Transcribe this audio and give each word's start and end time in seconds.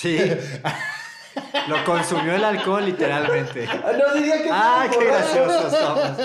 Sí. 0.00 0.18
Lo 1.68 1.84
consumió 1.84 2.34
el 2.34 2.42
alcohol 2.44 2.86
literalmente. 2.86 3.66
No 3.66 4.14
diría 4.14 4.42
que 4.42 4.48
Ah, 4.50 4.88
qué 4.90 5.04
graciosos 5.04 5.72
somos. 5.72 6.16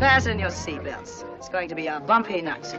Fasten 0.00 0.38
your 0.40 0.50
seatbelts. 0.50 1.24
It's 1.38 1.48
going 1.48 1.68
to 1.68 1.76
be 1.76 1.86
a 1.86 2.00
bumpy 2.00 2.42
night. 2.42 2.74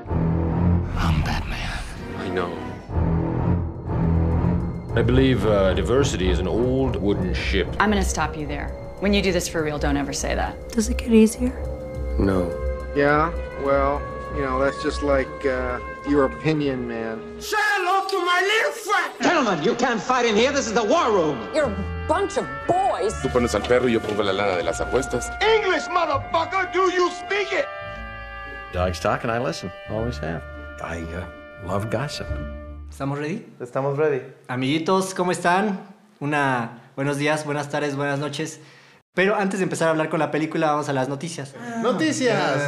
I'm 0.97 1.21
Batman. 1.23 1.79
I 2.19 2.29
know. 2.29 2.51
I 4.97 5.01
believe 5.01 5.45
uh, 5.45 5.73
diversity 5.73 6.29
is 6.29 6.39
an 6.39 6.47
old 6.47 6.97
wooden 6.97 7.33
ship. 7.33 7.67
I'm 7.79 7.89
gonna 7.89 8.03
stop 8.03 8.35
you 8.37 8.45
there. 8.45 8.67
When 8.99 9.13
you 9.13 9.21
do 9.21 9.31
this 9.31 9.47
for 9.47 9.63
real, 9.63 9.77
don't 9.79 9.95
ever 9.95 10.11
say 10.11 10.35
that. 10.35 10.69
Does 10.73 10.89
it 10.89 10.97
get 10.97 11.13
easier? 11.13 11.53
No. 12.19 12.51
Yeah, 12.93 13.31
well, 13.63 14.01
you 14.35 14.41
know, 14.41 14.59
that's 14.59 14.83
just 14.83 15.01
like 15.01 15.29
uh, 15.45 15.79
your 16.09 16.25
opinion, 16.25 16.87
man. 16.89 17.21
Gentlemen, 19.21 19.63
you 19.63 19.75
can't 19.75 20.01
fight 20.01 20.25
in 20.25 20.35
here. 20.35 20.51
This 20.51 20.67
is 20.67 20.73
the 20.73 20.83
war 20.83 21.11
room. 21.11 21.37
You're 21.53 21.65
a 21.65 22.05
bunch 22.07 22.37
of 22.37 22.45
boys. 22.67 23.13
Tú 23.21 23.29
pones 23.31 23.53
al 23.53 23.61
perro 23.61 23.87
y 23.87 23.93
yo 23.93 23.99
pongo 23.99 24.23
la 24.23 24.33
lana 24.33 24.55
de 24.55 24.63
las 24.63 24.81
apuestas. 24.81 25.29
English, 25.41 25.87
motherfucker! 25.89 26.71
Do 26.73 26.91
you 26.91 27.09
speak 27.11 27.51
it? 27.53 27.65
Dogs 28.73 28.99
talk 28.99 29.23
and 29.23 29.31
I 29.31 29.39
listen. 29.39 29.71
Always 29.89 30.17
have. 30.19 30.41
I 30.81 31.03
uh, 31.13 31.67
love 31.67 31.89
gossip. 31.91 32.27
¿Estamos 32.89 33.19
ready? 33.19 33.45
Estamos 33.59 33.97
ready. 33.97 34.21
Amiguitos, 34.47 35.13
¿cómo 35.13 35.31
están? 35.31 35.79
Una 36.19 36.81
buenos 36.95 37.17
días, 37.17 37.45
buenas 37.45 37.69
tardes, 37.69 37.95
buenas 37.95 38.19
noches. 38.19 38.59
Pero 39.13 39.35
antes 39.35 39.59
de 39.59 39.65
empezar 39.65 39.87
a 39.87 39.91
hablar 39.91 40.09
con 40.09 40.19
la 40.19 40.31
película, 40.31 40.71
vamos 40.71 40.89
a 40.89 40.93
las 40.93 41.09
noticias. 41.09 41.53
Noticias. 41.81 42.63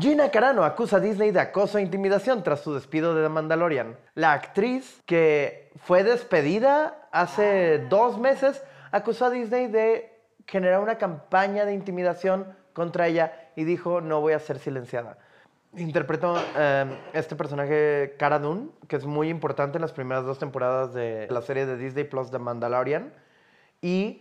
Gina 0.00 0.30
Carano 0.30 0.64
acusa 0.64 0.96
a 0.96 1.00
Disney 1.00 1.30
de 1.30 1.40
acoso 1.40 1.78
e 1.78 1.82
intimidación 1.82 2.42
tras 2.42 2.60
su 2.60 2.74
despido 2.74 3.14
de 3.14 3.22
The 3.22 3.28
Mandalorian. 3.28 3.96
La 4.14 4.32
actriz 4.32 5.02
que 5.06 5.70
fue 5.84 6.04
despedida 6.04 7.08
hace 7.12 7.78
dos 7.88 8.18
meses 8.18 8.62
acusó 8.90 9.26
a 9.26 9.30
Disney 9.30 9.68
de 9.68 10.12
generar 10.46 10.80
una 10.80 10.98
campaña 10.98 11.64
de 11.64 11.74
intimidación 11.74 12.46
contra 12.72 13.06
ella 13.06 13.32
y 13.56 13.64
dijo 13.64 14.00
no 14.00 14.20
voy 14.20 14.32
a 14.32 14.38
ser 14.38 14.58
silenciada. 14.58 15.18
Interpretó 15.74 16.36
eh, 16.56 16.98
este 17.14 17.34
personaje 17.34 18.14
Cara 18.18 18.38
Dune, 18.38 18.68
que 18.88 18.96
es 18.96 19.06
muy 19.06 19.30
importante 19.30 19.78
en 19.78 19.82
las 19.82 19.92
primeras 19.92 20.24
dos 20.24 20.38
temporadas 20.38 20.92
de 20.92 21.26
la 21.30 21.40
serie 21.40 21.64
de 21.64 21.78
Disney 21.78 22.04
Plus 22.04 22.30
The 22.30 22.38
Mandalorian. 22.38 23.12
Y 23.80 24.20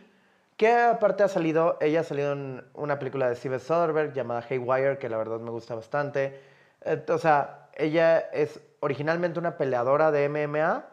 que 0.62 0.72
aparte 0.72 1.24
ha 1.24 1.28
salido, 1.28 1.80
ella 1.82 2.02
ha 2.02 2.04
salido 2.04 2.34
en 2.34 2.64
una 2.76 3.00
película 3.00 3.28
de 3.28 3.36
Steven 3.36 3.60
Soderbergh 3.60 4.14
llamada 4.14 4.46
Haywire, 4.48 5.00
que 5.00 5.10
la 5.10 5.18
verdad 5.18 5.40
me 5.40 5.50
gusta 5.50 5.74
bastante. 5.74 6.40
Eh, 6.82 7.04
o 7.10 7.18
sea, 7.18 7.70
ella 7.74 8.20
es 8.20 8.60
originalmente 8.80 9.40
una 9.40 9.58
peleadora 9.58 10.12
de 10.12 10.30
MMA 10.30 10.86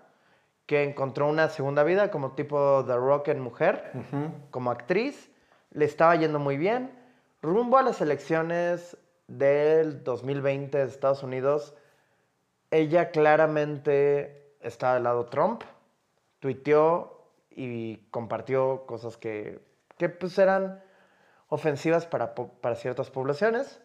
que 0.65 0.85
encontró 0.85 1.29
una 1.29 1.51
segunda 1.51 1.85
vida 1.85 2.11
como 2.11 2.33
tipo 2.33 2.83
The 2.87 2.97
Rock 2.97 3.29
en 3.29 3.41
mujer, 3.41 3.93
como 4.51 4.71
actriz. 4.71 5.31
Le 5.73 5.85
estaba 5.85 6.17
yendo 6.17 6.39
muy 6.39 6.57
bien. 6.57 6.91
Rumbo 7.43 7.77
a 7.77 7.83
las 7.83 8.01
elecciones 8.01 8.97
del 9.27 10.03
2020 10.03 10.79
de 10.79 10.85
Estados 10.85 11.23
Unidos, 11.23 11.75
ella 12.71 13.11
claramente 13.11 14.55
está 14.63 14.95
del 14.95 15.03
lado 15.03 15.27
Trump, 15.27 15.63
tuiteó 16.39 17.18
y 17.59 17.97
compartió 18.13 18.87
cosas 18.87 19.17
que, 19.17 19.61
que 19.99 20.09
pues 20.09 20.39
eran 20.39 20.81
ofensivas 21.49 22.07
para, 22.07 22.35
para 22.35 22.77
ciertas 22.77 23.11
poblaciones 23.11 23.81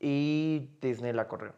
y 0.00 0.70
Disney 0.80 1.12
la 1.12 1.28
corrió. 1.28 1.52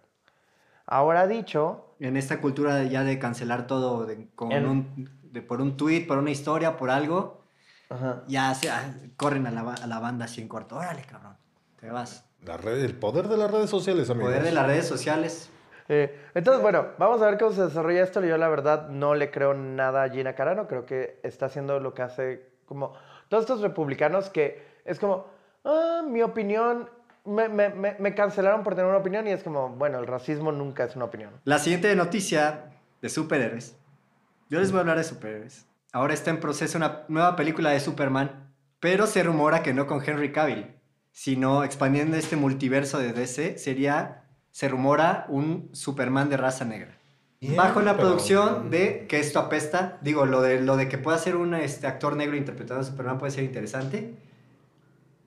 Ahora 0.86 1.26
dicho, 1.26 1.94
En 2.00 2.16
esta 2.16 2.40
cultura 2.40 2.82
ya 2.84 3.04
de 3.04 3.18
cancelar 3.18 3.66
todo 3.66 4.06
de- 4.06 4.28
con 4.34 4.52
En- 4.52 4.66
un, 4.66 5.10
de- 5.22 5.40
por 5.42 5.60
un 5.60 5.76
tweet, 5.76 6.06
por 6.06 6.18
una 6.18 6.30
historia, 6.30 6.76
por 6.76 6.90
algo, 6.90 7.42
ajá, 7.88 8.22
ya 8.26 8.54
se, 8.54 8.70
ah, 8.70 8.94
corren 9.16 9.46
a 9.46 9.50
la, 9.50 9.62
a 9.74 9.86
la 9.86 9.98
banda 9.98 10.24
así 10.26 10.40
en 10.42 10.48
corto. 10.48 10.76
Órale, 10.76 11.02
cabrón, 11.04 11.36
te 11.78 11.90
vas. 11.90 12.24
La 12.44 12.56
red- 12.56 12.82
el 12.84 12.94
poder 12.96 13.28
de 13.28 13.36
las 13.36 13.50
redes 13.50 13.70
sociales, 13.70 14.10
amigos. 14.10 14.30
Poder 14.30 14.42
de 14.44 14.52
las 14.52 14.66
redes 14.66 14.86
sociales. 14.88 15.50
Entonces, 16.34 16.62
bueno, 16.62 16.86
vamos 16.98 17.20
a 17.20 17.26
ver 17.30 17.38
cómo 17.38 17.52
se 17.52 17.62
desarrolla 17.62 18.02
esto. 18.02 18.24
Yo 18.24 18.36
la 18.36 18.48
verdad 18.48 18.88
no 18.88 19.14
le 19.14 19.30
creo 19.30 19.54
nada 19.54 20.04
a 20.04 20.08
Gina 20.10 20.34
Carano. 20.34 20.68
Creo 20.68 20.86
que 20.86 21.18
está 21.22 21.46
haciendo 21.46 21.80
lo 21.80 21.94
que 21.94 22.02
hace 22.02 22.50
como 22.66 22.94
todos 23.28 23.42
estos 23.44 23.60
republicanos 23.60 24.30
que 24.30 24.62
es 24.84 24.98
como, 25.00 25.26
ah, 25.64 26.02
mi 26.06 26.22
opinión, 26.22 26.88
me- 27.24 27.48
me- 27.48 27.70
me 27.98 28.14
cancelaron 28.14 28.62
por 28.62 28.74
tener 28.74 28.88
una 28.88 28.98
opinión 28.98 29.26
y 29.26 29.30
es 29.32 29.42
como, 29.42 29.68
bueno, 29.70 29.98
el 29.98 30.06
racismo 30.06 30.52
nunca 30.52 30.84
es 30.84 30.94
una 30.96 31.06
opinión. 31.06 31.30
La 31.44 31.58
siguiente 31.58 31.94
noticia 31.96 32.70
de 33.02 33.08
superhéroes. 33.08 33.76
Yo 34.48 34.60
les 34.60 34.70
voy 34.70 34.78
a 34.78 34.80
hablar 34.82 34.96
de 34.98 35.04
superhéroes. 35.04 35.66
Ahora 35.92 36.14
está 36.14 36.30
en 36.30 36.38
proceso 36.40 36.78
una 36.78 37.02
nueva 37.08 37.34
película 37.36 37.70
de 37.70 37.80
Superman, 37.80 38.52
pero 38.78 39.06
se 39.06 39.22
rumora 39.24 39.62
que 39.62 39.74
no 39.74 39.86
con 39.88 40.02
Henry 40.08 40.32
Cavill, 40.32 40.74
sino 41.10 41.64
expandiendo 41.64 42.16
este 42.16 42.36
multiverso 42.36 42.98
de 42.98 43.12
DC, 43.12 43.58
sería, 43.58 44.22
se 44.50 44.68
rumora 44.68 45.26
un 45.28 45.70
Superman 45.72 46.28
de 46.28 46.36
raza 46.36 46.64
negra. 46.64 46.96
Bien, 47.40 47.56
Bajo 47.56 47.80
la 47.80 47.96
pero- 47.96 48.08
producción 48.08 48.70
de 48.70 49.06
que 49.08 49.18
esto 49.18 49.38
apesta, 49.38 49.98
digo, 50.02 50.26
lo 50.26 50.42
de, 50.42 50.60
lo 50.60 50.76
de 50.76 50.88
que 50.88 50.98
pueda 50.98 51.16
ser 51.18 51.36
un 51.36 51.54
este, 51.54 51.86
actor 51.86 52.14
negro 52.16 52.36
interpretando 52.36 52.82
a 52.82 52.84
Superman 52.84 53.18
puede 53.18 53.32
ser 53.32 53.44
interesante, 53.44 54.14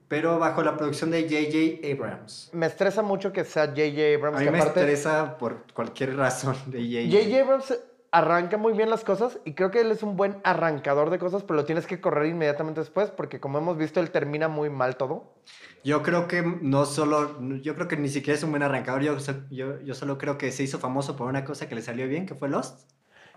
pero 0.06 0.38
bajo 0.38 0.62
la 0.62 0.76
producción 0.76 1.10
de 1.10 1.22
J.J. 1.22 1.92
Abrams. 1.92 2.50
Me 2.52 2.66
estresa 2.66 3.02
mucho 3.02 3.32
que 3.32 3.44
sea 3.44 3.66
J.J. 3.66 4.14
Abrams. 4.16 4.36
A 4.36 4.40
mí 4.40 4.44
que 4.46 4.50
me 4.52 4.58
aparte, 4.60 4.80
interesa 4.80 5.36
por 5.38 5.64
cualquier 5.74 6.16
razón 6.16 6.54
de 6.66 6.78
J.J. 6.78 7.18
J.J. 7.24 7.42
Abrams 7.42 7.78
arranca 8.14 8.56
muy 8.56 8.74
bien 8.74 8.90
las 8.90 9.02
cosas 9.02 9.40
y 9.44 9.54
creo 9.54 9.72
que 9.72 9.80
él 9.80 9.90
es 9.90 10.04
un 10.04 10.16
buen 10.16 10.36
arrancador 10.44 11.10
de 11.10 11.18
cosas, 11.18 11.42
pero 11.42 11.56
lo 11.56 11.64
tienes 11.64 11.84
que 11.88 12.00
correr 12.00 12.26
inmediatamente 12.26 12.80
después 12.80 13.10
porque 13.10 13.40
como 13.40 13.58
hemos 13.58 13.76
visto, 13.76 13.98
él 13.98 14.10
termina 14.10 14.46
muy 14.46 14.70
mal 14.70 14.96
todo. 14.96 15.34
Yo 15.82 16.04
creo 16.04 16.28
que 16.28 16.42
no 16.42 16.86
solo, 16.86 17.40
yo 17.60 17.74
creo 17.74 17.88
que 17.88 17.96
ni 17.96 18.08
siquiera 18.08 18.38
es 18.38 18.44
un 18.44 18.50
buen 18.50 18.62
arrancador, 18.62 19.02
yo, 19.02 19.16
yo, 19.50 19.80
yo 19.80 19.94
solo 19.94 20.16
creo 20.16 20.38
que 20.38 20.52
se 20.52 20.62
hizo 20.62 20.78
famoso 20.78 21.16
por 21.16 21.26
una 21.26 21.44
cosa 21.44 21.68
que 21.68 21.74
le 21.74 21.82
salió 21.82 22.06
bien, 22.06 22.24
que 22.24 22.36
fue 22.36 22.48
Lost. 22.48 22.88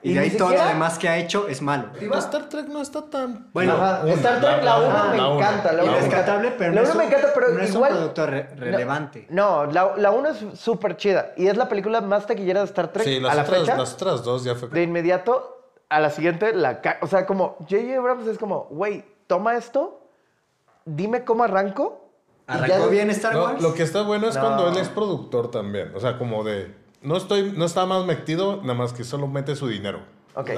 Y, 0.03 0.11
Y 0.11 0.13
de 0.13 0.19
ni 0.21 0.25
ahí 0.27 0.37
todo 0.37 0.49
lo 0.53 0.63
demás 0.63 0.99
que 0.99 1.09
ha 1.09 1.17
hecho 1.17 1.47
es 1.47 1.61
malo. 1.61 1.85
Star 2.19 2.49
Trek 2.49 2.67
no 2.67 2.81
está 2.83 3.01
tan. 3.09 3.49
Bueno, 3.51 3.73
Ajá, 3.73 4.01
una, 4.03 4.13
Star 4.13 4.39
Trek, 4.39 4.63
la 4.63 4.77
1 4.79 4.93
la- 4.93 5.03
me 5.27 5.35
encanta. 5.35 5.71
La 5.71 5.77
la 5.77 5.83
uno 5.83 5.91
me 5.91 5.97
uno. 5.97 5.97
encanta. 5.97 5.99
rescatable, 6.17 6.51
pero 6.51 6.71
la 6.73 6.75
no, 6.81 6.87
es 6.87 6.89
uno 6.93 6.97
me 6.99 7.05
un- 7.05 7.11
encanta, 7.11 7.31
pero 7.33 7.49
no 7.49 7.59
es 7.61 7.73
igual... 7.73 7.91
un 7.91 7.97
producto 7.97 8.25
re- 8.27 8.49
relevante. 8.55 9.25
No, 9.29 9.65
la, 9.65 9.93
la 9.97 10.11
1 10.11 10.29
es 10.29 10.59
súper 10.59 10.97
chida 10.97 11.31
y 11.35 11.47
es 11.47 11.57
la 11.57 11.67
película 11.67 12.01
más 12.01 12.27
taquillera 12.27 12.59
de 12.59 12.65
Star 12.67 12.89
Trek 12.93 13.05
Sí, 13.05 13.17
a 13.17 13.21
las 13.21 13.35
la 13.37 13.41
otras, 13.43 13.59
fecha. 13.61 13.77
las 13.77 13.93
otras 13.95 14.23
dos 14.23 14.43
ya 14.43 14.53
fue. 14.53 14.69
De 14.69 14.83
inmediato, 14.83 15.63
a 15.89 15.99
la 15.99 16.11
siguiente, 16.11 16.53
la 16.53 16.79
O 17.01 17.07
sea, 17.07 17.25
como 17.25 17.55
J.J. 17.67 17.97
Abrams 17.97 18.27
es 18.27 18.37
como, 18.37 18.67
güey, 18.69 19.03
toma 19.25 19.55
esto, 19.55 19.99
dime 20.85 21.23
cómo 21.25 21.43
arranco. 21.43 22.03
ya 22.47 22.53
Arrancó 22.53 22.87
bien 22.89 23.09
Star 23.09 23.33
No, 23.33 23.43
Wars. 23.45 23.61
lo 23.63 23.73
que 23.73 23.81
está 23.83 24.03
bueno 24.03 24.27
es 24.27 24.35
No. 24.35 24.41
cuando 24.41 24.67
él 24.69 24.77
es 24.77 24.89
productor 24.89 25.49
también. 25.49 25.91
O 25.95 25.99
sea, 25.99 26.17
como 26.19 26.43
de. 26.43 26.85
No 27.07 27.15
estoy, 27.15 27.53
no 27.55 27.63
está 27.63 27.85
más 27.85 28.05
metido, 28.05 28.57
nada 28.63 28.73
más 28.73 28.91
que 28.91 29.05
solo 29.05 29.29
mete 29.29 29.55
su 29.55 29.69
dinero. 29.69 30.01
Ok. 30.35 30.49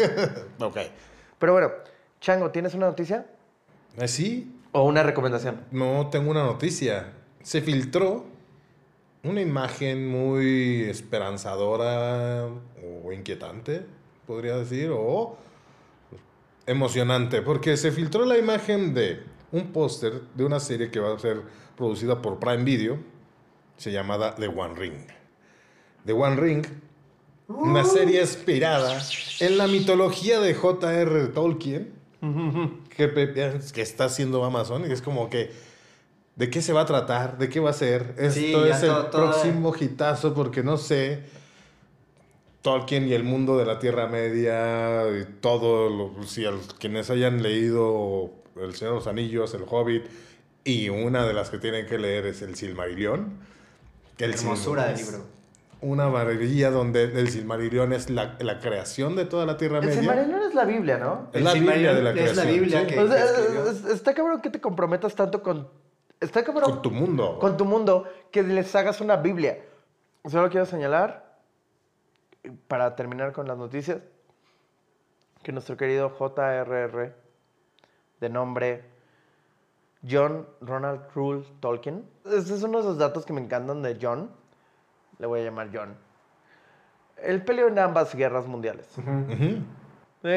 Ok. 0.60 0.76
Pero 1.40 1.52
bueno, 1.52 1.72
Chango, 2.20 2.52
¿tienes 2.52 2.74
una 2.74 2.86
noticia? 2.86 3.26
Eh, 3.96 4.06
Sí, 4.06 4.54
¿O 4.70 4.84
una 4.84 5.02
recomendación? 5.02 5.64
no 5.72 6.08
tengo 6.08 6.30
una 6.30 6.44
noticia. 6.44 7.14
Se 7.42 7.62
filtró 7.62 8.26
una 9.24 9.40
imagen 9.40 10.08
muy 10.08 10.82
esperanzadora 10.82 12.46
o 12.46 13.12
inquietante, 13.12 13.84
podría 14.24 14.56
decir, 14.56 14.92
o 14.94 15.36
emocionante, 16.64 17.42
porque 17.42 17.76
se 17.76 17.90
filtró 17.90 18.24
la 18.24 18.38
imagen 18.38 18.94
de 18.94 19.24
un 19.50 19.72
póster 19.72 20.22
de 20.34 20.44
una 20.44 20.60
serie 20.60 20.92
que 20.92 21.00
va 21.00 21.12
a 21.12 21.18
ser 21.18 21.42
producida 21.76 22.22
por 22.22 22.38
Prime 22.38 22.62
Video, 22.62 22.98
se 23.76 23.90
llamada 23.90 24.36
The 24.36 24.46
One 24.46 24.74
Ring. 24.76 25.17
The 26.08 26.14
One 26.14 26.36
Ring, 26.36 26.64
una 27.48 27.84
serie 27.84 28.22
inspirada 28.22 28.98
en 29.40 29.58
la 29.58 29.66
mitología 29.66 30.40
de 30.40 30.54
J.R. 30.54 31.26
Tolkien, 31.28 31.92
que, 32.96 33.12
que 33.74 33.82
está 33.82 34.06
haciendo 34.06 34.42
Amazon, 34.42 34.88
y 34.88 34.92
es 34.92 35.02
como 35.02 35.28
que, 35.28 35.50
¿de 36.36 36.48
qué 36.48 36.62
se 36.62 36.72
va 36.72 36.80
a 36.80 36.86
tratar? 36.86 37.36
¿De 37.36 37.50
qué 37.50 37.60
va 37.60 37.68
a 37.68 37.74
ser? 37.74 38.14
Esto 38.16 38.40
Sí, 38.40 38.54
es 38.54 38.82
el 38.82 38.88
todo- 38.88 39.10
próximo 39.10 39.74
hitazo, 39.78 40.32
porque 40.32 40.62
no 40.62 40.78
sé. 40.78 41.24
Tolkien 42.62 43.06
y 43.06 43.12
el 43.12 43.22
mundo 43.22 43.58
de 43.58 43.66
la 43.66 43.78
Tierra 43.78 44.06
Media 44.08 45.02
y 45.10 45.24
todo, 45.40 45.90
lo, 45.90 46.22
si 46.26 46.44
quienes 46.78 47.10
hayan 47.10 47.42
leído 47.42 48.30
El 48.56 48.74
Señor 48.74 48.94
de 48.94 48.98
los 49.00 49.06
Anillos, 49.06 49.52
El 49.54 49.62
Hobbit, 49.68 50.04
y 50.64 50.88
una 50.88 51.26
de 51.26 51.34
las 51.34 51.50
que 51.50 51.58
tienen 51.58 51.84
que 51.86 51.98
leer 51.98 52.24
es 52.26 52.40
el 52.42 52.56
Silmarillion. 52.56 53.30
que 54.16 54.24
el 54.24 54.32
Hermosura 54.34 54.86
del 54.86 54.94
es 54.94 55.02
libro. 55.06 55.37
Una 55.80 56.08
maravilla 56.08 56.70
donde 56.72 57.04
el 57.04 57.28
Silmarillion 57.28 57.92
es 57.92 58.10
la, 58.10 58.36
la 58.40 58.58
creación 58.58 59.14
de 59.14 59.24
toda 59.26 59.46
la 59.46 59.56
Tierra 59.56 59.78
El 59.78 59.86
Media. 59.86 60.00
Silmarillion 60.00 60.42
es 60.42 60.54
la 60.54 60.64
Biblia, 60.64 60.98
¿no? 60.98 61.28
Es 61.32 61.42
la 61.42 61.52
El 61.52 61.60
Biblia 61.60 61.94
de 61.94 62.02
la 62.02 62.12
Silmarillion 62.12 62.26
es 62.28 62.36
la 62.36 62.42
creación. 62.42 62.60
Biblia 62.60 62.80
sí. 62.80 62.86
que- 62.86 62.98
O 63.00 63.08
sea, 63.08 63.24
escribió. 63.24 63.70
es- 63.70 63.84
está 63.84 64.14
cabrón 64.14 64.40
que 64.40 64.50
te 64.50 64.60
comprometas 64.60 65.14
tanto 65.14 65.42
con... 65.42 65.68
Está 66.20 66.42
cabrón 66.42 66.64
Con 66.68 66.82
tu 66.82 66.90
mundo. 66.90 67.38
con 67.38 67.56
tu 67.56 67.64
mundo 67.64 68.04
que 68.32 68.42
les 68.42 68.74
hagas 68.74 69.00
una 69.00 69.16
Biblia. 69.16 69.58
Solo 70.26 70.50
quiero 70.50 70.66
señalar, 70.66 71.38
para 72.66 72.96
terminar 72.96 73.32
con 73.32 73.46
las 73.46 73.56
noticias, 73.56 73.98
que 75.44 75.52
nuestro 75.52 75.76
querido 75.76 76.10
J.R.R., 76.10 77.12
de 78.20 78.28
nombre 78.28 78.82
John 80.08 80.44
Ronald 80.60 81.02
Rule 81.14 81.44
Tolkien, 81.60 82.04
este 82.24 82.54
es 82.54 82.62
uno 82.64 82.78
de 82.78 82.84
esos 82.84 82.98
datos 82.98 83.24
que 83.24 83.32
me 83.32 83.40
encantan 83.40 83.80
de 83.82 83.96
John, 84.02 84.30
le 85.18 85.26
voy 85.26 85.40
a 85.40 85.44
llamar 85.44 85.70
John. 85.72 85.94
Él 87.22 87.42
peleó 87.42 87.68
en 87.68 87.78
ambas 87.78 88.14
guerras 88.14 88.46
mundiales. 88.46 88.86
Sí, 88.96 89.02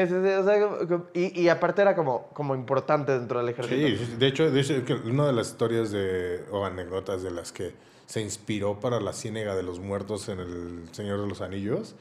sí, 0.06 0.08
sí, 0.08 0.14
o 0.14 0.44
sea, 0.44 0.60
como- 0.60 0.88
como- 0.88 1.06
y, 1.12 1.40
y 1.40 1.48
aparte 1.48 1.82
era 1.82 1.94
como, 1.96 2.28
como 2.28 2.54
importante 2.54 3.12
dentro 3.18 3.40
del 3.40 3.48
ejército. 3.48 3.76
Sí, 4.04 4.16
de 4.16 4.26
hecho, 4.26 4.50
de 4.50 4.60
hecho, 4.60 4.74
una 5.04 5.26
de 5.26 5.32
las 5.32 5.48
historias 5.48 5.90
de, 5.90 6.44
o 6.50 6.64
anécdotas 6.64 7.22
de 7.22 7.30
las 7.32 7.50
que 7.52 7.74
se 8.06 8.20
inspiró 8.20 8.78
para 8.78 9.00
la 9.00 9.12
ciénega 9.12 9.56
de 9.56 9.62
los 9.62 9.80
muertos 9.80 10.28
en 10.28 10.38
El 10.40 10.88
Señor 10.92 11.20
de 11.20 11.26
los 11.28 11.40
Anillos 11.40 11.94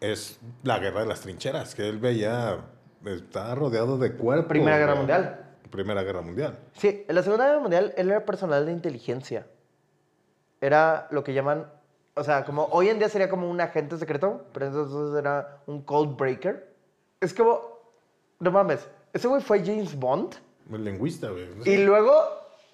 es 0.00 0.38
la 0.62 0.78
guerra 0.78 1.00
de 1.00 1.06
las 1.06 1.20
trincheras, 1.20 1.74
que 1.74 1.88
él 1.88 1.98
veía, 1.98 2.58
estaba 3.04 3.54
rodeado 3.54 3.98
de 3.98 4.12
cuerpos. 4.12 4.48
Primera 4.48 4.78
Guerra. 4.78 4.94
Mundial. 4.94 5.40
Primera 5.70 6.02
Guerra 6.02 6.20
Mundial. 6.22 6.58
Sí, 6.74 7.04
en 7.08 7.14
la 7.14 7.22
Segunda 7.22 7.46
Guerra 7.46 7.60
Mundial 7.60 7.92
él 7.96 8.10
era 8.10 8.24
personal 8.24 8.64
de 8.66 8.72
inteligencia. 8.72 9.46
Era 10.60 11.08
lo 11.10 11.24
que 11.24 11.34
llaman, 11.34 11.66
o 12.16 12.24
sea, 12.24 12.44
como 12.44 12.64
hoy 12.72 12.88
en 12.88 12.98
día 12.98 13.08
sería 13.08 13.28
como 13.28 13.48
un 13.50 13.60
agente 13.60 13.96
secreto, 13.98 14.46
pero 14.52 14.66
entonces 14.66 15.18
era 15.18 15.58
un 15.66 15.82
cold 15.82 16.16
breaker. 16.16 16.74
Es 17.20 17.32
como, 17.34 17.60
no 18.40 18.50
mames, 18.50 18.86
ese 19.12 19.28
güey 19.28 19.40
fue 19.42 19.60
James 19.64 19.94
Bond 19.98 20.34
El 20.72 20.84
lingüista, 20.84 21.28
güey. 21.30 21.46
y 21.64 21.76
luego 21.78 22.12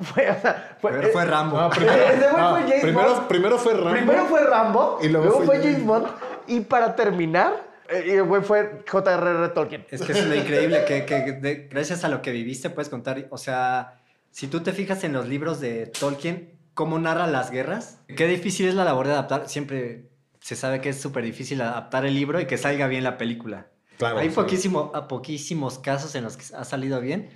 fue, 0.00 0.30
o 0.30 0.40
sea, 0.40 0.76
fue, 0.80 0.90
Pero 0.92 1.08
fue 1.08 1.24
Rambo. 1.24 1.58
Ah, 1.58 1.70
Ese 1.72 1.80
primero, 1.84 2.00
güey 2.00 2.22
fue 2.22 2.40
ah, 2.40 2.64
James 2.66 2.80
primero, 2.82 3.14
Bond. 3.14 3.28
primero 3.28 3.58
fue 3.58 3.74
Rambo. 3.74 3.90
Primero 3.90 4.24
fue 4.26 4.44
Rambo 4.44 4.98
Y 5.02 5.06
y 5.06 5.08
luego 5.10 5.26
luego, 5.26 5.38
fue 5.44 5.46
fue 5.46 5.56
James 5.58 5.72
James 5.74 5.86
Bond 5.86 6.06
y 6.48 6.60
para 6.60 6.96
terminar, 6.96 7.62
eh, 7.88 8.04
el 8.14 8.22
güey 8.24 8.42
fue 8.42 8.82
J.R.R. 8.90 9.48
Tolkien. 9.50 9.86
Es 9.90 10.02
que 10.02 10.12
es 10.12 10.26
lo 10.26 10.34
increíble, 10.34 10.84
que, 10.86 11.04
que 11.04 11.32
de- 11.32 11.68
gracias 11.70 12.02
a 12.04 12.08
lo 12.08 12.20
que 12.22 12.32
viviste 12.32 12.68
puedes 12.70 12.88
contar, 12.88 13.26
o 13.30 13.38
sea, 13.38 14.00
si 14.32 14.48
tú 14.48 14.60
te 14.60 14.72
fijas 14.72 15.04
en 15.04 15.12
los 15.12 15.28
libros 15.28 15.60
de 15.60 15.86
Tolkien, 15.86 16.51
cómo 16.74 16.98
narra 16.98 17.26
las 17.26 17.50
guerras, 17.50 18.00
qué 18.16 18.26
difícil 18.26 18.66
es 18.68 18.74
la 18.74 18.84
labor 18.84 19.06
de 19.06 19.12
adaptar, 19.12 19.48
siempre 19.48 20.10
se 20.40 20.56
sabe 20.56 20.80
que 20.80 20.88
es 20.88 21.00
súper 21.00 21.24
difícil 21.24 21.60
adaptar 21.60 22.04
el 22.04 22.14
libro 22.14 22.40
y 22.40 22.46
que 22.46 22.58
salga 22.58 22.86
bien 22.88 23.04
la 23.04 23.16
película. 23.18 23.68
Claro, 23.98 24.18
Hay 24.18 24.30
poquísimo, 24.30 24.90
a 24.94 25.06
poquísimos 25.06 25.78
casos 25.78 26.14
en 26.14 26.24
los 26.24 26.36
que 26.36 26.44
ha 26.56 26.64
salido 26.64 27.00
bien, 27.00 27.30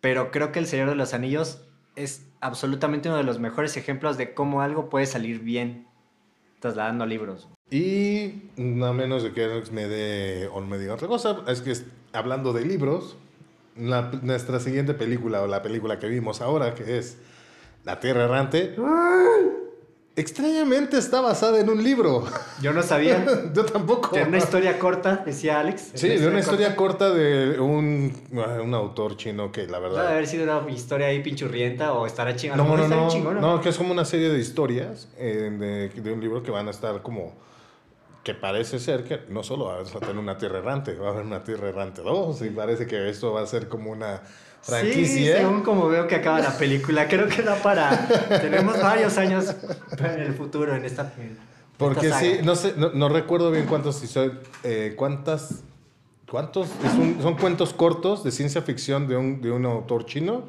pero 0.00 0.30
creo 0.30 0.52
que 0.52 0.58
El 0.60 0.66
Señor 0.66 0.88
de 0.88 0.94
los 0.94 1.14
Anillos 1.14 1.66
es 1.96 2.26
absolutamente 2.40 3.08
uno 3.08 3.18
de 3.18 3.24
los 3.24 3.38
mejores 3.38 3.76
ejemplos 3.76 4.16
de 4.16 4.34
cómo 4.34 4.60
algo 4.60 4.88
puede 4.90 5.06
salir 5.06 5.40
bien 5.40 5.88
trasladando 6.60 7.06
libros. 7.06 7.48
Y 7.70 8.50
a 8.82 8.92
menos 8.92 9.22
de 9.22 9.32
que 9.32 9.44
Alex 9.44 9.72
me 9.72 9.88
dé 9.88 10.48
o 10.52 10.60
me 10.60 10.78
diga 10.78 10.94
otra 10.94 11.08
cosa, 11.08 11.42
es 11.48 11.62
que 11.62 11.72
hablando 12.12 12.52
de 12.52 12.64
libros, 12.64 13.16
la- 13.76 14.10
nuestra 14.22 14.60
siguiente 14.60 14.94
película 14.94 15.42
o 15.42 15.46
la 15.46 15.62
película 15.62 15.98
que 15.98 16.06
vimos 16.08 16.40
ahora, 16.40 16.74
que 16.74 16.98
es 16.98 17.18
La 17.84 18.00
Tierra 18.00 18.24
Errante, 18.24 18.74
extrañamente 20.16 20.96
está 20.96 21.20
basada 21.20 21.60
en 21.60 21.68
un 21.68 21.82
libro. 21.82 22.24
Yo 22.62 22.72
no 22.72 22.82
sabía. 22.82 23.24
Yo 23.54 23.64
tampoco. 23.66 24.14
De 24.16 24.22
una 24.22 24.38
historia 24.38 24.78
corta, 24.78 25.22
decía 25.24 25.60
Alex. 25.60 25.90
Sí, 25.94 26.08
de 26.08 26.26
una 26.26 26.38
historia 26.40 26.76
corta 26.76 27.10
de 27.10 27.60
un, 27.60 28.12
un 28.32 28.74
autor 28.74 29.16
chino 29.16 29.52
que 29.52 29.66
la 29.66 29.78
Debe 29.80 29.90
verdad... 29.90 30.12
haber 30.12 30.26
sido 30.26 30.44
una 30.44 30.70
historia 30.70 31.08
ahí 31.08 31.22
pinchurrienta 31.22 31.92
o 31.92 32.06
estará 32.06 32.34
chingona. 32.34 32.62
No, 32.62 32.76
no, 32.76 32.88
no, 32.88 33.34
no, 33.34 33.60
que 33.60 33.68
es 33.68 33.76
como 33.76 33.92
una 33.92 34.04
serie 34.04 34.30
de 34.30 34.38
historias 34.38 35.08
eh, 35.18 35.50
de, 35.94 36.00
de 36.00 36.12
un 36.12 36.20
libro 36.20 36.42
que 36.42 36.50
van 36.50 36.68
a 36.68 36.70
estar 36.70 37.02
como 37.02 37.34
que 38.22 38.34
parece 38.34 38.78
ser 38.78 39.04
que 39.04 39.20
no 39.28 39.42
solo 39.42 39.66
vas 39.66 39.94
a 39.94 40.00
tener 40.00 40.16
una 40.16 40.38
tierra 40.38 40.58
errante, 40.58 40.94
va 40.94 41.08
a 41.08 41.10
haber 41.10 41.26
una 41.26 41.44
tierra 41.44 41.68
errante 41.68 42.00
2 42.00 42.40
y 42.40 42.48
parece 42.48 42.86
que 42.86 43.10
esto 43.10 43.34
va 43.34 43.42
a 43.42 43.46
ser 43.46 43.68
como 43.68 43.90
una 43.90 44.22
Sí, 44.64 44.70
franquicia. 44.70 45.36
según 45.38 45.62
como 45.62 45.88
veo 45.88 46.06
que 46.06 46.14
acaba 46.14 46.40
la 46.40 46.56
película, 46.56 47.06
creo 47.06 47.28
que 47.28 47.42
da 47.42 47.56
para... 47.56 48.08
Tenemos 48.40 48.80
varios 48.80 49.16
años 49.18 49.54
en 49.98 50.20
el 50.20 50.34
futuro 50.34 50.74
en 50.74 50.84
esta 50.84 51.12
en 51.18 51.36
Porque 51.76 52.06
esta 52.06 52.20
sí, 52.20 52.38
no 52.42 52.56
sé, 52.56 52.72
no, 52.76 52.90
no 52.90 53.08
recuerdo 53.08 53.50
bien 53.50 53.66
cuántos, 53.66 54.02
eh, 54.62 54.94
cuántas, 54.96 55.62
cuántos, 56.30 56.68
un- 56.98 57.18
son 57.20 57.36
cuentos 57.36 57.74
cortos 57.74 58.24
de 58.24 58.30
ciencia 58.32 58.62
ficción 58.62 59.06
de 59.06 59.16
un, 59.16 59.42
de 59.42 59.50
un 59.50 59.66
autor 59.66 60.06
chino, 60.06 60.44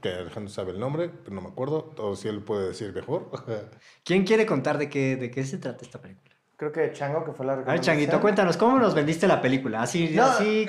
que 0.00 0.08
Alejandro 0.08 0.52
sabe 0.52 0.72
el 0.72 0.80
nombre, 0.80 1.10
pero 1.22 1.36
no 1.36 1.42
me 1.42 1.48
acuerdo, 1.48 1.92
o 1.98 2.16
si 2.16 2.26
él 2.26 2.40
puede 2.40 2.68
decir 2.68 2.92
mejor. 2.92 3.30
¿Quién 4.04 4.24
quiere 4.24 4.44
contar 4.46 4.76
de 4.78 4.88
qué, 4.88 5.14
de 5.16 5.30
qué 5.30 5.44
se 5.44 5.58
trata 5.58 5.84
esta 5.84 6.00
película? 6.00 6.29
Creo 6.60 6.72
que 6.72 6.92
Chango, 6.92 7.24
que 7.24 7.32
fue 7.32 7.46
la 7.46 7.52
A 7.52 7.56
ver, 7.56 7.64
recomendación. 7.64 7.96
Changuito, 7.96 8.20
cuéntanos, 8.20 8.58
¿cómo 8.58 8.78
nos 8.78 8.94
vendiste 8.94 9.26
la 9.26 9.40
película? 9.40 9.80
Así, 9.80 10.10
No, 10.14 10.24
así... 10.24 10.66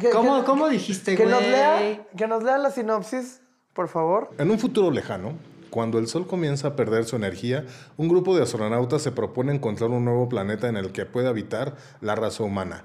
que- 0.00 0.08
¿Cómo, 0.08 0.38
que- 0.40 0.46
cómo 0.46 0.70
dijiste, 0.70 1.14
Que 1.16 1.24
güey? 1.24 1.34
nos, 1.34 1.42
lea, 1.42 2.00
que 2.16 2.26
nos 2.26 2.42
lea 2.42 2.56
la 2.56 2.70
sinopsis, 2.70 3.42
por 3.74 3.88
favor. 3.88 4.30
En 4.38 4.50
un 4.50 4.58
futuro 4.58 4.90
lejano, 4.90 5.34
cuando 5.68 5.98
el 5.98 6.08
Sol 6.08 6.26
comienza 6.26 6.68
a 6.68 6.76
perder 6.76 7.04
su 7.04 7.16
energía, 7.16 7.66
un 7.98 8.08
grupo 8.08 8.34
de 8.34 8.42
astronautas 8.42 9.02
se 9.02 9.12
propone 9.12 9.52
encontrar 9.52 9.90
un 9.90 10.06
nuevo 10.06 10.30
planeta 10.30 10.66
en 10.66 10.78
el 10.78 10.92
que 10.92 11.04
pueda 11.04 11.28
habitar 11.28 11.74
la 12.00 12.14
raza 12.14 12.42
humana. 12.42 12.82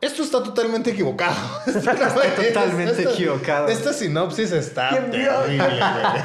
Esto 0.00 0.24
está 0.24 0.42
totalmente 0.42 0.90
equivocado. 0.90 1.36
totalmente 1.64 3.02
Esta- 3.02 3.12
equivocado. 3.12 3.68
Esta 3.68 3.92
sinopsis 3.92 4.50
está 4.50 4.88
¿Quién 4.88 5.10
vio? 5.12 5.30
terrible, 5.42 5.64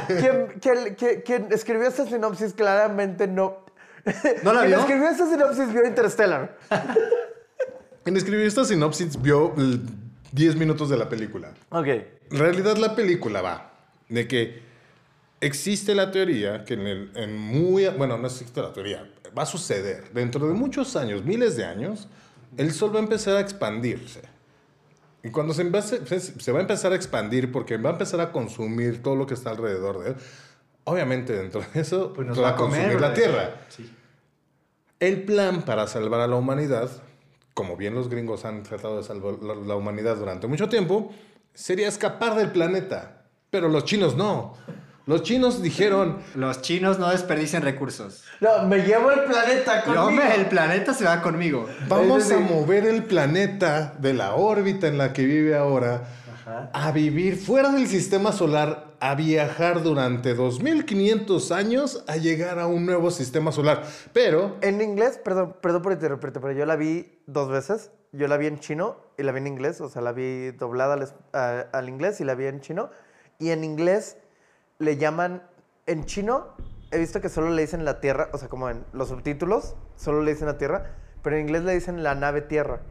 güey. 0.07 0.19
quien, 0.19 0.47
quien- 0.59 0.95
quien- 0.95 1.21
quien 1.21 1.47
escribió 1.51 1.88
esta 1.88 2.07
sinopsis 2.07 2.53
claramente 2.53 3.27
no... 3.27 3.69
¿No 4.44 4.53
la 4.53 4.59
Quien 4.61 4.71
vio? 4.71 4.79
escribió 4.79 5.09
esta 5.09 5.29
sinopsis 5.29 5.73
vio 5.73 5.85
Interstellar. 5.88 6.57
Quien 8.03 8.17
escribió 8.17 8.45
esta 8.45 8.65
sinopsis 8.65 9.21
vio 9.21 9.53
l- 9.57 9.79
10 10.31 10.56
minutos 10.56 10.89
de 10.89 10.97
la 10.97 11.09
película. 11.09 11.51
Ok. 11.69 11.88
En 11.88 12.38
realidad 12.38 12.77
la 12.77 12.95
película 12.95 13.41
va 13.41 13.73
de 14.07 14.27
que 14.27 14.61
existe 15.41 15.95
la 15.95 16.11
teoría 16.11 16.63
que 16.65 16.75
en, 16.75 16.88
el- 16.88 17.11
en 17.15 17.38
muy... 17.38 17.88
Bueno, 17.89 18.17
no 18.17 18.27
existe 18.27 18.61
la 18.61 18.71
teoría. 18.73 19.09
Va 19.38 19.44
a 19.44 19.45
suceder. 19.45 20.11
Dentro 20.13 20.47
de 20.47 20.53
muchos 20.53 20.95
años, 20.95 21.23
miles 21.23 21.56
de 21.56 21.65
años, 21.65 22.07
el 22.57 22.71
Sol 22.71 22.94
va 22.94 23.00
a 23.00 23.03
empezar 23.03 23.35
a 23.38 23.39
expandirse. 23.41 24.21
Y 25.23 25.31
cuando 25.31 25.53
se, 25.53 25.63
empiece- 25.63 26.01
se, 26.39 26.51
va 26.51 26.59
a 26.59 26.61
empezar 26.61 26.94
a 26.94 26.95
expandir 26.95 27.51
porque 27.51 27.77
va 27.77 27.89
a 27.89 27.94
empezar 27.94 28.21
a 28.21 28.31
consumir 28.31 29.03
todo 29.03 29.15
lo 29.15 29.25
que 29.27 29.33
está 29.33 29.50
alrededor 29.51 30.00
de 30.03 30.09
él, 30.11 30.15
obviamente 30.85 31.33
dentro 31.33 31.61
de 31.73 31.81
eso 31.81 32.13
Pues 32.13 32.25
nos 32.27 32.38
va 32.39 32.44
va 32.44 32.50
a 32.51 32.56
comer, 32.56 32.79
consumir 32.94 33.01
la 33.01 33.09
güey. 33.09 33.19
Tierra. 33.21 33.56
Sí. 33.69 33.91
El 34.99 35.23
plan 35.23 35.61
para 35.63 35.87
salvar 35.87 36.21
a 36.21 36.27
la 36.27 36.35
humanidad, 36.35 36.89
como 37.53 37.77
bien 37.77 37.95
los 37.95 38.09
gringos 38.09 38.45
han 38.45 38.63
tratado 38.63 38.97
de 38.97 39.03
salvar 39.03 39.35
la, 39.41 39.56
la 39.56 39.75
humanidad 39.75 40.18
durante 40.18 40.47
mucho 40.47 40.69
tiempo, 40.69 41.11
sería 41.53 41.87
escapar 41.87 42.35
del 42.35 42.51
planeta. 42.51 43.23
Pero 43.49 43.69
los 43.69 43.85
chinos 43.85 44.15
no. 44.15 44.56
Los 45.09 45.23
chinos 45.23 45.63
dijeron, 45.63 46.19
Los 46.35 46.61
chinos 46.61 46.99
no 46.99 47.09
desperdicien 47.09 47.63
recursos. 47.63 48.23
No, 48.41 48.68
me 48.68 48.79
llevo 48.79 49.09
el 49.09 49.23
planeta 49.23 49.83
conmigo. 49.83 50.11
me, 50.11 50.35
el 50.35 50.45
planeta 50.45 50.94
se 50.94 51.03
va 51.03 51.21
conmigo. 51.23 51.68
vamos 51.87 52.31
a 52.31 52.37
mover 52.37 52.85
el 52.85 53.03
planeta 53.03 53.95
de 53.97 54.13
la 54.13 54.35
órbita 54.35 54.87
en 54.87 54.99
la 54.99 55.11
que 55.11 55.25
vive 55.25 55.56
ahora 55.56 56.03
a 56.73 56.91
vivir 56.91 57.37
fuera 57.37 57.71
del 57.71 57.87
sistema 57.87 58.31
solar, 58.31 58.88
a 59.01 59.15
viajar 59.15 59.81
durante 59.83 60.33
2500 60.33 61.51
años 61.51 62.03
a 62.07 62.18
llegar 62.18 62.59
a 62.59 62.68
un 62.68 62.85
nuevo 62.85 63.11
sistema 63.11 63.51
solar. 63.51 63.83
Pero 64.13 64.57
En 64.61 64.81
inglés, 64.81 65.19
perdón, 65.23 65.56
perdón 65.61 65.81
por 65.81 65.91
interrumpirte, 65.94 66.39
pero 66.39 66.53
yo 66.53 66.65
la 66.65 66.75
vi 66.75 67.19
dos 67.27 67.49
veces. 67.49 67.91
Yo 68.11 68.27
la 68.27 68.37
vi 68.37 68.47
en 68.47 68.59
chino 68.59 68.97
y 69.19 69.23
la 69.23 69.31
vi 69.31 69.37
en 69.37 69.45
inglés, 69.47 69.79
o 69.81 69.89
sea, 69.89 70.01
la 70.01 70.11
vi 70.13 70.49
doblada 70.51 70.95
al, 70.95 71.07
a- 71.33 71.65
al 71.77 71.89
inglés 71.89 72.19
y 72.21 72.23
la 72.23 72.33
vi 72.33 72.45
en 72.47 72.59
chino. 72.59 72.89
Y 73.37 73.51
en 73.51 73.63
inglés 73.63 74.18
le 74.79 74.97
llaman, 74.97 75.44
en 75.85 76.06
chino 76.06 76.47
he 76.91 76.97
visto 76.97 77.21
que 77.21 77.29
solo 77.29 77.51
le 77.51 77.61
dicen 77.61 77.85
la 77.85 77.99
Tierra, 78.01 78.29
o 78.33 78.37
sea, 78.39 78.49
como 78.49 78.68
en 78.69 78.83
los 78.94 79.09
subtítulos, 79.09 79.75
solo 79.95 80.23
le 80.23 80.31
dicen 80.31 80.47
la 80.47 80.57
Tierra, 80.57 80.95
pero 81.21 81.35
en 81.35 81.44
inglés 81.44 81.63
le 81.63 81.73
dicen 81.75 82.01
la 82.01 82.15
nave 82.15 82.41
Tierra. 82.41 82.81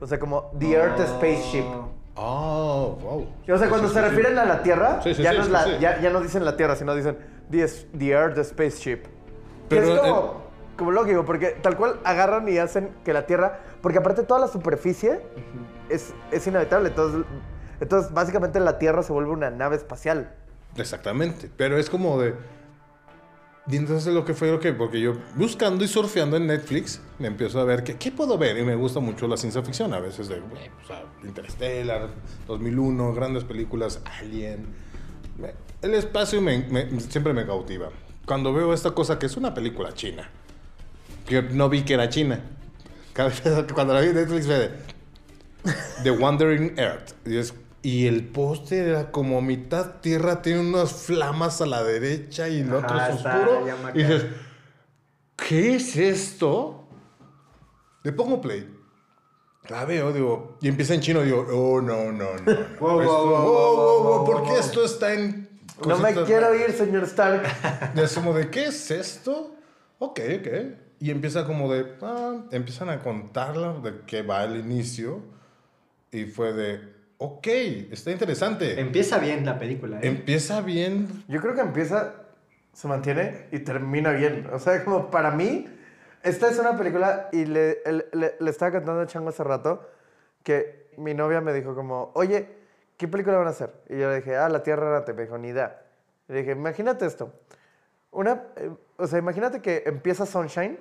O 0.00 0.06
sea, 0.06 0.20
como 0.20 0.52
The 0.60 0.70
Earth 0.74 1.00
Spaceship. 1.08 1.64
Oh, 1.64 1.90
wow. 2.18 3.26
O 3.48 3.58
sea, 3.58 3.68
cuando 3.68 3.88
Sí, 3.88 3.94
se 3.94 4.00
sí, 4.00 4.06
refieren 4.08 4.38
a 4.38 4.44
la 4.44 4.62
Tierra, 4.62 5.00
ya, 5.00 5.32
no 5.32 5.42
es 5.42 5.48
la-. 5.50 5.78
Ya, 5.78 6.00
ya 6.00 6.10
no 6.10 6.20
dicen 6.20 6.44
la 6.44 6.56
Tierra, 6.56 6.76
sino 6.76 6.94
dicen 6.94 7.16
The, 7.50 7.66
the 7.96 8.08
Earth 8.10 8.42
Spaceship. 8.44 9.02
Que 9.68 9.76
Pero, 9.76 9.94
es 9.94 10.00
como, 10.00 10.16
eh, 10.16 10.30
como 10.76 10.90
lógico, 10.92 11.24
porque 11.24 11.50
tal 11.62 11.76
cual 11.76 12.00
agarran 12.04 12.48
y 12.48 12.58
hacen 12.58 12.90
que 13.04 13.12
la 13.12 13.26
Tierra... 13.26 13.60
Porque 13.82 13.98
aparte 13.98 14.22
toda 14.22 14.40
la 14.40 14.48
superficie 14.48 15.20
es, 15.88 16.14
es 16.30 16.46
inhabitable. 16.46 16.88
Entonces, 16.88 17.24
entonces, 17.80 18.12
básicamente 18.12 18.58
la 18.60 18.78
Tierra 18.78 19.02
se 19.02 19.12
vuelve 19.12 19.30
una 19.30 19.50
nave 19.50 19.76
espacial. 19.76 20.30
Exactamente, 20.76 21.50
pero 21.56 21.78
es 21.78 21.88
como 21.90 22.20
de... 22.20 22.34
Y 23.70 23.76
entonces 23.76 24.14
lo 24.14 24.24
que 24.24 24.32
fue 24.32 24.50
lo 24.50 24.58
que, 24.60 24.72
porque 24.72 24.98
yo 25.00 25.12
buscando 25.34 25.84
y 25.84 25.88
surfeando 25.88 26.36
en 26.38 26.46
Netflix, 26.46 27.00
me 27.18 27.26
empiezo 27.28 27.60
a 27.60 27.64
ver 27.64 27.84
que, 27.84 27.96
¿qué 27.96 28.10
puedo 28.10 28.38
ver? 28.38 28.56
Y 28.58 28.62
me 28.64 28.74
gusta 28.74 28.98
mucho 29.00 29.28
la 29.28 29.36
ciencia 29.36 29.62
ficción, 29.62 29.92
a 29.92 30.00
veces 30.00 30.28
de, 30.28 30.40
Interstellar, 31.24 32.08
2001, 32.46 33.12
grandes 33.12 33.44
películas, 33.44 34.00
Alien. 34.20 34.66
El 35.82 35.94
espacio 35.94 36.40
me- 36.40 36.66
me- 36.68 37.00
siempre 37.00 37.32
me 37.34 37.44
cautiva. 37.46 37.90
cuando 38.24 38.52
veo 38.52 38.72
esta 38.74 38.90
cosa 38.92 39.18
que 39.18 39.26
es 39.26 39.36
una 39.36 39.54
película 39.54 39.92
china, 39.94 40.28
que 41.26 41.42
no 41.42 41.68
vi 41.68 41.82
que 41.82 41.94
era 41.94 42.08
china. 42.08 42.40
Cuando 43.74 43.94
la 43.94 44.00
vi 44.00 44.08
en 44.08 44.14
Netflix 44.14 44.46
fue 44.46 44.58
de 44.58 44.70
The 46.04 46.10
Wandering 46.12 46.74
Earth. 46.78 47.12
Y, 47.26 47.36
es- 47.36 47.52
y 47.82 48.06
el 48.06 48.26
póster 48.26 48.88
era 48.88 49.10
como 49.10 49.40
mitad 49.40 50.00
tierra, 50.00 50.42
tiene 50.42 50.60
unas 50.60 50.92
flamas 50.92 51.60
a 51.60 51.66
la 51.66 51.82
derecha 51.84 52.48
y 52.48 52.60
el 52.60 52.72
otro 52.72 52.96
Ajá, 52.96 53.10
es 53.10 53.14
oscuro. 53.16 53.66
Y 53.94 53.98
dices, 53.98 54.26
¿qué 55.36 55.76
es 55.76 55.96
esto? 55.96 56.88
Le 58.02 58.12
pongo 58.12 58.40
play. 58.40 58.74
La 59.68 59.84
veo, 59.84 60.12
digo, 60.12 60.56
y 60.60 60.68
empieza 60.68 60.94
en 60.94 61.00
chino, 61.00 61.22
digo, 61.22 61.46
oh, 61.52 61.80
no, 61.80 62.10
no, 62.10 62.34
no. 62.36 62.52
Wow, 62.80 63.00
Esto- 63.00 63.26
wow, 63.26 64.02
wow, 64.02 64.24
¿Por 64.24 64.44
qué 64.44 64.58
esto 64.58 64.84
está 64.84 65.12
en... 65.12 65.48
No 65.86 65.98
me 65.98 66.12
quiero 66.24 66.54
ir, 66.54 66.72
señor 66.72 67.04
Stark. 67.04 67.42
y 67.94 68.00
es 68.00 68.12
como 68.14 68.34
de, 68.34 68.50
¿qué 68.50 68.66
es 68.66 68.90
esto? 68.90 69.54
Ok, 69.98 70.20
ok. 70.40 70.48
Y 71.00 71.10
empieza 71.10 71.44
como 71.44 71.72
de, 71.72 71.94
ah, 72.02 72.44
empiezan 72.50 72.88
a 72.88 72.98
contarla 73.00 73.74
de 73.74 74.00
qué 74.06 74.22
va 74.22 74.42
el 74.44 74.56
inicio. 74.56 75.20
Y 76.10 76.24
fue 76.24 76.52
de, 76.52 76.97
ok, 77.18 77.46
está 77.90 78.10
interesante. 78.10 78.80
Empieza 78.80 79.18
bien 79.18 79.44
la 79.44 79.58
película. 79.58 79.98
¿eh? 79.98 80.06
Empieza 80.08 80.60
bien. 80.60 81.24
Yo 81.28 81.40
creo 81.40 81.54
que 81.54 81.60
empieza, 81.60 82.14
se 82.72 82.88
mantiene 82.88 83.48
y 83.52 83.60
termina 83.60 84.12
bien. 84.12 84.48
O 84.52 84.58
sea, 84.58 84.84
como 84.84 85.10
para 85.10 85.30
mí, 85.30 85.66
esta 86.22 86.48
es 86.48 86.58
una 86.58 86.76
película 86.76 87.28
y 87.32 87.44
le, 87.44 87.78
le, 88.12 88.34
le 88.38 88.50
estaba 88.50 88.72
cantando 88.72 89.00
a 89.00 89.06
Chango 89.06 89.28
hace 89.28 89.44
rato 89.44 89.88
que 90.42 90.88
mi 90.96 91.14
novia 91.14 91.40
me 91.40 91.52
dijo 91.52 91.74
como, 91.74 92.10
oye, 92.14 92.48
¿qué 92.96 93.08
película 93.08 93.38
van 93.38 93.46
a 93.46 93.50
hacer? 93.50 93.72
Y 93.88 93.98
yo 93.98 94.08
le 94.08 94.16
dije, 94.16 94.36
ah, 94.36 94.48
La 94.48 94.62
Tierra 94.62 94.88
Errante. 94.88 95.12
Me 95.12 95.22
dijo, 95.22 95.38
ni 95.38 95.48
idea. 95.48 95.82
Y 96.28 96.32
le 96.32 96.38
dije, 96.40 96.52
imagínate 96.52 97.06
esto. 97.06 97.32
Una, 98.10 98.44
eh, 98.56 98.70
o 98.96 99.06
sea, 99.06 99.18
imagínate 99.18 99.60
que 99.60 99.84
empieza 99.86 100.26
Sunshine, 100.26 100.78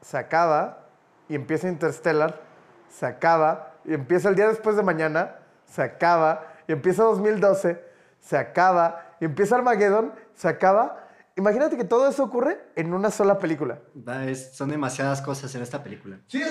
se 0.00 0.16
acaba 0.16 0.86
y 1.28 1.34
empieza 1.34 1.68
Interstellar, 1.68 2.40
se 2.88 3.06
acaba 3.06 3.74
y 3.84 3.94
empieza 3.94 4.28
el 4.28 4.36
día 4.36 4.48
después 4.48 4.76
de 4.76 4.82
mañana, 4.82 5.36
se 5.72 5.82
acaba 5.82 6.52
y 6.68 6.72
empieza 6.72 7.02
2012, 7.04 7.82
se 8.20 8.36
acaba 8.36 9.16
y 9.20 9.24
empieza 9.24 9.56
Armageddon, 9.56 10.12
se 10.34 10.46
acaba. 10.48 11.08
Imagínate 11.34 11.78
que 11.78 11.84
todo 11.84 12.06
eso 12.10 12.22
ocurre 12.24 12.60
en 12.76 12.92
una 12.92 13.10
sola 13.10 13.38
película. 13.38 13.80
Es- 14.26 14.54
son 14.54 14.68
demasiadas 14.68 15.22
cosas 15.22 15.54
en 15.54 15.62
esta 15.62 15.82
película. 15.82 16.20
Sí, 16.26 16.42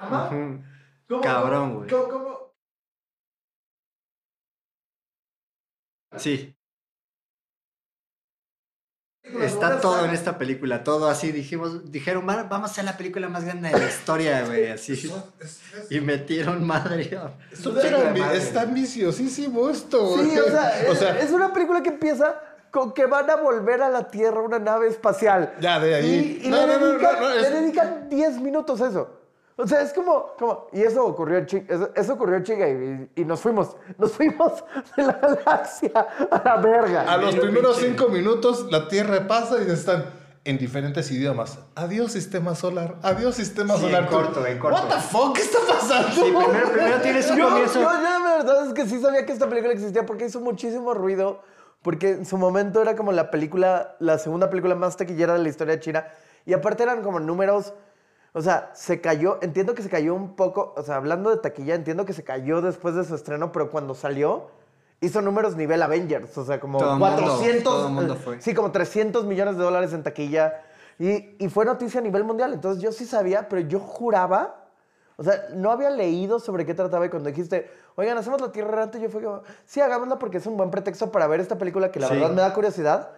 Ujú. 0.00 0.62
¿Cómo- 1.08 1.20
Cabrón, 1.22 1.74
güey. 1.76 1.90
cómo- 1.90 2.08
cómo- 2.08 2.38
Sí. 6.16 6.57
Está 9.42 9.80
todo 9.80 10.04
en 10.04 10.10
esta 10.12 10.38
película, 10.38 10.84
todo 10.84 11.08
así. 11.08 11.32
Dijimos, 11.32 11.90
dijeron, 11.92 12.26
"Va- 12.28 12.44
vamos 12.44 12.70
a 12.70 12.72
hacer 12.72 12.84
la 12.84 12.96
película 12.96 13.28
más 13.28 13.44
grande 13.44 13.68
de 13.70 13.78
la 13.78 13.86
historia, 13.86 14.44
güey, 14.46 14.68
así. 14.70 15.12
Y 15.90 16.00
metieron 16.00 16.66
madre. 16.66 17.10
Está 18.34 18.62
ambiciosísimo 18.62 19.68
esto. 19.70 20.16
Sí, 20.18 20.24
güey. 20.24 20.38
o 20.38 20.44
sea, 20.50 20.72
O 20.88 20.92
es, 20.92 20.98
sea, 20.98 21.18
es 21.20 21.30
una 21.30 21.52
película 21.52 21.82
que 21.82 21.90
empieza 21.90 22.40
con 22.70 22.92
que 22.92 23.06
van 23.06 23.28
a 23.30 23.36
volver 23.36 23.82
a 23.82 23.88
la 23.88 24.08
Tierra 24.08 24.40
una 24.40 24.58
nave 24.58 24.88
espacial. 24.88 25.54
Ya, 25.60 25.78
de 25.80 25.94
ahí. 25.94 26.40
Y, 26.42 26.46
y 26.46 26.50
No, 26.50 26.66
le, 26.66 26.74
no, 26.74 26.78
no, 26.80 26.86
dedican, 26.86 27.14
no, 27.14 27.20
no, 27.20 27.30
es- 27.34 27.42
le 27.42 27.50
dedican 27.60 28.08
10 28.08 28.40
minutos 28.40 28.80
a 28.80 28.88
eso. 28.88 29.17
O 29.60 29.66
sea, 29.66 29.82
es 29.82 29.92
como, 29.92 30.34
como 30.38 30.68
y 30.72 30.82
eso 30.82 31.04
ocurrió 31.04 31.38
en 31.38 31.46
Chi- 31.46 31.66
eso, 31.68 31.90
eso 31.96 32.12
ocurrió 32.14 32.36
en 32.36 32.44
Chiga 32.44 32.68
y, 32.68 33.10
y 33.16 33.24
nos 33.24 33.40
fuimos, 33.40 33.76
nos 33.98 34.12
fuimos 34.12 34.64
de 34.96 35.02
la 35.02 35.12
galaxia 35.14 35.90
a 36.30 36.42
la 36.44 36.56
verga. 36.58 37.02
a 37.12 37.16
los 37.16 37.34
primeros 37.36 37.76
cinco 37.78 38.08
minutos 38.08 38.70
la 38.70 38.86
Tierra 38.88 39.26
pasa 39.26 39.56
y 39.66 39.70
están 39.70 40.04
en 40.44 40.56
diferentes 40.58 41.10
idiomas. 41.10 41.58
Adiós, 41.74 42.12
sistema 42.12 42.54
solar. 42.54 42.96
Adiós, 43.02 43.34
sistema 43.34 43.74
Sí, 43.74 43.82
solar. 43.82 44.04
en 44.04 44.08
corto, 44.08 44.46
en 44.46 44.58
corto. 44.58 44.80
What 44.80 44.88
the 44.94 45.00
fuck? 45.02 45.34
¿Qué 45.36 45.42
está 45.42 45.58
pasando? 45.68 46.08
Sí, 46.12 46.20
primero, 46.22 46.70
primero 46.72 47.00
tienes 47.02 47.30
un 47.30 47.36
yo, 47.36 47.48
comienzo. 47.50 47.80
yo, 47.82 47.92
yo 47.92 48.00
la 48.00 48.36
verdad 48.36 48.66
es 48.68 48.72
que 48.72 48.86
sí 48.86 49.00
sabía 49.00 49.26
que 49.26 49.32
esta 49.32 49.48
película 49.48 49.72
existía 49.74 50.06
porque 50.06 50.24
hizo 50.26 50.40
muchísimo 50.40 50.94
ruido. 50.94 51.42
Porque 51.82 52.10
en 52.10 52.24
su 52.26 52.38
momento 52.38 52.80
era 52.80 52.96
como 52.96 53.12
la 53.12 53.30
película, 53.30 53.96
la 54.00 54.18
segunda 54.18 54.48
película 54.50 54.74
más 54.74 54.96
taquillera 54.96 55.34
de 55.34 55.40
la 55.40 55.48
historia 55.48 55.74
de 55.74 55.80
China. 55.80 56.06
Y 56.46 56.52
aparte 56.54 56.82
eran 56.84 57.02
como 57.02 57.20
números. 57.20 57.74
O 58.32 58.42
sea, 58.42 58.70
se 58.74 59.00
cayó. 59.00 59.38
Entiendo 59.42 59.74
que 59.74 59.82
se 59.82 59.88
cayó 59.88 60.14
un 60.14 60.36
poco. 60.36 60.74
O 60.76 60.82
sea, 60.82 60.96
hablando 60.96 61.30
de 61.30 61.38
taquilla, 61.38 61.74
entiendo 61.74 62.04
que 62.04 62.12
se 62.12 62.24
cayó 62.24 62.60
después 62.60 62.94
de 62.94 63.04
su 63.04 63.14
estreno, 63.14 63.52
pero 63.52 63.70
cuando 63.70 63.94
salió, 63.94 64.48
hizo 65.00 65.22
números 65.22 65.56
nivel 65.56 65.82
Avengers. 65.82 66.36
O 66.38 66.44
sea, 66.44 66.60
como 66.60 66.78
Todo 66.78 66.92
el 66.94 66.98
mundo, 66.98 67.16
400. 67.16 67.62
todo 67.64 67.86
el 67.88 67.92
mundo 67.94 68.14
fue. 68.16 68.40
Sí, 68.40 68.54
como 68.54 68.70
300 68.70 69.24
millones 69.24 69.56
de 69.56 69.64
dólares 69.64 69.92
en 69.92 70.02
taquilla. 70.02 70.62
Y, 70.98 71.36
y 71.38 71.48
fue 71.48 71.64
noticia 71.64 72.00
a 72.00 72.02
nivel 72.02 72.24
mundial. 72.24 72.52
Entonces 72.52 72.82
yo 72.82 72.92
sí 72.92 73.06
sabía, 73.06 73.48
pero 73.48 73.62
yo 73.62 73.78
juraba. 73.80 74.64
O 75.16 75.24
sea, 75.24 75.46
no 75.54 75.72
había 75.72 75.90
leído 75.90 76.38
sobre 76.38 76.64
qué 76.64 76.74
trataba 76.74 77.06
y 77.06 77.08
cuando 77.08 77.28
dijiste, 77.28 77.68
oigan, 77.96 78.16
hacemos 78.18 78.40
la 78.40 78.52
Tierra 78.52 78.68
Errante, 78.68 79.00
yo 79.00 79.08
fue 79.08 79.20
como, 79.20 79.42
sí, 79.64 79.80
hagámosla 79.80 80.16
porque 80.16 80.38
es 80.38 80.46
un 80.46 80.56
buen 80.56 80.70
pretexto 80.70 81.10
para 81.10 81.26
ver 81.26 81.40
esta 81.40 81.58
película 81.58 81.90
que 81.90 81.98
la 81.98 82.06
Sí. 82.06 82.14
verdad 82.14 82.30
me 82.30 82.40
da 82.40 82.54
curiosidad. 82.54 83.10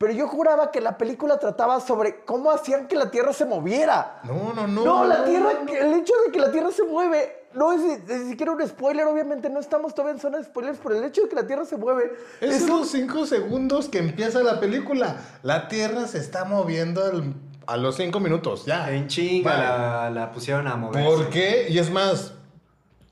Pero 0.00 0.14
yo 0.14 0.26
juraba 0.28 0.70
que 0.70 0.80
la 0.80 0.96
película 0.96 1.38
trataba 1.38 1.78
sobre 1.78 2.24
cómo 2.24 2.50
hacían 2.50 2.88
que 2.88 2.96
la 2.96 3.10
Tierra 3.10 3.34
se 3.34 3.44
moviera. 3.44 4.18
No, 4.24 4.54
no, 4.54 4.66
no. 4.66 4.82
No, 4.82 5.04
la 5.04 5.18
no, 5.18 5.24
Tierra, 5.24 5.50
no. 5.62 5.70
el 5.74 5.92
hecho 5.92 6.14
de 6.24 6.32
que 6.32 6.38
la 6.38 6.50
Tierra 6.50 6.70
se 6.72 6.84
mueve 6.84 7.36
no 7.52 7.70
es 7.74 7.80
ni, 7.82 7.96
ni 8.16 8.30
siquiera 8.30 8.52
un 8.52 8.66
spoiler, 8.66 9.06
obviamente 9.06 9.50
no 9.50 9.60
estamos 9.60 9.94
todavía 9.94 10.14
en 10.14 10.20
zona 10.20 10.38
de 10.38 10.44
spoilers, 10.44 10.78
pero 10.82 10.96
el 10.96 11.04
hecho 11.04 11.20
de 11.24 11.28
que 11.28 11.34
la 11.34 11.46
Tierra 11.46 11.66
se 11.66 11.76
mueve 11.76 12.12
Es 12.40 12.62
un- 12.62 12.68
los 12.78 12.90
cinco 12.90 13.26
segundos 13.26 13.90
que 13.90 13.98
empieza 13.98 14.42
la 14.42 14.58
película. 14.58 15.16
La 15.42 15.68
Tierra 15.68 16.06
se 16.06 16.16
está 16.16 16.46
moviendo 16.46 17.04
al- 17.04 17.34
a 17.66 17.76
los 17.76 17.96
cinco 17.96 18.20
minutos, 18.20 18.64
ya. 18.64 18.90
En 18.90 19.06
chinga 19.06 19.50
Vale. 19.50 19.62
la, 19.64 20.10
la 20.10 20.32
pusieron 20.32 20.66
a 20.66 20.76
mover. 20.76 21.04
¿Por 21.04 21.28
qué? 21.28 21.66
Y 21.68 21.78
es 21.78 21.90
más, 21.90 22.32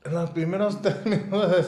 en 0.05 0.15
los 0.15 0.31
primeros 0.31 0.81
términos 0.81 1.67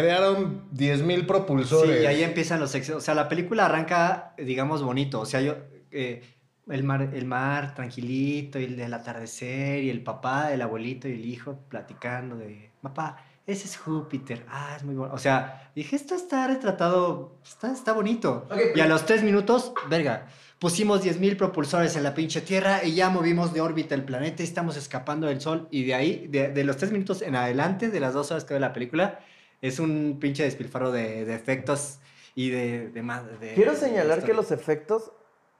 crearon 0.00 0.68
10.000 0.72 1.16
Sí, 1.20 1.22
propulsores. 1.22 2.02
y 2.02 2.06
ahí 2.06 2.22
empiezan 2.22 2.60
los 2.60 2.74
excesos. 2.74 3.02
O 3.02 3.04
sea, 3.04 3.14
la 3.14 3.28
película 3.28 3.66
arranca, 3.66 4.34
digamos, 4.38 4.82
bonito. 4.82 5.20
O 5.20 5.26
sea, 5.26 5.40
yo. 5.40 5.56
eh, 5.90 6.22
el 6.68 6.82
mar, 6.82 7.10
el 7.12 7.26
mar 7.26 7.74
tranquilito, 7.74 8.58
y 8.58 8.64
el 8.64 8.76
del 8.76 8.94
atardecer, 8.94 9.84
y 9.84 9.90
el 9.90 10.02
papá, 10.02 10.52
el 10.52 10.62
abuelito 10.62 11.06
y 11.08 11.12
el 11.12 11.24
hijo 11.26 11.58
platicando 11.68 12.36
de. 12.36 12.70
Papá, 12.82 13.18
ese 13.46 13.66
es 13.66 13.76
Júpiter. 13.76 14.44
Ah, 14.48 14.72
es 14.76 14.82
muy 14.82 14.94
bueno. 14.94 15.12
O 15.14 15.18
sea, 15.18 15.70
dije, 15.76 15.94
esto 15.94 16.14
está 16.14 16.46
retratado. 16.48 17.36
Está, 17.44 17.70
está 17.70 17.92
bonito. 17.92 18.46
Ok, 18.50 18.76
y 18.76 18.80
a 18.80 18.86
los 18.86 19.04
tres 19.06 19.22
minutos, 19.22 19.72
verga. 19.90 20.26
Pusimos 20.58 21.04
10.000 21.04 21.36
propulsores 21.36 21.94
en 21.96 22.02
la 22.04 22.14
pinche 22.14 22.40
Tierra 22.40 22.82
y 22.82 22.94
ya 22.94 23.10
movimos 23.10 23.52
de 23.52 23.60
órbita 23.60 23.94
el 23.94 24.02
planeta 24.04 24.42
y 24.42 24.46
estamos 24.46 24.76
escapando 24.78 25.26
del 25.26 25.40
Sol. 25.42 25.68
Y 25.70 25.84
de 25.84 25.94
ahí, 25.94 26.26
de, 26.30 26.48
de 26.48 26.64
los 26.64 26.78
tres 26.78 26.90
minutos 26.92 27.20
en 27.20 27.36
adelante, 27.36 27.90
de 27.90 28.00
las 28.00 28.14
dos 28.14 28.30
horas 28.30 28.44
que 28.44 28.54
ve 28.54 28.60
la 28.60 28.72
película, 28.72 29.20
es 29.66 29.78
un 29.78 30.18
pinche 30.20 30.42
despilfarro 30.44 30.92
de, 30.92 31.24
de 31.24 31.34
efectos 31.34 31.98
y 32.34 32.50
de, 32.50 32.88
de 32.90 33.02
más. 33.02 33.24
de- 33.40 33.54
Quiero 33.54 33.74
señalar 33.74 34.22
que 34.22 34.34
los 34.34 34.50
efectos 34.50 35.12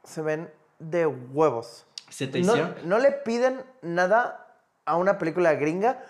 se 0.02 0.20
ven 0.22 0.50
de 0.78 1.06
huevos. 1.06 1.86
¿Se 2.10 2.26
te 2.26 2.40
No, 2.42 2.52
hicieron? 2.52 2.74
no 2.84 2.98
le 2.98 3.12
piden 3.12 3.62
nada 3.82 4.58
a 4.84 4.96
una 4.96 5.16
película 5.18 5.54
gringa. 5.54 6.04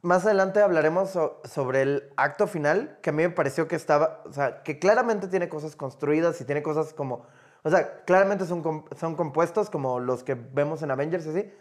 Más 0.00 0.24
adelante 0.24 0.60
hablaremos 0.62 1.10
so- 1.10 1.40
sobre 1.44 1.82
el 1.82 2.12
acto 2.16 2.46
final, 2.46 2.98
que 3.02 3.10
a 3.10 3.12
mí 3.12 3.22
me 3.22 3.30
pareció 3.30 3.68
que 3.68 3.76
estaba, 3.76 4.22
o 4.24 4.32
sea, 4.32 4.62
que 4.62 4.78
claramente 4.78 5.28
tiene 5.28 5.48
cosas 5.48 5.76
construidas 5.76 6.40
y 6.40 6.44
tiene 6.44 6.62
cosas 6.62 6.94
como, 6.94 7.26
o 7.62 7.70
sea, 7.70 8.04
claramente 8.04 8.46
son, 8.46 8.84
son 8.98 9.14
compuestos 9.16 9.68
como 9.70 10.00
los 10.00 10.22
que 10.24 10.34
vemos 10.34 10.82
en 10.82 10.90
Avengers 10.90 11.26
y 11.26 11.28
así, 11.30 11.52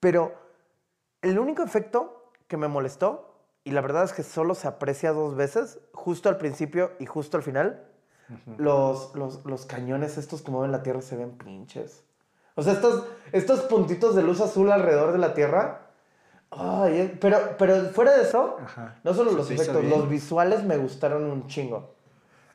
pero 0.00 0.34
el 1.22 1.38
único 1.38 1.62
efecto 1.62 2.30
que 2.48 2.56
me 2.56 2.68
molestó, 2.68 3.35
y 3.66 3.72
la 3.72 3.80
verdad 3.80 4.04
es 4.04 4.12
que 4.12 4.22
solo 4.22 4.54
se 4.54 4.68
aprecia 4.68 5.12
dos 5.12 5.34
veces, 5.34 5.80
justo 5.92 6.28
al 6.28 6.36
principio 6.36 6.92
y 7.00 7.06
justo 7.06 7.36
al 7.36 7.42
final, 7.42 7.82
los, 8.58 9.12
los, 9.16 9.44
los 9.44 9.66
cañones 9.66 10.18
estos 10.18 10.42
que 10.42 10.52
mueven 10.52 10.70
la 10.70 10.84
Tierra 10.84 11.02
se 11.02 11.16
ven 11.16 11.32
pinches. 11.32 12.04
O 12.54 12.62
sea, 12.62 12.74
estos, 12.74 13.08
estos 13.32 13.62
puntitos 13.62 14.14
de 14.14 14.22
luz 14.22 14.40
azul 14.40 14.70
alrededor 14.70 15.10
de 15.10 15.18
la 15.18 15.34
Tierra. 15.34 15.88
Ay, 16.52 16.96
eh, 16.96 17.18
pero, 17.20 17.56
pero 17.58 17.86
fuera 17.90 18.16
de 18.16 18.22
eso, 18.22 18.56
Ajá. 18.62 19.00
no 19.02 19.12
solo 19.14 19.32
los 19.32 19.50
efectos, 19.50 19.84
los 19.84 20.08
visuales 20.08 20.62
me 20.62 20.76
gustaron 20.76 21.24
un 21.24 21.48
chingo. 21.48 21.96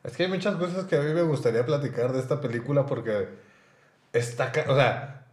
Es 0.06 0.15
que 0.15 0.24
hay 0.24 0.30
muchas 0.30 0.56
cosas 0.56 0.86
que 0.86 0.96
a 0.96 1.01
mí 1.01 1.13
me 1.13 1.24
gustaría 1.24 1.65
platicar 1.65 2.13
de 2.13 2.20
esta 2.20 2.39
película 2.39 2.86
porque 2.86 3.27
está, 4.13 4.53
o 4.70 4.75
sea, 4.75 5.25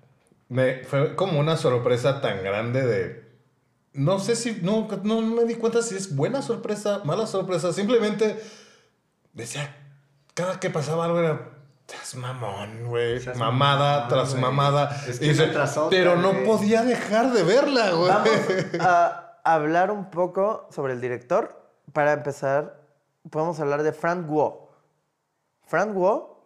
me 0.49 0.82
fue 0.82 1.14
como 1.14 1.38
una 1.38 1.56
sorpresa 1.56 2.20
tan 2.20 2.42
grande 2.42 2.85
de 2.85 3.27
no 3.92 4.18
sé 4.18 4.37
si 4.37 4.61
no 4.62 4.88
no 5.02 5.21
me 5.23 5.45
di 5.45 5.54
cuenta 5.57 5.83
si 5.83 5.97
es 5.97 6.14
buena 6.14 6.42
sorpresa, 6.42 7.02
mala 7.04 7.26
sorpresa, 7.26 7.73
simplemente 7.73 8.40
decía 9.33 9.75
cada 10.35 10.61
que 10.61 10.71
pasaba 10.71 11.04
algo 11.07 11.18
era 11.18 11.50
"Estás 11.87 12.14
mamón, 12.16 12.87
güey. 12.88 13.18
Mamada 13.37 13.92
mamón, 13.95 14.09
tras 14.09 14.35
mamada. 14.35 15.02
Es 15.09 15.18
que 15.18 15.26
Y 15.26 15.28
dice, 15.30 15.45
una 15.45 15.52
tras 15.52 15.76
otra, 15.78 15.90
pero 15.90 16.16
no 16.16 16.33
güey". 16.33 16.45
podía 16.45 16.83
dejar 16.85 17.33
de 17.33 17.42
verla, 17.42 17.90
güey. 17.92 18.09
Vamos 18.09 18.30
a 18.80 19.35
hablar 19.45 19.90
un 19.90 20.11
poco 20.11 20.68
sobre 20.71 20.92
el 20.92 21.00
director. 21.00 21.57
Para 21.95 22.12
empezar, 22.12 22.83
podemos 23.30 23.59
hablar 23.61 23.83
de 23.83 23.92
Frank 23.95 24.26
Guo. 24.26 24.71
Frank 25.66 25.95
Wu 25.97 26.37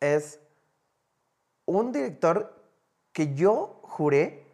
es 0.00 0.38
un 1.64 1.90
director 1.92 2.54
que 3.12 3.34
yo 3.34 3.80
juré, 3.82 4.46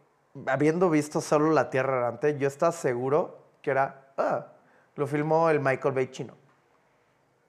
habiendo 0.46 0.90
visto 0.90 1.20
solo 1.20 1.50
La 1.52 1.70
Tierra 1.70 1.98
Errante, 1.98 2.36
yo 2.38 2.48
estaba 2.48 2.72
seguro 2.72 3.38
que 3.62 3.70
era, 3.70 4.12
ah, 4.16 4.48
lo 4.96 5.06
filmó 5.06 5.48
el 5.50 5.60
Michael 5.60 5.94
Bay 5.94 6.08
chino. 6.10 6.36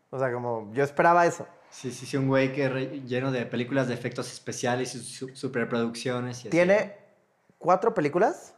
O 0.09 0.19
sea, 0.19 0.31
como 0.31 0.71
yo 0.73 0.83
esperaba 0.83 1.25
eso. 1.25 1.47
Sí, 1.69 1.91
sí, 1.91 2.05
sí, 2.05 2.15
un 2.15 2.27
güey 2.27 2.53
que 2.53 2.69
re- 2.69 3.01
lleno 3.01 3.31
de 3.31 3.45
películas 3.45 3.87
de 3.87 3.95
efectos 3.95 4.31
especiales 4.31 4.95
y 4.95 4.99
su- 5.03 5.35
superproducciones. 5.35 6.37
Y 6.37 6.41
así. 6.41 6.49
Tiene 6.49 6.95
cuatro 7.57 7.93
películas 7.93 8.55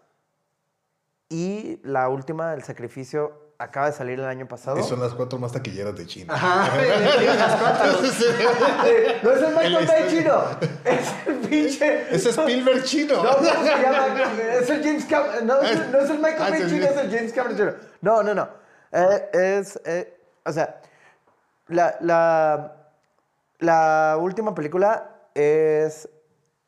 y 1.30 1.80
la 1.84 2.10
última, 2.10 2.54
El 2.54 2.64
Sacrificio, 2.64 3.47
acaba 3.60 3.88
de 3.88 3.92
salir 3.94 4.20
el 4.20 4.26
año 4.26 4.48
pasado. 4.48 4.80
Y 4.80 4.84
son 4.84 5.00
las 5.00 5.14
cuatro 5.14 5.40
más 5.40 5.52
taquilleras 5.52 5.96
de 5.96 6.06
China. 6.06 6.34
Ajá, 6.34 6.70
las 7.36 7.56
cuatro. 7.56 8.02
no 9.24 9.32
es 9.32 9.42
el 9.42 9.50
Michael 9.50 9.76
El 9.76 9.88
Bay 9.88 10.02
este- 10.04 10.18
chino, 10.18 10.44
es 10.86 11.14
el 11.28 11.36
pinche... 11.50 12.16
Es 12.16 12.26
Spielberg 12.26 12.84
chino. 12.84 13.24
No, 13.24 13.36
¿cómo 13.38 13.46
se 13.48 13.54
llama? 13.82 14.08
Es 14.60 14.70
el 14.70 14.84
James 14.84 15.06
Cameron. 15.06 15.48
No, 15.48 15.62
es 15.62 15.72
el, 15.72 15.92
no 15.92 16.00
es 16.00 16.10
el 16.10 16.18
Michael 16.20 16.42
Ah, 16.42 16.50
Bay 16.52 16.68
chino, 16.70 16.86
es 16.86 16.98
el 16.98 17.12
James 17.16 17.34
Cameron 17.34 17.58
chino. 17.58 17.72
No, 18.02 18.24
no, 18.24 18.34
no. 18.36 18.48
Eh, 18.92 19.30
es. 19.60 19.80
eh, 19.86 20.14
o 20.46 20.52
sea, 20.52 20.80
la, 21.68 21.98
la, 22.00 22.76
la 23.60 24.18
última 24.20 24.54
película 24.56 25.10
es 25.34 26.08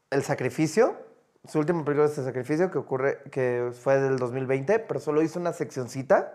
El 0.10 0.24
Sacrificio. 0.24 0.98
Su 1.48 1.60
última 1.60 1.86
película 1.86 2.08
es 2.10 2.18
El 2.18 2.26
Sacrificio, 2.26 2.70
que 2.72 2.78
ocurre, 2.78 3.22
que 3.32 3.72
fue 3.80 4.00
del 4.00 4.18
2020, 4.18 4.80
pero 4.80 5.00
solo 5.00 5.22
hizo 5.22 5.40
una 5.40 5.54
seccioncita. 5.54 6.34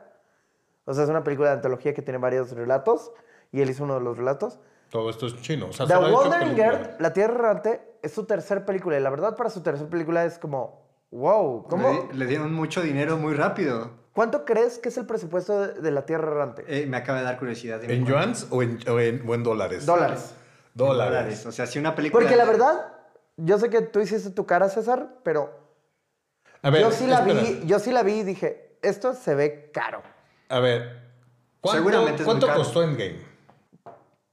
O 0.85 0.95
sea, 0.95 1.05
es 1.05 1.11
una 1.11 1.25
película 1.25 1.49
de 1.50 1.55
antología 1.57 1.95
que 1.95 2.03
tiene 2.03 2.19
varios 2.19 2.53
relatos, 2.53 3.12
y 3.53 3.61
él 3.62 3.71
hizo 3.71 3.85
uno 3.85 3.95
de 3.95 4.00
los 4.00 4.17
relatos. 4.17 4.59
Todo 4.91 5.11
esto 5.11 5.26
es 5.26 5.41
chino. 5.41 5.69
O 5.69 5.73
sea, 5.73 5.87
The 5.87 5.97
Wandering. 5.97 6.55
Girl, 6.55 6.97
La 6.99 7.12
Tierra 7.12 7.35
Errante, 7.35 7.81
es 8.03 8.12
su 8.12 8.25
tercer 8.26 8.64
película. 8.64 8.99
Y 8.99 9.00
la 9.00 9.11
verdad, 9.11 9.37
para 9.37 9.50
su 9.50 9.62
tercer 9.62 9.88
película 9.88 10.25
es 10.25 10.38
como, 10.38 10.83
wow, 11.11 11.64
¿cómo? 11.69 12.09
Le, 12.12 12.19
le 12.19 12.26
dieron 12.26 12.53
mucho 12.53 12.81
dinero 12.83 13.17
muy 13.17 13.35
rápido. 13.35 13.91
¿Cuánto 14.12 14.45
crees 14.45 14.79
que 14.79 14.91
es 14.91 14.97
el 14.99 15.07
presupuesto 15.07 15.61
de, 15.67 15.81
de 15.81 15.91
La 15.91 16.07
Tierra 16.07 16.31
Errante? 16.31 16.64
Eh, 16.69 16.87
me 16.87 16.97
acaba 16.97 17.19
de 17.19 17.25
dar 17.25 17.38
curiosidad. 17.38 17.83
¿En 17.83 18.05
yuans 18.07 18.47
o 18.50 18.62
en, 18.62 18.79
o 18.88 19.00
en- 19.00 19.29
o 19.29 19.35
en 19.35 19.43
dólares? 19.43 19.85
Dólares. 19.87 20.35
Dólares. 20.75 21.47
O 21.47 21.53
sea, 21.53 21.67
si 21.67 21.79
una 21.79 21.95
película. 21.97 22.21
Porque 22.23 22.37
la 22.37 22.45
verdad, 22.45 22.93
yo 23.37 23.59
sé 23.59 23.71
que 23.71 23.81
tú 23.81 24.00
hiciste 24.00 24.31
tu 24.31 24.47
cara, 24.47 24.69
César, 24.69 25.17
pero 25.25 25.50
A 26.62 26.71
ver, 26.71 26.83
yo 26.83 26.91
sí 26.93 27.07
la 27.07 27.21
espera. 27.21 27.41
vi, 27.41 27.62
yo 27.67 27.79
sí 27.81 27.91
la 27.91 28.03
vi 28.05 28.12
y 28.21 28.23
dije, 28.23 28.76
esto 28.83 29.14
se 29.14 29.35
ve 29.35 29.71
caro. 29.73 30.03
A 30.49 30.61
ver. 30.61 31.03
¿Cuánto, 31.61 31.79
Seguramente 31.79 32.13
es 32.15 32.19
muy 32.21 32.25
¿cuánto 32.27 32.47
caro. 32.47 32.59
costó 32.59 32.83
Endgame? 32.83 33.19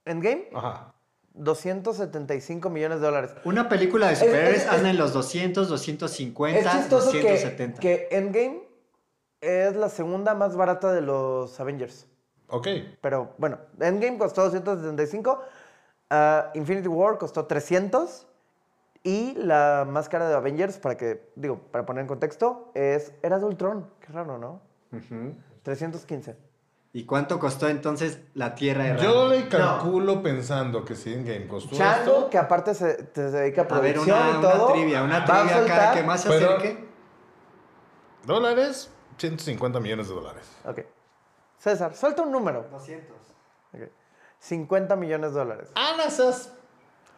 Endgame, 0.05 0.49
Ajá. 0.53 0.93
275 1.33 2.69
millones 2.69 2.99
de 2.99 3.05
dólares. 3.05 3.31
Una 3.45 3.69
película 3.69 4.09
de 4.09 4.15
superhéroes 4.17 4.63
es- 4.63 4.67
anda 4.69 4.89
en 4.89 4.97
los 4.97 5.13
200, 5.13 5.69
250, 5.69 6.59
Es 6.59 6.69
chistoso 6.77 7.11
que, 7.11 7.21
270. 7.21 7.79
que 7.79 8.07
Endgame 8.11 8.63
es 9.39 9.75
la 9.75 9.89
segunda 9.89 10.35
más 10.35 10.55
barata 10.55 10.91
de 10.91 11.01
los 11.01 11.57
Avengers. 11.59 12.07
Ok. 12.49 12.67
Pero 12.99 13.33
bueno, 13.37 13.59
Endgame 13.79 14.17
costó 14.17 14.43
275, 14.43 15.41
ah, 16.09 16.51
Infinity 16.53 16.89
War 16.89 17.17
costó 17.17 17.45
300 17.45 18.27
y 19.03 19.33
la 19.35 19.87
más 19.89 20.09
cara 20.09 20.27
de 20.27 20.35
Avengers, 20.35 20.77
para 20.79 20.97
que, 20.97 21.31
digo, 21.35 21.59
para 21.71 21.85
poner 21.85 22.01
en 22.01 22.07
contexto, 22.07 22.71
es 22.75 23.13
Era 23.23 23.39
de 23.39 23.45
Ultron. 23.45 23.89
Qué 24.01 24.11
raro, 24.11 24.37
¿no? 24.37 24.61
Ujú. 24.91 25.33
315. 25.63 26.37
¿Y 26.93 27.05
cuánto 27.05 27.39
costó 27.39 27.69
entonces 27.69 28.19
la 28.33 28.53
Tierra 28.53 28.85
errante? 28.85 29.03
Yo 29.03 29.27
le 29.29 29.47
calculo 29.47 30.21
pensando 30.21 30.83
que 30.83 30.95
si 30.95 31.13
Endgame 31.13 31.47
costó 31.47 31.75
Chango, 31.75 32.11
esto... 32.17 32.29
que 32.29 32.37
aparte 32.37 32.73
se, 32.75 32.95
te- 33.03 33.31
se 33.31 33.37
dedica 33.37 33.61
a 33.61 33.75
A 33.75 33.79
ver, 33.79 33.93
producción 33.93 34.17
una, 34.19 34.27
y 34.29 34.37
una 34.39 34.51
todo. 34.51 34.71
trivia, 34.73 35.03
una 35.03 35.19
va 35.19 35.23
a 35.23 35.25
trivia 35.47 35.65
cada 35.67 35.81
soltar- 35.91 35.93
que 35.95 36.03
más 36.03 36.21
se 36.21 36.29
Pero- 36.29 36.49
acerque. 36.57 36.87
Dólares, 38.25 38.91
150 39.17 39.79
millones 39.79 40.09
de 40.09 40.13
dólares. 40.15 40.47
Ok. 40.65 40.79
César, 41.57 41.95
suelta 41.95 42.21
un 42.23 42.31
número. 42.31 42.67
200. 42.71 43.15
Ok. 43.73 43.81
50 44.39 44.95
millones 44.95 45.33
de 45.33 45.39
dólares. 45.39 45.69
Ah, 45.75 45.93
no 45.97 46.09
seas- 46.09 46.51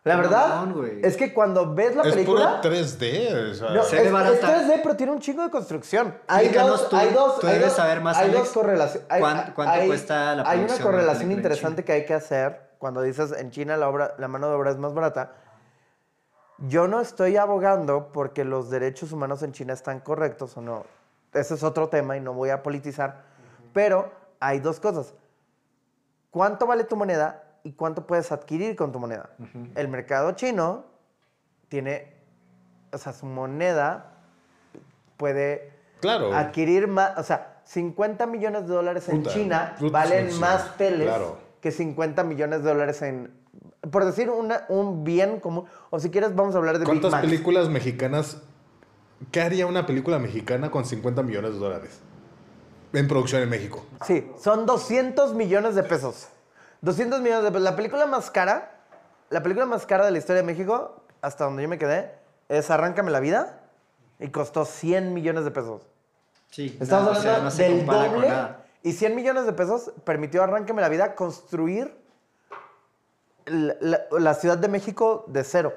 La 0.04 0.18
verdad 0.18 0.68
es 1.02 1.16
que 1.16 1.34
cuando 1.34 1.74
ves 1.74 1.96
la 1.96 2.04
Es 2.04 2.14
película... 2.14 2.62
puro 2.62 2.74
3D. 2.76 3.52
O 3.52 3.54
sea, 3.54 3.70
No, 3.70 3.84
Se 3.84 4.02
es, 4.02 4.08
es 4.08 4.12
3D, 4.12 4.80
pero 4.84 4.96
tiene 4.98 5.14
un 5.14 5.20
chingo 5.20 5.44
de 5.44 5.50
construcción. 5.50 6.18
Hay 6.28 6.48
Explícanos 6.48 6.82
dos, 6.82 6.90
tú, 6.90 6.96
hay 6.98 7.14
dos, 7.14 7.40
tú 7.40 7.48
hay 7.48 7.54
debes 7.54 7.68
dos- 7.70 7.78
saber 7.78 8.02
más, 8.02 8.18
Hay 8.18 8.26
Alex. 8.30 8.40
dos 8.40 8.50
correlaciones. 8.52 9.08
hay- 9.10 9.22
¿Cuán- 9.22 9.54
cuánto 9.56 9.74
hay- 9.74 9.88
cuesta 9.88 10.36
la 10.36 10.44
Hay 10.50 10.60
una 10.60 10.78
correlación 10.78 11.32
interesante 11.32 11.86
que 11.86 11.94
hay 11.94 12.06
que 12.06 12.14
hacer 12.14 12.72
cuando 12.80 13.02
dices 13.02 13.32
en 13.32 13.52
China 13.52 13.78
la, 13.78 13.88
obra, 13.88 14.14
la 14.18 14.28
mano 14.28 14.50
de 14.50 14.56
obra 14.56 14.72
es 14.72 14.78
más 14.78 14.94
barata. 14.94 15.32
Yo 16.58 16.88
no 16.90 17.00
estoy 17.00 17.38
abogando 17.38 18.12
porque 18.12 18.44
los 18.44 18.70
derechos 18.70 19.14
humanos 19.14 19.42
en 19.42 19.54
China 19.54 19.72
están 19.74 20.02
correctos 20.02 20.58
o 20.58 20.62
no. 20.62 20.86
Ese 21.34 21.54
es 21.56 21.64
otro 21.64 21.88
tema 21.88 22.18
y 22.18 22.20
no 22.20 22.34
voy 22.34 22.50
a 22.50 22.62
politizar. 22.62 23.22
Pero 23.74 24.12
hay 24.42 24.60
dos 24.60 24.82
cosas. 24.82 25.14
¿Cuánto 26.30 26.68
vale 26.68 26.84
tu 26.84 26.96
moneda 26.98 27.43
y 27.64 27.74
cuánto 27.74 28.06
puedes 28.08 28.32
adquirir 28.32 28.76
con 28.76 28.92
tu 28.92 29.00
moneda? 29.00 29.30
El 29.76 29.88
mercado 29.88 30.32
chino 30.34 30.86
tiene, 31.70 32.14
o 32.92 32.98
sea, 32.98 33.14
su 33.14 33.26
moneda 33.26 34.18
puede 35.18 35.72
Claro. 36.02 36.34
adquirir 36.34 36.88
más, 36.88 37.18
o 37.18 37.24
sea, 37.24 37.62
50 37.66 38.26
millones 38.28 38.68
de 38.68 38.74
dólares 38.74 39.08
en 39.08 39.20
Puta, 39.24 39.34
China 39.34 39.76
puta 39.80 39.92
valen 39.94 40.38
más 40.40 40.64
peles 40.78 41.08
claro. 41.08 41.38
que 41.62 41.72
50 41.72 42.24
millones 42.26 42.62
de 42.64 42.70
dólares 42.70 43.02
en, 43.02 43.32
por 43.90 44.04
decir 44.04 44.30
una- 44.30 44.66
un 44.68 45.06
bien 45.06 45.40
común, 45.40 45.64
o 45.90 46.00
si 46.00 46.10
quieres 46.10 46.36
vamos 46.36 46.56
a 46.56 46.58
hablar 46.58 46.78
de 46.80 46.86
¿Cuántas 46.86 47.16
películas 47.22 47.70
mexicanas... 47.70 48.42
¿Qué 49.32 49.40
haría 49.40 49.66
una 49.68 49.86
película 49.86 50.20
mexicana 50.20 50.70
con 50.70 50.84
50 50.84 51.24
millones 51.24 51.54
de 51.54 51.60
dólares? 51.60 52.02
En 52.92 53.08
producción 53.08 53.42
en 53.42 53.50
México. 53.50 53.86
Sí, 54.06 54.30
son 54.38 54.66
200 54.66 55.34
millones 55.34 55.76
de 55.76 55.84
pesos. 55.84 56.28
200 56.84 57.22
millones 57.22 57.44
de 57.44 57.50
pesos. 57.50 57.64
La 57.64 57.76
película 57.76 58.06
más 58.06 58.30
cara, 58.30 58.72
la 59.30 59.42
película 59.42 59.66
más 59.66 59.86
cara 59.86 60.06
de 60.06 60.12
la 60.12 60.18
historia 60.20 60.42
de 60.42 60.46
México, 60.46 61.02
hasta 61.22 61.46
donde 61.46 61.64
yo 61.64 61.70
me 61.70 61.78
quedé, 61.78 62.12
es 62.50 62.70
Arráncame 62.70 63.10
la 63.10 63.20
vida 63.20 63.62
y 64.20 64.28
costó 64.30 64.66
100 64.66 65.14
millones 65.14 65.46
de 65.46 65.52
pesos. 65.52 65.82
Sí, 66.52 66.78
Estamos 66.80 67.06
no, 67.06 67.12
o 67.12 67.16
hablando 67.16 67.50
sea, 67.52 67.68
no 67.70 67.76
del 67.78 67.86
doble. 67.86 68.32
Y 68.84 68.92
100 68.92 69.16
millones 69.16 69.46
de 69.46 69.54
pesos 69.54 69.92
permitió 70.04 70.44
Arráncame 70.44 70.82
la 70.82 70.90
vida 70.90 71.16
construir 71.16 71.96
la, 73.46 73.76
la- 73.80 74.02
la 74.20 74.34
Ciudad 74.34 74.58
de 74.58 74.68
México 74.68 75.26
de 75.28 75.44
cero. 75.44 75.74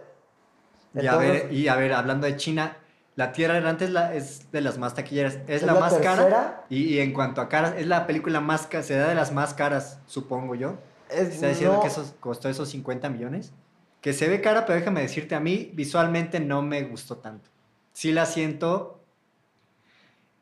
Y, 0.95 1.07
a 1.07 1.16
ver, 1.16 1.53
y 1.53 1.69
a 1.69 1.77
ver, 1.77 1.92
hablando 1.92 2.27
de 2.27 2.37
China, 2.37 2.77
la 3.16 3.33
Tierra 3.33 3.57
Errante 3.59 3.85
es, 3.85 3.90
la, 3.90 4.14
es 4.14 4.51
de 4.51 4.61
las 4.61 4.79
más 4.79 4.95
taquilleras. 4.95 5.35
Es, 5.35 5.42
¿Es 5.49 5.62
la, 5.62 5.75
la 5.75 5.81
más 5.81 5.92
tercera? 5.95 6.16
cara. 6.29 6.64
Y, 6.69 6.95
y 6.95 7.01
en 7.01 7.12
cuanto 7.12 7.40
a 7.40 7.49
caras, 7.49 7.75
es 7.77 7.87
la 7.87 8.07
película 8.07 8.40
más 8.40 8.66
cara, 8.66 8.83
será 8.83 9.09
de 9.09 9.14
las 9.14 9.33
más 9.33 9.55
caras, 9.55 9.99
supongo 10.07 10.55
yo. 10.55 10.75
Es- 11.11 11.29
Está 11.35 11.49
diciendo 11.49 11.77
no. 11.77 11.81
que 11.83 11.88
eso 11.88 12.14
costó 12.21 12.49
esos 12.49 12.69
50 12.71 13.09
millones. 13.09 13.53
Que 14.01 14.12
se 14.12 14.29
ve 14.29 14.40
cara, 14.40 14.66
pero 14.66 14.79
déjame 14.79 15.01
decirte, 15.03 15.35
a 15.35 15.40
mí 15.40 15.71
visualmente 15.75 16.38
no 16.40 16.62
me 16.62 16.83
gustó 16.85 17.16
tanto. 17.19 17.51
Sí 17.92 18.12
la 18.12 18.27
siento. 18.27 19.01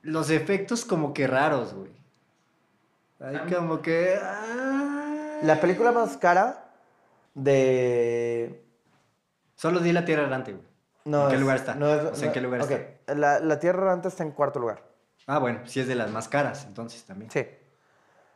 Los 0.02 0.28
efectos 0.30 0.84
como 0.84 1.14
que 1.14 1.26
raros, 1.26 1.72
güey. 1.74 1.92
Hay 3.20 3.52
como 3.54 3.80
que. 3.80 4.18
ah. 4.22 5.38
la 5.42 5.60
película 5.60 5.92
más 5.92 6.16
cara 6.18 6.70
de... 7.34 8.62
Solo 9.56 9.80
di 9.80 9.92
la 9.92 10.04
Tierra 10.04 10.24
Errante, 10.24 10.52
güey. 10.52 10.64
No 11.04 11.24
¿En 11.24 11.28
qué 11.28 11.34
es- 11.36 11.40
lugar 11.40 11.56
está? 11.56 11.74
no 11.74 11.88
es- 11.94 12.04
O 12.04 12.14
sea, 12.14 12.26
¿en 12.28 12.32
qué 12.32 12.40
lugar 12.40 12.60
está? 12.62 13.14
La, 13.14 13.40
la 13.40 13.58
Tierra 13.58 13.82
Errante 13.82 14.08
está 14.08 14.22
en 14.24 14.32
cuarto 14.32 14.58
lugar. 14.58 14.82
Ah, 15.26 15.38
bueno, 15.38 15.60
sí 15.66 15.80
es 15.80 15.86
de 15.86 15.94
las 15.94 16.10
más 16.10 16.28
caras, 16.28 16.64
entonces 16.66 17.04
también. 17.04 17.30
Sí. 17.30 17.46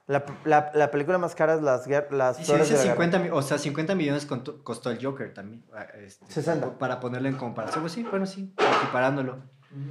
La, 0.08 0.24
la- 0.44 0.72
la 0.74 0.90
película 0.90 1.18
más 1.18 1.34
cara 1.34 1.54
es 1.54 1.60
las, 1.62 1.86
las 1.86 2.36
si 2.38 2.44
Flores 2.44 2.68
dice 2.68 2.78
de 2.80 2.86
la 2.88 2.94
Guerra. 2.94 3.04
50, 3.04 3.18
mi- 3.18 3.28
o 3.30 3.42
sea, 3.42 3.58
50 3.58 3.94
millones 3.94 4.26
costó, 4.26 4.90
el 4.90 5.04
Joker 5.04 5.32
también. 5.34 5.64
ah, 5.74 5.86
este, 6.02 6.24
60. 6.32 6.78
Para 6.78 6.98
ponerlo 6.98 7.28
en 7.28 7.36
comparación. 7.36 7.82
Pues 7.82 7.92
sí, 7.92 8.02
bueno, 8.04 8.24
sí, 8.26 8.52
equiparándolo. 8.80 9.38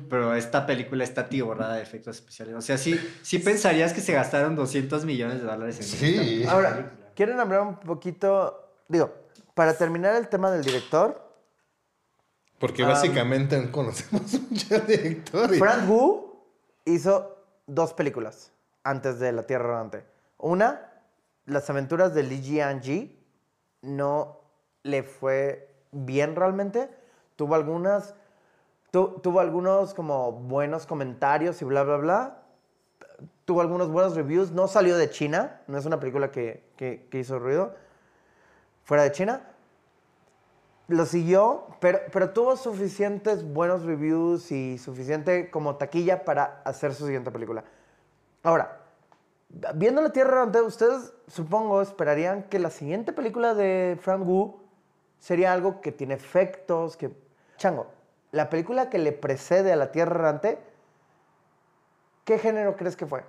Pero 0.09 0.33
esta 0.33 0.65
película 0.65 1.03
está 1.03 1.29
tiborrada 1.29 1.75
de 1.75 1.83
efectos 1.83 2.15
especiales. 2.15 2.55
O 2.55 2.61
sea, 2.61 2.79
sí, 2.79 2.99
sí 3.21 3.37
pensarías 3.37 3.93
que 3.93 4.01
se 4.01 4.11
gastaron 4.11 4.55
200 4.55 5.05
millones 5.05 5.39
de 5.39 5.45
dólares 5.45 5.77
en 5.77 5.83
Sí. 5.83 6.39
esta 6.41 6.51
Ahora, 6.51 6.69
película. 6.77 7.07
¿quieren 7.15 7.39
hablar 7.39 7.61
un 7.61 7.75
poquito? 7.79 8.71
Digo, 8.87 9.13
para 9.53 9.75
terminar 9.77 10.15
el 10.15 10.27
tema 10.29 10.49
del 10.49 10.63
director, 10.63 11.21
Porque 12.57 12.81
básicamente 12.83 13.61
no 13.61 13.71
conocemos 13.71 14.23
mucho 14.49 14.73
al 14.75 14.87
director. 14.87 15.53
y- 15.53 15.59
Frank 15.59 15.87
Wu 15.87 16.43
hizo 16.85 17.37
dos 17.67 17.93
películas 17.93 18.51
antes 18.87 19.19
de 19.19 19.31
La 19.31 19.43
Tierra 19.43 19.65
Errante. 19.69 20.05
Una, 20.37 20.91
Las 21.45 21.69
aventuras 21.69 22.13
de 22.13 22.23
Li 22.23 22.41
Jianji, 22.41 23.17
no 23.81 24.39
le 24.83 25.03
fue 25.03 25.73
bien 25.91 26.35
realmente. 26.35 26.89
Tuvo 27.35 27.55
algunas, 27.55 28.15
tu- 28.91 29.19
tuvo 29.21 29.39
algunos 29.39 29.93
como 29.93 30.31
buenos 30.33 30.85
comentarios 30.85 31.61
y 31.61 31.65
bla, 31.65 31.83
bla, 31.83 31.97
bla. 31.97 32.37
Tuvo 33.45 33.61
algunos 33.61 33.89
buenos 33.89 34.15
reviews. 34.15 34.51
No 34.51 34.67
salió 34.67 34.97
de 34.97 35.09
China, 35.09 35.61
no 35.67 35.77
es 35.77 35.85
una 35.85 35.99
película 35.99 36.31
que 36.31 37.07
hizo 37.13 37.39
ruido. 37.39 37.75
fuera 38.83 39.03
de 39.03 39.11
China. 39.11 39.41
Lo 40.87 41.05
siguió, 41.05 41.67
pero, 41.81 41.99
pero 42.13 42.29
tuvo 42.31 42.55
suficientes 42.55 43.43
buenos 43.43 43.83
reviews 43.83 44.51
y 44.53 44.77
suficiente 44.77 45.49
como 45.51 45.75
taquilla 45.75 46.23
para 46.23 46.61
hacer 46.63 46.93
su 46.93 47.05
siguiente 47.05 47.29
película. 47.31 47.65
Ahora, 48.43 48.79
viendo 49.75 50.01
la 50.01 50.11
Tierra 50.11 50.33
Errante, 50.33 50.61
ustedes 50.61 51.13
supongo 51.27 51.81
esperarían 51.81 52.43
que 52.43 52.59
la 52.59 52.69
siguiente 52.69 53.13
película 53.13 53.53
de 53.53 53.97
Frank 54.01 54.25
Wu 54.25 54.59
sería 55.19 55.53
algo 55.53 55.81
que 55.81 55.91
tiene 55.91 56.13
efectos, 56.13 56.97
que... 56.97 57.11
Chango, 57.57 57.87
la 58.31 58.49
película 58.49 58.89
que 58.89 58.99
le 58.99 59.11
precede 59.11 59.73
a 59.73 59.75
la 59.75 59.91
Tierra 59.91 60.15
Errante, 60.15 60.59
¿qué 62.23 62.37
género 62.37 62.75
crees 62.75 62.95
que 62.95 63.07
fue? 63.07 63.23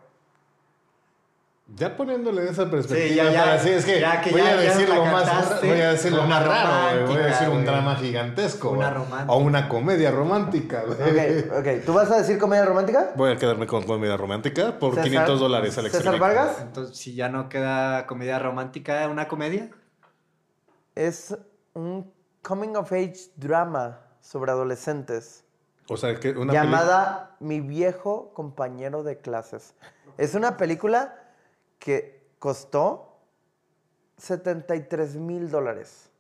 Ya 1.77 1.95
poniéndole 1.97 2.49
esa 2.49 2.71
perspectiva, 2.71 3.09
Sí, 3.09 3.15
ya, 3.15 3.31
ya, 3.31 3.45
para- 3.45 3.59
sí, 3.59 3.69
es 3.69 3.85
que, 3.85 4.01
ya 4.01 4.23
que 4.23 4.31
voy, 4.31 4.41
ya- 4.41 4.49
a 4.53 4.57
decir 4.57 4.89
lo 4.89 5.05
más, 5.05 5.61
voy 5.61 5.81
a 5.81 5.93
decir 5.93 6.13
lo 6.13 6.23
más 6.25 6.47
raro, 6.47 7.05
güey. 7.05 7.15
voy 7.15 7.23
a 7.23 7.27
decir 7.27 7.49
un 7.51 7.65
drama 7.65 7.95
gigantesco. 7.97 8.71
Una 8.71 8.91
romántica. 8.91 9.33
O 9.33 9.39
una 9.39 9.69
comedia 9.69 10.11
romántica. 10.11 10.83
güey. 10.87 11.41
Ok, 11.41 11.53
ok. 11.59 11.85
¿Tú 11.85 11.93
vas 11.93 12.11
a 12.11 12.17
decir 12.19 12.39
comedia 12.39 12.65
romántica? 12.65 13.11
Voy 13.17 13.33
a 13.33 13.37
quedarme 13.37 13.67
con 13.67 13.83
comedia 13.85 14.17
romántica 14.17 14.79
por 14.79 14.93
César- 14.95 15.05
500 15.05 15.41
dólares 15.41 15.77
al 15.77 15.85
César 15.85 16.01
experimento. 16.01 16.25
Vargas 16.25 16.57
Entonces, 16.63 16.97
si 16.97 17.15
ya 17.15 17.29
no 17.29 17.51
queda 17.51 18.07
comedia 18.07 18.39
romántica, 18.39 19.07
¿una 19.09 19.29
comedia? 19.29 19.69
es 20.95 21.37
un 21.75 22.11
coming 22.43 22.75
of 22.77 22.91
age 22.93 23.31
drama 23.37 24.01
sobre 24.21 24.51
adolescentes 24.51 25.45
O 25.89 25.97
sea, 25.97 26.19
que 26.19 26.31
una 26.31 26.53
llamada 26.53 27.37
Mi 27.41 27.61
viejo 27.61 28.33
compañero 28.35 29.03
de 29.05 29.19
clases. 29.19 29.75
Es 30.17 30.35
una 30.35 30.57
película 30.57 31.15
que 31.79 32.29
costó 32.39 33.21
73 34.17 35.17
mil 35.17 35.51
dólares. 35.51 36.11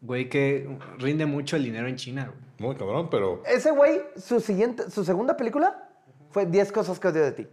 Güey, 0.00 0.28
que 0.28 0.78
rinde 0.98 1.26
mucho 1.26 1.56
el 1.56 1.64
dinero 1.64 1.86
en 1.86 1.96
China, 1.96 2.26
güey. 2.26 2.52
Muy 2.58 2.76
cabrón, 2.76 3.08
pero... 3.10 3.42
Ese 3.46 3.70
güey, 3.70 4.02
su 4.16 4.40
siguiente, 4.40 4.90
su 4.90 5.04
segunda 5.04 5.36
película 5.36 5.88
fue 6.30 6.46
10 6.46 6.72
cosas 6.72 6.98
que 6.98 7.08
odio 7.08 7.22
de 7.22 7.32
ti. 7.32 7.48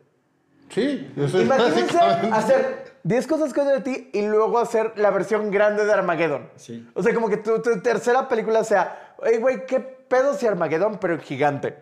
Sí, 0.70 1.12
eso 1.15 1.39
es 1.39 1.46
Imagínense 1.46 1.98
hacer 2.32 2.94
10 3.04 3.28
cosas 3.28 3.54
que 3.54 3.62
odio 3.62 3.74
de 3.74 3.82
ti 3.82 4.10
y 4.13 4.22
luego 4.28 4.60
hacer 4.60 4.94
la 4.98 5.10
versión 5.12 5.52
grande 5.52 5.86
de 5.86 5.94
Armageddon. 5.94 6.50
Sí. 6.56 6.88
O 6.94 7.04
sea, 7.04 7.13
como 7.13 7.30
que 7.30 7.38
tu, 7.38 7.62
tu 7.62 7.80
tercera 7.82 8.28
película 8.28 8.63
sea, 8.63 9.15
hey, 9.24 9.38
güey, 9.39 9.65
qué 9.65 9.80
pedo 9.80 10.34
si 10.36 10.46
Armageddon, 10.48 10.98
pero 11.00 11.20
gigante. 11.20 11.76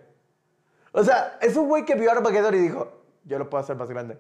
O 0.92 1.04
sea, 1.04 1.38
es 1.42 1.56
un 1.56 1.68
güey 1.68 1.86
que 1.86 1.96
vio 1.96 2.12
Armageddon 2.12 2.56
y 2.56 2.60
dijo, 2.60 3.04
yo 3.24 3.38
lo 3.38 3.50
puedo 3.50 3.64
hacer 3.64 3.76
más 3.76 3.90
grande. 3.90 4.18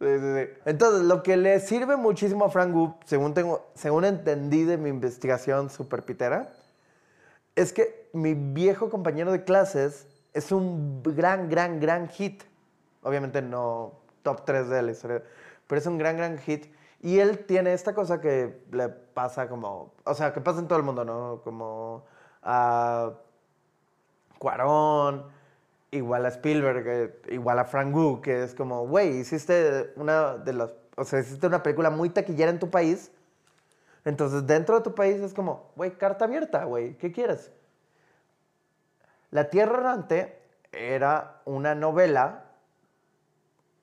Sí, 0.00 0.06
sí, 0.06 0.34
sí. 0.34 0.52
Entonces, 0.64 1.02
lo 1.02 1.22
que 1.22 1.36
le 1.36 1.60
sirve 1.60 1.96
muchísimo 1.96 2.46
a 2.46 2.50
Frank 2.50 2.74
Wu, 2.74 2.94
según, 3.04 3.34
tengo, 3.34 3.70
según 3.74 4.06
entendí 4.06 4.64
de 4.64 4.78
mi 4.78 4.88
investigación 4.88 5.68
super 5.68 6.02
pitera, 6.04 6.50
es 7.54 7.72
que 7.74 8.08
mi 8.14 8.32
viejo 8.32 8.88
compañero 8.88 9.30
de 9.30 9.44
clases 9.44 10.06
es 10.32 10.52
un 10.52 11.02
gran, 11.02 11.50
gran, 11.50 11.80
gran 11.80 12.08
hit. 12.08 12.44
Obviamente 13.02 13.42
no 13.42 13.92
top 14.22 14.44
3 14.46 14.68
de 14.70 14.82
la 14.82 14.90
historia, 14.90 15.22
pero 15.66 15.78
es 15.78 15.86
un 15.86 15.98
gran, 15.98 16.16
gran 16.16 16.38
hit. 16.38 16.72
Y 17.02 17.18
él 17.18 17.44
tiene 17.46 17.74
esta 17.74 17.94
cosa 17.94 18.20
que 18.20 18.64
le 18.72 18.88
pasa 18.88 19.48
como, 19.48 19.92
o 20.04 20.14
sea, 20.14 20.32
que 20.32 20.40
pasa 20.40 20.60
en 20.60 20.68
todo 20.68 20.78
el 20.78 20.84
mundo, 20.84 21.04
¿no? 21.04 21.40
Como 21.44 22.04
a 22.42 23.12
Cuarón, 24.38 25.26
igual 25.90 26.26
a 26.26 26.28
Spielberg, 26.28 26.86
eh, 26.86 27.34
igual 27.34 27.58
a 27.58 27.64
Frank 27.64 27.94
Wu, 27.94 28.20
que 28.20 28.44
es 28.44 28.54
como, 28.54 28.86
güey, 28.86 29.18
hiciste 29.18 29.92
una 29.96 30.36
de 30.36 30.52
las, 30.52 30.74
o 30.96 31.04
sea, 31.04 31.20
hiciste 31.20 31.46
una 31.46 31.62
película 31.62 31.90
muy 31.90 32.10
taquillera 32.10 32.50
en 32.50 32.58
tu 32.58 32.70
país. 32.70 33.10
Entonces, 34.04 34.46
dentro 34.46 34.76
de 34.76 34.82
tu 34.82 34.94
país 34.94 35.20
es 35.20 35.34
como, 35.34 35.72
güey, 35.76 35.92
carta 35.92 36.24
abierta, 36.24 36.64
güey, 36.64 36.96
¿qué 36.96 37.12
quieres? 37.12 37.52
La 39.30 39.50
Tierra 39.50 39.78
Errante 39.78 40.40
era 40.72 41.42
una 41.44 41.74
novela, 41.74 42.44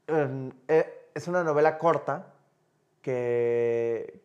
em, 0.08 0.52
eh, 0.68 1.10
es 1.14 1.28
una 1.28 1.44
novela 1.44 1.78
corta 1.78 2.34
que, 3.02 4.22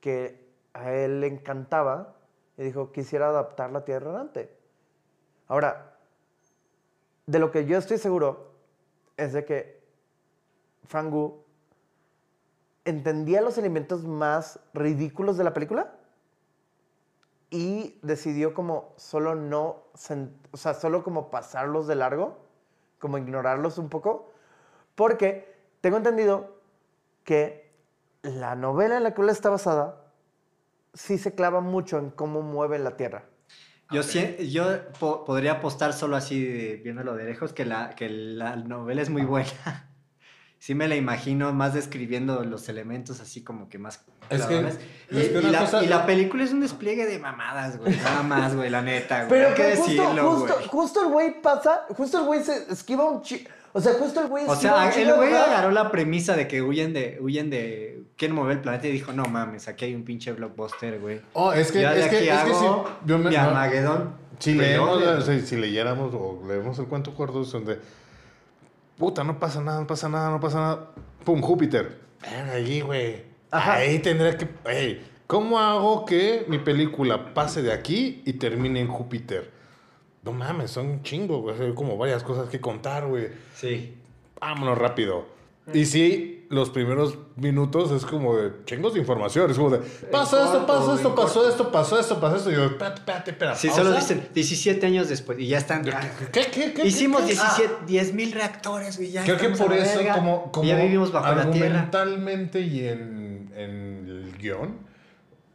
que 0.00 0.44
a 0.72 0.92
él 0.92 1.20
le 1.20 1.26
encantaba 1.28 2.14
y 2.56 2.64
dijo, 2.64 2.92
quisiera 2.92 3.28
adaptar 3.28 3.70
La 3.70 3.84
Tierra 3.84 4.10
Errante. 4.10 4.50
Ahora, 5.48 5.93
de 7.26 7.38
lo 7.38 7.50
que 7.50 7.66
yo 7.66 7.78
estoy 7.78 7.98
seguro 7.98 8.52
es 9.16 9.32
de 9.32 9.44
que 9.44 9.82
Frank 10.86 11.12
entendía 12.84 13.40
los 13.40 13.56
elementos 13.58 14.04
más 14.04 14.60
ridículos 14.74 15.36
de 15.36 15.44
la 15.44 15.54
película 15.54 15.94
y 17.50 17.98
decidió 18.02 18.52
como 18.52 18.92
solo 18.96 19.34
no, 19.34 19.84
o 20.50 20.56
sea, 20.56 20.74
solo 20.74 21.02
como 21.02 21.30
pasarlos 21.30 21.86
de 21.86 21.94
largo, 21.94 22.38
como 22.98 23.16
ignorarlos 23.16 23.78
un 23.78 23.88
poco, 23.88 24.32
porque 24.94 25.54
tengo 25.80 25.96
entendido 25.96 26.56
que 27.22 27.72
la 28.22 28.54
novela 28.54 28.96
en 28.96 29.04
la 29.04 29.14
que 29.14 29.22
está 29.26 29.50
basada 29.50 30.04
sí 30.94 31.18
se 31.18 31.34
clava 31.34 31.60
mucho 31.60 31.98
en 31.98 32.10
cómo 32.10 32.42
mueve 32.42 32.78
la 32.78 32.96
Tierra. 32.96 33.24
Yo, 33.94 34.02
sí- 34.02 34.50
yo 34.50 34.66
po- 34.98 35.24
podría 35.24 35.52
apostar 35.52 35.92
solo 35.92 36.16
así, 36.16 36.80
viéndolo 36.82 37.14
de 37.14 37.24
lejos, 37.24 37.52
que 37.52 37.64
la, 37.64 37.90
que 37.94 38.08
la 38.08 38.56
novela 38.56 39.00
es 39.02 39.10
muy 39.10 39.22
buena. 39.22 39.48
Sí 40.58 40.74
me 40.74 40.88
la 40.88 40.96
imagino 40.96 41.52
más 41.52 41.74
describiendo 41.74 42.42
los 42.42 42.70
elementos 42.70 43.20
así 43.20 43.44
como 43.44 43.68
que 43.68 43.76
más 43.78 44.02
Es 44.30 44.46
que- 44.46 44.54
y, 45.10 45.18
es 45.18 45.28
que 45.28 45.34
y 45.34 45.36
una 45.36 45.50
la, 45.50 45.58
cosa- 45.60 45.84
y 45.84 45.88
la 45.88 46.06
película 46.06 46.42
es 46.42 46.52
un 46.52 46.60
despliegue 46.60 47.04
de 47.04 47.18
mamadas, 47.18 47.76
güey. 47.76 47.94
Nada 47.96 48.22
más, 48.22 48.56
güey, 48.56 48.70
la 48.70 48.80
neta, 48.80 49.26
güey. 49.26 49.28
Pero 49.28 49.48
Hay 49.48 49.54
que 49.54 49.76
justo, 49.76 49.90
decirlo, 50.02 50.30
justo, 50.32 50.54
güey. 50.54 50.66
justo 50.68 51.02
el 51.02 51.08
güey 51.08 51.42
pasa, 51.42 51.82
justo 51.90 52.18
el 52.20 52.24
güey 52.24 52.42
se 52.42 52.72
esquiva 52.72 53.04
un 53.10 53.20
chi... 53.20 53.46
O 53.74 53.80
sea, 53.82 53.92
justo 53.92 54.22
el 54.22 54.28
güey 54.28 54.44
O 54.46 54.56
sea, 54.56 54.90
el 54.90 55.12
güey 55.12 55.34
agarró 55.34 55.70
la 55.70 55.90
premisa 55.90 56.34
de 56.34 56.48
que 56.48 56.62
huyen 56.62 56.94
de, 56.94 57.18
huyen 57.20 57.50
de, 57.50 58.03
quieren 58.16 58.34
mover 58.36 58.56
el 58.56 58.62
planeta 58.62 58.86
y 58.88 58.92
dijo, 58.92 59.12
no 59.12 59.24
mames, 59.24 59.68
aquí 59.68 59.86
hay 59.86 59.94
un 59.94 60.04
pinche 60.04 60.32
blockbuster, 60.32 61.00
güey. 61.00 61.20
Oh, 61.32 61.52
es 61.52 61.72
que, 61.72 61.80
Ya 61.80 61.92
de 61.94 62.00
es 62.02 62.08
que, 62.08 62.16
aquí 62.16 62.28
es 62.28 62.42
que 62.44 62.54
si, 62.54 62.64
yo 63.06 63.18
me- 63.18 63.30
mi 63.30 63.36
Armagedón. 63.36 64.14
si, 64.38 64.54
leemos, 64.54 65.24
si, 65.24 65.40
si 65.40 65.56
leyéramos 65.56 66.12
o 66.14 66.42
leemos 66.46 66.78
el 66.78 66.86
cuento 66.86 67.14
corto, 67.14 67.42
donde, 67.44 67.78
puta, 68.98 69.24
no 69.24 69.38
pasa 69.38 69.60
nada, 69.60 69.80
no 69.80 69.86
pasa 69.86 70.08
nada, 70.08 70.30
no 70.30 70.40
pasa 70.40 70.58
nada. 70.58 70.90
Pum, 71.24 71.40
Júpiter. 71.40 71.98
Ven 72.22 72.50
allí, 72.50 72.80
güey. 72.80 73.22
Ahí 73.50 73.98
tendría 74.00 74.36
que... 74.36 74.48
Ey, 74.66 75.04
¿Cómo 75.26 75.58
hago 75.58 76.04
que 76.04 76.44
mi 76.48 76.58
película 76.58 77.32
pase 77.34 77.62
de 77.62 77.72
aquí 77.72 78.22
y 78.26 78.34
termine 78.34 78.80
en 78.80 78.88
Júpiter? 78.88 79.50
No 80.22 80.32
mames, 80.32 80.70
son 80.70 80.86
un 80.86 81.02
chingo, 81.02 81.40
güey. 81.40 81.58
Hay 81.60 81.74
como 81.74 81.96
varias 81.96 82.22
cosas 82.22 82.48
que 82.48 82.60
contar, 82.60 83.06
güey. 83.06 83.28
Sí. 83.54 83.94
Vámonos 84.40 84.76
rápido. 84.78 85.26
Y 85.72 85.86
sí, 85.86 86.46
los 86.50 86.70
primeros 86.70 87.16
minutos 87.36 87.90
es 87.90 88.04
como 88.04 88.36
de 88.36 88.52
chingos 88.64 88.94
de 88.94 89.00
información. 89.00 89.50
Es 89.50 89.56
como 89.56 89.70
de, 89.70 89.78
pasa 90.10 90.44
esto, 90.44 90.66
pasa 90.66 90.94
esto, 90.94 91.14
pasó 91.14 91.48
esto, 91.48 91.72
pasó 91.72 91.98
esto, 92.00 92.20
pasó 92.20 92.36
esto. 92.36 92.50
Y 92.50 92.54
yo, 92.54 92.64
espérate, 92.66 92.98
espérate, 93.00 93.30
espérate. 93.30 93.58
Sí, 93.58 93.70
solo 93.70 93.92
dicen 93.92 94.28
17 94.34 94.86
años 94.86 95.08
después 95.08 95.38
y 95.38 95.48
ya 95.48 95.58
están. 95.58 95.88
ah, 95.90 96.00
¿Qué, 96.32 96.46
qué, 96.52 96.74
qué? 96.74 96.86
Hicimos 96.86 97.22
qué, 97.22 97.28
qué? 97.28 97.34
17, 97.34 97.74
10 97.86 98.14
mil 98.14 98.32
reactores, 98.32 98.96
güey. 98.98 99.10
Ya 99.10 99.24
Creo 99.24 99.38
que 99.38 99.48
por 99.50 99.72
eso, 99.72 100.00
como, 100.14 100.52
como 100.52 100.68
ya 100.68 100.76
vivimos 100.76 101.10
bajo 101.10 101.34
la 101.34 101.50
tierra. 101.50 101.66
argumentalmente 101.66 102.60
y 102.60 102.86
en, 102.86 103.50
en 103.56 104.06
el 104.06 104.38
guion, 104.38 104.76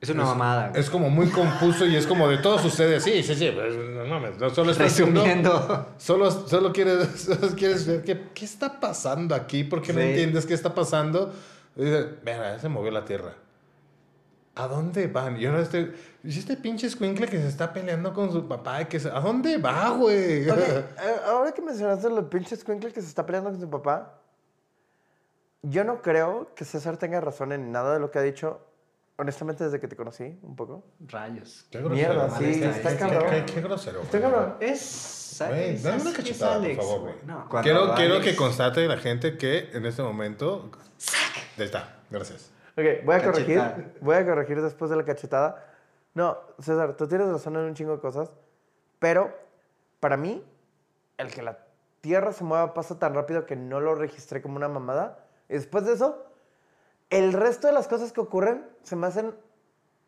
Es 0.02 0.10
una 0.10 0.24
mamada. 0.24 0.70
güey. 0.70 0.80
es 0.82 0.90
como 0.90 1.10
muy 1.10 1.28
confuso 1.30 1.86
y 1.86 1.96
es 1.96 2.08
como 2.08 2.28
de 2.30 2.38
todos 2.38 2.64
ustedes. 2.64 3.04
Sí, 3.04 3.22
sí, 3.22 3.36
sí. 3.36 3.52
pues, 3.54 3.76
No 3.76 4.06
mames, 4.06 4.38
no 4.38 4.50
solo 4.50 4.72
estás 4.72 4.98
Resumiendo. 4.98 5.88
Solo, 5.98 6.32
solo, 6.32 6.72
quieres, 6.72 7.08
solo 7.22 7.50
quieres 7.56 7.86
ver 7.86 8.04
qué, 8.04 8.30
qué 8.34 8.46
está 8.46 8.80
pasando 8.80 9.36
aquí, 9.36 9.64
porque 9.66 9.92
no 9.92 10.00
Sí. 10.00 10.08
entiendes 10.08 10.46
qué 10.46 10.54
está 10.54 10.74
pasando. 10.74 11.34
Y 11.76 11.84
dices, 11.84 12.06
Mira, 12.24 12.58
se 12.60 12.70
movió 12.70 12.92
la 12.92 13.04
tierra. 13.04 13.34
¿A 14.56 14.68
dónde 14.68 15.08
van? 15.08 15.40
Y 15.40 15.46
ahora 15.46 15.62
este, 15.62 15.94
y 16.24 16.38
este 16.38 16.58
pinche 16.58 16.88
escuincle 16.88 17.28
que 17.28 17.38
se 17.38 17.48
está 17.48 17.72
peleando 17.72 18.14
con 18.14 18.32
su 18.32 18.46
papá. 18.48 18.84
Que 18.86 19.00
se- 19.00 19.10
¿A 19.10 19.20
dónde 19.22 19.58
va, 19.58 19.90
güey? 19.92 20.50
Ok, 20.50 20.58
eh, 20.60 20.86
ahora 21.28 21.52
que 21.54 21.62
mencionaste 21.62 22.10
los 22.10 22.26
pinches 22.26 22.60
Squinkle 22.62 22.92
que 22.92 23.02
se 23.02 23.08
está 23.08 23.26
peleando 23.26 23.52
con 23.52 23.60
su 23.62 23.70
papá, 23.70 24.16
yo 25.62 25.84
no 25.84 26.02
creo 26.02 26.54
que 26.56 26.64
César 26.66 26.98
tenga 26.98 27.20
razón 27.22 27.52
en 27.52 27.72
nada 27.72 27.94
de 27.94 28.00
lo 28.00 28.12
que 28.12 28.20
ha 28.20 28.22
dicho, 28.22 28.62
honestamente, 29.20 29.64
desde 29.64 29.80
que 29.80 29.88
te 29.88 29.96
conocí 29.96 30.40
un 30.42 30.56
poco. 30.56 30.84
Rayos. 31.08 31.66
Qué 31.70 31.80
Mierda, 31.80 32.26
grosero. 32.28 32.40
sí, 32.54 32.64
está- 32.64 32.70
está 32.78 32.92
está- 32.92 33.10
cabrón. 33.10 33.30
Qué, 33.46 33.54
qué 33.54 33.62
grosero. 33.62 34.02
Está 34.02 34.22
cabrón. 34.22 34.56
Es. 34.60 35.44
Güey, 35.48 35.76
es- 35.76 35.84
dame 35.84 36.02
una 36.02 36.14
cachetada, 36.14 36.60
por 36.62 36.76
favor, 36.76 37.00
güey. 37.02 37.16
No, 37.26 37.48
Quiero, 37.62 37.96
quiero 37.96 38.22
que 38.22 38.36
constate 38.36 38.88
la 38.88 38.98
gente 38.98 39.38
que 39.38 39.70
en 39.74 39.86
este 39.86 40.02
momento... 40.02 40.72
Ahí 41.58 41.66
está, 41.66 41.98
gracias. 42.10 42.52
Ok, 42.78 43.06
voy 43.06 43.16
a 43.16 43.24
corregir. 43.24 43.62
Voy 44.02 44.16
a 44.16 44.26
corregir 44.26 44.62
después 44.62 44.90
de 44.92 44.98
la 44.98 45.04
cachetada. 45.06 45.66
No, 46.14 46.38
César, 46.60 46.96
tú 46.98 47.08
tienes 47.08 47.28
razón 47.28 47.56
en 47.56 47.64
un 47.64 47.74
chingo 47.74 47.94
de 47.94 48.00
cosas, 48.02 48.32
pero 49.00 49.34
para 50.00 50.18
mí, 50.18 50.44
el 51.18 51.28
que 51.32 51.42
la 51.42 51.60
Tierra 52.02 52.32
se 52.32 52.44
mueva 52.46 52.74
pasa 52.74 52.98
tan 52.98 53.14
rápido 53.14 53.46
que 53.46 53.56
no 53.58 53.80
lo 53.82 53.94
registré 53.96 54.42
como 54.42 54.56
una 54.56 54.70
mamada. 54.70 55.26
Y 55.50 55.54
después 55.54 55.86
de 55.86 55.94
eso, 55.94 56.26
el 57.10 57.34
resto 57.34 57.68
de 57.68 57.74
las 57.74 57.88
cosas 57.88 58.12
que 58.12 58.22
ocurren 58.22 58.66
se 58.84 58.96
me 58.96 59.08
hacen 59.08 59.34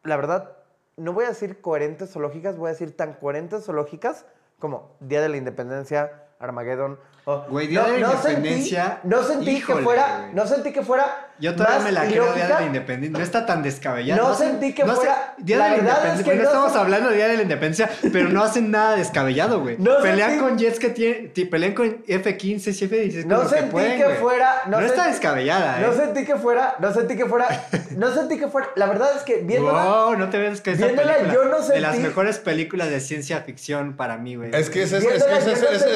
la 0.04 0.16
verdad, 0.16 0.58
no 0.98 1.14
voy 1.14 1.26
a 1.26 1.30
decir 1.30 1.62
coherentes 1.62 2.16
o 2.16 2.20
lógicas, 2.20 2.58
voy 2.58 2.68
a 2.68 2.72
decir 2.72 2.96
tan 2.96 3.14
coherentes 3.14 3.68
o 3.70 3.74
lógicas 3.74 4.26
como 4.60 4.96
Día 5.00 5.22
de 5.22 5.30
la 5.30 5.38
Independencia, 5.38 6.26
Armageddon. 6.40 7.00
O- 7.26 7.46
Güey, 7.50 7.68
Día 7.68 7.84
de 7.84 8.00
la 8.00 8.08
Independencia, 8.12 8.84
Sentí, 9.02 9.08
no 9.08 9.24
sentí 9.24 9.50
híjole, 9.52 9.78
que 9.80 9.84
fuera, 9.84 10.18
güey. 10.22 10.34
no 10.34 10.48
sentí 10.48 10.72
que 10.74 10.82
fuera 10.82 11.28
Yo 11.40 11.56
todavía 11.56 11.78
más 11.78 11.86
me 11.86 11.92
la 11.92 12.06
creo 12.06 12.34
Día 12.34 12.48
de 12.48 12.54
la 12.54 12.64
Independencia. 12.64 13.18
No 13.18 13.24
está 13.24 13.46
tan 13.48 13.64
descabellada. 13.64 14.22
No 14.22 14.34
sentí 14.36 14.74
que 14.74 14.86
fuera- 14.86 15.34
Día 15.38 15.58
la 15.58 15.64
de 15.66 15.70
la 15.72 15.76
es 15.76 15.82
Independencia. 15.82 16.24
que 16.26 16.36
no 16.38 16.44
no 16.44 16.50
estamos 16.50 16.76
hablando 16.76 17.10
de 17.10 17.16
Día 17.16 17.28
de 17.30 17.36
la 17.38 17.42
Independencia, 17.44 17.90
pero 18.14 18.30
no 18.30 18.44
hacen 18.44 18.70
nada 18.72 18.96
descabellado, 18.96 19.60
güey. 19.62 19.76
No 19.80 19.98
pelean 20.02 20.32
sentí- 20.32 20.40
con 20.40 20.58
jets 20.58 20.80
que 20.80 20.90
tienen. 20.90 21.34
ti- 21.34 21.46
Pelean 21.46 21.74
con 21.74 22.04
F-15 22.08 22.72
y 22.72 22.86
F-16. 22.86 23.26
No 23.26 23.42
que 23.44 23.48
sentí 23.50 23.72
pueden, 23.72 23.98
que 23.98 24.10
fuera. 24.16 24.62
No, 24.68 24.80
está 24.80 25.04
sentí- 25.06 25.12
descabellada, 25.14 25.80
No 25.80 25.92
¿eh? 25.94 25.96
sentí 25.96 26.26
que 26.26 26.36
fuera. 26.36 26.76
No 26.80 26.94
sentí 26.94 27.16
que 27.18 27.26
fuera. 27.26 27.48
No 27.92 28.14
sentí 28.14 28.38
que 28.40 28.48
fuera. 28.48 28.70
La 28.76 28.86
verdad 28.86 29.10
es 29.18 29.24
que 29.24 29.38
viéndola. 29.38 29.84
Wow, 29.84 30.16
no 30.18 30.30
te 30.30 30.38
ves 30.38 30.62
que 30.62 30.72
esa 30.72 30.86
viéndola, 30.86 31.14
película. 31.16 31.34
yo 31.34 31.46
no 31.46 31.60
De 31.68 31.82
las 31.82 31.96
sentí- 31.96 32.08
mejores 32.08 32.40
películas 32.40 32.90
de 32.90 33.00
ciencia 33.00 33.42
ficción 33.42 33.98
para 33.98 34.18
mí, 34.18 34.36
güey. 34.36 34.52
Es 34.56 34.70
que 34.70 34.84
ese 34.84 34.98
es, 35.00 35.04
que 35.06 35.18
no 35.20 35.20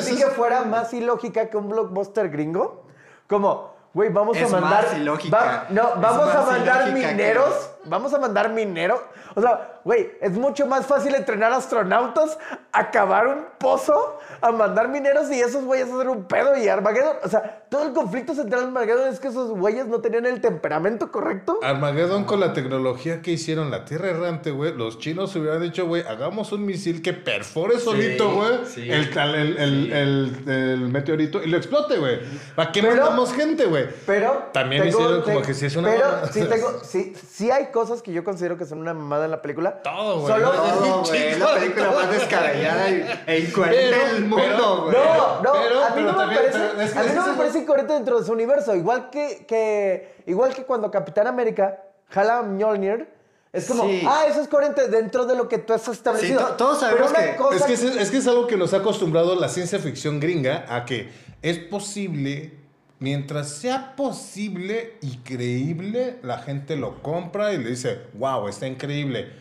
sentí 0.04 0.22
fuera 0.36 0.64
más 0.64 0.94
ilógica 1.16 1.50
que 1.50 1.58
un 1.58 1.70
blockbuster 1.70 2.30
gringo. 2.30 2.84
Como, 3.28 3.74
güey, 3.94 4.10
vamos 4.10 4.38
Es 4.38 4.52
a 4.52 4.60
mandar. 4.60 4.84
más 4.86 4.98
ilógica. 4.98 5.38
va- 5.38 5.66
no, 5.70 5.96
Es 5.96 6.02
vamos 6.02 6.36
a 6.36 6.42
mandar 6.46 6.92
mineros. 6.92 7.72
Vamos 7.86 8.14
a 8.14 8.20
mandar 8.20 8.50
mineros. 8.52 9.00
O 9.36 9.42
sea, 9.42 9.80
güey, 9.84 10.12
es 10.22 10.32
mucho 10.32 10.66
más 10.66 10.86
fácil 10.86 11.14
entrenar 11.16 11.52
astronautas 11.52 12.38
a 12.72 12.90
cavar 12.92 13.28
un 13.28 13.46
pozo, 13.60 14.18
a 14.42 14.52
mandar 14.52 14.88
mineros 14.88 15.30
y 15.32 15.40
esos 15.42 15.64
güeyes 15.66 15.90
a 15.90 15.96
hacer 15.96 16.10
un 16.10 16.24
pedo 16.26 16.56
y 16.58 16.68
Armageddon. 16.68 17.18
O 17.24 17.30
sea, 17.30 17.66
todo 17.70 17.86
el 17.88 17.94
conflicto 17.94 18.34
central 18.34 18.62
de 18.62 18.68
Armageddon 18.68 19.10
es 19.14 19.20
que 19.20 19.28
esos 19.28 19.50
güeyes 19.52 19.88
no 19.88 20.00
tenían 20.00 20.26
el 20.26 20.40
temperamento 20.42 21.12
correcto. 21.12 21.60
Armageddon 21.64 22.24
con 22.24 22.40
la 22.40 22.54
tecnología 22.54 23.22
que 23.22 23.32
hicieron 23.32 23.72
la 23.72 23.84
Tierra 23.86 24.10
Errante, 24.10 24.52
güey. 24.52 24.74
Los 24.74 25.00
chinos 25.00 25.36
hubieran 25.36 25.62
dicho, 25.62 25.86
güey, 25.86 26.04
hagamos 26.08 26.52
un 26.54 26.66
misil 26.66 27.02
que 27.02 27.14
perfore 27.14 27.80
solito, 27.80 28.34
güey, 28.34 28.66
sí. 28.66 28.90
el, 28.90 29.18
el, 29.18 29.58
el- 29.58 29.94
el- 29.94 30.50
el 30.50 30.80
meteorito 30.90 31.42
y 31.44 31.48
lo 31.48 31.58
explote, 31.58 31.98
güey. 31.98 32.20
¿Para 32.56 32.72
qué 32.72 32.82
Pero- 32.82 32.96
mandamos 32.96 33.34
gente, 33.34 33.66
güey? 33.66 33.88
Pero. 34.06 34.50
También 34.54 34.88
hicieron 34.88 35.22
como 35.22 35.42
que 35.42 35.54
sí 35.54 35.66
es 35.66 35.76
una 35.76 35.90
Pero 35.90 36.28
sí, 36.32 36.44
tengo, 36.46 36.80
sí, 36.84 37.14
sí 37.30 37.52
hay 37.52 37.68
cosas 37.76 38.02
que 38.02 38.14
yo 38.14 38.24
considero 38.24 38.58
que 38.58 38.66
son 38.66 38.80
una 38.80 38.94
mamada 38.94 39.26
en 39.26 39.32
la 39.32 39.42
película. 39.42 39.84
Todo, 39.84 40.22
güey. 40.22 40.34
Solo. 40.34 40.52
Todo, 40.52 41.04
güey. 41.04 41.24
Es 41.28 41.40
la 41.40 41.54
película 41.56 41.92
más 41.92 42.10
descabellada 42.10 42.90
y- 42.90 43.06
e 43.28 43.40
incoherente 43.42 44.14
del 44.14 44.26
mundo, 44.26 44.82
güey. 44.86 44.96
No, 44.98 45.42
no, 45.44 45.52
Pero- 45.54 45.84
a 45.84 45.90
mí 45.90 45.94
pero 45.96 46.06
no 46.08 46.12
me 46.14 46.18
también- 46.20 46.42
parece, 46.42 46.60
pero 46.72 46.82
es 46.82 46.94
que 46.94 47.00
a 47.00 47.04
mí 47.04 47.10
no 47.14 47.28
me 47.28 47.34
parece 47.34 47.60
incoherente 47.60 47.94
dentro 47.94 48.20
de 48.20 48.26
su 48.26 48.32
universo. 48.32 48.74
Igual 48.76 49.10
que, 49.10 49.46
que, 49.46 50.16
igual 50.26 50.54
que 50.56 50.64
cuando 50.64 50.90
Capitán 50.90 51.28
América 51.28 51.84
jala 52.10 52.38
a 52.40 52.42
Mjolnir, 52.44 53.08
es 53.52 53.66
como, 53.68 53.84
Sí. 53.84 54.02
ah, 54.08 54.24
eso 54.28 54.42
es 54.42 54.48
coherente 54.48 54.88
dentro 54.88 55.26
de 55.26 55.36
lo 55.36 55.48
que 55.50 55.58
tú 55.58 55.74
has 55.74 55.88
establecido. 55.88 56.40
Sí, 56.40 56.46
to- 56.46 56.54
todos 56.56 56.80
sabemos 56.80 57.12
Pero 57.16 57.32
que- 57.32 57.38
cosa 57.38 57.56
Es 57.58 57.64
que, 57.64 57.74
es, 57.74 57.84
es 57.84 58.12
que 58.12 58.18
es 58.18 58.28
algo 58.28 58.48
que 58.48 58.58
nos 58.58 58.74
ha 58.74 58.78
acostumbrado 58.78 59.36
la 59.36 59.50
ciencia 59.50 59.80
ficción 59.80 60.20
gringa 60.20 60.66
a 60.68 60.86
que 60.86 61.10
es 61.42 61.60
posible, 61.60 62.54
mientras 63.00 63.50
sea 63.50 63.96
posible 63.96 64.98
y 65.02 65.18
creíble, 65.18 66.18
la 66.24 66.40
gente 66.40 66.76
lo 66.76 67.02
compra 67.02 67.54
y 67.54 67.58
le 67.58 67.72
dice, 67.72 68.02
wow, 68.14 68.48
está 68.48 68.68
increíble. 68.68 69.32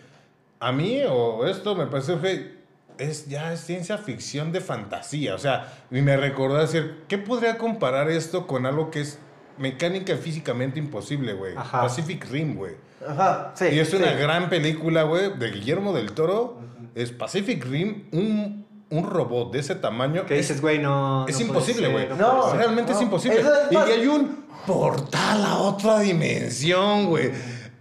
A 0.61 0.73
mí 0.73 1.01
o 1.09 1.47
esto 1.47 1.75
me 1.75 1.87
parece 1.87 2.19
que 2.19 2.55
es 2.99 3.27
ya 3.27 3.53
es 3.53 3.61
ciencia 3.61 3.99
ficción 3.99 4.53
de 4.53 4.61
fantasía. 4.61 5.35
O 5.35 5.39
sea, 5.39 5.73
y 5.91 6.01
me 6.01 6.17
recordó 6.17 6.59
decir, 6.59 7.05
¿qué 7.09 7.19
podría 7.19 7.59
comparar 7.59 8.11
esto 8.11 8.47
con 8.47 8.67
algo 8.67 8.91
que 8.91 9.01
es 9.01 9.19
mecánica 9.59 10.17
físicamente 10.17 10.79
imposible, 10.79 11.33
güey? 11.35 11.55
Pacific 11.55 12.29
Rim, 12.31 12.55
güey. 12.57 12.75
Ajá, 13.07 13.53
sí. 13.55 13.67
Y 13.73 13.79
es 13.79 13.93
una 13.93 14.13
sí. 14.13 14.19
gran 14.19 14.49
película, 14.49 15.03
güey, 15.03 15.37
de 15.37 15.51
Guillermo 15.51 15.93
del 15.93 16.13
Toro. 16.13 16.61
Es 16.95 17.11
Pacific 17.11 17.65
Rim, 17.65 18.09
un, 18.13 18.67
un 18.97 19.09
robot 19.11 19.53
de 19.53 19.59
ese 19.61 19.75
tamaño. 19.75 20.27
Que 20.27 20.35
dices, 20.35 20.61
güey, 20.61 20.79
no. 20.79 21.27
Es 21.29 21.39
no 21.41 21.47
imposible, 21.47 21.89
güey. 21.89 22.09
no. 22.19 22.53
Realmente 22.55 22.93
es 22.93 23.01
imposible. 23.01 23.41
Es 23.41 23.47
y 23.71 23.75
más- 23.75 23.89
hay 23.89 24.07
un 24.07 24.45
portal 24.67 25.45
a 25.45 25.59
otra 25.59 26.01
dimensión, 26.01 27.07
güey. 27.07 27.31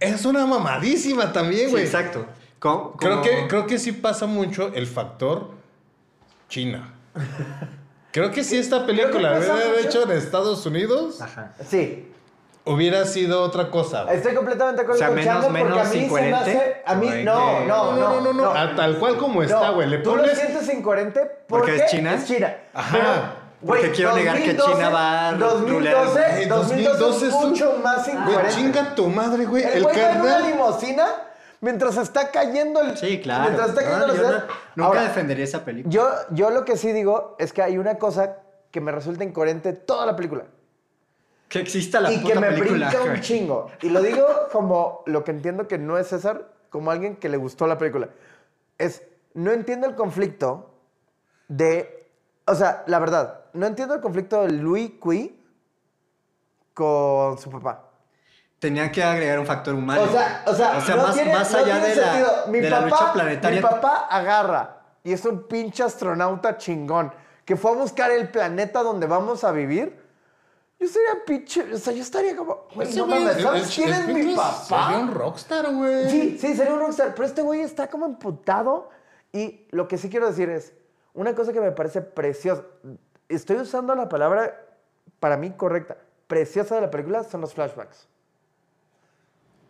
Es 0.00 0.24
una 0.24 0.44
mamadísima 0.46 1.32
también, 1.32 1.66
Sí, 1.66 1.70
güey. 1.72 1.84
exacto. 1.84 2.26
Co- 2.58 2.96
Creo, 2.98 3.22
que, 3.22 3.46
creo 3.48 3.66
que 3.66 3.78
sí 3.78 3.92
pasa 3.92 4.26
mucho 4.26 4.72
el 4.74 4.86
factor 4.86 5.50
China. 6.48 6.94
Creo 8.12 8.30
que 8.30 8.44
si 8.44 8.56
esta 8.56 8.86
película 8.86 9.36
hubiera 9.38 9.54
mucho. 9.54 9.78
hecho 9.88 10.02
en 10.04 10.12
Estados 10.16 10.64
Unidos, 10.66 11.20
Ajá. 11.20 11.52
Sí, 11.68 12.08
hubiera 12.64 13.04
sido 13.04 13.42
otra 13.42 13.70
cosa. 13.70 14.04
güey. 14.04 14.16
estoy 14.16 14.34
completamente 14.34 14.82
de 14.82 14.88
O 14.88 14.92
acuerdo 14.92 14.98
sea, 14.98 15.08
con 15.08 15.16
menos- 15.16 15.32
Chango 15.34 15.46
porque 15.48 15.60
a 15.60 15.64
menos 15.64 15.86
mí 15.86 15.92
se 15.92 15.96
me 15.98 16.04
incoherente, 16.04 16.36
hace... 16.40 16.82
A 16.86 16.94
mí, 16.94 17.06
güey, 17.06 17.24
no, 17.24 17.58
que- 17.60 17.64
no, 17.66 17.92
no, 17.96 18.20
no, 18.20 18.32
no, 18.32 18.50
a 18.50 18.74
tal 18.74 18.98
cual 18.98 19.16
como 19.18 19.42
está, 19.42 19.70
güey. 19.70 19.88
Le 19.88 19.98
Tú 19.98 20.16
lo 20.16 20.26
sientes 20.26 20.72
incoherente 20.72 21.20
¿Porque 21.20 21.44
porque 21.46 21.76
es 21.76 21.90
China? 21.90 22.14
Es 22.14 22.24
China. 22.26 22.56
Ajá. 22.72 22.88
Pero, 22.96 23.08
Porque 23.66 23.82
güey, 23.82 23.92
quiero 23.94 24.14
negar 24.16 24.36
que 24.42 24.56
China 24.56 24.88
va 24.90 25.28
a 25.28 25.32
rulear. 25.32 26.04
2012, 26.04 26.20
Güey, 26.34 26.46
2012 26.46 27.26
es 27.28 27.34
un- 27.34 27.48
mucho 27.50 27.80
más 27.82 28.04
Güey, 28.06 28.16
incoherente. 28.18 28.54
chinga 28.54 28.94
tu 28.94 29.06
madre, 29.08 29.44
güey. 29.46 29.62
El 29.62 29.72
El, 29.72 29.82
güey 29.84 29.96
va 29.96 30.10
en 30.10 30.20
una 30.20 30.30
carnal. 30.32 30.50
limosina 30.50 31.06
mientras 31.60 31.96
está 31.96 32.30
cayendo 32.30 32.80
el... 32.82 32.96
Sí, 32.96 33.20
claro. 33.20 33.42
Mientras 33.44 33.70
está 33.70 33.82
cayendo 33.82 34.06
No, 34.08 34.12
ciudad. 34.14 34.30
no- 34.30 34.54
nunca 34.76 34.86
Ahora, 34.88 35.02
defendería 35.02 35.44
esa 35.44 35.64
película. 35.64 35.90
yo, 35.92 36.10
yo 36.30 36.50
lo 36.50 36.64
que 36.64 36.76
sí 36.76 36.92
digo 36.92 37.36
es 37.38 37.52
que 37.54 37.62
hay 37.62 37.78
una 37.78 37.96
cosa 37.96 38.36
que 38.70 38.80
me 38.82 38.90
resulta 38.92 39.22
incoherente 39.24 39.72
toda 39.72 40.04
la 40.04 40.16
película. 40.16 40.44
Que 41.54 41.60
exista 41.60 42.00
la 42.00 42.12
y 42.12 42.18
puta 42.18 42.34
que 42.34 42.40
me 42.40 42.46
película. 42.48 42.88
brinca 42.88 43.04
un 43.04 43.20
chingo. 43.20 43.70
Y 43.82 43.88
lo 43.90 44.02
digo 44.02 44.26
como 44.52 45.02
lo 45.06 45.24
que 45.24 45.30
entiendo 45.30 45.66
que 45.68 45.78
no 45.78 45.96
es 45.98 46.08
César, 46.08 46.50
como 46.70 46.90
alguien 46.90 47.16
que 47.16 47.28
le 47.28 47.36
gustó 47.36 47.66
la 47.66 47.78
película. 47.78 48.08
Es, 48.78 49.02
no 49.34 49.52
entiendo 49.52 49.86
el 49.86 49.94
conflicto 49.94 50.70
de... 51.48 52.08
O 52.46 52.54
sea, 52.54 52.82
la 52.86 52.98
verdad, 52.98 53.40
no 53.54 53.66
entiendo 53.66 53.94
el 53.94 54.00
conflicto 54.00 54.42
de 54.42 54.50
Louis 54.52 54.92
Cui 55.00 55.40
con 56.74 57.38
su 57.38 57.50
papá. 57.50 57.84
Tenían 58.58 58.90
que 58.90 59.02
agregar 59.02 59.38
un 59.38 59.46
factor 59.46 59.74
humano. 59.74 60.02
O 60.02 60.08
sea, 60.08 60.42
o 60.46 60.54
sea, 60.54 60.76
O 60.78 60.80
sea, 60.80 60.96
no 60.96 61.02
más, 61.04 61.14
tiene- 61.14 61.32
más 61.32 61.52
no 61.52 61.58
allá 61.58 61.80
tiene 61.80 61.88
de 61.88 61.96
la. 62.00 62.44
Mi 62.48 62.60
de 62.60 62.70
la 62.70 62.76
papá, 62.80 62.88
lucha 62.90 63.12
planetaria. 63.12 63.56
Mi 63.60 63.62
papá 63.62 64.06
agarra 64.10 64.80
y 65.02 65.12
es 65.12 65.24
un 65.24 65.42
pinche 65.46 65.82
astronauta 65.82 66.56
chingón 66.56 67.12
que 67.44 67.56
fue 67.56 67.72
a 67.72 67.74
buscar 67.74 68.10
el 68.10 68.28
planeta 68.30 68.82
donde 68.82 69.06
vamos 69.06 69.44
a 69.44 69.52
vivir. 69.52 70.02
Yo 70.80 70.88
sería 70.88 71.24
pinche, 71.24 71.72
o 71.72 71.78
sea, 71.78 71.92
yo 71.92 72.02
estaría 72.02 72.36
como, 72.36 72.66
güey, 72.74 72.88
Ese 72.88 72.98
no 72.98 73.06
güey 73.06 73.20
mames, 73.20 73.36
es- 73.36 73.42
¿sabes 73.42 73.62
es- 73.68 73.74
quién 73.74 73.88
es, 73.90 73.98
es- 74.00 74.06
mi 74.08 74.34
papá? 74.34 74.62
Sería 74.88 74.98
un 74.98 75.14
rockstar, 75.14 75.74
güey. 75.74 76.10
Sí, 76.10 76.38
sí, 76.38 76.54
sería 76.54 76.74
un 76.74 76.80
rockstar. 76.80 77.14
Pero 77.14 77.26
este 77.26 77.42
güey 77.42 77.60
está 77.60 77.88
como 77.88 78.06
emputado. 78.06 78.90
Y 79.32 79.66
lo 79.70 79.88
que 79.88 79.98
sí 79.98 80.10
quiero 80.10 80.26
decir 80.28 80.48
es, 80.50 80.74
una 81.14 81.34
cosa 81.34 81.52
que 81.52 81.60
me 81.60 81.72
parece 81.72 82.02
preciosa, 82.02 82.64
estoy 83.28 83.56
usando 83.56 83.94
la 83.94 84.08
palabra 84.08 84.60
para 85.20 85.36
mí 85.36 85.50
correcta, 85.52 85.96
preciosa 86.26 86.74
de 86.74 86.80
la 86.82 86.90
película 86.90 87.24
son 87.24 87.40
los 87.40 87.54
flashbacks. 87.54 88.06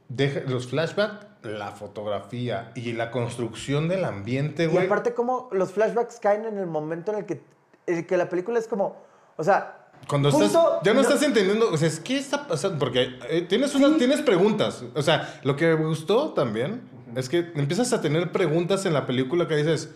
Deja- 0.09 0.41
los 0.47 0.67
flashbacks, 0.69 1.27
la 1.43 1.71
fotografía 1.73 2.73
y 2.75 2.93
la 2.93 3.11
construcción 3.11 3.89
del 3.89 4.05
ambiente, 4.05 4.65
Y 4.65 4.67
güey. 4.69 4.87
aparte 4.87 5.15
como 5.15 5.49
los 5.53 5.73
flashbacks 5.73 6.19
caen 6.21 6.45
en 6.45 6.59
el 6.59 6.67
momento 6.67 7.13
en 7.13 7.19
el 7.19 7.27
que, 7.27 7.43
el 7.87 8.07
que 8.07 8.17
la 8.17 8.29
película 8.29 8.59
es 8.59 8.67
como, 8.69 8.97
o 9.37 9.45
sea... 9.45 9.81
Cuando 10.09 10.31
justo 10.31 10.47
estás, 10.47 10.63
ya 10.85 10.95
no, 10.95 11.01
estás 11.01 11.23
entendiendo, 11.23 11.71
o 11.71 11.77
sea, 11.77 11.89
es 11.89 12.01
¿qué 12.01 12.19
está 12.19 12.47
pasando? 12.47 12.79
Porque 12.79 13.19
eh, 13.29 13.43
tienes, 13.49 13.75
unas, 13.75 13.97
tienes 13.97 14.21
preguntas. 14.21 14.85
O 14.95 15.03
sea, 15.03 15.41
lo 15.45 15.57
que 15.57 15.75
me 15.77 15.87
gustó 15.87 16.31
también 16.31 16.83
es 17.17 17.29
que 17.29 17.53
empiezas 17.55 17.93
a 17.93 18.01
tener 18.01 18.33
preguntas 18.33 18.85
en 18.87 18.93
la 18.93 19.07
película 19.07 19.49
que 19.49 19.57
dices, 19.57 19.91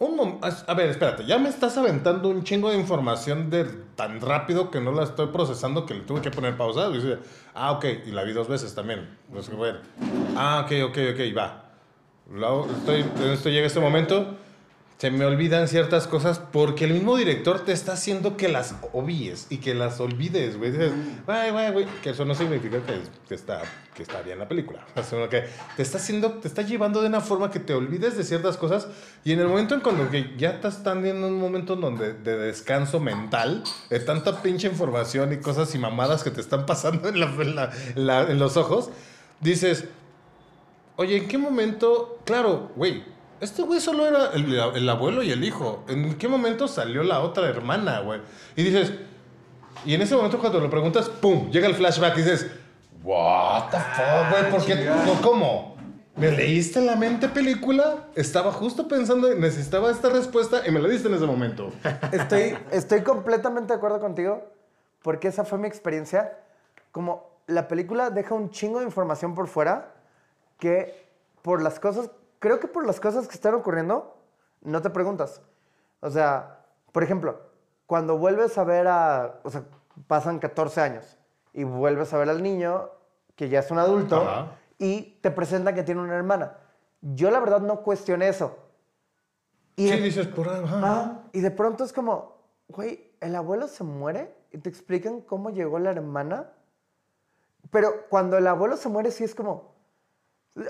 un 0.00 0.40
a 0.42 0.74
ver, 0.74 0.88
espérate, 0.88 1.26
ya 1.26 1.38
me 1.38 1.50
estás 1.50 1.76
aventando 1.76 2.30
un 2.30 2.42
chingo 2.42 2.70
de 2.70 2.76
información 2.78 3.50
de 3.50 3.64
tan 3.96 4.20
rápido 4.22 4.70
que 4.70 4.80
no 4.80 4.92
la 4.92 5.04
estoy 5.04 5.26
procesando 5.26 5.84
que 5.84 5.92
le 5.92 6.00
tuve 6.00 6.22
que 6.22 6.30
poner 6.30 6.56
pausa. 6.56 6.88
Y 6.88 6.94
dice, 6.94 7.18
ah, 7.54 7.72
ok, 7.72 7.84
y 8.06 8.10
la 8.10 8.24
vi 8.24 8.32
dos 8.32 8.48
veces 8.48 8.74
también. 8.74 9.18
No 9.30 9.42
bueno. 9.56 9.78
Ah, 10.36 10.62
ok, 10.64 10.90
ok, 10.90 10.98
ok, 11.12 11.36
va. 11.36 11.64
Luego 12.32 12.66
estoy, 12.78 13.04
esto 13.30 13.50
llega 13.50 13.66
este 13.66 13.80
momento, 13.80 14.36
se 15.00 15.10
me 15.10 15.24
olvidan 15.24 15.66
ciertas 15.66 16.06
cosas 16.06 16.38
porque 16.38 16.84
el 16.84 16.92
mismo 16.92 17.16
director 17.16 17.60
te 17.64 17.72
está 17.72 17.92
haciendo 17.94 18.36
que 18.36 18.50
las 18.50 18.74
obvies 18.92 19.46
y 19.48 19.56
que 19.56 19.72
las 19.72 19.98
olvides, 19.98 20.58
güey. 20.58 20.72
Dices, 20.72 20.92
güey, 21.24 21.50
güey, 21.52 21.72
güey, 21.72 21.86
que 22.02 22.10
eso 22.10 22.26
no 22.26 22.34
significa 22.34 22.82
que, 22.84 23.00
que 23.26 23.34
está, 23.34 23.62
que 23.94 24.02
está 24.02 24.20
bien 24.20 24.38
la 24.38 24.46
película, 24.46 24.86
sino 25.08 25.26
que 25.30 25.44
te 25.74 25.82
está 25.82 25.96
haciendo, 25.96 26.32
te 26.34 26.48
está 26.48 26.60
llevando 26.60 27.00
de 27.00 27.06
una 27.08 27.22
forma 27.22 27.50
que 27.50 27.60
te 27.60 27.72
olvides 27.72 28.14
de 28.18 28.24
ciertas 28.24 28.58
cosas 28.58 28.88
y 29.24 29.32
en 29.32 29.40
el 29.40 29.48
momento 29.48 29.74
en 29.74 29.80
cuando 29.80 30.10
que 30.10 30.34
ya 30.36 30.60
te 30.60 30.68
están 30.68 31.02
viendo 31.02 31.28
un 31.28 31.40
momento 31.40 31.76
donde 31.76 32.12
de 32.12 32.36
descanso 32.36 33.00
mental, 33.00 33.64
de 33.88 34.00
tanta 34.00 34.42
pinche 34.42 34.68
información 34.68 35.32
y 35.32 35.38
cosas 35.38 35.74
y 35.74 35.78
mamadas 35.78 36.22
que 36.22 36.30
te 36.30 36.42
están 36.42 36.66
pasando 36.66 37.08
en, 37.08 37.18
la- 37.20 37.26
en 37.40 37.54
la- 37.56 37.70
en 37.96 38.06
la- 38.06 38.22
en 38.30 38.38
los 38.38 38.58
ojos, 38.58 38.90
dices, 39.40 39.86
Oye, 40.96 41.16
¿en 41.16 41.28
qué 41.28 41.38
momento? 41.38 42.18
Claro, 42.26 42.70
güey. 42.76 43.02
Este 43.40 43.62
güey 43.62 43.80
solo 43.80 44.06
era 44.06 44.30
el, 44.34 44.52
el 44.52 44.88
abuelo 44.88 45.22
y 45.22 45.30
el 45.30 45.42
hijo. 45.44 45.84
¿En 45.88 46.16
qué 46.18 46.28
momento 46.28 46.68
salió 46.68 47.02
la 47.02 47.20
otra 47.20 47.48
hermana, 47.48 48.00
güey? 48.00 48.20
Y 48.56 48.62
dices. 48.62 48.92
Y 49.84 49.94
en 49.94 50.02
ese 50.02 50.14
momento, 50.14 50.38
cuando 50.38 50.60
lo 50.60 50.68
preguntas, 50.68 51.08
¡pum! 51.08 51.50
Llega 51.50 51.66
el 51.66 51.74
flashback 51.74 52.18
y 52.18 52.22
dices. 52.22 52.46
¿What 53.02 53.70
the 53.70 53.78
fuck, 53.78 54.30
güey? 54.30 54.50
¿Por 54.50 54.64
qué? 54.66 54.74
no, 54.84 55.20
¿Cómo? 55.22 55.70
Me 56.16 56.30
leíste 56.30 56.82
la 56.82 56.96
mente 56.96 57.30
película, 57.30 58.08
estaba 58.14 58.52
justo 58.52 58.88
pensando, 58.88 59.34
necesitaba 59.36 59.90
esta 59.90 60.10
respuesta 60.10 60.60
y 60.66 60.70
me 60.70 60.78
la 60.78 60.86
diste 60.86 61.08
en 61.08 61.14
ese 61.14 61.24
momento. 61.24 61.72
Estoy, 62.12 62.58
estoy 62.72 63.02
completamente 63.02 63.72
de 63.72 63.78
acuerdo 63.78 64.00
contigo, 64.00 64.44
porque 65.02 65.28
esa 65.28 65.44
fue 65.46 65.56
mi 65.56 65.66
experiencia. 65.66 66.36
Como 66.92 67.30
la 67.46 67.68
película 67.68 68.10
deja 68.10 68.34
un 68.34 68.50
chingo 68.50 68.80
de 68.80 68.84
información 68.84 69.34
por 69.34 69.48
fuera, 69.48 69.94
que 70.58 71.06
por 71.40 71.62
las 71.62 71.80
cosas, 71.80 72.10
creo 72.40 72.58
que 72.58 72.66
por 72.66 72.84
las 72.86 72.98
cosas 72.98 73.28
que 73.28 73.34
están 73.34 73.54
ocurriendo, 73.54 74.16
no 74.62 74.82
te 74.82 74.90
preguntas. 74.90 75.40
O 76.00 76.10
sea, 76.10 76.64
por 76.92 77.02
ejemplo, 77.04 77.40
cuando 77.86 78.18
vuelves 78.18 78.58
a 78.58 78.64
ver 78.64 78.88
a, 78.88 79.38
o 79.44 79.50
sea, 79.50 79.62
pasan 80.08 80.38
14 80.40 80.80
años 80.80 81.16
y 81.52 81.62
vuelves 81.64 82.12
a 82.12 82.18
ver 82.18 82.28
al 82.28 82.42
niño, 82.42 82.90
que 83.36 83.48
ya 83.48 83.60
es 83.60 83.70
un 83.70 83.78
adulto, 83.78 84.16
Ajá. 84.22 84.56
y 84.78 85.18
te 85.22 85.30
presentan 85.30 85.74
que 85.74 85.82
tiene 85.84 86.00
una 86.00 86.16
hermana. 86.16 86.56
Yo 87.00 87.30
la 87.30 87.40
verdad 87.40 87.60
no 87.60 87.82
cuestioné 87.82 88.28
eso. 88.28 88.56
Y 89.76 89.88
Sí, 89.88 89.96
de- 89.96 90.02
dices, 90.02 90.26
por. 90.26 90.46
Ah, 90.50 91.22
y 91.32 91.40
de 91.40 91.50
pronto 91.50 91.84
es 91.84 91.92
como, 91.92 92.36
güey, 92.68 93.12
el 93.20 93.34
abuelo 93.36 93.66
se 93.68 93.84
muere 93.84 94.34
y 94.52 94.58
te 94.58 94.68
explican 94.68 95.20
cómo 95.22 95.50
llegó 95.50 95.78
la 95.78 95.90
hermana. 95.90 96.50
Pero 97.70 98.06
cuando 98.08 98.36
el 98.36 98.46
abuelo 98.46 98.76
se 98.76 98.88
muere, 98.88 99.10
sí 99.10 99.24
es 99.24 99.34
como. 99.34 99.74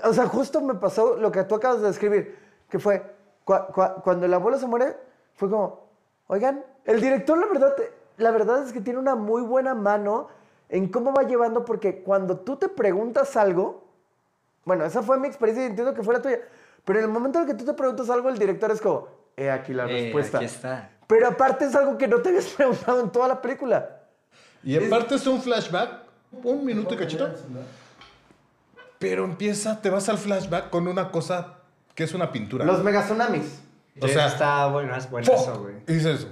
O 0.03 0.13
sea, 0.13 0.27
justo 0.27 0.61
me 0.61 0.75
pasó 0.75 1.15
lo 1.17 1.31
que 1.31 1.43
tú 1.43 1.55
acabas 1.55 1.81
de 1.81 1.87
describir, 1.87 2.37
que 2.69 2.79
fue 2.79 3.01
cua- 3.45 3.67
cua- 3.71 4.01
cuando 4.03 4.25
el 4.25 4.33
abuelo 4.33 4.57
se 4.57 4.67
muere, 4.67 4.95
fue 5.35 5.49
como, 5.49 5.87
oigan, 6.27 6.63
el 6.85 7.01
director, 7.01 7.37
la 7.37 7.47
verdad, 7.47 7.73
la 8.17 8.31
verdad 8.31 8.63
es 8.63 8.71
que 8.73 8.81
tiene 8.81 8.99
una 8.99 9.15
muy 9.15 9.41
buena 9.41 9.73
mano 9.73 10.27
en 10.69 10.87
cómo 10.89 11.11
va 11.13 11.23
llevando, 11.23 11.65
porque 11.65 12.01
cuando 12.03 12.37
tú 12.37 12.55
te 12.57 12.69
preguntas 12.69 13.35
algo, 13.35 13.83
bueno, 14.65 14.85
esa 14.85 15.01
fue 15.01 15.19
mi 15.19 15.27
experiencia 15.27 15.63
y 15.65 15.67
entiendo 15.69 15.93
que 15.93 16.03
fue 16.03 16.13
la 16.13 16.21
tuya. 16.21 16.39
Pero 16.85 16.99
en 16.99 17.05
el 17.05 17.11
momento 17.11 17.39
en 17.39 17.45
el 17.45 17.51
que 17.51 17.57
tú 17.57 17.65
te 17.65 17.73
preguntas 17.73 18.09
algo, 18.09 18.29
el 18.29 18.37
director 18.37 18.71
es 18.71 18.79
como, 18.81 19.07
he 19.35 19.49
aquí 19.49 19.73
la 19.73 19.85
Eh, 19.89 20.03
respuesta. 20.03 20.37
aquí 20.37 20.45
está. 20.45 20.91
Pero 21.07 21.27
aparte 21.27 21.65
es 21.65 21.75
algo 21.75 21.97
que 21.97 22.07
no 22.07 22.21
te 22.21 22.29
habías 22.29 22.45
preguntado 22.55 23.01
en 23.01 23.09
toda 23.11 23.27
la 23.27 23.41
película. 23.41 23.97
Y 24.63 24.77
aparte 24.85 25.15
es 25.15 25.25
un 25.27 25.41
flashback, 25.41 26.03
un 26.43 26.63
minuto 26.63 26.93
y 26.93 26.97
cachito. 26.97 27.27
Pero 29.01 29.25
empieza, 29.25 29.81
te 29.81 29.89
vas 29.89 30.07
al 30.07 30.17
flashback 30.17 30.69
con 30.69 30.87
una 30.87 31.11
cosa 31.11 31.55
que 31.95 32.03
es 32.05 32.13
una 32.13 32.31
pintura. 32.31 32.63
Los 32.63 32.81
mega 32.83 33.03
tsunamis. 33.03 33.59
O 33.99 34.07
sea, 34.07 34.27
está 34.27 34.67
bueno, 34.67 34.95
es 34.95 35.09
bueno 35.11 35.27
eso, 35.33 35.59
güey. 35.61 35.75
Y 35.87 35.93
dices. 35.93 36.27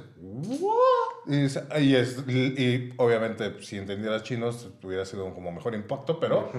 Y, 1.28 1.82
y 1.84 1.96
es- 1.96 2.24
y- 2.28 2.94
obviamente, 2.98 3.62
si 3.62 3.78
entendieras 3.78 4.24
chinos, 4.24 4.70
hubiera 4.84 5.06
sido 5.06 5.34
como 5.34 5.52
mejor 5.52 5.76
impacto, 5.76 6.20
pero 6.20 6.50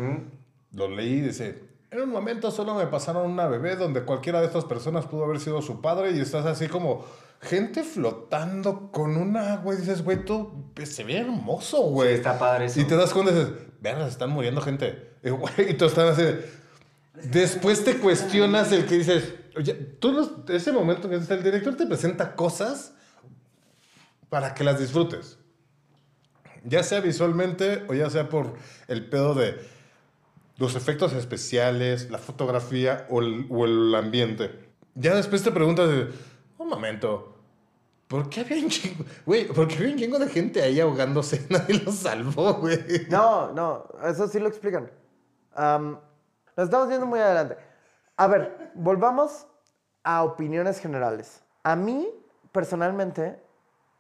lo 0.73 0.89
leí 0.89 1.15
y 1.15 1.21
dice, 1.23 1.63
en 1.91 2.01
un 2.03 2.11
momento 2.11 2.51
solo 2.51 2.75
me 2.75 2.87
pasaron 2.87 3.31
una 3.31 3.47
bebé 3.49 3.77
donde 3.77 4.03
cualquiera 4.03 4.41
de 4.41 4.47
estas 4.47 4.65
personas 4.65 5.07
pudo 5.07 5.25
haber 5.25 5.41
sido 5.41 5.63
su 5.63 5.81
padre 5.81 6.13
y 6.13 6.21
estás 6.21 6.45
así 6.47 6.69
como 6.69 7.05
gente 7.41 7.83
flotando 7.83 8.91
con 8.93 9.17
una, 9.17 9.57
güey, 9.57 9.79
dices, 9.79 10.05
güey, 10.05 10.25
tú 10.25 10.71
se 10.85 11.03
ve 11.05 11.19
hermoso, 11.19 11.81
güey. 11.83 12.11
Sí, 12.11 12.15
está 12.17 12.39
padre 12.39 12.67
eso. 12.67 12.81
Y 12.81 12.85
te 12.85 12.97
das 12.97 13.13
cuenta 13.13 13.33
y 13.33 13.35
dices, 13.37 13.53
se 13.83 14.09
están 14.09 14.31
muriendo 14.31 14.61
gente. 14.61 15.10
Y, 15.23 15.31
güey, 15.31 15.71
y 15.71 15.75
tú 15.75 15.85
estás 15.87 16.11
así 16.19 16.23
de- 16.23 16.61
Después 17.25 17.85
te 17.85 17.99
cuestionas 17.99 18.73
el 18.73 18.87
que 18.87 18.97
dices, 18.99 19.35
oye, 19.57 19.75
tú 19.75 20.45
ese 20.49 20.73
momento 20.73 21.09
que 21.09 21.17
el 21.17 21.43
director 21.43 21.77
te 21.77 21.87
presenta 21.87 22.35
cosas 22.35 22.95
para 24.31 24.55
que 24.55 24.65
las 24.65 24.79
disfrutes. 24.79 25.37
Ya 26.65 26.83
sea 26.83 27.01
visualmente 27.01 27.85
o 27.89 27.95
ya 27.95 28.09
sea 28.11 28.29
por 28.29 28.55
el 28.89 29.09
pedo 29.09 29.35
de 29.35 29.59
los 30.57 30.77
efectos 30.77 31.13
especiales, 31.15 32.11
la 32.11 32.19
fotografía 32.19 33.07
o 33.11 33.21
el, 33.21 33.47
o 33.51 33.65
el 33.65 33.95
ambiente. 33.95 34.51
Ya 34.95 35.15
después 35.15 35.43
te 35.43 35.51
preguntas, 35.51 35.89
un 36.59 36.69
momento, 36.69 37.35
¿por 38.09 38.29
qué 38.29 38.41
había 38.41 38.63
un 38.63 38.69
chingo, 38.69 39.05
güey, 39.27 39.47
por 39.49 39.69
qué 39.69 39.77
había 39.77 39.93
un 39.93 39.99
chingo 39.99 40.19
de 40.19 40.29
gente 40.29 40.63
ahí 40.63 40.81
ahogándose? 40.81 41.47
Nadie 41.51 41.83
los 41.85 41.95
salvó, 41.97 42.55
güey. 42.55 42.79
No, 43.11 43.53
no, 43.53 43.87
eso 44.07 44.29
sí 44.29 44.39
lo 44.39 44.49
explican. 44.49 44.91
Am, 45.55 45.99
nos 46.57 46.65
estamos 46.65 46.89
yendo 46.89 47.07
muy 47.07 47.21
adelante. 47.21 47.57
A 48.17 48.27
ver, 48.27 48.71
volvamos 48.75 49.47
a 50.03 50.23
opiniones 50.25 50.79
generales. 50.79 51.43
A 51.63 51.77
mí, 51.77 52.09
personalmente, 52.53 53.41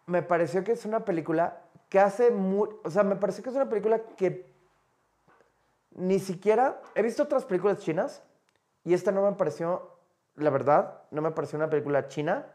me 0.07 0.23
pareció 0.23 0.65
que 0.65 0.73
es 0.73 0.85
una 0.85 1.05
película 1.05 1.63
que 1.89 2.01
hace 2.01 2.31
muy... 2.31 2.69
O 2.85 2.91
sea, 2.91 3.03
me 3.03 3.17
pareció 3.17 3.43
que 3.43 3.51
es 3.51 3.57
una 3.57 3.69
película 3.69 4.01
que 4.17 4.53
ni 5.93 6.19
siquiera... 6.19 6.81
He 6.95 7.03
visto 7.03 7.23
otras 7.23 7.45
películas 7.45 7.79
chinas 7.79 8.23
y 8.85 8.95
esta 8.95 9.13
no 9.13 9.23
me 9.23 9.37
pareció, 9.37 9.97
la 10.37 10.51
verdad, 10.51 11.03
no 11.11 11.23
me 11.23 11.31
pareció 11.33 11.59
una 11.59 11.69
película 11.69 12.09
china. 12.09 12.47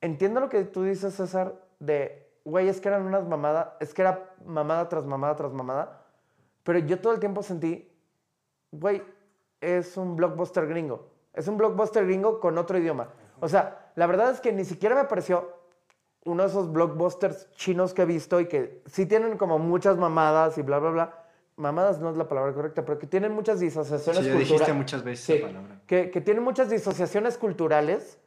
Entiendo 0.00 0.40
lo 0.40 0.48
que 0.48 0.64
tú 0.64 0.82
dices, 0.82 1.14
César, 1.14 1.54
de, 1.78 2.28
güey, 2.44 2.68
es 2.68 2.80
que 2.80 2.88
eran 2.88 3.02
unas 3.02 3.26
mamadas, 3.26 3.68
es 3.80 3.94
que 3.94 4.02
era 4.02 4.34
mamada 4.44 4.88
tras 4.88 5.04
mamada 5.04 5.36
tras 5.36 5.52
mamada, 5.52 6.01
pero 6.62 6.78
yo 6.80 7.00
todo 7.00 7.12
el 7.12 7.20
tiempo 7.20 7.42
sentí, 7.42 7.90
güey, 8.70 9.02
es 9.60 9.96
un 9.96 10.16
blockbuster 10.16 10.66
gringo, 10.66 11.08
es 11.32 11.48
un 11.48 11.56
blockbuster 11.56 12.04
gringo 12.06 12.40
con 12.40 12.58
otro 12.58 12.78
idioma. 12.78 13.08
O 13.40 13.48
sea, 13.48 13.90
la 13.96 14.06
verdad 14.06 14.30
es 14.30 14.40
que 14.40 14.52
ni 14.52 14.64
siquiera 14.64 14.94
me 14.94 15.04
pareció 15.04 15.60
uno 16.24 16.44
de 16.44 16.48
esos 16.48 16.72
blockbusters 16.72 17.50
chinos 17.52 17.92
que 17.94 18.02
he 18.02 18.06
visto 18.06 18.38
y 18.40 18.46
que 18.46 18.82
sí 18.86 19.06
tienen 19.06 19.36
como 19.36 19.58
muchas 19.58 19.96
mamadas 19.96 20.56
y 20.58 20.62
bla, 20.62 20.78
bla, 20.78 20.90
bla. 20.90 21.18
Mamadas 21.56 22.00
no 22.00 22.10
es 22.10 22.16
la 22.16 22.28
palabra 22.28 22.54
correcta, 22.54 22.84
pero 22.84 22.98
que 22.98 23.06
tienen 23.06 23.32
muchas 23.32 23.60
disociaciones 23.60 24.22
Sí, 24.22 24.28
culturales. 24.30 24.48
dijiste 24.48 24.72
muchas 24.72 25.02
veces 25.04 25.24
Sí, 25.24 25.32
esa 25.34 25.46
palabra. 25.48 25.80
Que, 25.86 26.10
que 26.10 26.20
tienen 26.20 26.42
muchas 26.42 26.70
disociaciones 26.70 27.36
culturales 27.36 28.18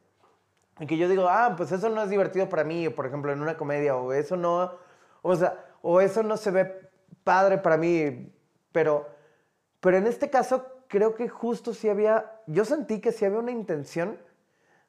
y 0.79 0.85
que 0.85 0.97
yo 0.97 1.07
digo, 1.09 1.27
ah, 1.29 1.53
pues 1.57 1.71
eso 1.71 1.89
no 1.89 2.03
es 2.03 2.09
divertido 2.09 2.47
para 2.49 2.63
mí, 2.65 2.89
por 2.89 3.05
ejemplo, 3.07 3.31
en 3.31 3.41
una 3.41 3.55
comedia, 3.57 3.95
o 3.95 4.11
eso 4.13 4.35
no, 4.37 4.73
o 5.21 5.35
sea, 5.35 5.63
o 5.81 6.01
eso 6.01 6.21
no 6.21 6.35
se 6.37 6.51
ve 6.51 6.84
padre 7.25 7.57
para 7.57 7.75
mí, 7.75 8.31
pero, 8.71 9.09
pero 9.81 9.97
en 9.97 10.07
este 10.07 10.29
caso 10.29 10.65
creo 10.87 11.15
que 11.15 11.27
justo 11.27 11.73
sí 11.73 11.89
había, 11.89 12.31
yo 12.47 12.63
sentí 12.63 13.01
que 13.01 13.11
sí 13.11 13.25
había 13.25 13.39
una 13.39 13.51
intención 13.51 14.17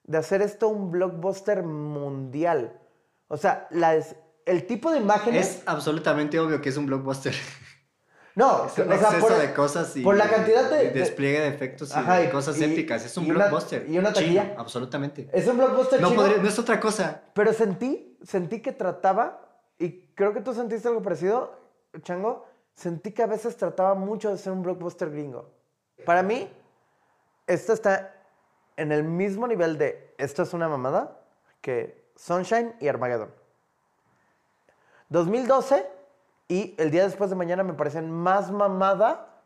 de 0.05 0.19
hacer 0.19 0.43
esto 0.43 0.69
un 0.69 0.93
blockbuster 0.93 1.65
mundial. 1.65 2.79
O 3.27 3.37
sea, 3.37 3.67
las, 3.71 4.15
el 4.45 4.67
tipo 4.67 4.93
de 4.93 4.99
imágenes... 4.99 5.49
Es 5.57 5.63
absolutamente 5.67 6.39
obvio 6.39 6.61
que 6.61 6.69
es 6.69 6.77
un 6.77 6.87
blockbuster. 6.87 7.35
no, 8.37 8.67
Es 8.67 8.79
un 8.79 8.93
o 8.93 8.99
sea, 8.99 9.19
por, 9.19 9.37
de 9.37 9.53
cosas 9.55 9.97
y 9.97 10.03
por 10.03 10.17
la 10.17 10.29
cantidad 10.29 10.71
de... 10.71 10.77
de- 10.77 10.91
despliegue 10.91 11.41
de 11.41 11.49
efectos 11.49 11.91
y 11.91 11.99
Ajá, 11.99 12.19
de 12.19 12.31
cosas 12.31 12.61
y- 12.61 12.65
épicas. 12.65 13.05
Es 13.05 13.17
un 13.17 13.25
y 13.27 13.31
una- 13.31 13.47
blockbuster. 13.47 13.87
y 13.89 13.99
una 13.99 14.13
chino, 14.13 14.41
taquilla. 14.43 14.55
absolutamente. 14.61 15.29
es 15.33 15.49
un 15.49 15.57
blockbuster 15.57 16.01
No, 16.01 16.11
chino. 16.11 16.21
podría- 16.23 16.39
no 16.43 16.49
es 16.49 16.59
otra 16.59 16.79
cosa. 16.79 17.23
Pero 17.33 17.53
sentí, 17.53 18.17
sentí 18.23 18.61
que 18.61 18.73
trataba, 18.73 19.43
y 19.79 20.07
creo 20.15 20.33
que 20.35 20.41
tú 20.43 20.55
sentiste 20.55 20.87
algo 20.87 21.03
parecido, 21.03 21.66
Chango, 22.03 22.45
sentí 22.75 23.13
que 23.13 23.23
a 23.23 23.27
veces 23.27 23.57
trataba 23.57 23.95
mucho 23.95 24.31
de 24.31 24.39
ser 24.39 24.53
un 24.53 24.63
blockbuster 24.63 25.11
gringo. 25.11 25.51
Para 26.05 26.23
mí, 26.23 26.51
esto 27.47 27.73
está 27.73 28.15
en 28.77 28.93
el 28.93 29.05
mismo 29.05 29.47
nivel 29.47 29.79
de 29.79 30.15
esto 30.19 30.43
es 30.43 30.53
una 30.53 30.69
mamada 30.69 31.21
que 31.61 32.05
Sunshine 32.17 32.75
y 32.81 32.89
Armageddon. 32.89 33.31
2012 35.09 35.87
y 36.49 36.75
el 36.79 36.91
día 36.91 37.05
después 37.05 37.31
de 37.31 37.37
mañana 37.37 37.63
me 37.63 37.75
parecen 37.75 38.11
más 38.11 38.51
mamada 38.51 39.43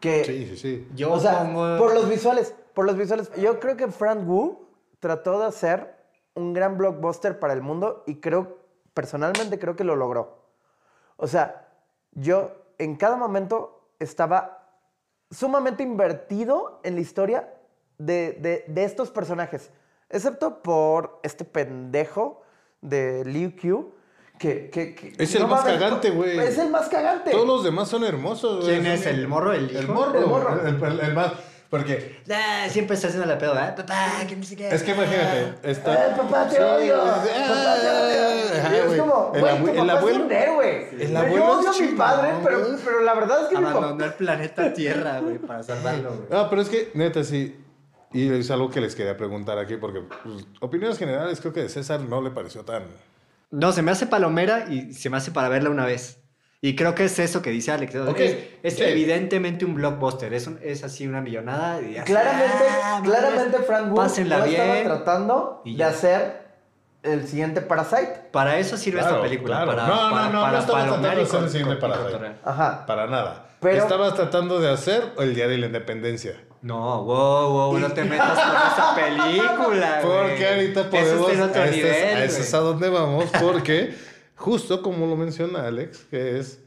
que... 0.00 0.24
Sí, 0.24 0.46
sí, 0.48 0.56
sí. 0.56 0.88
Yo 0.94 1.12
o 1.12 1.20
sea, 1.20 1.40
pongo- 1.44 1.78
por 1.78 1.94
los 1.94 2.08
visuales, 2.08 2.54
por 2.74 2.84
los 2.86 2.96
visuales. 2.96 3.30
Yo 3.36 3.58
creo 3.60 3.76
que 3.76 3.88
Frank 3.88 4.26
Wu 4.26 4.66
trató 5.00 5.40
de 5.40 5.46
hacer 5.46 5.94
un 6.34 6.52
gran 6.52 6.76
blockbuster 6.76 7.38
para 7.38 7.52
el 7.54 7.62
mundo 7.62 8.02
y 8.06 8.16
creo, 8.16 8.58
personalmente 8.94 9.58
creo 9.58 9.76
que 9.76 9.84
lo 9.84 9.96
logró. 9.96 10.35
O 11.16 11.26
sea, 11.26 11.68
yo 12.12 12.52
en 12.78 12.96
cada 12.96 13.16
momento 13.16 13.90
estaba 13.98 14.68
sumamente 15.30 15.82
invertido 15.82 16.80
en 16.84 16.94
la 16.94 17.00
historia 17.00 17.52
de, 17.98 18.32
de- 18.40 18.64
de 18.68 18.84
estos 18.84 19.10
personajes, 19.10 19.70
excepto 20.10 20.62
por 20.62 21.18
este 21.22 21.44
pendejo 21.44 22.42
de 22.80 23.24
Liu 23.24 23.54
Qiu. 23.56 23.92
Que, 24.38 24.68
que- 24.68 24.94
que- 24.94 25.14
Es 25.18 25.34
el 25.34 25.42
no 25.42 25.48
más 25.48 25.64
mames, 25.64 25.78
cagante, 25.80 26.10
güey. 26.10 26.38
Es 26.38 26.58
el 26.58 26.68
más 26.70 26.88
cagante. 26.90 27.30
Todos 27.30 27.46
los 27.46 27.64
demás 27.64 27.88
son 27.88 28.04
hermosos, 28.04 28.64
güey. 28.66 28.74
¿Quién 28.80 28.86
es? 28.92 29.06
¿El 29.06 29.26
morro? 29.26 29.54
¿El 29.54 29.88
morro. 29.88 30.14
El 30.20 30.26
morro. 30.26 30.60
El, 30.66 30.82
el- 30.84 31.00
el 31.00 31.14
más. 31.14 31.32
Porque 31.70 32.20
Ah, 32.32 32.66
siempre 32.70 32.94
está 32.94 33.08
haciendo 33.08 33.26
la 33.26 33.38
pedo, 33.38 33.54
¿eh? 33.58 33.72
Papá, 33.76 34.12
que 34.28 34.36
no 34.36 34.44
sé 34.44 34.56
qué. 34.56 34.68
es 34.68 34.82
que 34.82 34.92
imagínate, 34.92 35.54
está. 35.70 35.94
¡Eh, 35.94 36.12
papá, 36.16 36.48
te 36.48 36.56
Sí, 36.56 36.62
odio! 36.62 36.96
¡Papá, 36.98 37.22
te 37.24 37.90
odio! 37.90 38.60
Ajá, 38.60 38.70
Y 38.72 38.76
es 38.92 39.00
como, 39.00 39.32
El 39.34 39.40
güey, 39.40 39.52
abue- 39.54 39.64
tu 39.64 39.70
el 39.70 39.76
papá 39.86 39.98
abuelo- 40.00 40.18
es 40.18 40.24
un 40.26 40.32
héroe. 40.32 40.88
el 40.92 41.10
Yo 41.12 41.18
abuelo 41.18 41.58
odio 41.58 41.70
es 41.70 41.76
a 41.76 41.82
mi 41.82 41.88
padre, 41.92 42.32
pero, 42.44 42.66
pero 42.84 43.00
la 43.02 43.14
verdad 43.14 43.42
es 43.42 43.48
que 43.48 43.56
mi 43.58 43.64
papá... 43.64 43.76
Abandonó 43.78 44.04
el 44.04 44.14
planeta 44.14 44.72
Tierra, 44.72 45.20
güey, 45.20 45.38
para 45.38 45.62
salvarlo, 45.62 46.10
güey. 46.10 46.28
No, 46.30 46.48
pero 46.50 46.62
es 46.62 46.68
que, 46.68 46.90
neta, 46.94 47.24
sí. 47.24 47.60
Y 48.12 48.32
es 48.32 48.50
algo 48.50 48.70
que 48.70 48.80
les 48.80 48.94
quería 48.94 49.16
preguntar 49.16 49.58
aquí, 49.58 49.76
porque 49.76 50.00
pues, 50.22 50.46
opiniones 50.60 50.96
generales, 50.98 51.40
creo 51.40 51.52
que 51.52 51.62
de 51.62 51.68
César 51.68 52.00
no 52.00 52.22
le 52.22 52.30
pareció 52.30 52.64
tan. 52.64 52.84
No, 53.50 53.72
se 53.72 53.82
me 53.82 53.90
hace 53.90 54.06
palomera 54.06 54.66
y 54.70 54.92
se 54.94 55.10
me 55.10 55.16
hace 55.16 55.32
para 55.32 55.48
verla 55.48 55.70
una 55.70 55.84
vez. 55.84 56.20
Y 56.62 56.74
creo 56.74 56.94
que 56.94 57.04
es 57.04 57.18
eso 57.18 57.42
que 57.42 57.50
dice 57.50 57.70
Alex. 57.70 57.94
¿no? 57.94 58.08
Es, 58.16 58.36
es 58.62 58.74
sí. 58.76 58.82
evidentemente 58.82 59.64
un 59.64 59.74
blockbuster. 59.74 60.32
Es, 60.34 60.46
un- 60.46 60.58
es 60.62 60.82
así 60.84 61.06
una 61.06 61.20
millonada. 61.20 61.80
Y 61.82 61.96
así, 61.96 62.06
Claramente, 62.10 62.64
ah, 62.82 63.00
claramente 63.04 63.58
Frank 63.58 63.92
Wood 63.92 63.98
no 63.98 64.06
estaba 64.06 64.44
bien. 64.46 64.84
tratando 64.84 65.62
Y 65.64 65.76
de 65.76 65.84
hacer 65.84 66.46
el 67.02 67.28
siguiente 67.28 67.60
Parasite. 67.60 68.28
Para 68.32 68.58
eso 68.58 68.76
sirve 68.76 68.98
Claro, 69.00 69.16
esta 69.16 69.28
película. 69.28 69.56
claro. 69.64 69.70
Para, 69.76 69.86
no, 69.86 69.94
no, 69.94 70.10
para, 70.10 70.28
no, 70.30 70.40
para 70.40 70.52
no 70.52 70.58
estaba 70.58 70.82
tratando 70.84 71.08
de 71.10 71.22
hacer 71.22 71.40
el 71.42 71.50
siguiente 71.50 71.76
Parasite. 71.76 72.32
Ajá. 72.44 72.86
Para 72.86 73.06
nada. 73.06 73.46
Pero- 73.60 73.82
Estabas 73.82 74.14
tratando 74.14 74.60
de 74.60 74.70
hacer 74.72 75.02
el 75.18 75.34
Día 75.34 75.46
de 75.48 75.58
la 75.58 75.66
Independencia. 75.66 76.40
No, 76.62 77.04
wow, 77.04 77.50
wow, 77.52 77.78
no 77.78 77.92
te 77.92 78.02
metas 78.02 78.30
con 78.38 78.56
esa 78.56 78.94
película. 78.96 79.98
Porque 80.02 80.48
ahorita 80.48 80.80
Eso 80.80 80.90
podemos. 80.90 81.30
es 81.30 81.36
de 81.38 81.44
otro 81.44 81.62
a 81.62 81.64
este 81.66 81.76
es- 81.90 81.96
nivel. 82.06 82.16
a 82.16 82.24
ese 82.24 82.40
es 82.40 82.54
a 82.54 82.58
donde 82.58 82.88
vamos. 82.88 83.24
Porque, 83.40 83.94
justo 84.36 84.82
como 84.82 85.06
lo 85.06 85.16
menciona 85.16 85.66
Alex, 85.66 86.06
que 86.10 86.38
es 86.38 86.60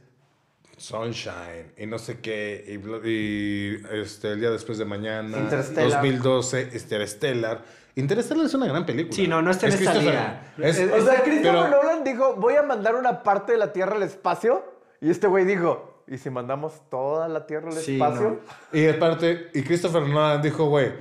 Sunshine 0.78 1.74
y 1.78 1.86
no 1.86 1.98
sé 2.00 2.20
qué. 2.20 2.64
Y, 3.06 3.82
este, 3.96 4.32
el 4.34 4.40
día 4.40 4.50
después 4.52 4.78
de 4.78 4.86
mañana. 4.86 5.38
Interstellar. 5.38 5.92
2012, 6.02 6.70
Interstellar. 6.74 7.62
Interstellar 7.96 8.46
es 8.46 8.54
una 8.54 8.68
gran 8.68 8.86
película. 8.86 9.16
Sí, 9.16 9.28
no, 9.28 9.42
no 9.42 9.52
está 9.52 9.68
en 9.68 9.74
Es 9.74 9.80
Christopher- 9.80 10.04
liga. 10.04 10.54
O 10.58 11.02
sea, 11.02 11.24
Christopher 11.24 11.70
Nolan 11.70 12.04
dijo, 12.04 12.36
voy 12.36 12.56
a 12.56 12.64
mandar 12.64 12.96
una 12.96 13.24
parte 13.24 13.52
de 13.54 13.58
la 13.58 13.74
Tierra 13.74 13.96
al 13.96 14.04
espacio. 14.04 14.64
Y 15.02 15.10
este 15.10 15.28
güey 15.28 15.44
dijo, 15.46 16.04
¿y 16.08 16.18
si 16.18 16.30
mandamos 16.30 16.82
toda 16.90 17.28
la 17.28 17.46
Tierra 17.46 17.68
al 17.70 17.78
Sí, 17.78 17.94
espacio? 17.94 18.40
Y 18.72 18.88
aparte, 18.88 19.50
y 19.54 19.64
Christopher 19.64 20.04
Nolan 20.04 20.42
dijo, 20.42 20.66
güey, 20.70 20.94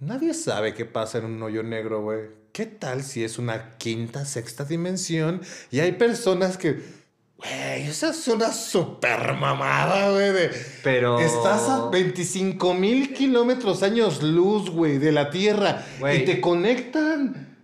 nadie 0.00 0.32
sabe 0.32 0.72
qué 0.72 0.86
pasa 0.86 1.18
en 1.18 1.26
un 1.26 1.42
hoyo 1.42 1.62
negro, 1.62 2.00
güey. 2.02 2.20
¿Qué 2.54 2.66
tal 2.66 3.02
si 3.02 3.24
es 3.24 3.40
una 3.40 3.70
quinta, 3.78 4.24
sexta 4.24 4.64
dimensión 4.64 5.40
y 5.72 5.80
hay 5.80 5.90
personas 5.90 6.56
que, 6.56 6.84
güey, 7.36 7.88
esa 7.88 8.10
es 8.10 8.28
una 8.28 8.52
super 8.52 9.32
mamada, 9.34 10.12
güey, 10.12 10.32
de... 10.32 10.50
Pero- 10.84 11.18
Estás 11.18 11.68
a 11.68 11.88
25 11.90 12.74
mil 12.74 13.12
kilómetros 13.12 13.82
años 13.82 14.22
luz, 14.22 14.70
güey, 14.70 14.98
de 14.98 15.10
la 15.10 15.30
Tierra 15.30 15.84
Güey. 15.98 16.22
y 16.22 16.24
te 16.26 16.40
conectan 16.40 17.58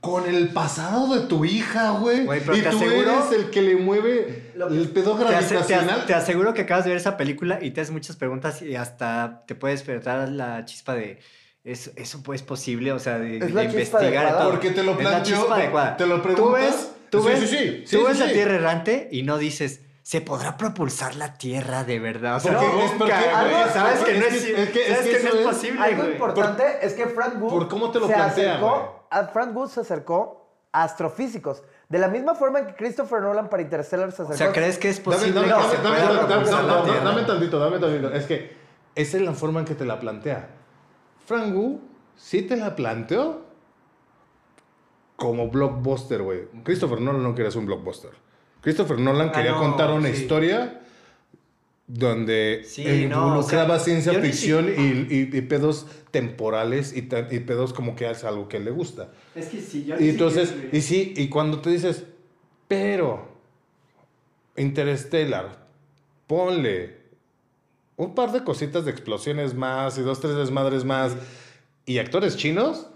con 0.00 0.28
el 0.32 0.50
pasado 0.50 1.12
de 1.12 1.26
tu 1.26 1.44
hija, 1.44 1.90
güey. 1.98 2.24
Güey, 2.24 2.38
pero 2.40 2.56
Y 2.56 2.62
te 2.62 2.70
tú 2.70 2.76
aseguro- 2.76 3.10
eres 3.26 3.32
el 3.36 3.50
que 3.50 3.62
le 3.62 3.74
mueve 3.74 4.52
el 4.54 4.88
pedo 4.90 5.16
Te, 5.18 5.24
hace- 5.34 5.48
te 5.48 5.54
gravitacional. 5.56 6.06
te 6.06 6.14
aseguro 6.14 6.54
que 6.54 6.60
acabas 6.62 6.84
de 6.84 6.90
ver 6.90 6.98
esa 6.98 7.16
película 7.16 7.58
y 7.60 7.72
te 7.72 7.80
haces 7.80 7.92
muchas 7.92 8.14
preguntas 8.14 8.62
y 8.62 8.76
hasta 8.76 9.42
te 9.48 9.56
puede 9.56 9.74
despertar 9.74 10.28
la 10.28 10.64
chispa 10.66 10.94
de 10.94 11.18
eso, 11.64 11.90
eso 11.96 12.22
pues, 12.22 12.40
es 12.40 12.46
posible, 12.46 12.92
o 12.92 12.98
sea, 12.98 13.18
de, 13.18 13.34
Es 13.38 13.40
de 13.40 13.50
la 13.50 13.62
chispa 13.70 13.98
investigar 14.02 14.38
todo. 14.38 14.50
Porque 14.50 14.70
te 14.70 14.82
lo 14.82 14.92
Es 14.92 14.98
la 14.98 15.10
planteó, 15.10 15.36
chispa 15.36 15.54
te- 15.56 15.62
adecuada. 15.62 15.96
te 15.96 16.06
lo 16.06 16.16
Tú 16.16 16.22
preguntas. 16.22 16.60
ves, 16.62 16.92
tú 17.10 17.22
Sí, 17.22 17.28
ves, 17.28 17.40
sí, 17.40 17.46
sí, 17.46 17.56
sí, 17.56 17.96
tú 17.96 18.02
sí, 18.02 18.04
ves 18.08 18.18
la 18.18 18.26
sí. 18.26 18.32
Tierra 18.32 18.54
errante 18.54 19.08
y 19.12 19.22
no 19.22 19.36
dices, 19.38 19.80
¿se 20.02 20.20
podrá 20.22 20.56
propulsar 20.56 21.16
la 21.16 21.34
Tierra 21.34 21.84
de 21.84 21.98
verdad? 21.98 22.36
O 22.36 22.40
sea, 22.40 22.52
Porque 22.56 22.66
nunca, 22.68 22.84
es 22.86 22.92
porque- 22.92 23.12
algo- 23.12 23.72
sabes 23.72 24.00
que 24.00 24.18
no 24.18 24.26
es 24.26 24.34
es, 24.34 24.42
que- 24.44 24.62
es 24.62 24.68
que- 24.70 24.72
que 24.72 25.16
que 25.18 25.22
no 25.22 25.28
es 25.28 25.34
es- 25.34 25.46
posible, 25.46 25.80
Algo 25.82 26.02
güey. 26.02 26.12
importante 26.12 26.64
es 26.82 26.92
que 26.94 27.06
Frank 27.06 27.34
Wood 27.42 27.50
por 27.50 27.68
cómo 27.68 27.90
te 27.90 28.00
lo 28.00 28.06
se 28.06 28.14
plantea, 28.14 28.52
acercó, 28.54 29.06
a 29.10 29.26
Frank 29.26 29.54
Wood 29.56 29.68
se 29.68 29.80
acercó 29.80 30.36
a 30.72 30.84
astrofísicos. 30.84 31.62
De 31.88 31.98
la 31.98 32.06
misma 32.08 32.36
forma 32.36 32.60
en 32.60 32.66
que 32.68 32.74
Christopher 32.76 33.20
Nolan 33.20 33.50
para 33.50 33.62
Interstellar 33.64 34.10
se 34.12 34.22
acercó. 34.22 34.32
O 34.34 34.36
sea, 34.36 34.52
¿crees 34.52 34.78
que 34.78 34.88
es 34.88 35.02
Dame, 35.04 35.16
posible 35.16 35.34
dame, 35.34 35.46
que 35.48 35.52
dame, 35.52 35.64
se 35.68 35.76
dame, 35.82 35.88
pueda 35.88 36.04
dame, 36.06 36.18
propulsar 36.28 36.54
dame, 36.54 36.68
la 36.68 36.74
dame, 36.74 36.90
Tierra? 36.90 37.04
dame 37.04 37.22
tantito, 37.22 37.58
dame 37.58 37.78
tantito. 37.80 38.12
Es 38.14 38.24
que 38.26 38.56
esa 38.94 39.16
es 39.16 39.22
la 39.24 39.32
forma 39.32 39.60
en 39.60 39.66
que 39.66 39.74
te 39.74 39.84
la 39.84 39.98
plantea. 39.98 40.48
Frank 41.30 41.54
Wu 41.54 41.80
sí 42.16 42.42
te 42.42 42.56
la 42.56 42.74
planteó 42.74 43.44
como 45.14 45.48
blockbuster, 45.48 46.22
güey. 46.22 46.40
Christopher 46.64 47.00
Nolan 47.00 47.22
no 47.22 47.36
quería 47.36 47.52
ser 47.52 47.60
un 47.60 47.66
blockbuster. 47.66 48.10
Christopher 48.62 48.98
Nolan 48.98 49.28
Ah, 49.28 49.32
quería 49.32 49.52
no, 49.52 49.60
contar 49.60 49.92
una 49.92 50.08
sí. 50.08 50.22
historia 50.22 50.80
donde 51.86 52.62
Sí, 52.64 52.82
no, 53.08 53.28
involucraba 53.28 53.74
o 53.74 53.78
sea, 53.78 53.84
ciencia 53.84 54.20
ficción 54.20 54.68
y, 54.76 54.82
y- 55.14 55.30
y 55.32 55.40
pedos 55.42 55.86
temporales 56.10 56.96
y, 56.96 57.02
pedos 57.02 57.72
como 57.72 57.94
que 57.94 58.06
hace 58.08 58.26
algo 58.26 58.48
que 58.48 58.58
le 58.58 58.72
gusta. 58.72 59.12
Es 59.36 59.46
que 59.50 59.60
sí, 59.60 59.84
yo 59.84 60.00
Y 60.00 60.08
entonces, 60.08 60.52
y 60.72 60.80
sí, 60.80 61.14
y 61.16 61.28
cuando 61.28 61.60
te 61.60 61.70
dices, 61.70 62.06
pero 62.66 63.28
Interstellar, 64.56 65.64
ponle 66.26 66.99
un 68.02 68.14
par 68.14 68.32
de 68.32 68.42
cositas 68.44 68.84
de 68.84 68.90
explosiones 68.90 69.54
más 69.54 69.98
y 69.98 70.02
dos, 70.02 70.20
tres 70.20 70.34
desmadres 70.36 70.84
más 70.84 71.12
y 71.86 71.98
actores 71.98 72.36
chinos, 72.36 72.86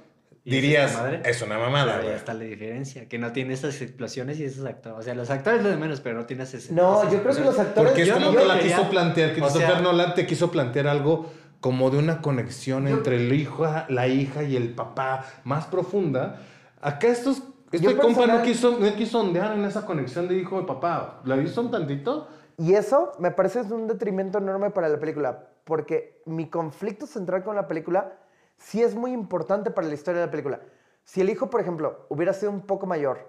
¿Y 0.46 0.50
dirías, 0.50 0.98
es 1.24 1.40
una 1.42 1.58
mamada, 1.58 2.02
ya 2.02 2.14
está 2.16 2.34
la 2.34 2.44
diferencia, 2.44 3.08
que 3.08 3.18
no 3.18 3.32
tiene 3.32 3.54
esas 3.54 3.80
explosiones 3.80 4.38
y 4.40 4.44
esos 4.44 4.64
actores. 4.66 4.98
O 4.98 5.02
sea, 5.02 5.14
los 5.14 5.30
actores 5.30 5.62
lo 5.62 5.70
de 5.70 5.76
menos, 5.76 6.00
pero 6.00 6.16
no 6.18 6.26
tienes 6.26 6.52
ese. 6.52 6.72
No, 6.74 7.00
esas 7.00 7.12
yo 7.12 7.22
creo 7.22 7.34
que 7.34 7.40
los 7.42 7.58
actores... 7.58 7.88
Porque 7.90 8.02
es 8.02 8.08
Yo 8.08 8.14
como 8.14 8.26
no 8.32 8.38
te 8.38 8.44
la 8.46 8.58
quiso 8.60 8.90
plantear. 8.90 9.30
o 9.30 9.32
Christopher 9.34 9.68
sea- 9.68 9.80
Nolan 9.80 10.14
te 10.14 10.26
quiso 10.26 10.50
plantear 10.50 10.86
algo 10.86 11.30
como 11.60 11.88
de 11.90 11.96
una 11.98 12.20
conexión 12.20 12.88
entre 12.88 13.16
el 13.16 13.32
hijo, 13.32 13.66
la 13.88 14.06
hija 14.08 14.42
y 14.42 14.54
el 14.56 14.74
papá 14.74 15.24
más 15.44 15.64
profunda. 15.66 16.40
Acá 16.82 17.08
estos, 17.08 17.42
este 17.72 17.86
Yo 17.86 17.96
compa 17.96 18.26
no 18.26 18.26
personal- 18.34 18.42
quiso, 18.42 18.78
no 18.78 18.94
quiso 18.96 19.20
ondear 19.20 19.56
en 19.56 19.64
esa 19.64 19.86
conexión 19.86 20.28
de 20.28 20.36
hijo 20.36 20.60
y 20.60 20.64
papá. 20.66 21.22
¿La 21.24 21.38
hizo 21.38 21.62
un 21.62 21.70
tantito? 21.70 22.28
Y 22.58 22.74
eso 22.74 23.12
me 23.18 23.30
parece 23.30 23.60
es 23.60 23.70
un 23.70 23.86
detrimento 23.86 24.38
enorme 24.38 24.70
para 24.70 24.88
la 24.88 24.98
película, 24.98 25.48
porque 25.64 26.22
mi 26.26 26.48
conflicto 26.48 27.06
central 27.06 27.42
con 27.42 27.56
la 27.56 27.66
película 27.66 28.12
sí 28.58 28.82
es 28.82 28.94
muy 28.94 29.12
importante 29.12 29.70
para 29.70 29.88
la 29.88 29.94
historia 29.94 30.20
de 30.20 30.26
la 30.26 30.30
película. 30.30 30.60
Si 31.04 31.20
el 31.20 31.30
hijo, 31.30 31.50
por 31.50 31.60
ejemplo, 31.60 32.06
hubiera 32.08 32.32
sido 32.32 32.52
un 32.52 32.62
poco 32.62 32.86
mayor 32.86 33.28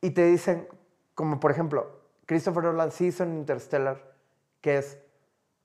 y 0.00 0.10
te 0.10 0.24
dicen, 0.26 0.68
como 1.14 1.38
por 1.40 1.50
ejemplo, 1.50 2.00
Christopher 2.26 2.64
Nolan 2.64 2.90
sí 2.90 3.06
hizo 3.06 3.22
en 3.22 3.36
Interstellar, 3.36 3.98
que 4.60 4.78
es, 4.78 4.98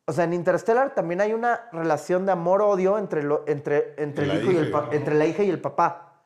o 0.06 0.14
sea, 0.14 0.26
en 0.26 0.34
Interstellar 0.34 0.94
también 0.94 1.22
hay 1.22 1.34
una 1.34 1.68
relación 1.72 2.26
de 2.26 2.32
amor-odio 2.34 2.98
entre, 2.98 3.24
lo- 3.24 3.44
entre, 3.48 3.96
entre, 3.98 4.28
La 4.28 4.36
el 4.36 4.42
hijo 4.42 4.52
y 4.52 4.56
hija 4.56 4.64
y 4.64 4.90
el- 4.90 4.96
entre 4.96 5.16
la 5.16 5.26
hija 5.26 5.44
y 5.44 5.50
el 5.50 5.60
papá. 5.60 6.22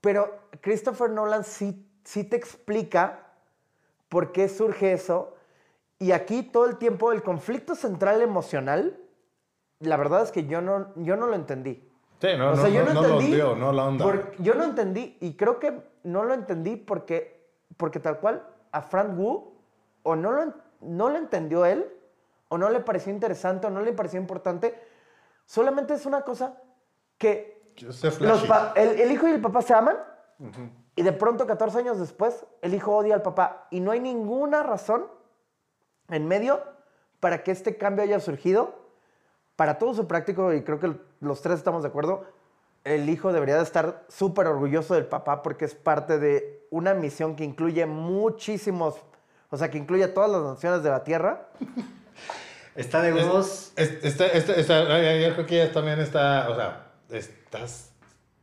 Pero 0.00 0.40
Christopher 0.60 1.10
Nolan 1.10 1.44
sí, 1.44 1.88
sí 2.04 2.24
te 2.24 2.36
explica 2.36 3.20
por 4.08 4.32
qué 4.32 4.48
surge 4.48 4.92
eso. 4.92 5.34
Y 5.98 6.12
aquí 6.12 6.42
todo 6.42 6.66
el 6.66 6.76
tiempo 6.76 7.12
el 7.12 7.22
conflicto 7.22 7.74
central 7.74 8.20
emocional, 8.22 8.98
la 9.80 9.96
verdad 9.96 10.22
es 10.22 10.32
que 10.32 10.46
yo 10.46 10.60
no, 10.60 10.92
yo 10.96 11.16
no 11.16 11.26
lo 11.26 11.34
entendí. 11.34 11.88
Sí, 12.20 12.28
no, 12.38 12.50
o 12.52 12.56
no, 12.56 12.62
sea, 12.62 12.68
yo 12.70 12.84
no, 12.92 13.02
lo 13.02 13.16
ondeó, 13.16 13.54
no 13.56 13.72
la 13.72 13.84
onda. 13.86 14.04
por- 14.04 14.36
yo 14.38 14.54
no 14.54 14.64
entendí 14.64 15.16
y 15.20 15.36
creo 15.36 15.58
que 15.58 15.80
no 16.04 16.24
lo 16.24 16.34
entendí 16.34 16.76
porque, 16.76 17.48
porque 17.76 18.00
tal 18.00 18.18
cual 18.18 18.46
a 18.72 18.82
Frank 18.82 19.18
Wu 19.18 19.52
o 20.02 20.16
no 20.16 20.32
lo, 20.32 20.54
no 20.80 21.10
lo 21.10 21.16
entendió 21.18 21.64
él 21.66 21.86
o 22.48 22.58
no 22.58 22.70
le 22.70 22.80
pareció 22.80 23.12
interesante 23.12 23.66
o 23.66 23.70
no 23.70 23.80
le 23.82 23.92
pareció 23.92 24.18
importante. 24.20 24.78
Solamente 25.44 25.94
es 25.94 26.06
una 26.06 26.22
cosa 26.22 26.56
que 27.18 27.62
los 28.20 28.44
el, 28.76 29.00
el 29.00 29.10
hijo 29.12 29.28
y 29.28 29.32
el 29.32 29.40
papá 29.40 29.60
se 29.62 29.74
aman 29.74 29.96
y 30.96 31.02
de 31.02 31.12
pronto 31.12 31.46
14 31.46 31.78
años 31.78 31.98
después 31.98 32.46
el 32.62 32.74
hijo 32.74 32.96
odia 32.96 33.14
al 33.14 33.22
papá 33.22 33.66
y 33.70 33.80
no 33.80 33.90
hay 33.90 34.00
ninguna 34.00 34.62
razón 34.62 35.06
en 36.10 36.26
medio 36.28 36.62
para 37.20 37.42
que 37.42 37.50
este 37.50 37.76
cambio 37.76 38.04
haya 38.04 38.20
surgido. 38.20 38.82
Para 39.56 39.78
todo 39.78 39.94
su 39.94 40.08
práctico, 40.08 40.52
y 40.52 40.62
creo 40.62 40.80
que 40.80 40.92
los 41.20 41.40
tres 41.40 41.58
estamos 41.58 41.82
de 41.84 41.88
acuerdo, 41.88 42.24
el 42.82 43.08
hijo 43.08 43.32
debería 43.32 43.56
de 43.56 43.62
estar 43.62 44.04
súper 44.08 44.46
orgulloso 44.48 44.94
del 44.94 45.06
papá 45.06 45.42
porque 45.42 45.64
es 45.64 45.74
parte 45.76 46.18
de 46.18 46.66
una 46.70 46.92
misión 46.92 47.36
que 47.36 47.44
incluye 47.44 47.86
muchísimos, 47.86 48.96
o 49.50 49.56
sea, 49.56 49.70
que 49.70 49.78
incluye 49.78 50.02
a 50.04 50.12
todas 50.12 50.28
las 50.30 50.42
naciones 50.42 50.82
de 50.82 50.90
la 50.90 51.04
Tierra. 51.04 51.48
Está 52.74 53.00
de 53.00 53.12
huevos. 53.12 53.72
Es- 53.76 54.02
Está, 54.04 54.26
está, 54.26 54.54
está- 54.54 54.82
yo 54.82 55.34
creo 55.34 55.46
que 55.46 55.62
ella 55.62 55.72
también 55.72 56.00
está, 56.00 56.50
o 56.50 56.56
sea, 56.56 56.86
estás 57.10 57.92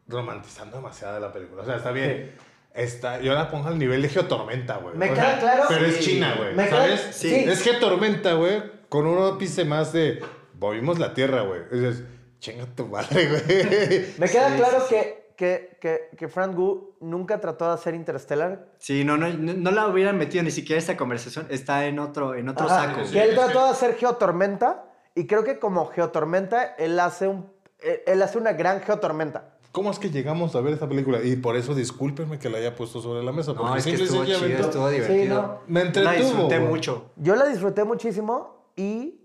romantizando 0.08 0.78
demasiado 0.78 1.20
la 1.20 1.34
película. 1.34 1.64
O 1.64 1.66
sea, 1.66 1.76
está 1.76 1.92
bien. 1.92 2.34
Está, 2.74 3.20
yo 3.20 3.34
la 3.34 3.50
pongo 3.50 3.68
al 3.68 3.78
nivel 3.78 4.02
de 4.02 4.10
Geotormenta, 4.10 4.78
güey. 4.78 4.96
Me 4.96 5.12
O 5.12 5.14
queda 5.14 5.24
sea, 5.32 5.40
claro- 5.40 5.64
Pero 5.68 5.86
es 5.86 5.96
Sí. 5.98 6.04
China, 6.04 6.36
güey. 6.38 6.56
Me 6.56 6.66
queda- 6.68 6.78
¿Sabes? 6.78 7.08
sí. 7.12 7.34
Es 7.36 7.62
Geotormenta, 7.64 8.34
güey, 8.34 8.64
con 8.90 9.06
un 9.08 9.34
ápice 9.36 9.66
más 9.66 9.92
de 9.94 10.24
movimos 10.60 10.98
la 11.00 11.14
tierra, 11.14 11.42
güey. 11.42 11.62
Dices, 11.72 12.04
chinga 12.40 12.66
tu 12.68 12.88
madre, 12.88 13.28
güey. 13.28 13.42
Me 14.18 14.30
queda 14.30 14.50
Sí, 14.52 14.56
claro 14.58 14.86
que, 14.90 15.34
que, 15.36 15.78
que, 15.82 16.10
que 16.18 16.28
Frank 16.30 16.58
Wu 16.58 16.96
nunca 17.02 17.42
trató 17.42 17.68
de 17.68 17.74
hacer 17.74 17.94
Interstellar. 17.94 18.68
Sí, 18.78 19.04
no, 19.04 19.18
no, 19.18 19.28
no, 19.28 19.72
la 19.72 19.88
hubieran 19.88 20.18
metido 20.18 20.44
ni 20.44 20.52
siquiera 20.52 20.80
esta 20.80 20.96
conversación. 20.96 21.48
Está 21.50 21.86
en 21.88 22.00
otro, 22.00 22.36
en 22.36 22.48
otro 22.48 22.68
Ajá, 22.68 22.94
saco. 22.96 23.12
que 23.12 23.22
él 23.22 23.36
trató 23.36 23.66
de 23.66 23.72
hacer 23.72 23.96
Geotormenta 23.98 24.86
y 25.14 25.28
creo 25.28 25.44
que 25.44 25.60
como 25.60 25.88
Geotormenta 25.88 26.76
él 26.78 26.98
hace, 27.00 27.28
un, 27.28 27.52
él- 27.80 28.02
él 28.06 28.22
hace 28.22 28.38
una 28.38 28.54
gran 28.54 28.82
Geotormenta. 28.82 29.51
¿Cómo 29.72 29.90
es 29.92 30.00
que 30.00 30.10
llegamos 30.10 30.56
a 30.56 30.62
ver 30.62 30.74
esta 30.74 30.88
película? 30.90 31.22
Y 31.24 31.38
por 31.38 31.56
eso 31.56 31.74
discúlpenme 31.74 32.40
que 32.40 32.50
la 32.50 32.58
haya 32.58 32.76
puesto 32.76 33.02
sobre 33.02 33.24
la 33.24 33.32
mesa. 33.32 33.54
No, 33.54 33.62
Porque 33.62 33.80
es 33.80 33.86
que 33.86 33.94
estuvo 34.04 34.26
chido, 34.26 34.38
estuvo 34.46 34.90
Sí, 34.90 34.96
divertido. 34.96 35.42
no. 35.42 35.60
Me 35.68 35.80
La 35.82 35.86
entretuvo. 35.88 36.14
disfruté 36.18 36.58
güey. 36.60 36.70
mucho. 36.70 37.12
Yo 37.16 37.36
la 37.36 37.46
disfruté 37.48 37.84
muchísimo 37.86 38.66
y 38.76 39.22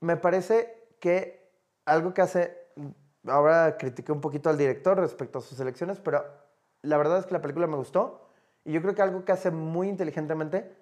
me 0.00 0.16
parece 0.16 0.88
que 0.98 1.46
algo 1.84 2.14
que 2.14 2.22
hace, 2.22 2.56
ahora 3.26 3.76
critiqué 3.76 4.12
un 4.12 4.20
poquito 4.22 4.48
al 4.48 4.56
director 4.56 4.98
respecto 4.98 5.40
a 5.40 5.42
sus 5.42 5.60
elecciones, 5.60 6.00
pero 6.00 6.24
la 6.82 6.96
verdad 6.96 7.18
es 7.18 7.26
que 7.26 7.34
la 7.34 7.42
película 7.42 7.66
me 7.66 7.76
gustó 7.76 8.28
y 8.64 8.72
yo 8.72 8.80
creo 8.80 8.94
que 8.94 9.02
algo 9.02 9.24
que 9.24 9.32
hace 9.32 9.50
muy 9.50 9.88
inteligentemente 9.88 10.74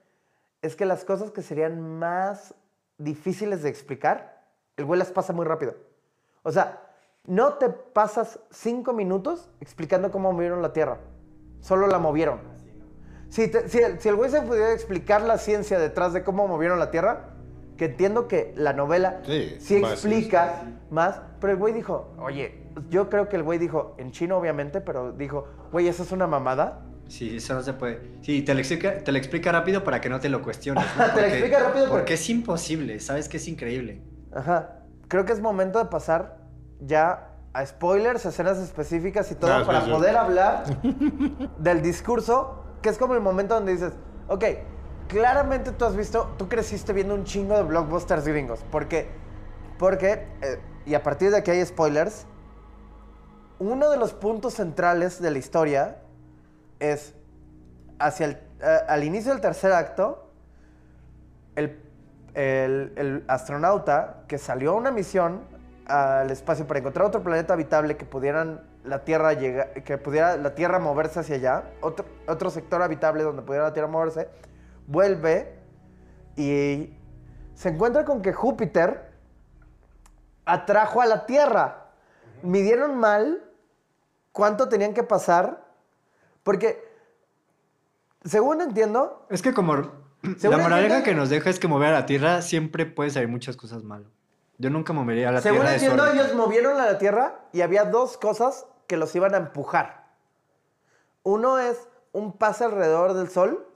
es 0.63 0.77
que 0.77 0.87
las 0.87 1.05
cosas 1.05 1.31
que 1.33 1.43
serían 1.43 1.81
más 1.99 2.55
difíciles 2.97 3.63
de 3.63 3.71
explicar, 3.71 4.45
el 4.77 4.85
güey 4.85 4.99
las 4.99 5.11
pasa 5.11 5.33
muy 5.33 5.45
rápido. 5.47 5.75
O 6.43 6.53
sea, 6.53 6.81
no 7.27 7.55
te 7.55 7.69
pasas 7.71 8.39
cinco 8.51 8.93
minutos 8.93 9.49
explicando 9.61 10.11
cómo 10.11 10.33
movieron 10.33 10.63
la 10.63 10.73
Tierra. 10.73 10.99
Solo 11.61 11.87
la 11.87 11.99
movieron. 11.99 12.41
Si, 13.31 13.49
te- 13.49 13.69
si 13.69 13.79
el, 13.79 14.01
si 14.01 14.09
el 14.09 14.17
güey 14.17 14.31
se 14.31 14.43
pudiera 14.43 14.73
explicar 14.73 15.23
la 15.23 15.39
ciencia 15.39 15.79
detrás 15.79 16.13
de 16.13 16.23
cómo 16.23 16.47
movieron 16.47 16.79
la 16.79 16.91
Tierra, 16.91 17.31
que 17.77 17.87
entiendo 17.87 18.29
que 18.29 18.53
la 18.57 18.73
novela 18.73 19.21
Sí, 19.27 19.57
sí 19.59 19.81
más, 19.81 19.93
explica 19.93 20.63
más, 20.91 21.21
pero 21.41 21.53
el 21.55 21.59
güey 21.59 21.73
dijo, 21.75 22.13
oye, 22.19 22.63
yo 22.91 23.09
creo 23.09 23.29
que 23.29 23.37
el 23.37 23.43
güey 23.43 23.59
dijo, 23.59 23.95
en 23.99 24.13
chino 24.13 24.37
obviamente, 24.37 24.81
pero 24.81 25.13
dijo, 25.13 25.47
güey, 25.73 25.89
eso 25.89 26.03
es 26.05 26.13
una 26.13 26.27
mamada. 26.27 26.83
Sí, 27.09 27.37
eso 27.39 27.55
no 27.55 27.63
se 27.63 27.73
puede. 27.73 28.01
Sí, 28.23 28.43
te 28.43 28.55
lo 28.55 28.61
explica, 28.61 28.99
te 28.99 29.11
lo 29.13 29.19
explica 29.19 29.51
rápido 29.51 29.83
para 29.83 30.01
que 30.01 30.09
no 30.09 30.21
te 30.21 30.29
lo 30.29 30.41
cuestiones. 30.43 30.85
¿no? 30.97 31.05
Te 31.15 31.21
lo 31.23 31.27
explica 31.27 31.59
rápido 31.59 31.85
porque- 31.87 31.91
Porque 31.99 32.15
es 32.15 32.31
imposible, 32.31 33.01
sabes 33.01 33.29
que 33.29 33.39
es 33.39 33.49
increíble. 33.49 34.01
Ajá. 34.33 34.81
Creo 35.09 35.25
que 35.25 35.33
es 35.33 35.41
momento 35.41 35.79
de 35.79 35.87
pasar 35.87 36.39
ya 36.81 37.31
a 37.53 37.65
spoilers, 37.67 38.25
escenas 38.27 38.59
específicas 38.59 39.31
y 39.31 39.35
todo 39.37 39.65
para 39.67 39.85
sí. 39.85 39.91
poder 39.91 40.17
hablar 40.17 40.65
del 41.59 41.83
discurso, 41.83 42.65
que 42.83 42.89
es 42.89 42.99
como 42.99 43.15
el 43.15 43.21
momento 43.21 43.55
donde 43.55 43.73
dices, 43.73 43.93
ok, 44.29 44.45
claramente 45.09 45.71
tú 45.73 45.85
has 45.85 45.95
visto, 45.97 46.35
tú 46.37 46.49
creciste 46.49 46.93
viendo 46.93 47.15
un 47.15 47.25
chingo 47.25 47.57
de 47.57 47.63
blockbusters 47.63 48.27
gringos, 48.27 48.65
porque, 48.73 49.09
porque, 49.79 50.27
eh, 50.43 50.61
y 50.85 50.95
a 50.95 51.03
partir 51.03 51.31
de 51.31 51.39
aquí 51.39 51.51
hay 51.53 51.65
spoilers, 51.65 52.27
uno 53.61 53.89
de 53.89 53.97
los 53.99 54.13
puntos 54.13 54.55
centrales 54.55 55.23
de 55.23 55.31
la 55.31 55.39
historia 55.39 55.99
es 56.81 57.15
hacia 58.01 58.27
el, 58.27 58.33
eh, 58.61 58.79
al 58.89 59.05
inicio 59.05 59.31
del 59.31 59.41
tercer 59.41 59.73
acto, 59.73 60.29
el, 61.55 61.79
el- 62.35 62.93
el 62.97 63.25
astronauta 63.29 64.25
que 64.27 64.39
salió 64.39 64.73
a 64.73 64.75
una 64.75 64.91
misión 64.91 65.43
al 65.87 66.31
espacio 66.31 66.67
para 66.67 66.81
encontrar 66.81 67.07
otro 67.07 67.23
planeta 67.23 67.53
habitable 67.53 67.97
que 67.97 68.05
pudieran 68.07 68.63
la 68.85 69.05
Tierra 69.05 69.33
llega- 69.35 69.73
que 69.73 69.99
pudiera 69.99 70.37
la 70.37 70.55
Tierra 70.55 70.79
moverse 70.79 71.21
hacia 71.21 71.37
allá, 71.37 71.65
otro, 71.81 72.07
otro 72.27 72.51
sector 72.51 72.83
habitable 72.83 73.23
donde 73.23 73.43
pudiera 73.43 73.65
la 73.67 73.73
Tierra 73.73 73.89
moverse, 73.89 74.29
vuelve 74.87 75.59
y 76.37 76.95
se 77.55 77.69
encuentra 77.69 78.05
con 78.05 78.23
que 78.23 78.33
Júpiter 78.33 79.13
atrajo 80.45 81.01
a 81.01 81.07
la 81.07 81.27
Tierra. 81.27 81.87
Midieron 82.43 82.99
mal 82.99 83.43
cuánto 84.33 84.69
tenían 84.69 84.93
que 84.95 85.03
pasar, 85.03 85.65
porque 86.43 86.83
según 88.25 88.61
entiendo, 88.61 89.27
Es 89.31 89.43
que 89.43 89.55
como 89.55 89.77
la 89.77 90.59
moraleja 90.59 91.03
que 91.03 91.15
nos 91.15 91.29
deja 91.31 91.51
es 91.51 91.59
que 91.59 91.69
mover 91.69 91.89
a 91.91 92.01
la 92.01 92.07
Tierra 92.07 92.43
siempre 92.43 92.87
puede 92.87 93.11
salir 93.11 93.29
muchas 93.29 93.57
cosas 93.57 93.83
mal. 93.85 94.07
Yo 94.59 94.71
nunca 94.71 94.93
movería 94.93 95.29
a 95.29 95.33
la 95.33 95.41
Según 95.41 95.61
Tierra 95.61 95.71
de 95.71 95.77
entiendo, 95.77 96.07
ellos 96.07 96.35
movieron 96.35 96.81
a 96.81 96.87
la 96.87 96.99
Tierra 96.99 97.41
y 97.53 97.63
había 97.63 97.85
dos 97.85 98.17
cosas 98.17 98.67
que 98.87 98.97
los 98.97 99.15
iban 99.17 99.35
a 99.35 99.39
empujar. 99.39 100.05
Uno 101.23 101.59
es 101.59 101.89
un 102.13 102.33
pase 102.33 102.65
alrededor 102.65 103.15
del 103.15 103.29
Sol 103.29 103.67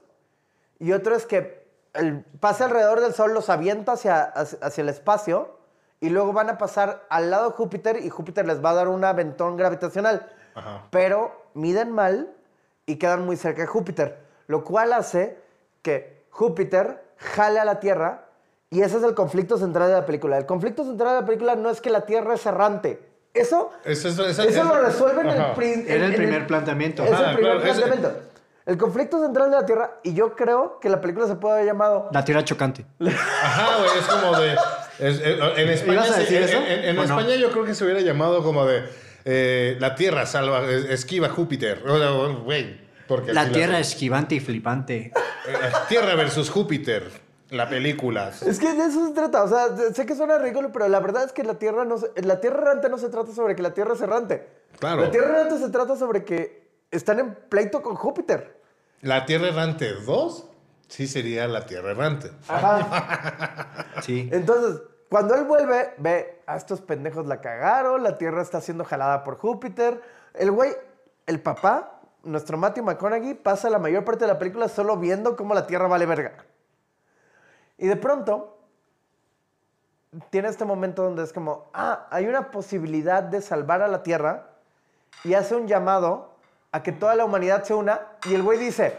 y 0.79 0.93
otro 0.93 1.15
es 1.15 1.25
que 1.25 1.67
el 1.93 2.23
pase 2.39 2.63
alrededor 2.63 3.01
del 3.01 3.13
Sol 3.13 3.33
los 3.33 3.49
avienta 3.49 3.93
hacia, 3.93 4.21
hacia, 4.21 4.59
hacia 4.61 4.81
el 4.81 4.89
espacio 4.89 5.57
y 5.99 6.09
luego 6.09 6.31
van 6.31 6.49
a 6.49 6.57
pasar 6.57 7.05
al 7.09 7.29
lado 7.29 7.49
de 7.49 7.55
Júpiter 7.55 7.97
y 7.97 8.09
Júpiter 8.09 8.45
les 8.47 8.63
va 8.63 8.69
a 8.69 8.75
dar 8.75 8.87
un 8.87 9.03
aventón 9.03 9.57
gravitacional. 9.57 10.31
Ajá. 10.55 10.87
Pero 10.91 11.49
miden 11.53 11.91
mal 11.91 12.33
y 12.85 12.95
quedan 12.95 13.25
muy 13.25 13.35
cerca 13.35 13.61
de 13.61 13.67
Júpiter, 13.67 14.19
lo 14.47 14.63
cual 14.63 14.93
hace 14.93 15.37
que 15.81 16.25
Júpiter 16.29 17.03
jale 17.17 17.59
a 17.59 17.65
la 17.65 17.79
Tierra 17.79 18.28
y 18.71 18.81
ese 18.81 18.97
es 18.97 19.03
el 19.03 19.13
conflicto 19.15 19.57
central 19.57 19.87
de 19.89 19.93
la 19.95 20.05
película. 20.05 20.37
El 20.37 20.45
conflicto 20.45 20.83
central 20.85 21.15
de 21.15 21.21
la 21.21 21.25
película 21.25 21.55
no 21.55 21.69
es 21.69 21.81
que 21.81 21.89
la 21.89 22.01
Tierra 22.05 22.35
es 22.35 22.45
errante. 22.45 23.01
Eso, 23.33 23.71
Eso, 23.85 24.09
eso, 24.09 24.25
eso- 24.27 24.43
eso 24.43 24.63
lo 24.63 24.81
resuelven 24.81 25.29
en 25.29 25.35
el, 25.35 25.41
Era 25.41 25.95
el 25.95 26.01
en- 26.03 26.03
en 26.11 26.15
primer 26.15 26.47
planteamiento. 26.47 27.03
Es 27.03 27.11
Ah, 27.11 27.29
el 27.31 27.35
primer 27.35 27.57
claro, 27.57 27.71
ese- 27.71 27.81
planteamiento. 27.81 28.21
El 28.65 28.77
conflicto 28.77 29.19
central 29.23 29.49
de 29.49 29.55
la 29.57 29.65
Tierra, 29.65 29.99
y 30.03 30.13
yo 30.13 30.35
creo 30.35 30.79
que 30.79 30.89
la 30.89 31.01
película 31.01 31.25
se 31.27 31.35
puede 31.35 31.55
haber 31.55 31.65
llamado 31.67 32.07
La 32.11 32.23
Tierra 32.23 32.43
chocante. 32.45 32.85
Ajá, 33.01 33.77
güey, 33.79 33.89
es 33.97 34.05
como 34.05 34.39
de. 34.39 34.53
es- 34.99 35.21
en 35.57 35.69
España, 35.69 35.93
¿Ibas 35.93 36.09
a 36.09 36.13
se- 36.13 36.19
decir 36.21 36.37
en- 36.37 36.43
eso? 36.43 36.57
en, 36.59 36.83
en 36.85 36.99
¿O 36.99 37.05
no? 37.05 37.19
España 37.19 37.35
yo 37.35 37.51
creo 37.51 37.65
que 37.65 37.73
se 37.73 37.83
hubiera 37.83 38.01
llamado 38.01 38.43
como 38.43 38.65
de 38.65 38.83
eh, 39.25 39.77
La 39.79 39.95
Tierra 39.95 40.25
salva, 40.27 40.63
es- 40.69 40.85
esquiva 40.85 41.29
Júpiter. 41.29 41.81
Güey. 42.43 42.79
Porque 43.07 43.33
La 43.33 43.49
Tierra 43.49 43.79
esquivante 43.79 44.35
y 44.35 44.39
flipante. 44.39 45.11
eh, 45.47 45.53
Tierra 45.87 46.13
versus 46.15 46.49
Júpiter, 46.51 47.09
la 47.51 47.67
película. 47.69 48.29
Es 48.45 48.59
que 48.59 48.73
de 48.73 48.85
eso 48.85 49.07
se 49.07 49.13
trata. 49.13 49.43
O 49.43 49.47
sea, 49.47 49.75
sé 49.93 50.05
que 50.05 50.15
suena 50.15 50.37
ridículo, 50.37 50.71
pero 50.71 50.87
la 50.87 50.99
verdad 50.99 51.23
es 51.23 51.31
que 51.31 51.43
la 51.43 51.55
Tierra 51.55 51.85
no 51.85 51.97
se- 51.97 52.11
la 52.21 52.39
Tierra 52.41 52.61
errante 52.61 52.89
no 52.89 52.97
se 52.97 53.09
trata 53.09 53.31
sobre 53.33 53.55
que 53.55 53.61
la 53.61 53.73
Tierra 53.73 53.93
es 53.93 54.01
errante. 54.01 54.47
Claro. 54.79 55.01
La 55.01 55.11
Tierra 55.11 55.29
errante 55.39 55.57
se 55.57 55.69
trata 55.69 55.95
sobre 55.95 56.23
que 56.23 56.69
están 56.91 57.19
en 57.19 57.35
pleito 57.49 57.81
con 57.81 57.95
Júpiter. 57.95 58.59
La 59.01 59.25
Tierra 59.25 59.47
Errante 59.47 59.93
2 60.05 60.45
sí 60.87 61.07
sería 61.07 61.47
la 61.47 61.65
Tierra 61.65 61.91
Errante. 61.91 62.31
Ajá. 62.47 63.85
Sí. 64.01 64.29
Entonces, 64.31 64.81
cuando 65.09 65.35
él 65.35 65.43
vuelve, 65.43 65.93
ve 65.97 66.41
a 66.45 66.55
estos 66.55 66.81
pendejos 66.81 67.25
la 67.27 67.41
cagaron, 67.41 68.01
la 68.03 68.17
Tierra 68.17 68.41
está 68.41 68.61
siendo 68.61 68.85
jalada 68.85 69.23
por 69.23 69.37
Júpiter. 69.37 70.01
El 70.33 70.51
güey, 70.51 70.71
el 71.25 71.41
papá, 71.41 71.99
nuestro 72.23 72.57
Matthew 72.57 72.83
McConaughey, 72.85 73.33
pasa 73.33 73.69
la 73.69 73.79
mayor 73.79 74.05
parte 74.05 74.25
de 74.25 74.31
la 74.31 74.39
película 74.39 74.67
solo 74.69 74.97
viendo 74.97 75.35
cómo 75.35 75.53
la 75.53 75.67
Tierra 75.67 75.87
vale 75.87 76.05
verga. 76.05 76.45
Y 77.79 77.87
de 77.87 77.95
pronto, 77.95 78.57
tiene 80.29 80.49
este 80.49 80.65
momento 80.65 81.03
donde 81.03 81.23
es 81.23 81.31
como, 81.31 81.69
ah, 81.73 82.07
hay 82.11 82.27
una 82.27 82.51
posibilidad 82.51 83.23
de 83.23 83.41
salvar 83.41 83.81
a 83.81 83.87
la 83.87 84.03
Tierra 84.03 84.49
y 85.23 85.33
hace 85.33 85.55
un 85.55 85.65
llamado 85.65 86.29
a 86.73 86.83
que 86.83 86.91
toda 86.91 87.15
la 87.15 87.23
humanidad 87.23 87.63
se 87.63 87.73
una 87.73 88.01
y 88.25 88.35
el 88.35 88.43
güey 88.43 88.59
dice, 88.59 88.97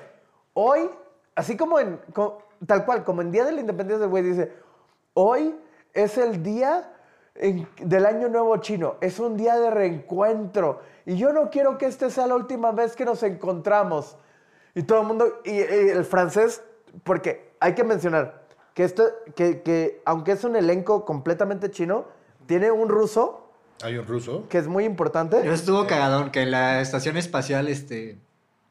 hoy, 0.54 0.90
así 1.34 1.58
como 1.58 1.78
en, 1.78 2.00
tal 2.66 2.86
cual, 2.86 3.04
como 3.04 3.20
en 3.20 3.30
Día 3.30 3.44
de 3.44 3.52
la 3.52 3.60
Independencia, 3.60 4.04
el 4.04 4.10
güey 4.10 4.22
dice, 4.22 4.50
hoy 5.12 5.54
es 5.92 6.16
el 6.16 6.42
día 6.42 6.90
del 7.34 8.06
Año 8.06 8.28
Nuevo 8.28 8.56
Chino, 8.56 8.96
es 9.02 9.20
un 9.20 9.36
día 9.36 9.58
de 9.58 9.70
reencuentro 9.70 10.80
y 11.04 11.16
yo 11.16 11.34
no 11.34 11.50
quiero 11.50 11.76
que 11.76 11.84
esta 11.84 12.08
sea 12.08 12.26
la 12.26 12.34
última 12.34 12.72
vez 12.72 12.96
que 12.96 13.04
nos 13.04 13.22
encontramos. 13.22 14.16
Y 14.74 14.84
todo 14.84 15.00
el 15.00 15.06
mundo, 15.06 15.40
y 15.44 15.58
el 15.58 16.04
francés, 16.04 16.62
porque 17.02 17.52
hay 17.58 17.74
que 17.74 17.82
mencionar 17.82 18.39
que 18.80 18.84
esto, 18.86 19.04
que, 19.36 19.60
que 19.60 20.00
aunque 20.06 20.32
es 20.32 20.42
un 20.42 20.56
elenco 20.56 21.04
completamente 21.04 21.70
chino, 21.70 22.06
tiene 22.46 22.70
un 22.70 22.88
ruso 22.88 23.52
Hay 23.82 23.98
un 23.98 24.06
ruso. 24.06 24.46
que 24.48 24.56
es 24.56 24.68
muy 24.68 24.84
importante. 24.86 25.42
Yo 25.44 25.52
estuvo 25.52 25.86
cagadón 25.86 26.30
que 26.30 26.40
en 26.40 26.50
la 26.50 26.80
estación 26.80 27.18
espacial, 27.18 27.68
este, 27.68 28.18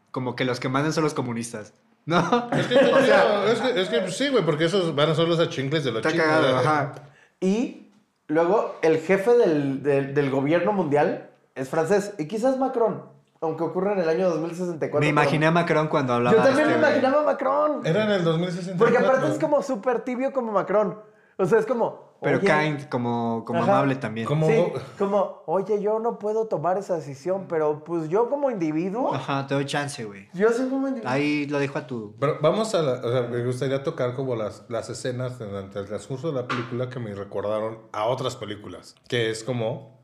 como 0.09 0.35
que 0.35 0.45
los 0.45 0.59
que 0.59 0.67
mandan 0.67 0.93
son 0.93 1.03
los 1.03 1.13
comunistas. 1.13 1.73
¿No? 2.07 2.17
Es 2.53 2.65
que, 2.65 2.73
es 3.53 3.59
que, 3.61 3.81
es 3.81 3.89
que, 3.89 3.99
pues, 3.99 4.17
sí, 4.17 4.29
güey, 4.29 4.43
porque 4.43 4.65
esos 4.65 4.95
van 4.95 5.11
a 5.11 5.13
ser 5.15 5.27
los 5.27 5.39
achincles 5.39 5.83
de 5.83 5.91
los 5.91 6.03
Está 6.03 6.11
chinos. 6.11 6.65
ajá. 6.65 6.93
Y 7.39 7.91
luego 8.25 8.77
el 8.81 8.97
jefe 8.97 9.37
del, 9.37 9.83
del- 9.83 10.15
del 10.15 10.31
gobierno 10.31 10.73
mundial 10.73 11.29
es 11.53 11.69
francés. 11.69 12.13
Y 12.17 12.25
quizás 12.25 12.57
Macron, 12.57 13.03
aunque 13.41 13.63
ocurra 13.63 13.93
en 13.93 13.99
el 13.99 14.09
año 14.09 14.29
2064. 14.29 14.99
Me 14.99 15.05
pero- 15.07 15.09
imaginé 15.09 15.45
a 15.47 15.51
Macron 15.51 15.87
cuando 15.87 16.13
hablaba. 16.13 16.35
Yo 16.37 16.43
también 16.43 16.67
este, 16.67 16.77
me 16.79 16.81
güey. 16.85 16.91
imaginaba 16.99 17.21
a 17.21 17.25
Macron. 17.25 17.85
Era 17.85 18.03
en 18.05 18.11
el 18.11 18.23
2064. 18.23 18.77
Porque 18.85 18.97
aparte 18.97 19.27
es 19.33 19.39
como 19.39 19.61
súper 19.63 20.01
tibio 20.01 20.31
como 20.33 20.51
Macron. 20.51 20.99
O 21.37 21.45
sea, 21.45 21.59
es 21.59 21.65
como... 21.65 22.09
Pero 22.21 22.39
oye, 22.39 22.47
kind, 22.47 22.89
como, 22.89 23.45
como 23.45 23.63
Ajá. 23.63 23.77
amable 23.77 23.95
también. 23.95 24.27
Como- 24.27 24.45
Sí, 24.47 24.73
como, 24.97 25.41
oye, 25.45 25.81
yo 25.81 25.99
no 25.99 26.19
puedo 26.19 26.47
tomar 26.47 26.77
esa 26.77 26.95
decisión, 26.97 27.45
pero 27.47 27.81
pues 27.85 28.09
yo 28.09 28.29
como 28.29 28.51
individuo, 28.51 29.13
Ajá, 29.15 29.47
te 29.47 29.53
doy 29.53 29.65
chance, 29.65 30.03
güey. 30.03 30.27
yo 30.33 30.49
soy 30.51 30.67
como 30.67 30.89
individuo. 30.89 31.09
Ahí 31.09 31.45
lo 31.45 31.59
dejo 31.59 31.77
a 31.77 31.87
tu... 31.87 32.17
Pero 32.19 32.37
vamos 32.41 32.75
a 32.75 32.81
la, 32.81 32.91
o 32.95 33.09
sea, 33.09 33.21
me 33.21 33.41
gustaría 33.45 33.81
tocar 33.85 34.15
como 34.15 34.35
las, 34.35 34.65
las 34.67 34.89
escenas 34.89 35.39
durante 35.39 35.79
el 35.79 35.85
transcurso 35.85 36.33
de 36.33 36.41
la 36.41 36.45
película 36.45 36.89
que 36.89 36.99
me 36.99 37.15
recordaron 37.15 37.79
a 37.93 38.03
otras 38.07 38.35
películas. 38.35 38.95
Que 39.07 39.29
es 39.29 39.41
como... 39.45 39.98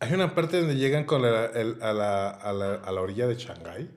Hay 0.00 0.14
una 0.14 0.34
parte 0.34 0.58
donde 0.58 0.76
llegan 0.76 1.04
con 1.04 1.22
la- 1.22 1.46
el- 1.46 1.76
a, 1.82 1.92
la, 1.92 2.30
a, 2.30 2.52
la, 2.52 2.74
a 2.76 2.92
la 2.92 3.00
orilla 3.00 3.26
de 3.26 3.34
Shanghái 3.36 3.90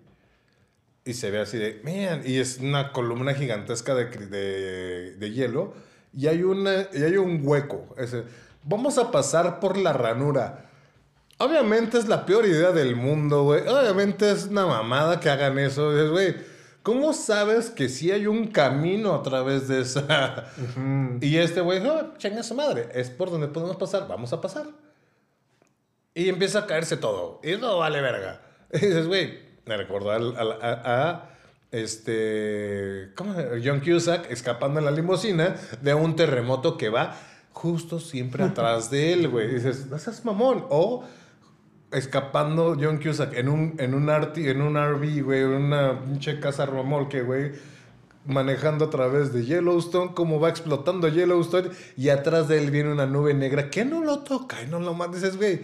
y 1.06 1.14
se 1.14 1.32
ve 1.32 1.39
así 1.39 1.58
de, 1.58 1.82
man, 1.84 2.22
y 2.26 2.38
es 2.39 2.60
una 2.60 2.91
columna 2.91 3.34
gigantesca 3.34 3.95
de, 3.95 4.06
de, 4.06 5.16
de 5.16 5.32
hielo 5.32 5.74
y 6.14 6.28
hay, 6.28 6.43
una, 6.43 6.88
y 6.93 7.04
hay 7.04 7.18
un 7.18 7.41
hueco. 7.43 7.95
Ese, 7.97 8.24
vamos 8.64 8.97
a 8.97 9.12
pasar 9.12 9.60
por 9.60 9.78
la 9.78 9.93
ranura. 9.93 10.66
Obviamente 11.39 11.97
es 11.97 12.08
la 12.08 12.26
peor 12.26 12.45
idea 12.45 12.72
del 12.72 12.95
mundo, 12.95 13.43
güey. 13.43 13.68
Obviamente 13.68 14.30
es 14.32 14.45
una 14.45 14.66
mamada 14.66 15.20
que 15.20 15.30
hagan 15.30 15.58
eso. 15.58 15.91
Güey, 16.12 16.36
¿cómo 16.84 17.12
sabes 17.14 17.70
que 17.70 17.89
sí 17.89 18.12
hay 18.12 18.28
un 18.28 18.47
camino 18.47 19.16
a 19.16 19.24
través 19.24 19.68
de 19.68 19.82
esa? 19.82 20.45
Y 21.22 21.38
este 21.38 21.62
güey, 21.62 21.82
no, 21.82 22.18
chinga 22.18 22.43
su 22.43 22.56
madre, 22.56 22.89
es 22.93 23.10
por 23.10 23.32
donde 23.32 23.47
podemos 23.47 23.76
pasar, 23.78 24.08
vamos 24.08 24.32
a 24.34 24.39
pasar. 24.41 24.68
Y 26.16 26.30
empieza 26.30 26.59
a 26.59 26.68
caerse 26.68 26.97
todo. 26.97 27.39
Y 27.43 27.55
no 27.57 27.78
vale 27.78 28.01
verga. 28.01 28.41
Y 28.74 28.80
dices, 28.80 29.05
güey, 29.05 29.39
me 29.66 29.78
recordó 29.78 30.11
a, 30.11 30.18
a 30.84 31.30
este, 31.72 33.09
¿cómo? 33.16 33.36
John 33.64 33.82
Cusack 33.82 34.32
escapando 34.32 34.80
en 34.80 34.86
la 34.86 34.91
limusina 34.91 35.55
de 35.82 35.93
un 35.93 36.16
terremoto 36.16 36.78
que 36.78 36.89
va 36.89 37.16
justo 37.51 37.99
siempre 37.99 38.43
atrás 38.45 38.89
de 38.89 39.14
él, 39.14 39.30
güey. 39.30 39.53
Dices, 39.53 39.88
no 39.88 39.97
seas 39.97 40.24
mamón. 40.26 40.66
O 40.70 41.03
escapando 41.91 42.76
John 42.80 42.97
Cusack 42.97 43.36
en 43.36 43.49
un, 43.49 43.76
en 43.78 43.93
un, 43.93 44.09
RT 44.09 44.38
en 44.38 44.61
un 44.61 44.76
RV, 44.76 45.24
güey, 45.24 45.41
en 45.41 45.49
una 45.49 45.99
pinche 46.03 46.39
casa 46.39 46.66
remolque, 46.66 47.22
güey, 47.22 47.51
manejando 48.26 48.86
a 48.86 48.89
través 48.89 49.32
de 49.32 49.45
Yellowstone, 49.45 50.14
como 50.14 50.39
va 50.39 50.49
explotando 50.49 51.07
Yellowstone, 51.07 51.70
y 51.95 52.09
atrás 52.09 52.47
de 52.47 52.57
él 52.57 52.72
viene 52.72 52.91
una 52.91 53.05
nube 53.05 53.34
negra 53.34 53.70
que 53.70 53.86
no 53.86 54.03
lo 54.03 54.20
toca 54.20 54.61
y 54.64 54.68
no 54.68 54.80
lo 54.80 54.93
manda. 54.93 55.18
Dices, 55.18 55.38
güey, 55.38 55.61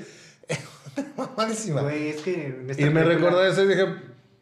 mamadísima. 1.18 1.82
Güey, 1.82 2.10
es 2.10 2.22
que 2.22 2.46
en 2.48 2.70
esta 2.70 2.82
Y 2.84 2.90
me 2.90 3.04
recordó 3.04 3.44
eso 3.46 3.64
y 3.64 3.68
dije, 3.68 3.86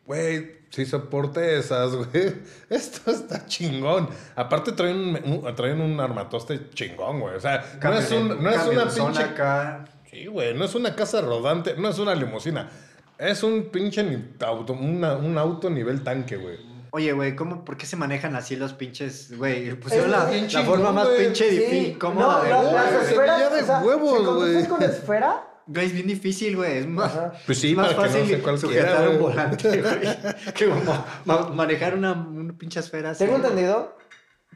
güey, 0.06 0.58
si 0.70 0.86
soporte 0.86 1.58
esas, 1.58 1.96
güey. 1.96 2.34
Esto 2.70 3.12
está 3.12 3.46
chingón. 3.46 4.10
Aparte 4.36 4.72
traen 4.74 4.98
un, 4.98 5.44
un- 5.46 5.56
traen 5.56 5.82
un 5.82 6.00
armatoste 6.00 6.70
chingón, 6.74 7.20
güey. 7.22 7.36
O 7.36 7.40
sea, 7.40 7.64
no 7.82 7.94
es, 7.94 8.12
un- 8.12 8.42
no 8.44 8.50
es 8.50 8.66
una 8.68 8.88
pinche... 8.90 9.24
acá. 9.24 9.86
Sí, 10.10 10.26
güey, 10.28 10.54
no 10.54 10.66
es 10.66 10.74
una 10.76 10.96
casa 10.96 11.22
rodante, 11.22 11.76
no 11.78 11.90
es 11.90 12.00
una 12.00 12.16
limusina. 12.16 12.70
Es 13.18 13.44
un 13.44 13.66
pinche 13.72 14.04
ni- 14.04 14.24
auto, 14.46 14.74
una- 14.74 15.16
un 15.16 15.38
auto 15.38 15.70
nivel 15.70 16.04
tanque, 16.04 16.38
güey. 16.38 16.58
Oye, 16.92 17.12
güey, 17.12 17.36
¿cómo, 17.36 17.66
¿por 17.66 17.76
qué 17.78 17.86
se 17.86 17.96
manejan 17.98 18.36
así 18.36 18.56
los 18.56 18.74
pinches, 18.74 19.38
güey? 19.38 19.74
Pusieron 19.76 20.06
Es 20.06 20.12
la, 20.54 20.60
la 20.62 20.66
forma 20.66 20.92
más 20.94 21.08
pinche 21.10 21.50
Sí, 21.50 21.58
difícil, 21.58 21.98
cómoda 22.00 22.38
no, 22.38 22.44
de 22.44 22.50
la- 22.50 22.72
las 22.72 22.92
esferas, 23.10 23.54
de 23.54 23.62
o 23.62 23.66
sea, 23.66 23.80
huevos, 23.80 24.36
güey. 24.36 24.66
con 24.68 24.82
esfera, 24.82 25.44
Güey, 25.68 25.86
es 25.88 25.94
bien 25.94 26.08
difícil, 26.08 26.56
güey. 26.56 26.78
Es 26.80 26.88
más, 26.88 27.12
Pues 27.46 27.60
sí, 27.60 27.72
es 27.72 27.78
más 27.78 27.90
que 27.90 27.96
no 27.96 28.02
fácil 28.02 28.28
se 28.28 28.42
cualquiera, 28.42 28.58
sujetar 28.58 29.02
un 29.10 29.18
güey. 29.18 29.20
volante, 29.20 29.82
güey. 29.82 30.54
Que 30.56 30.70
como 30.70 30.82
ma- 31.26 31.50
manejar 31.50 31.96
una, 31.96 32.14
una 32.14 32.54
pinche 32.58 32.80
esfera 32.80 33.12
así. 33.12 33.24
tengo 33.26 33.36
entendido, 33.38 33.96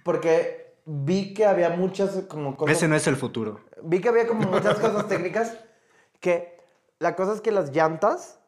porque 0.03 0.75
vi 0.85 1.33
que 1.33 1.45
había 1.45 1.69
muchas 1.71 2.11
como 2.27 2.55
cosas... 2.55 2.77
Ese 2.77 2.87
no 2.87 2.95
es 2.95 3.05
el 3.07 3.15
futuro. 3.17 3.59
Vi 3.83 3.99
que 3.99 4.09
había 4.09 4.27
como 4.27 4.47
muchas 4.49 4.79
cosas 4.79 5.07
técnicas 5.07 5.57
que 6.19 6.59
la 6.99 7.15
cosa 7.15 7.33
es 7.33 7.41
que 7.41 7.51
las 7.51 7.71
llantas 7.71 8.39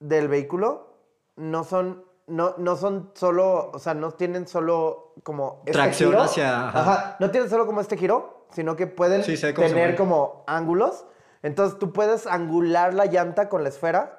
del 0.00 0.28
vehículo 0.28 0.96
no 1.36 1.64
son 1.64 2.04
no, 2.28 2.54
no 2.56 2.76
son 2.76 3.10
solo, 3.14 3.70
o 3.74 3.78
sea, 3.80 3.94
no 3.94 4.12
tienen 4.12 4.46
solo 4.46 5.12
como 5.24 5.58
este 5.66 5.72
Tracción 5.72 6.10
giro. 6.10 6.22
hacia- 6.22 6.68
ajá. 6.68 6.80
Ajá, 6.80 7.16
no 7.20 7.30
tienen 7.30 7.50
solo 7.50 7.66
como 7.66 7.80
este 7.80 7.96
giro, 7.96 8.46
sino 8.52 8.76
que 8.76 8.86
pueden 8.86 9.24
Sí, 9.24 9.36
sé 9.36 9.52
tener 9.52 9.96
como 9.96 10.44
ángulos. 10.46 11.04
Entonces 11.42 11.78
tú 11.78 11.92
puedes 11.92 12.26
angular 12.26 12.94
la 12.94 13.06
llanta 13.06 13.48
con 13.48 13.62
la 13.62 13.68
esfera 13.68 14.18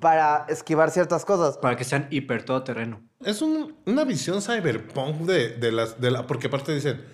para 0.00 0.46
esquivar 0.48 0.90
ciertas 0.90 1.24
cosas. 1.24 1.58
Para 1.58 1.76
que 1.76 1.84
sean 1.84 2.06
hiper 2.10 2.44
todoterreno. 2.44 3.00
Es 3.22 3.42
un- 3.42 3.76
una 3.86 4.04
visión 4.04 4.40
cyberpunk 4.40 5.16
de, 5.26 5.50
de 5.56 5.72
las... 5.72 6.00
De 6.00 6.10
la, 6.10 6.26
porque 6.26 6.46
aparte 6.46 6.72
dicen, 6.72 7.04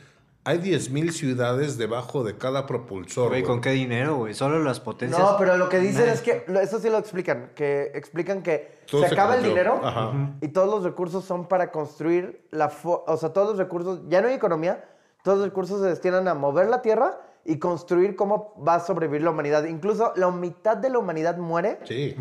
hay 0.44 0.58
10.000 0.58 1.10
ciudades 1.10 1.76
debajo 1.78 2.22
de 2.22 2.38
cada 2.38 2.66
propulsor. 2.66 3.30
Güey. 3.30 3.42
¿con 3.42 3.60
qué 3.60 3.70
dinero, 3.70 4.14
güey? 4.18 4.34
Solo 4.34 4.60
las 4.62 4.78
potencias. 4.78 5.20
No, 5.20 5.36
pero 5.36 5.56
lo 5.56 5.68
que 5.68 5.80
dicen 5.80 6.06
Nah. 6.06 6.12
es 6.12 6.22
que, 6.22 6.44
eso 6.62 6.78
sí 6.78 6.88
lo 6.88 6.98
explican, 6.98 7.50
que 7.56 7.90
explican 7.94 8.44
que 8.44 8.78
Todo 8.88 9.02
se 9.02 9.08
se 9.08 9.14
acaba 9.14 9.34
el 9.34 9.40
control. 9.40 9.54
dinero 9.58 9.80
Ajá. 9.84 10.12
y 10.40 10.46
todos 10.48 10.68
los 10.70 10.84
recursos 10.84 11.24
son 11.24 11.48
para 11.48 11.72
construir 11.72 12.46
la, 12.52 12.70
o 12.84 13.16
sea, 13.16 13.30
todos 13.32 13.48
los 13.48 13.58
recursos, 13.58 14.02
ya 14.08 14.20
no 14.22 14.28
hay 14.28 14.34
economía, 14.34 14.84
todos 15.24 15.38
los 15.38 15.48
recursos 15.48 15.80
se 15.82 15.88
destinan 15.88 16.28
a 16.28 16.34
mover 16.34 16.68
la 16.68 16.80
tierra 16.82 17.18
y 17.46 17.58
construir 17.58 18.16
cómo 18.16 18.54
va 18.66 18.74
a 18.76 18.80
sobrevivir 18.80 19.22
la 19.22 19.30
humanidad. 19.30 19.64
Incluso 19.64 20.12
la 20.16 20.30
mitad 20.30 20.76
de 20.76 20.90
la 20.90 20.98
humanidad 20.98 21.36
muere 21.38 21.78
Sí. 21.84 22.14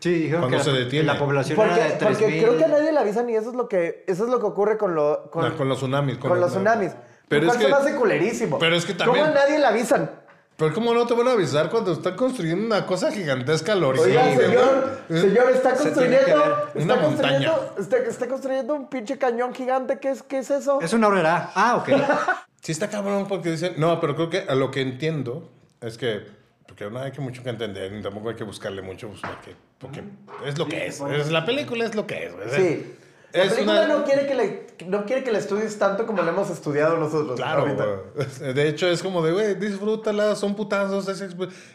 Sí, 0.00 0.12
dijeron 0.12 0.42
Cuando 0.42 0.58
que 0.58 0.64
se 0.64 0.72
la, 0.72 0.78
detiene. 0.78 1.06
la 1.06 1.18
población 1.18 1.56
porque, 1.56 1.74
era 1.74 1.84
de 1.84 2.04
porque 2.04 2.26
3.000. 2.28 2.40
creo 2.42 2.58
que 2.58 2.64
a 2.64 2.68
nadie 2.68 2.92
le 2.92 2.98
avisan 2.98 3.28
y 3.30 3.34
eso 3.34 3.50
es 3.50 3.56
lo 3.56 3.66
que, 3.68 4.04
eso 4.06 4.24
es 4.24 4.30
lo 4.30 4.38
que 4.38 4.46
ocurre 4.46 4.76
con, 4.76 4.94
lo, 4.94 5.30
con, 5.30 5.44
Ah, 5.44 5.54
con 5.56 5.68
los 5.68 5.78
tsunamis. 5.78 6.18
con 6.18 6.38
los 6.38 6.50
tsunamis. 6.50 6.92
Pero 7.28 7.50
es 7.50 7.56
que- 7.56 7.66
hace 7.72 7.94
culerísimo. 7.96 8.58
pero 8.58 8.76
es 8.76 8.84
que 8.84 8.92
también- 8.94 9.24
¿Cómo 9.26 9.36
a 9.36 9.40
nadie 9.40 9.58
le 9.58 9.64
avisan? 9.66 10.10
Pero 10.58 10.72
¿cómo 10.72 10.94
no 10.94 11.06
te 11.06 11.12
van 11.14 11.28
a 11.28 11.32
avisar 11.32 11.68
cuando 11.70 11.92
están 11.92 12.14
construyendo 12.14 12.64
una 12.64 12.86
cosa 12.86 13.10
gigantesca 13.10 13.72
al 13.72 13.84
horizonte? 13.84 14.16
Oiga, 14.18 14.36
señor, 14.46 15.00
güey? 15.08 15.20
señor, 15.20 15.50
está 15.50 15.74
construyendo, 15.74 16.16
ver. 16.16 16.52
está 16.74 16.94
Una 16.94 17.02
construyendo, 17.02 17.52
montaña. 17.52 17.52
está, 17.78 17.96
está 17.98 18.26
construyendo 18.28 18.74
un 18.74 18.88
pinche 18.88 19.18
cañón 19.18 19.52
gigante. 19.54 19.98
¿Qué 19.98 20.10
es, 20.10 20.22
qué 20.22 20.38
es 20.38 20.50
eso? 20.50 20.80
Es 20.80 20.92
una 20.94 21.08
horrera. 21.08 21.50
Ah, 21.54 21.76
ok. 21.76 21.88
Sí 22.66 22.72
está 22.72 22.90
cabrón 22.90 23.28
porque 23.28 23.52
dicen... 23.52 23.74
No, 23.76 24.00
pero 24.00 24.16
creo 24.16 24.28
que 24.28 24.38
a 24.48 24.56
lo 24.56 24.72
que 24.72 24.80
entiendo 24.80 25.48
es 25.80 25.96
que... 25.96 26.26
Porque 26.66 26.90
no 26.90 26.98
hay 26.98 27.12
que 27.12 27.20
mucho 27.20 27.44
que 27.44 27.50
entender, 27.50 27.92
ni 27.92 28.02
tampoco 28.02 28.30
hay 28.30 28.34
que 28.34 28.42
buscarle 28.42 28.82
mucho, 28.82 29.06
pues, 29.06 29.20
porque, 29.20 29.54
porque 29.78 30.02
es 30.44 30.58
lo 30.58 30.66
que 30.66 30.88
es. 30.88 31.00
es. 31.00 31.30
La 31.30 31.44
película 31.44 31.84
es 31.84 31.94
lo 31.94 32.08
que 32.08 32.26
es. 32.26 32.34
güey. 32.34 32.48
Sí. 32.50 32.92
La 33.32 33.42
Es 33.44 33.52
película 33.52 33.84
una- 33.84 33.94
no, 33.98 34.04
quiere 34.04 34.26
que 34.26 34.34
le, 34.34 34.66
no 34.88 35.04
quiere 35.04 35.22
que 35.22 35.30
la 35.30 35.38
estudies 35.38 35.78
tanto 35.78 36.08
como 36.08 36.22
la 36.22 36.32
hemos 36.32 36.50
estudiado 36.50 36.96
nosotros. 36.98 37.36
Claro. 37.36 38.12
De 38.52 38.68
hecho, 38.68 38.88
es 38.88 39.00
como 39.00 39.24
de, 39.24 39.30
güey, 39.30 39.54
disfrútala, 39.54 40.34
son 40.34 40.56
putazos. 40.56 41.06
Es, 41.08 41.24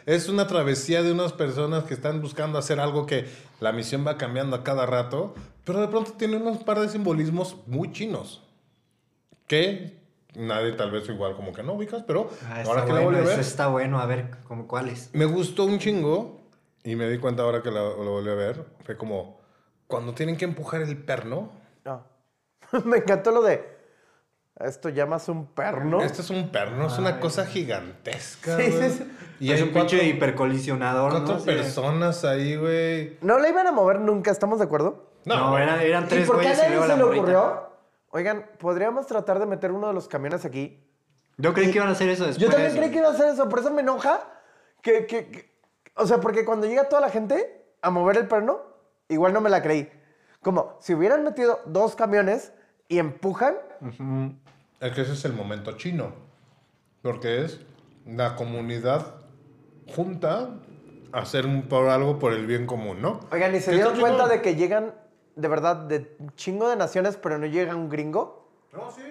es 0.04 0.28
una 0.28 0.46
travesía 0.46 1.02
de 1.02 1.10
unas 1.10 1.32
personas 1.32 1.84
que 1.84 1.94
están 1.94 2.20
buscando 2.20 2.58
hacer 2.58 2.78
algo 2.80 3.06
que 3.06 3.24
la 3.60 3.72
misión 3.72 4.06
va 4.06 4.18
cambiando 4.18 4.56
a 4.56 4.62
cada 4.62 4.84
rato, 4.84 5.34
pero 5.64 5.80
de 5.80 5.88
pronto 5.88 6.12
tiene 6.18 6.36
unos 6.36 6.58
par 6.64 6.78
de 6.80 6.90
simbolismos 6.90 7.56
muy 7.66 7.92
chinos. 7.92 8.42
Que 9.46 10.01
nadie 10.34 10.72
tal 10.72 10.90
vez 10.90 11.08
igual 11.08 11.34
como 11.36 11.52
que 11.52 11.62
no 11.62 11.74
ubicas, 11.74 12.02
pero 12.06 12.30
Ah, 12.48 12.62
ahora 12.66 12.84
que 12.84 12.92
la 12.92 13.00
bueno, 13.00 13.04
volví 13.04 13.18
a 13.18 13.22
eso 13.22 13.30
ver, 13.30 13.40
está 13.40 13.66
bueno. 13.68 14.00
A 14.00 14.06
ver, 14.06 14.30
¿cómo 14.44 14.66
cuáles? 14.66 15.10
me 15.12 15.24
gustó 15.24 15.64
un 15.64 15.78
chingo 15.78 16.40
y 16.84 16.96
me 16.96 17.08
di 17.08 17.18
cuenta 17.18 17.42
ahora 17.42 17.62
que 17.62 17.70
la, 17.70 17.82
la 17.82 17.88
volví 17.90 18.30
a 18.30 18.34
ver. 18.34 18.64
Fue 18.84 18.96
como 18.96 19.40
cuando 19.86 20.14
tienen 20.14 20.36
que 20.36 20.44
empujar 20.44 20.80
el 20.82 20.96
perno. 20.96 21.50
No. 21.84 22.04
Me 22.84 22.98
encantó 22.98 23.30
lo 23.30 23.42
de. 23.42 23.70
Esto 24.60 24.88
llamas 24.90 25.28
un 25.28 25.46
perno. 25.46 26.00
Este 26.02 26.22
es 26.22 26.30
un 26.30 26.50
perno, 26.50 26.86
es 26.86 26.98
una 26.98 27.18
cosa 27.20 27.46
gigantesca. 27.46 28.56
Sí, 28.58 28.70
sí, 28.70 28.90
sí. 28.90 29.12
Y 29.40 29.50
es 29.52 29.60
un 29.62 29.70
pinche 29.70 30.04
hipercolisionador, 30.04 31.10
Cuatro 31.10 31.38
¿no? 31.38 31.44
Personas 31.44 32.24
ahí, 32.24 32.56
güey. 32.56 33.18
No 33.22 33.38
la 33.38 33.48
iban 33.48 33.66
a 33.66 33.72
mover 33.72 33.98
nunca, 34.00 34.30
¿estamos 34.30 34.58
de 34.58 34.66
acuerdo? 34.66 35.10
No, 35.24 35.58
eran, 35.58 35.80
eran 35.80 36.04
¿Y 36.04 36.08
tres 36.08 36.26
por 36.26 36.40
qué 36.40 36.48
a 36.48 36.52
y 36.52 36.56
nadie 36.56 36.80
se 36.82 36.88
la 36.88 36.96
le 36.96 37.02
ocurrió? 37.02 37.71
Oigan, 38.14 38.46
¿podríamos 38.58 39.06
tratar 39.06 39.38
de 39.38 39.46
meter 39.46 39.72
uno 39.72 39.88
de 39.88 39.94
los 39.94 40.06
camiones 40.06 40.44
aquí? 40.44 40.78
Yo 41.38 41.54
creí 41.54 41.70
que 41.70 41.78
iban 41.78 41.88
a 41.88 41.92
hacer 41.92 42.10
eso 42.10 42.26
después. 42.26 42.46
Yo 42.46 42.50
también 42.52 42.76
creí 42.76 42.90
que 42.90 42.98
iba 42.98 43.08
a 43.08 43.12
hacer 43.12 43.28
eso, 43.32 43.48
por 43.48 43.58
eso 43.60 43.70
me 43.70 43.80
enoja 43.80 44.20
que, 44.82 45.06
que- 45.06 45.28
que- 45.28 45.52
O 45.96 46.06
sea, 46.06 46.20
porque 46.20 46.44
cuando 46.44 46.66
llega 46.66 46.88
toda 46.88 47.00
la 47.00 47.08
gente 47.10 47.64
a 47.80 47.90
mover 47.90 48.18
el 48.18 48.28
perno, 48.28 48.60
igual 49.08 49.32
no 49.32 49.40
me 49.40 49.48
la 49.50 49.62
creí. 49.62 49.90
Como, 50.42 50.76
si 50.80 50.94
hubieran 50.94 51.24
metido 51.24 51.60
dos 51.66 51.94
camiones 51.96 52.52
y 52.88 52.98
empujan, 52.98 53.54
Es 54.80 54.92
que 54.92 55.00
ese 55.02 55.12
es 55.12 55.24
el 55.24 55.32
momento 55.32 55.72
chino. 55.72 56.12
Porque 57.02 57.44
es 57.44 57.60
la 58.06 58.36
comunidad 58.36 59.14
junta 59.94 60.50
a 61.12 61.18
hacer 61.18 61.46
un, 61.46 61.62
por 61.62 61.88
algo 61.88 62.18
por 62.18 62.32
el 62.32 62.46
bien 62.46 62.66
común, 62.66 63.00
¿no? 63.00 63.20
oigan, 63.30 63.54
¿y 63.54 63.60
se 63.60 63.70
¿Qué 63.70 63.76
dieron 63.76 63.98
cuenta 63.98 64.28
de 64.28 64.40
que 64.42 64.54
llegan, 64.56 64.94
de 65.36 65.48
verdad, 65.48 65.76
de 65.76 66.16
chingo 66.36 66.68
de 66.68 66.76
naciones, 66.76 67.16
pero 67.16 67.38
no 67.38 67.46
llega 67.46 67.74
un 67.74 67.88
gringo? 67.88 68.48
No, 68.72 68.90
sí. 68.90 69.02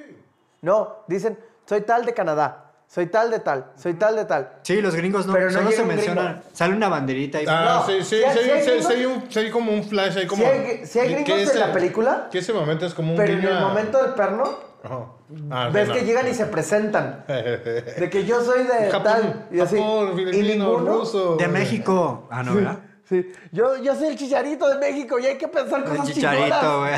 No, 0.61 0.97
dicen, 1.07 1.37
soy 1.65 1.81
tal 1.81 2.05
de 2.05 2.13
Canadá, 2.13 2.71
soy 2.87 3.07
tal 3.07 3.31
de 3.31 3.39
tal, 3.39 3.71
soy 3.75 3.93
tal 3.95 4.15
de 4.15 4.25
tal. 4.25 4.51
Sí, 4.63 4.81
los 4.81 4.95
gringos 4.95 5.25
no, 5.25 5.33
Pero 5.33 5.45
no 5.47 5.51
solo 5.51 5.63
llega 5.65 5.75
se 5.77 5.81
un 5.81 5.87
mencionan. 5.87 6.25
gringo. 6.33 6.49
Sale 6.53 6.75
una 6.75 6.89
banderita 6.89 7.41
y. 7.41 7.45
Ah, 7.47 7.79
No, 7.79 7.85
sí, 7.87 8.03
sí, 8.03 8.15
sí, 8.17 8.23
hay- 8.23 8.33
sí, 8.33 8.39
hay 8.51 8.61
sí, 8.63 8.69
gringos- 8.69 8.87
sí 8.87 8.93
hay 8.93 9.05
un- 9.05 9.31
sí 9.31 9.39
hay 9.39 9.49
como 9.51 9.71
un 9.71 9.83
flash 9.83 10.17
ahí 10.17 10.27
como... 10.27 10.43
Si 10.43 10.49
hay, 10.49 10.85
si 10.85 10.99
hay 10.99 11.07
que- 11.07 11.13
gringos 11.15 11.25
que 11.35 11.41
en 11.43 11.47
ese- 11.49 11.59
la 11.59 11.73
película, 11.73 12.27
Que 12.31 12.37
ese 12.39 12.53
momento 12.53 12.85
es 12.85 12.93
como 12.93 13.11
un 13.11 13.17
pero 13.17 13.33
en 13.33 13.39
guiño 13.39 13.51
el 13.51 13.57
a- 13.57 13.61
momento 13.67 14.01
del 14.03 14.13
perno, 14.13 14.43
Ajá. 14.83 15.05
Ah, 15.51 15.69
ves 15.71 15.87
no. 15.87 15.93
que 15.93 16.01
llegan 16.05 16.27
y 16.27 16.33
se 16.33 16.45
presentan. 16.47 17.23
De 17.27 18.09
que 18.11 18.25
yo 18.25 18.41
soy 18.43 18.63
de 18.63 18.89
Japón, 18.91 19.03
tal. 19.03 19.47
Y 19.51 19.59
así. 19.59 19.77
Japón, 19.77 20.11
y 20.13 20.15
filipino, 20.17 20.65
ninguno. 20.65 20.97
ruso. 20.99 21.35
De 21.37 21.47
México. 21.47 22.27
Ah, 22.31 22.43
no, 22.43 22.55
¿verdad? 22.55 22.79
Sí. 23.11 23.31
Yo, 23.51 23.75
yo 23.83 23.93
soy 23.95 24.07
el 24.07 24.17
chicharito 24.17 24.67
de 24.69 24.77
México 24.79 25.19
y 25.19 25.25
hay 25.27 25.37
que 25.37 25.47
pensar 25.49 25.79
El 25.79 25.85
cosas 25.85 26.07
chicharito, 26.07 26.43
chingonas. 26.45 26.77
güey. 26.79 26.93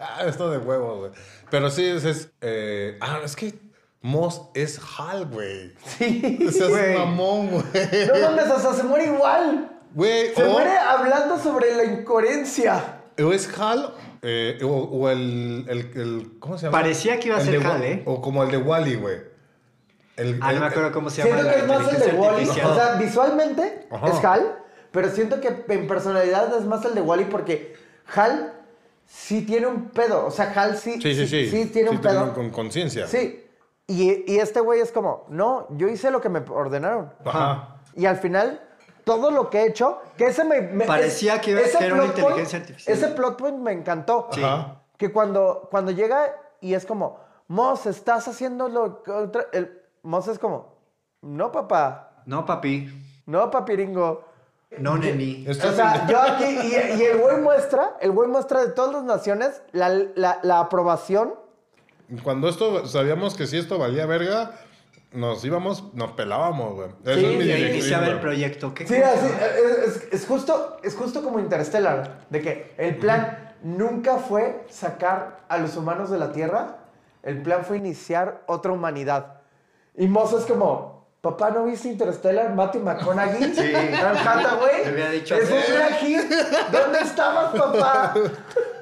Ah, 0.00 0.24
esto 0.26 0.50
de 0.50 0.58
huevo, 0.58 0.98
güey. 0.98 1.10
Pero 1.50 1.70
sí, 1.70 1.84
es... 1.86 2.04
es, 2.04 2.30
eh, 2.40 2.98
ah, 3.00 3.20
es 3.24 3.34
que 3.36 3.54
Moss 4.02 4.42
es 4.54 4.80
Hal, 4.98 5.26
güey. 5.26 5.72
Sí. 5.84 6.44
O 6.48 6.50
sea, 6.50 6.68
Güey. 6.68 6.92
es 6.92 6.98
mamón, 6.98 7.48
güey. 7.50 7.62
No 8.08 8.20
mames, 8.30 8.50
o 8.50 8.58
sea, 8.60 8.72
se 8.72 8.82
muere 8.82 9.06
igual. 9.06 9.70
Güey, 9.94 10.34
Se 10.34 10.42
o- 10.44 10.50
muere 10.52 10.76
hablando 10.76 11.38
sobre 11.38 11.74
la 11.74 11.84
incoherencia. 11.84 12.96
O 13.22 13.32
es 13.32 13.48
Hal, 13.58 13.94
eh, 14.22 14.58
o, 14.62 14.68
o 14.68 15.08
el, 15.10 15.66
el, 15.68 15.78
el- 16.00 16.32
¿Cómo 16.38 16.56
se 16.56 16.66
llama? 16.66 16.78
Parecía 16.78 17.18
que 17.20 17.28
iba 17.28 17.36
a 17.36 17.40
El 17.40 17.46
ser 17.46 17.66
Hal, 17.66 17.82
¿eh? 17.84 18.02
O 18.06 18.20
como 18.22 18.42
el 18.42 18.50
de 18.50 18.56
Wally, 18.58 18.94
güey. 18.96 19.29
El- 20.16 20.38
Ah, 20.42 20.50
el- 20.50 20.54
no 20.56 20.60
me 20.62 20.66
acuerdo 20.66 20.92
cómo 20.92 21.10
se 21.10 21.22
llama. 21.22 21.40
Siento 21.40 21.54
que 21.54 21.60
es 21.60 21.66
más 21.66 21.92
el 21.94 22.00
de 22.12 22.18
Wally. 22.18 22.48
O 22.48 22.74
sea, 22.74 22.94
visualmente 22.98 23.86
Ajá. 23.90 24.06
es 24.08 24.24
Hal, 24.24 24.58
pero 24.90 25.08
siento 25.10 25.40
que 25.40 25.64
en 25.68 25.86
personalidad 25.86 26.54
es 26.56 26.64
más 26.64 26.84
el 26.84 26.94
de 26.94 27.00
Wally 27.00 27.24
porque 27.24 27.74
Hal 28.14 28.52
sí 29.06 29.42
tiene 29.42 29.66
un 29.66 29.90
pedo. 29.90 30.26
O 30.26 30.30
sea, 30.30 30.52
Hal 30.54 30.76
sí, 30.76 31.00
Sí, 31.00 31.14
sí, 31.14 31.26
sí. 31.26 31.48
sí 31.50 31.66
tiene 31.66 31.90
un 31.90 32.00
pedo. 32.00 32.32
Con 32.34 32.50
conciencia. 32.50 33.06
Sí. 33.06 33.46
Y, 33.86 34.32
y 34.32 34.38
este 34.38 34.60
güey 34.60 34.80
es 34.80 34.92
como, 34.92 35.26
no, 35.28 35.66
yo 35.70 35.88
hice 35.88 36.10
lo 36.12 36.20
que 36.20 36.28
me 36.28 36.38
ordenaron. 36.48 37.12
Ajá. 37.24 37.76
Y 37.96 38.06
al 38.06 38.18
final, 38.18 38.60
todo 39.04 39.32
lo 39.32 39.50
que 39.50 39.62
he 39.62 39.66
hecho, 39.66 40.00
que 40.16 40.26
ese 40.26 40.44
me... 40.44 40.60
me- 40.60 40.84
Parecía 40.84 41.36
es- 41.36 41.40
que 41.42 41.60
ese 41.60 41.78
que 41.78 41.86
era 41.86 41.94
una 41.94 42.04
inteligencia 42.04 42.58
point- 42.60 42.62
artificial. 42.70 42.96
Ese 42.96 43.08
plot 43.08 43.36
point 43.36 43.58
me 43.58 43.72
encantó. 43.72 44.28
Ajá. 44.32 44.82
Que 44.96 45.10
cuando, 45.10 45.66
cuando 45.72 45.90
llega 45.90 46.36
y 46.60 46.74
es 46.74 46.84
como, 46.86 47.18
Moss, 47.48 47.86
estás 47.86 48.28
haciendo 48.28 48.68
lo. 48.68 49.02
El, 49.52 49.79
Moss 50.02 50.28
es 50.28 50.38
como, 50.38 50.74
no, 51.22 51.52
papá, 51.52 52.22
No, 52.26 52.44
papi. 52.46 52.88
no, 53.26 53.50
papiringo. 53.50 54.24
No, 54.78 54.96
neni. 54.96 55.44
O 55.48 55.54
sea, 55.54 56.06
yo 56.06 56.20
aquí, 56.20 56.44
y, 56.44 57.00
y 57.00 57.04
el 57.04 57.18
güey 57.18 57.38
muestra, 57.40 57.96
el 58.00 58.12
güey 58.12 58.28
muestra 58.28 58.60
de 58.64 58.68
todas 58.72 58.92
las 58.94 59.02
naciones 59.04 59.62
la, 59.72 59.88
la, 60.14 60.38
la 60.42 60.60
aprobación. 60.60 61.34
Cuando 62.22 62.48
esto 62.48 62.86
sabíamos 62.86 63.34
que 63.34 63.46
si 63.48 63.58
esto 63.58 63.78
valía 63.78 64.06
verga, 64.06 64.52
nos 65.12 65.44
íbamos, 65.44 65.92
nos 65.94 66.12
pelábamos, 66.12 66.74
güey. 66.74 66.88
Eso 67.04 67.18
Sí, 67.18 67.26
es 67.26 67.38
mi 67.38 67.44
Y 67.46 67.50
ahí 67.52 67.70
iniciaba 67.72 68.06
el 68.06 68.20
proyecto. 68.20 68.72
¿Qué 68.72 68.86
Sí, 68.86 68.94
así, 68.94 69.26
es, 69.26 69.96
es- 69.96 70.08
es 70.12 70.26
justo, 70.26 70.76
es 70.84 70.94
justo 70.94 71.22
como 71.24 71.40
Interstellar, 71.40 72.20
de 72.30 72.40
que 72.40 72.74
el 72.78 72.96
plan 72.96 73.54
nunca 73.62 74.18
fue 74.18 74.64
sacar 74.70 75.40
a 75.48 75.58
los 75.58 75.76
humanos 75.76 76.10
de 76.10 76.18
la 76.18 76.30
Tierra, 76.30 76.76
el 77.24 77.42
plan 77.42 77.64
fue 77.64 77.76
iniciar 77.76 78.42
otra 78.46 78.70
humanidad. 78.70 79.39
Y 80.00 80.08
Moss 80.08 80.32
es 80.32 80.46
como, 80.46 81.06
papá, 81.20 81.50
¿no 81.50 81.64
viste 81.66 81.88
Interstellar? 81.88 82.54
Matthew 82.54 82.80
McConaughey, 82.80 83.54
Sí. 83.54 83.70
Hathaway, 83.70 84.82
Te 84.82 85.10
dicho 85.10 85.34
es 85.34 85.50
un 85.50 85.74
gran 85.74 85.92
hit. 85.96 86.20
¿Dónde 86.72 87.00
estabas, 87.00 87.54
papá? 87.54 88.14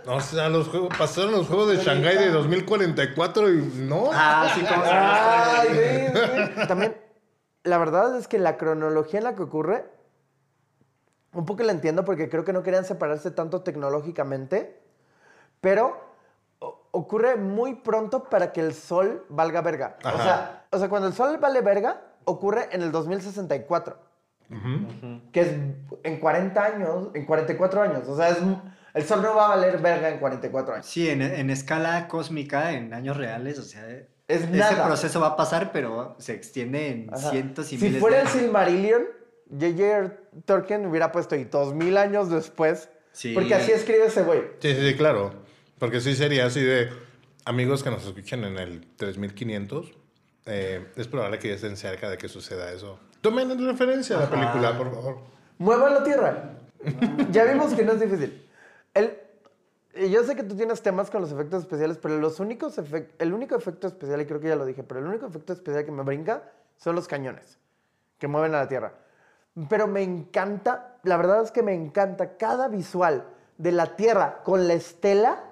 O 0.06 0.20
sea, 0.20 0.48
los 0.48 0.68
juegos, 0.68 0.96
pasaron 0.96 1.32
los 1.32 1.48
juegos 1.48 1.70
de 1.70 1.78
Shanghai 1.78 2.16
de 2.18 2.30
2044 2.30 3.52
y 3.52 3.56
no. 3.78 4.10
Ah, 4.12 4.48
sí, 4.54 4.60
como 4.62 4.82
Ay, 4.86 5.68
sí, 5.72 6.20
sí. 6.60 6.68
También, 6.68 6.96
la 7.64 7.78
verdad 7.78 8.16
es 8.16 8.28
que 8.28 8.38
la 8.38 8.56
cronología 8.56 9.18
en 9.18 9.24
la 9.24 9.34
que 9.34 9.42
ocurre, 9.42 9.90
un 11.32 11.46
poco 11.46 11.64
la 11.64 11.72
entiendo 11.72 12.04
porque 12.04 12.28
creo 12.28 12.44
que 12.44 12.52
no 12.52 12.62
querían 12.62 12.84
separarse 12.84 13.32
tanto 13.32 13.62
tecnológicamente, 13.62 14.80
pero 15.60 16.07
ocurre 16.98 17.36
muy 17.36 17.76
pronto 17.76 18.24
para 18.24 18.52
que 18.52 18.60
el 18.60 18.74
sol 18.74 19.24
valga 19.28 19.62
verga. 19.62 19.96
O 20.04 20.16
sea, 20.18 20.66
o 20.70 20.78
sea, 20.78 20.88
cuando 20.88 21.08
el 21.08 21.14
sol 21.14 21.38
vale 21.38 21.60
verga, 21.60 22.02
ocurre 22.24 22.68
en 22.72 22.82
el 22.82 22.92
2064. 22.92 23.96
Que 25.32 25.40
es 25.40 25.48
en 26.02 26.20
40 26.20 26.64
años, 26.64 27.08
en 27.14 27.26
44 27.26 27.82
años. 27.82 28.08
O 28.08 28.16
sea, 28.16 28.30
es, 28.30 28.38
el 28.94 29.04
sol 29.04 29.22
no 29.22 29.34
va 29.34 29.46
a 29.46 29.48
valer 29.50 29.78
verga 29.78 30.08
en 30.08 30.18
44 30.18 30.74
años. 30.74 30.86
Sí, 30.86 31.08
en, 31.08 31.22
en 31.22 31.50
escala 31.50 32.08
cósmica, 32.08 32.72
en 32.72 32.92
años 32.94 33.16
reales, 33.16 33.58
o 33.58 33.62
sea, 33.62 33.86
Es 34.26 34.42
ese 34.42 34.76
proceso 34.84 35.20
va 35.20 35.28
a 35.28 35.36
pasar, 35.36 35.70
pero 35.70 36.16
se 36.18 36.32
extiende 36.32 36.90
en 36.90 37.14
Ajá. 37.14 37.30
cientos 37.30 37.72
y 37.72 37.78
si 37.78 37.84
miles 37.84 38.00
fuera 38.00 38.16
de 38.16 38.22
el 38.22 38.28
Silmarillion, 38.28 39.02
J.J. 39.50 40.14
Tolkien 40.46 40.86
hubiera 40.86 41.12
puesto 41.12 41.36
y 41.36 41.44
dos 41.44 41.74
mil 41.74 41.96
años 41.96 42.30
después. 42.30 42.88
Sí. 43.12 43.34
Porque 43.34 43.54
así 43.54 43.72
escribe 43.72 44.06
ese 44.06 44.22
güey. 44.22 44.40
Sí, 44.60 44.74
sí, 44.74 44.90
sí, 44.90 44.96
claro. 44.96 45.47
Porque 45.78 46.00
sí 46.00 46.14
sería 46.14 46.46
así 46.46 46.60
de 46.62 46.90
amigos 47.44 47.82
que 47.82 47.90
nos 47.90 48.04
escuchan 48.04 48.44
en 48.44 48.58
el 48.58 48.86
3500. 48.96 49.92
eh, 50.46 50.86
es 50.96 51.06
probable 51.08 51.38
que 51.38 51.48
ya 51.48 51.54
estén 51.54 51.76
cerca 51.76 52.08
de 52.10 52.16
que 52.18 52.28
suceda 52.28 52.72
eso. 52.72 52.98
Tomen 53.20 53.50
en 53.50 53.66
referencia 53.66 54.16
la 54.16 54.30
película, 54.30 54.76
por 54.78 54.90
favor. 54.94 55.18
Mueva 55.58 55.90
la 55.90 56.02
tierra. 56.04 56.52
ya 57.30 57.44
vimos 57.44 57.74
que 57.74 57.84
no 57.84 57.92
es 57.92 58.00
difícil. 58.00 58.46
El, 58.94 59.18
yo 60.10 60.22
sé 60.24 60.36
que 60.36 60.42
tú 60.44 60.56
tienes 60.56 60.80
temas 60.80 61.10
con 61.10 61.20
los 61.20 61.32
efectos 61.32 61.62
especiales, 61.64 61.98
pero 61.98 62.16
los 62.18 62.38
únicos 62.40 62.78
efec- 62.78 63.08
el 63.18 63.32
único 63.32 63.56
efecto 63.56 63.86
especial, 63.88 64.20
y 64.20 64.26
creo 64.26 64.40
que 64.40 64.48
ya 64.48 64.56
lo 64.56 64.64
dije, 64.64 64.82
pero 64.84 65.00
el 65.00 65.06
único 65.06 65.26
efecto 65.26 65.52
especial 65.52 65.84
que 65.84 65.90
me 65.90 66.02
brinca 66.04 66.44
son 66.76 66.94
los 66.94 67.08
cañones 67.08 67.58
que 68.18 68.28
mueven 68.28 68.54
a 68.54 68.58
la 68.60 68.68
tierra. 68.68 68.92
Pero 69.68 69.86
me 69.88 70.02
encanta, 70.02 70.96
la 71.02 71.16
verdad 71.16 71.42
es 71.42 71.50
que 71.50 71.62
me 71.64 71.74
encanta 71.74 72.36
cada 72.36 72.68
visual 72.68 73.24
de 73.58 73.72
la 73.72 73.96
tierra 73.96 74.40
con 74.44 74.66
la 74.68 74.74
estela. 74.74 75.44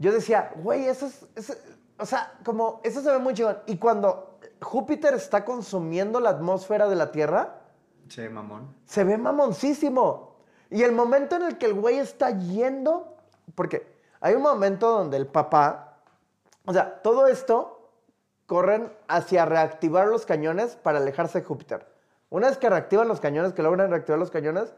Yo 0.00 0.10
decía, 0.12 0.50
güey, 0.56 0.86
eso 0.86 1.06
es, 1.06 1.24
eso- 1.36 1.54
o 1.98 2.04
sea, 2.06 2.32
como, 2.44 2.80
eso 2.82 3.00
se 3.02 3.10
ve 3.12 3.18
muy 3.18 3.34
chingón. 3.34 3.58
Y 3.66 3.76
cuando 3.76 4.38
Júpiter 4.60 5.14
está 5.14 5.44
consumiendo 5.44 6.18
la 6.18 6.30
atmósfera 6.30 6.88
de 6.88 6.96
la 6.96 7.12
Tierra, 7.12 7.60
Sí, 8.08 8.28
mamón. 8.28 8.74
se 8.86 9.04
ve 9.04 9.16
mamoncísimo. 9.18 10.34
Y 10.70 10.82
el 10.82 10.92
momento 10.92 11.36
en 11.36 11.42
el 11.42 11.58
que 11.58 11.66
el 11.66 11.74
güey 11.74 11.98
está 11.98 12.30
yendo, 12.30 13.16
porque 13.54 13.86
hay 14.20 14.34
un 14.34 14.42
momento 14.42 14.90
donde 14.90 15.16
el 15.16 15.26
papá, 15.26 15.98
o 16.64 16.72
sea, 16.72 17.02
todo 17.02 17.26
esto 17.26 17.90
corren 18.46 18.92
hacia 19.06 19.44
reactivar 19.44 20.08
los 20.08 20.26
cañones 20.26 20.76
para 20.76 20.98
alejarse 20.98 21.40
de 21.40 21.44
Júpiter. 21.44 21.86
Una 22.30 22.48
vez 22.48 22.58
que 22.58 22.68
reactivan 22.70 23.06
los 23.08 23.20
cañones, 23.20 23.52
que 23.52 23.62
logran 23.62 23.90
reactivar 23.90 24.18
los 24.18 24.30
cañones, 24.30 24.72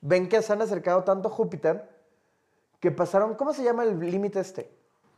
ven 0.00 0.28
que 0.28 0.42
se 0.42 0.52
han 0.52 0.60
acercado 0.62 1.04
tanto 1.04 1.28
a 1.28 1.32
Júpiter 1.32 1.88
que 2.84 2.90
pasaron, 2.90 3.34
¿cómo 3.34 3.54
se 3.54 3.64
llama 3.64 3.82
el 3.84 3.98
límite 3.98 4.40
este? 4.40 4.70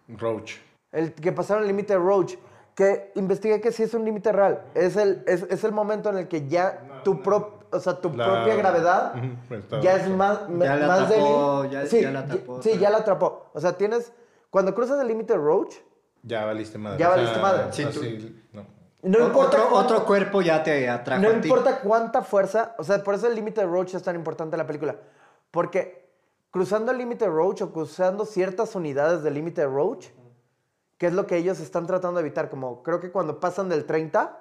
Roach. 0.06 0.52
El 0.92 1.12
que 1.14 1.32
pasaron 1.32 1.64
el 1.64 1.66
límite 1.66 1.96
Roach, 1.96 2.34
que 2.76 3.10
investigué 3.16 3.60
que 3.60 3.72
sí 3.72 3.82
es 3.82 3.92
un 3.92 4.04
límite 4.04 4.30
real. 4.30 4.62
Es 4.72 4.96
el, 4.96 5.24
es, 5.26 5.42
es 5.50 5.64
el 5.64 5.72
momento 5.72 6.08
en 6.10 6.18
el 6.18 6.28
que 6.28 6.46
ya 6.46 7.00
tu, 7.02 7.24
pro- 7.24 7.58
o 7.72 7.80
sea, 7.80 8.00
tu 8.00 8.10
La- 8.12 8.24
propia 8.24 8.54
gravedad 8.54 9.14
está- 9.50 9.80
ya 9.80 9.96
es 9.96 10.08
más, 10.08 10.42
Ya 10.60 10.76
la 10.76 10.86
más 10.86 11.00
atrapó, 11.10 11.62
débil. 11.64 11.70
ya- 11.72 11.86
sí, 11.86 12.00
ya 12.02 12.10
la 12.12 12.20
atrapó, 12.20 12.62
Sí, 12.62 12.78
ya 12.78 12.90
la 12.90 12.98
atrapó. 12.98 13.50
O 13.52 13.60
sea, 13.60 13.72
tienes, 13.76 14.12
cuando 14.48 14.72
cruzas 14.72 15.00
el 15.00 15.08
límite 15.08 15.36
Roach, 15.36 15.74
Ya 16.22 16.44
valiste 16.44 16.78
madre. 16.78 16.98
Ya 17.00 17.08
O 17.08 17.14
sea, 17.14 17.16
valiste 17.20 17.40
madre. 17.42 17.62
así, 17.64 17.84
Sí, 17.92 18.42
no. 18.52 18.64
no 19.02 19.24
O- 19.24 19.26
importa, 19.26 19.56
otro, 19.56 19.70
cuánto- 19.72 19.94
otro 19.94 20.06
cuerpo 20.06 20.40
ya 20.40 20.62
te 20.62 20.88
atrajo 20.88 21.20
no 21.20 21.30
a 21.30 21.40
ti. 21.40 21.48
importa 21.48 21.80
cuánta 21.80 22.22
fuerza, 22.22 22.76
o 22.78 22.84
sea, 22.84 23.02
por 23.02 23.16
eso 23.16 23.26
el 23.26 23.34
límite 23.34 23.64
Roach 23.66 23.94
es 23.96 24.04
tan 24.04 24.14
importante 24.14 24.54
en 24.54 24.58
la 24.58 24.66
película. 24.68 24.94
Porque 25.50 26.05
cruzando 26.56 26.90
el 26.90 26.96
límite 26.96 27.26
Roach 27.26 27.60
o 27.60 27.70
cruzando 27.70 28.24
ciertas 28.24 28.74
unidades 28.74 29.22
del 29.22 29.34
límite 29.34 29.66
Roach, 29.66 30.06
que 30.96 31.06
es 31.06 31.12
lo 31.12 31.26
que 31.26 31.36
ellos 31.36 31.60
están 31.60 31.86
tratando 31.86 32.18
de 32.18 32.26
evitar, 32.26 32.48
como 32.48 32.82
creo 32.82 32.98
que 32.98 33.10
cuando 33.10 33.38
pasan 33.40 33.68
del 33.68 33.84
30, 33.84 34.38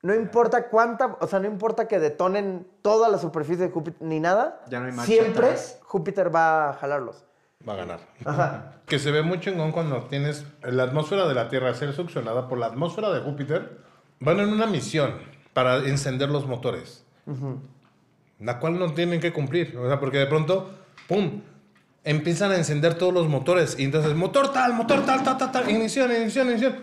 no 0.00 0.14
importa 0.14 0.70
cuánta, 0.70 1.18
o 1.20 1.26
sea, 1.26 1.40
no 1.40 1.46
importa 1.46 1.86
que 1.86 1.98
detonen 1.98 2.66
toda 2.80 3.10
la 3.10 3.18
superficie 3.18 3.66
de 3.66 3.70
Júpiter 3.70 4.00
ni 4.00 4.18
nada, 4.18 4.62
Ya 4.70 4.80
no 4.80 4.86
hay 4.86 4.92
marcha 4.92 5.12
siempre 5.12 5.44
atrás. 5.44 5.78
Júpiter 5.82 6.34
va 6.34 6.70
a 6.70 6.72
jalarlos. 6.72 7.26
Va 7.68 7.74
a 7.74 7.76
ganar. 7.76 8.00
Ajá. 8.24 8.72
Que 8.86 8.98
se 8.98 9.10
ve 9.10 9.20
muy 9.20 9.40
chingón 9.40 9.72
cuando 9.72 10.04
tienes 10.04 10.46
la 10.62 10.84
atmósfera 10.84 11.28
de 11.28 11.34
la 11.34 11.50
Tierra 11.50 11.74
ser 11.74 11.92
succionada 11.92 12.48
por 12.48 12.56
la 12.56 12.66
atmósfera 12.66 13.10
de 13.10 13.20
Júpiter. 13.20 13.82
Van 14.20 14.40
en 14.40 14.48
una 14.48 14.66
misión 14.66 15.18
para 15.52 15.76
encender 15.86 16.30
los 16.30 16.46
motores. 16.46 17.04
La 18.40 18.58
cual 18.58 18.78
no 18.78 18.92
tienen 18.92 19.20
que 19.20 19.32
cumplir. 19.32 19.76
O 19.76 19.86
sea, 19.88 19.98
porque 19.98 20.18
de 20.18 20.26
pronto, 20.26 20.70
¡pum! 21.08 21.42
Empiezan 22.04 22.52
a 22.52 22.56
encender 22.56 22.94
todos 22.94 23.12
los 23.12 23.28
motores. 23.28 23.76
Y 23.78 23.84
entonces, 23.84 24.14
motor 24.14 24.52
tal, 24.52 24.74
motor 24.74 25.04
tal, 25.04 25.22
tal, 25.24 25.38
tal, 25.38 25.50
tal, 25.50 25.70
ignición, 25.70 26.10
ignición, 26.12 26.46
ignición. 26.48 26.76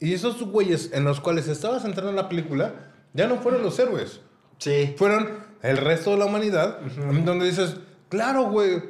Y 0.00 0.12
esos 0.12 0.42
güeyes 0.42 0.90
en 0.92 1.04
los 1.04 1.20
cuales 1.20 1.48
estaba 1.48 1.80
centrada 1.80 2.12
la 2.12 2.28
película, 2.28 2.74
ya 3.14 3.26
no 3.26 3.36
fueron 3.36 3.62
los 3.62 3.78
héroes. 3.78 4.20
Sí. 4.58 4.94
Fueron 4.98 5.30
el 5.62 5.78
resto 5.78 6.12
de 6.12 6.18
la 6.18 6.26
humanidad, 6.26 6.80
donde 7.24 7.46
dices, 7.46 7.76
claro, 8.08 8.44
güey, 8.44 8.82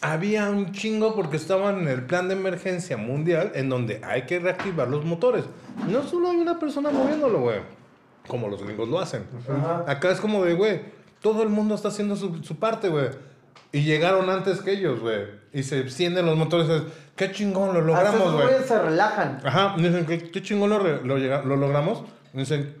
había 0.00 0.50
un 0.50 0.72
chingo 0.72 1.14
porque 1.14 1.36
estaban 1.36 1.80
en 1.80 1.88
el 1.88 2.02
plan 2.04 2.28
de 2.28 2.34
emergencia 2.34 2.96
mundial 2.96 3.52
en 3.54 3.68
donde 3.68 4.00
hay 4.04 4.22
que 4.22 4.38
reactivar 4.38 4.88
los 4.88 5.04
motores. 5.04 5.44
No 5.88 6.02
solo 6.02 6.30
hay 6.30 6.36
una 6.36 6.58
persona 6.58 6.90
moviéndolo, 6.90 7.40
güey, 7.40 7.60
como 8.26 8.48
los 8.48 8.62
gringos 8.62 8.88
lo 8.88 8.98
hacen. 8.98 9.24
Acá 9.86 10.10
es 10.10 10.20
como 10.20 10.44
de, 10.44 10.54
güey, 10.54 10.80
todo 11.20 11.42
el 11.42 11.48
mundo 11.48 11.74
está 11.74 11.88
haciendo 11.88 12.16
su, 12.16 12.42
su 12.42 12.56
parte, 12.56 12.88
güey. 12.88 13.08
Y 13.72 13.82
llegaron 13.82 14.30
antes 14.30 14.60
que 14.60 14.72
ellos, 14.72 15.00
güey. 15.00 15.24
Y 15.52 15.62
se 15.62 15.80
encienden 15.80 16.24
los 16.26 16.36
motores. 16.36 16.68
y 16.68 16.84
Qué 17.16 17.32
chingón, 17.32 17.72
lo 17.74 17.94
Hasta 17.94 18.12
logramos, 18.16 18.34
güey. 18.42 18.64
se 18.66 18.78
relajan. 18.80 19.40
Ajá, 19.44 19.74
y 19.78 19.82
dicen, 19.82 20.06
qué, 20.06 20.30
qué 20.30 20.42
chingón 20.42 20.70
lo, 20.70 20.78
lo 21.02 21.18
llega- 21.18 21.42
lo 21.42 21.56
logramos. 21.56 22.02
Y 22.32 22.38
dicen, 22.38 22.74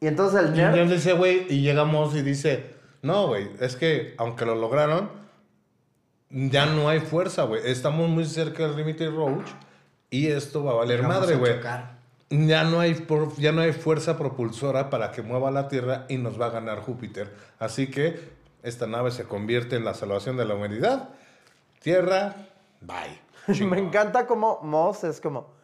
Y 0.00 0.06
entonces 0.06 0.40
el 0.40 0.54
y 0.54 0.58
ya 0.58 0.70
nerd, 0.70 0.90
dice, 0.90 1.12
güey, 1.12 1.46
y 1.48 1.60
llegamos 1.62 2.14
y 2.16 2.22
dice, 2.22 2.74
no, 3.02 3.26
güey, 3.28 3.48
es 3.60 3.76
que 3.76 4.14
aunque 4.18 4.44
lo 4.46 4.54
lograron, 4.54 5.10
ya 6.30 6.66
no 6.66 6.88
hay 6.88 7.00
fuerza, 7.00 7.42
güey. 7.44 7.60
Estamos 7.64 8.08
muy 8.08 8.24
cerca 8.24 8.66
del 8.66 8.76
límite 8.76 9.08
Roach 9.08 9.46
y 10.10 10.26
esto 10.28 10.64
va 10.64 10.72
a 10.72 10.74
valer 10.76 11.02
Vamos 11.02 11.20
madre, 11.20 11.34
a 11.34 11.38
güey. 11.38 11.52
Ya 12.30 12.64
no, 12.64 12.80
hay 12.80 12.94
por- 12.94 13.34
ya 13.36 13.52
no 13.52 13.60
hay 13.60 13.72
fuerza 13.72 14.16
propulsora 14.18 14.90
para 14.90 15.12
que 15.12 15.22
mueva 15.22 15.50
la 15.52 15.68
Tierra 15.68 16.06
y 16.08 16.18
nos 16.18 16.40
va 16.40 16.46
a 16.46 16.50
ganar 16.50 16.80
Júpiter. 16.80 17.32
Así 17.60 17.88
que 17.90 18.18
esta 18.64 18.86
nave 18.88 19.12
se 19.12 19.24
convierte 19.24 19.76
en 19.76 19.84
la 19.84 19.94
salvación 19.94 20.36
de 20.36 20.44
la 20.44 20.54
humanidad. 20.54 21.10
Tierra, 21.80 22.34
bye. 22.80 23.20
me 23.66 23.78
encanta 23.78 24.26
como 24.26 24.58
Moss 24.62 25.04
es 25.04 25.20
como, 25.20 25.54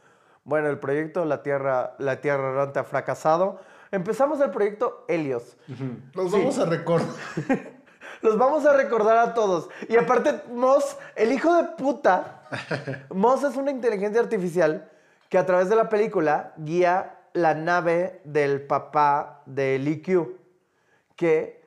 bueno, 0.44 0.68
el 0.68 0.78
proyecto 0.78 1.24
La 1.24 1.42
Tierra, 1.42 1.94
la 1.98 2.20
Tierra 2.20 2.50
Errante 2.50 2.78
ha 2.78 2.84
fracasado. 2.84 3.60
Empezamos 3.90 4.40
el 4.40 4.50
proyecto 4.50 5.04
Helios. 5.08 5.56
Sí. 5.66 5.98
vamos 6.14 6.58
a 6.58 6.64
recordar. 6.66 7.08
Los 8.22 8.38
vamos 8.38 8.64
a 8.66 8.72
recordar 8.76 9.18
a 9.18 9.34
todos. 9.34 9.68
Y 9.88 9.96
aparte, 9.96 10.42
Moss, 10.52 10.96
el 11.16 11.32
hijo 11.32 11.52
de 11.56 11.64
puta, 11.76 12.42
Moss 13.10 13.42
es 13.42 13.56
una 13.56 13.72
inteligencia 13.72 14.20
artificial 14.20 14.88
que 15.32 15.38
a 15.38 15.46
través 15.46 15.70
de 15.70 15.76
la 15.76 15.88
película 15.88 16.52
guía 16.58 17.18
la 17.32 17.54
nave 17.54 18.20
del 18.24 18.60
papá 18.66 19.40
de 19.46 19.78
Lee 19.78 20.02
Q, 20.02 20.36
que 21.16 21.64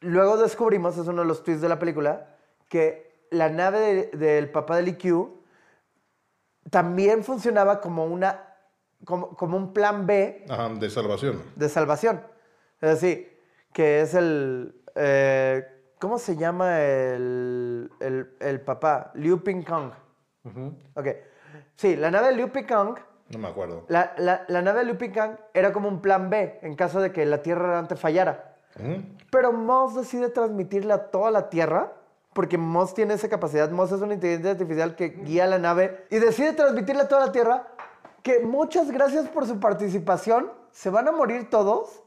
luego 0.00 0.38
descubrimos, 0.38 0.96
es 0.96 1.06
uno 1.06 1.20
de 1.20 1.28
los 1.28 1.42
twists 1.44 1.60
de 1.60 1.68
la 1.68 1.78
película, 1.78 2.28
que 2.70 3.26
la 3.30 3.50
nave 3.50 3.78
de- 4.10 4.16
del 4.16 4.50
papá 4.50 4.76
del 4.78 4.88
IQ 4.88 5.28
también 6.70 7.22
funcionaba 7.24 7.82
como, 7.82 8.06
una, 8.06 8.40
como, 9.04 9.36
como 9.36 9.58
un 9.58 9.74
plan 9.74 10.06
B 10.06 10.46
Ajá, 10.48 10.70
de 10.70 10.88
salvación. 10.88 11.42
de 11.54 11.68
salvación. 11.68 12.22
Es 12.80 12.88
decir, 13.00 13.38
que 13.74 14.00
es 14.00 14.14
el... 14.14 14.80
eh, 14.94 15.68
¿Cómo 16.00 16.18
se 16.18 16.36
llama 16.38 16.80
el, 16.80 17.90
el, 18.00 18.34
el 18.40 18.60
papá? 18.62 19.10
Liu 19.14 19.42
Ping 19.42 19.62
Kong. 19.62 19.92
Ok. 20.94 21.06
Sí, 21.76 21.96
la 21.96 22.10
nave 22.10 22.28
de 22.28 22.36
Liu 22.36 22.50
No 23.30 23.38
me 23.38 23.48
acuerdo. 23.48 23.84
la, 23.88 24.12
la- 24.18 24.44
la 24.48 24.62
nave 24.62 24.84
de 24.84 24.84
Liu 24.86 24.98
era 25.54 25.72
como 25.72 25.88
un 25.88 26.00
plan 26.00 26.30
B 26.30 26.58
en 26.62 26.74
caso 26.76 27.00
de 27.00 27.12
que 27.12 27.24
la 27.26 27.42
Tierra 27.42 27.78
antes 27.78 27.98
fallara. 27.98 28.56
Pero 29.30 29.52
Moss 29.52 29.94
decide 29.94 30.28
transmitirle 30.30 30.92
a 30.94 31.10
toda 31.10 31.30
la 31.30 31.50
Tierra, 31.50 31.92
porque 32.32 32.56
Moss 32.56 32.94
tiene 32.94 33.14
esa 33.14 33.28
capacidad. 33.28 33.70
Moss 33.70 33.92
es 33.92 34.00
una 34.00 34.14
inteligencia 34.14 34.52
artificial 34.52 34.96
que 34.96 35.08
guía 35.10 35.46
la 35.46 35.58
nave 35.58 36.06
y 36.10 36.18
decide 36.18 36.52
transmitirle 36.52 37.02
a 37.02 37.08
toda 37.08 37.26
la 37.26 37.32
Tierra 37.32 37.66
que 38.22 38.40
muchas 38.40 38.90
gracias 38.90 39.28
por 39.28 39.46
su 39.46 39.58
participación, 39.60 40.50
se 40.70 40.88
van 40.90 41.08
a 41.08 41.12
morir 41.12 41.50
todos. 41.50 42.02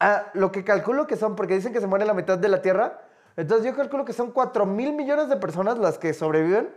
A 0.00 0.26
lo 0.34 0.50
que 0.50 0.64
calculo 0.64 1.06
que 1.06 1.16
son, 1.16 1.36
porque 1.36 1.54
dicen 1.54 1.72
que 1.72 1.80
se 1.80 1.86
muere 1.86 2.04
la 2.04 2.14
mitad 2.14 2.36
de 2.36 2.48
la 2.48 2.60
Tierra. 2.60 3.00
Entonces 3.36 3.64
yo 3.64 3.76
calculo 3.76 4.04
que 4.04 4.12
son 4.12 4.32
4 4.32 4.66
mil 4.66 4.92
millones 4.92 5.28
de 5.28 5.36
personas 5.36 5.78
las 5.78 5.98
que 5.98 6.12
sobreviven. 6.12 6.74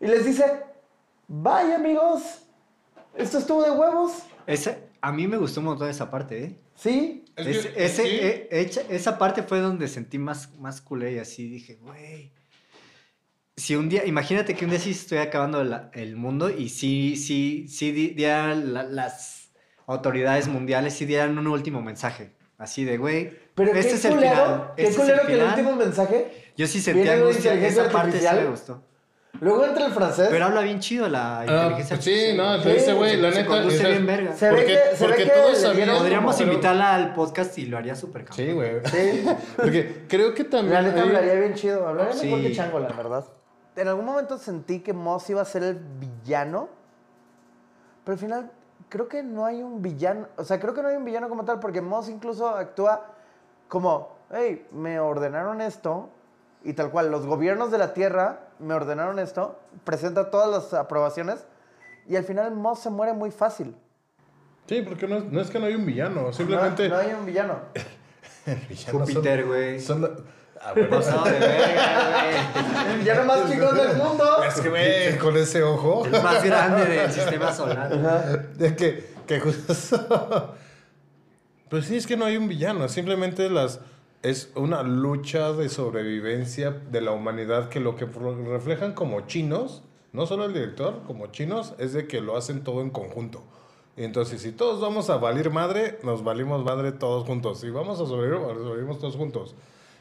Y 0.00 0.06
les 0.06 0.24
dice, 0.24 0.62
bye 1.28 1.74
amigos, 1.74 2.22
esto 3.14 3.38
estuvo 3.38 3.62
de 3.62 3.70
huevos. 3.70 4.12
Ese, 4.46 4.88
a 5.00 5.12
mí 5.12 5.26
me 5.28 5.36
gustó 5.36 5.60
un 5.60 5.66
montón 5.66 5.88
esa 5.88 6.10
parte, 6.10 6.44
¿eh? 6.44 6.56
Sí, 6.74 7.24
Es 7.36 7.46
Ese- 7.76 8.02
sí. 8.02 8.08
eh, 8.20 8.48
echa- 8.50 8.82
esa 8.88 9.16
parte 9.18 9.42
fue 9.44 9.60
donde 9.60 9.86
sentí 9.88 10.18
más, 10.18 10.56
más 10.58 10.80
culé 10.80 11.12
y 11.12 11.18
así 11.18 11.48
dije, 11.48 11.76
güey. 11.80 12.32
Si 13.56 13.76
un 13.76 13.88
día, 13.88 14.04
imagínate 14.06 14.54
que 14.54 14.64
un 14.64 14.70
día 14.72 14.80
sí 14.80 14.90
estoy 14.90 15.18
acabando 15.18 15.62
la- 15.64 15.90
el 15.94 16.16
mundo 16.16 16.50
y 16.50 16.68
sí, 16.68 17.16
sí, 17.16 17.66
sí 17.68 17.92
di- 17.92 18.10
dieran 18.10 18.72
la- 18.74 18.82
las 18.84 19.50
autoridades 19.86 20.48
mundiales, 20.48 20.94
sí 20.94 21.04
dieran 21.06 21.36
un 21.38 21.46
último 21.46 21.80
mensaje. 21.82 22.32
Así 22.56 22.84
de, 22.84 22.98
güey, 22.98 23.32
pero 23.54 23.72
este 23.72 23.90
qué 23.90 23.94
es 23.96 24.04
el 24.04 24.14
culero, 24.14 24.32
final. 24.34 24.72
qué 24.76 24.82
este 24.82 24.88
es 24.94 24.98
el 24.98 25.04
culero 25.04 25.26
que 25.28 25.32
el 25.34 25.42
último 25.42 25.76
mensaje 25.76 26.52
Yo 26.56 26.66
sí 26.66 26.78
una 26.90 27.12
angustia, 27.12 27.54
esa 27.54 27.88
parte 27.90 28.18
sí 28.20 28.26
me 28.34 28.46
gustó. 28.46 28.82
Luego 29.40 29.64
entra 29.66 29.86
el 29.86 29.92
francés. 29.92 30.28
Pero 30.30 30.46
habla 30.46 30.62
bien 30.62 30.80
chido 30.80 31.08
la 31.08 31.40
Ah, 31.40 31.44
inteligencia 31.44 31.96
pues 31.96 32.04
sí, 32.04 32.10
artificial. 32.10 32.36
no, 32.36 32.62
te 32.62 32.68
Sí, 32.70 32.74
dice, 32.76 32.92
güey, 32.94 33.16
la 33.18 33.30
neta. 33.30 33.88
bien 33.88 34.06
verga. 34.06 34.32
Se 34.34 34.46
ve 34.50 34.50
porque, 34.56 34.66
que- 34.66 34.96
se 34.96 35.06
ve 35.06 35.08
porque 35.12 35.24
que 35.24 35.30
todos 35.30 35.50
le 35.52 35.56
sabían. 35.56 35.88
Podríamos 35.96 36.36
pero- 36.36 36.50
invitarla 36.50 36.94
al 36.94 37.14
podcast 37.14 37.58
y 37.58 37.66
lo 37.66 37.78
haría 37.78 37.94
súper 37.94 38.24
cabrón. 38.24 38.46
Sí, 38.46 38.52
güey. 38.52 38.80
Sí. 38.86 39.26
Porque 39.56 40.06
creo 40.08 40.34
que 40.34 40.44
también. 40.44 40.74
La 40.74 40.82
neta 40.82 40.96
hay- 41.02 41.08
hablaría 41.08 41.34
bien 41.34 41.54
chido. 41.54 41.86
Hablaría 41.86 42.14
mejor 42.14 42.38
Sí. 42.40 42.44
que 42.46 42.52
Chango, 42.52 42.80
la 42.80 42.88
verdad. 42.88 43.24
En 43.76 43.86
algún 43.86 44.06
momento 44.06 44.38
sentí 44.38 44.80
que 44.80 44.92
Moss 44.92 45.30
iba 45.30 45.40
a 45.40 45.44
ser 45.44 45.62
el 45.62 45.76
villano. 45.76 46.68
Pero 48.04 48.14
al 48.14 48.18
final 48.18 48.50
creo 48.88 49.06
que 49.08 49.22
no 49.22 49.44
hay 49.46 49.62
un 49.62 49.82
villano. 49.82 50.26
O 50.36 50.42
sea, 50.44 50.58
creo 50.58 50.74
que 50.74 50.82
no 50.82 50.88
hay 50.88 50.96
un 50.96 51.04
villano 51.04 51.28
como 51.28 51.44
tal. 51.44 51.60
Porque 51.60 51.80
Moss 51.80 52.08
incluso 52.08 52.48
actúa 52.48 53.06
como, 53.68 54.16
hey, 54.32 54.66
me 54.72 54.98
ordenaron 54.98 55.60
esto. 55.60 56.08
Y 56.64 56.72
tal 56.72 56.90
cual, 56.90 57.10
los 57.12 57.24
gobiernos 57.24 57.70
de 57.70 57.78
la 57.78 57.94
Tierra 57.94 58.47
me 58.60 58.74
ordenaron 58.74 59.18
esto. 59.18 59.58
Presenta 59.84 60.30
todas 60.30 60.50
las 60.50 60.74
aprobaciones. 60.74 61.46
Y 62.08 62.16
al 62.16 62.24
final 62.24 62.52
Moss 62.52 62.80
se 62.80 62.90
muere 62.90 63.12
muy 63.12 63.30
fácil. 63.30 63.74
Sí, 64.66 64.82
porque 64.82 65.06
no, 65.08 65.16
es- 65.18 65.24
no 65.24 65.40
es 65.40 65.50
que 65.50 65.58
no 65.58 65.66
hay 65.66 65.74
un 65.74 65.86
villano. 65.86 66.22
No, 66.22 66.32
Simplemente. 66.32 66.88
no 66.88 66.96
hay 66.96 67.12
un 67.12 67.24
villano. 67.26 67.58
el 68.46 68.56
villano 68.68 68.92
son- 68.92 69.00
Júpiter, 69.14 69.44
güey. 69.46 69.80
son 69.80 70.02
la- 70.02 70.10
Ah, 70.60 70.72
bueno. 70.74 70.98
De 71.24 71.38
verga, 71.38 72.90
El 72.92 72.98
villano 72.98 73.24
más 73.26 73.48
chingón 73.48 73.76
del 73.76 73.96
mundo. 73.96 74.42
Es 74.42 74.60
que, 74.60 74.68
güey, 74.68 75.16
con 75.18 75.36
ese 75.36 75.62
ojo. 75.62 76.00
güey. 76.00 76.12
El 76.16 76.22
más 76.24 76.42
grande 76.42 76.84
del 76.84 77.12
sistema 77.12 77.52
solar. 77.52 78.48
De 78.54 78.74
que, 78.74 79.14
que 79.26 79.38
justo. 79.38 80.56
Pues 81.68 81.84
sí, 81.84 81.96
es 81.96 82.06
que 82.08 82.16
no 82.16 82.24
hay 82.24 82.36
un 82.36 82.48
villano. 82.48 82.88
Simplemente 82.88 83.48
las. 83.48 83.78
Es 84.22 84.50
una 84.56 84.82
lucha 84.82 85.52
de 85.52 85.68
sobrevivencia 85.68 86.70
de 86.70 87.00
la 87.00 87.12
humanidad 87.12 87.68
que 87.68 87.78
lo 87.78 87.94
que 87.94 88.04
reflejan 88.04 88.92
como 88.92 89.20
chinos, 89.26 89.82
no 90.12 90.26
solo 90.26 90.46
el 90.46 90.52
director, 90.54 91.02
como 91.06 91.28
chinos, 91.28 91.74
es 91.78 91.92
de 91.92 92.08
que 92.08 92.20
lo 92.20 92.36
hacen 92.36 92.64
todo 92.64 92.80
en 92.80 92.90
conjunto. 92.90 93.44
Entonces, 93.96 94.42
si 94.42 94.52
todos 94.52 94.80
vamos 94.80 95.08
a 95.10 95.16
valer 95.18 95.50
madre, 95.50 95.98
nos 96.02 96.24
valimos 96.24 96.64
madre 96.64 96.92
todos 96.92 97.26
juntos. 97.26 97.60
Si 97.60 97.70
vamos 97.70 98.00
a 98.00 98.06
sobrevivir, 98.06 98.40
sobrevivimos 98.40 98.98
todos 98.98 99.16
juntos. 99.16 99.54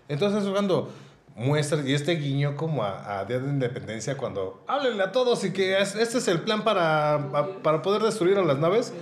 Entonces, 0.08 0.48
cuando 0.50 0.90
muestra, 1.36 1.82
y 1.88 1.94
este 1.94 2.14
guiño 2.16 2.56
como 2.56 2.84
a, 2.84 3.24
Día 3.26 3.40
de 3.40 3.48
Independencia, 3.50 4.18
cuando 4.18 4.64
háblenle 4.68 5.04
a 5.04 5.12
todos 5.12 5.44
y 5.44 5.52
que 5.52 5.80
es- 5.80 5.96
este 5.96 6.18
es 6.20 6.28
el 6.28 6.42
plan 6.42 6.64
para, 6.64 7.60
para 7.62 7.82
poder 7.84 8.02
destruir 8.02 8.38
a 8.40 8.44
las 8.44 8.58
naves, 8.58 8.94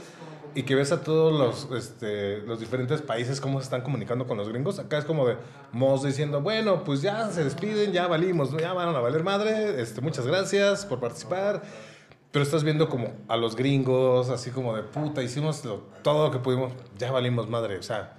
y 0.56 0.64
que 0.64 0.74
ves 0.74 0.92
a 0.92 1.04
todos 1.04 1.32
los, 1.38 1.78
este, 1.78 2.38
los 2.40 2.60
diferentes 2.60 3.02
países 3.02 3.40
cómo 3.42 3.60
se 3.60 3.66
están 3.66 3.82
comunicando 3.82 4.26
con 4.26 4.38
los 4.38 4.50
gringos, 4.50 4.80
acá 4.80 4.98
es 4.98 5.06
como 5.06 5.28
de 5.28 5.36
Moss 5.74 6.04
diciendo, 6.04 6.42
bueno, 6.42 6.84
pues 6.84 7.02
ya 7.02 7.30
se 7.30 7.44
despiden, 7.44 7.92
ya 7.92 8.08
valimos, 8.08 8.52
ya 8.58 8.74
van 8.74 8.96
a 8.96 9.00
valer 9.00 9.24
madre, 9.24 9.82
este, 9.82 10.02
muchas 10.02 10.26
gracias 10.26 10.86
por 10.86 11.00
participar. 11.00 11.62
Pero 12.32 12.44
estás 12.44 12.64
viendo 12.66 12.90
como 12.90 13.14
a 13.30 13.38
los 13.38 13.56
gringos, 13.56 14.30
así 14.30 14.50
como 14.52 14.76
de 14.76 14.84
puta, 14.84 15.24
hicimos 15.24 15.64
lo- 15.64 15.84
todo 16.04 16.26
lo 16.28 16.32
que 16.34 16.40
pudimos, 16.40 16.74
ya 16.98 17.10
valimos 17.12 17.48
madre. 17.50 17.78
O 17.78 17.84
sea, 17.84 18.14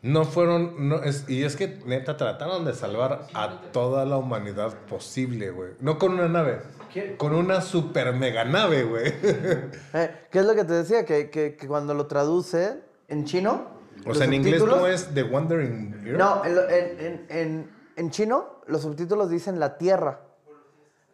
no 0.00 0.24
fueron, 0.24 0.88
no, 0.88 1.02
es, 1.02 1.28
y 1.28 1.42
es 1.44 1.54
que 1.54 1.78
neta 1.84 2.16
trataron 2.16 2.64
de 2.64 2.72
salvar 2.74 3.26
a 3.34 3.60
toda 3.72 4.06
la 4.06 4.16
humanidad 4.16 4.72
posible, 4.88 5.50
güey. 5.50 5.72
No 5.80 5.98
con 5.98 6.14
una 6.14 6.26
nave, 6.28 6.60
con 7.16 7.34
una 7.34 7.60
super 7.60 8.12
mega 8.14 8.44
nave, 8.44 8.84
güey. 8.84 9.12
Eh, 9.94 10.10
¿Qué 10.30 10.38
es 10.40 10.44
lo 10.46 10.54
que 10.54 10.64
te 10.64 10.72
decía? 10.74 11.04
Que, 11.04 11.30
que- 11.30 11.56
que 11.56 11.66
cuando 11.68 11.94
lo 11.94 12.06
traduce 12.06 12.80
en 13.08 13.24
chino. 13.24 13.68
O 14.04 14.08
los 14.08 14.18
sea, 14.18 14.26
en 14.26 14.34
inglés 14.34 14.60
subtítulos- 14.60 14.80
no 14.80 14.86
es 14.86 15.14
The 15.14 15.22
Wandering 15.22 16.02
Earth. 16.06 16.18
No, 16.18 16.44
en- 16.44 17.00
en- 17.00 17.26
en- 17.28 17.70
en 17.96 18.10
chino 18.10 18.60
los 18.66 18.82
subtítulos 18.82 19.30
dicen 19.30 19.58
la 19.60 19.78
tierra. 19.78 20.20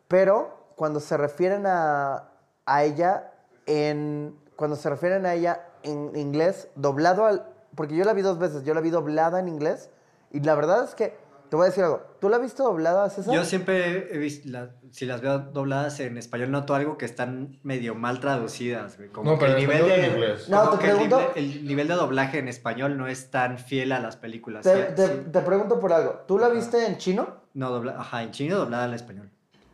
Pero 0.09 0.73
cuando 0.77 1.01
se 1.01 1.17
refieren 1.17 1.65
a, 1.67 2.31
a 2.67 2.85
ella 2.85 3.33
en. 3.67 4.37
Cuando 4.57 4.77
se 4.77 4.91
refieren 4.91 5.25
a 5.27 5.35
ella 5.35 5.67
en 5.83 6.15
inglés, 6.17 6.69
doblado 6.75 7.27
al. 7.27 7.47
Porque 7.75 7.95
yo 7.97 8.05
la 8.05 8.13
vi 8.13 8.23
dos 8.23 8.39
veces, 8.39 8.65
yo 8.65 8.75
la 8.75 8.81
vi 8.81 8.91
doblada 8.91 9.39
en 9.41 9.49
inglés. 9.49 9.91
Y 10.33 10.41
la 10.41 10.55
verdad 10.55 10.85
es 10.85 10.95
que. 10.95 11.17
Te 11.51 11.57
voy 11.57 11.65
a 11.65 11.69
decir 11.71 11.83
algo. 11.83 12.01
¿Tú 12.21 12.29
la 12.29 12.37
has 12.37 12.43
visto 12.43 12.63
doblada, 12.63 13.11
César? 13.11 13.35
Yo 13.35 13.45
siempre 13.45 14.15
he 14.15 14.19
visto, 14.19 14.49
la- 14.51 14.71
si 14.93 15.05
las 15.05 15.21
veo 15.21 15.39
dobladas 15.41 15.99
en 15.99 16.17
español, 16.17 16.51
noto 16.53 16.75
algo 16.77 16.97
que 16.97 17.05
están 17.05 17.59
medio 17.65 17.95
mal 17.97 18.21
traducidas, 18.21 18.97
güey. 18.97 19.09
Como 19.11 19.33
No, 19.33 19.39
que 19.39 19.47
pero 19.47 19.57
el 19.59 19.63
en 19.65 19.69
nivel 19.69 19.85
de, 19.89 20.07
en 20.07 20.13
inglés. 20.13 20.49
No, 20.49 20.61
como 20.67 20.79
te 20.79 20.85
el 20.87 20.93
pregunto- 20.93 21.33
el, 21.35 21.67
nivel 21.67 21.89
de 21.89 21.95
doblaje 21.95 22.39
en 22.39 22.47
español 22.49 22.97
no 22.97 23.09
es 23.09 23.31
tan 23.33 23.59
fiel 23.59 23.91
a 23.93 23.99
las 23.99 24.17
películas. 24.17 24.63
Te, 24.63 24.75
Sí, 24.75 24.95
te- 24.95 25.07
sí. 25.09 25.13
te 25.33 25.41
pregunto 25.41 25.81
por 25.81 25.93
algo. 25.93 26.21
¿Tú 26.29 26.39
la 26.39 26.49
viste 26.49 26.87
en 26.87 26.99
chino? 26.99 27.27
No, 27.55 27.71
dobla, 27.71 27.97
ajá, 27.99 28.23
en 28.23 28.31
chino 28.31 28.57
doblada 28.57 28.85
al 28.85 28.95
español. 28.95 29.29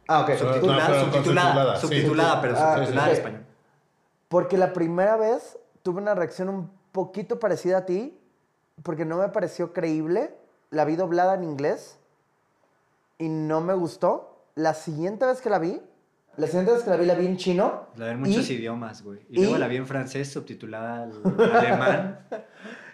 Ah, 0.09 0.21
ok. 0.23 0.31
Subtitulada, 0.35 0.87
pero 0.87 1.01
con 1.03 1.13
subtitulada, 1.13 1.49
subtitulada, 1.53 1.77
sí. 1.77 1.87
subtitulada, 1.87 2.41
pero 2.41 2.55
Ah, 2.57 2.75
subtitulada 2.77 3.07
sí. 3.07 3.11
al 3.11 3.17
español. 3.19 3.47
Porque 4.29 4.57
la 4.57 4.73
primera 4.73 5.17
vez 5.17 5.59
tuve 5.83 6.01
una 6.01 6.15
reacción 6.15 6.49
un 6.49 6.71
poquito 6.93 7.39
parecida 7.39 7.79
a 7.79 7.87
ti, 7.87 8.19
porque 8.83 9.05
no 9.05 9.19
me 9.19 9.29
pareció 9.29 9.73
creíble. 9.75 10.35
La 10.77 10.85
vi 10.85 10.95
doblada 10.95 11.35
en 11.35 11.43
inglés 11.45 11.99
y 13.19 13.29
no 13.31 13.63
me 13.63 13.73
gustó. 13.73 14.45
La 14.57 14.75
siguiente 14.75 15.25
vez 15.25 15.41
que 15.41 15.49
la 15.49 15.59
vi, 15.59 15.81
la 16.37 16.47
siguiente 16.47 16.73
vez 16.73 16.83
que 16.83 16.91
la 16.91 16.97
vi, 16.99 17.07
la 17.07 17.15
vi 17.15 17.25
en 17.27 17.39
chino. 17.39 17.87
La 17.97 18.07
ven 18.07 18.21
muchos 18.21 18.51
y- 18.51 18.55
idiomas, 18.57 19.03
güey. 19.03 19.21
Y, 19.31 19.39
y- 19.41 19.43
luego 19.43 19.57
la 19.57 19.69
vi 19.69 19.77
en 19.77 19.87
francés, 19.87 20.31
subtitulada 20.31 21.05
al 21.05 21.41
alemán. 21.57 22.27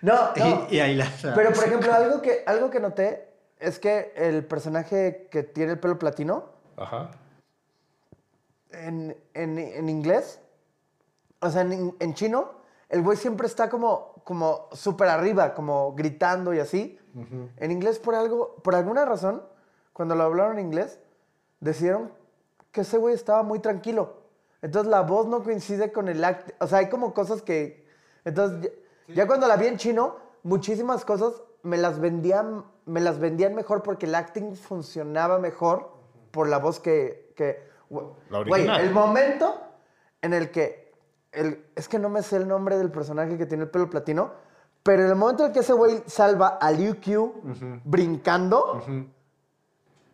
No, 0.03 0.14
no. 0.37 0.66
y, 0.70 0.76
y 0.76 0.80
ahí 0.80 0.95
la. 0.97 1.07
Pero, 1.35 1.53
por 1.53 1.64
ejemplo, 1.64 1.93
algo 1.93 2.22
que, 2.22 2.43
algo 2.47 2.70
que 2.70 2.78
noté 2.80 3.28
es 3.61 3.78
que 3.78 4.12
el 4.16 4.45
personaje 4.45 5.28
que 5.30 5.43
tiene 5.45 5.72
el 5.72 5.78
pelo 5.80 5.97
platino, 5.99 6.51
Ajá. 6.76 7.11
en, 8.70 9.16
en- 9.35 9.59
en 9.59 9.89
inglés, 9.89 10.41
o 11.41 11.51
sea, 11.51 11.62
en, 11.62 11.95
en 11.99 12.14
chino, 12.14 12.61
el 12.93 13.03
güey 13.03 13.16
siempre 13.16 13.47
está 13.47 13.68
como, 13.68 14.22
como 14.22 14.68
súper 14.72 15.09
arriba, 15.09 15.55
como 15.55 15.95
gritando 15.95 16.55
y 16.55 16.61
así. 16.61 16.99
En 17.57 17.70
inglés, 17.70 17.99
por 17.99 18.14
algo, 18.14 18.55
por 18.62 18.74
alguna 18.74 19.05
razón, 19.05 19.43
cuando 19.93 20.14
lo 20.14 20.22
hablaron 20.22 20.59
en 20.59 20.66
inglés, 20.66 20.99
decidieron 21.61 22.11
que 22.70 22.82
ese 22.82 22.97
güey 22.99 23.14
estaba 23.14 23.43
muy 23.43 23.59
tranquilo. 23.59 24.22
Entonces 24.62 24.90
la 24.90 25.01
voz 25.03 25.26
no 25.26 25.43
coincide 25.43 25.93
con 25.93 26.09
el 26.09 26.22
act. 26.24 26.53
O 26.62 26.66
sea, 26.66 26.78
hay 26.78 26.88
como 26.88 27.12
cosas 27.12 27.43
que. 27.43 27.86
Entonces, 28.24 28.70
ya, 29.09 29.14
ya 29.14 29.26
cuando 29.26 29.47
la 29.49 29.57
vi 29.57 29.66
en 29.66 29.76
chino, 29.76 30.16
muchísimas 30.43 31.05
cosas 31.05 31.43
me 31.62 31.76
las 31.76 31.99
vendían, 31.99 32.64
me 32.86 33.01
las 33.01 33.18
vendían 33.18 33.55
mejor 33.55 33.82
porque 33.82 34.07
el 34.07 34.14
acting 34.14 34.55
funcionaba 34.55 35.38
mejor 35.38 35.90
por 36.30 36.49
la 36.49 36.59
voz 36.59 36.78
que. 36.80 37.32
que 37.36 37.68
La 38.30 38.38
Güey, 38.38 38.53
original. 38.53 38.80
el 38.82 38.90
momento 38.93 39.61
en 40.22 40.32
el 40.32 40.51
que. 40.51 40.82
El, 41.33 41.64
es 41.74 41.89
que 41.89 41.99
no 41.99 42.09
me 42.11 42.22
sé 42.22 42.37
el 42.37 42.47
nombre 42.47 42.76
del 42.76 42.91
personaje 42.91 43.37
que 43.39 43.47
tiene 43.47 43.64
el 43.64 43.70
pelo 43.70 43.89
platino, 43.91 44.33
Pero 44.85 45.05
en 45.05 45.11
el 45.11 45.14
momento 45.14 45.45
en 45.45 45.49
el 45.51 45.53
que 45.55 45.61
ese 45.61 45.72
güey 45.72 46.03
salva 46.07 46.59
a 46.61 46.70
Liu 46.72 46.97
Q 47.01 47.80
brincando, 47.85 48.83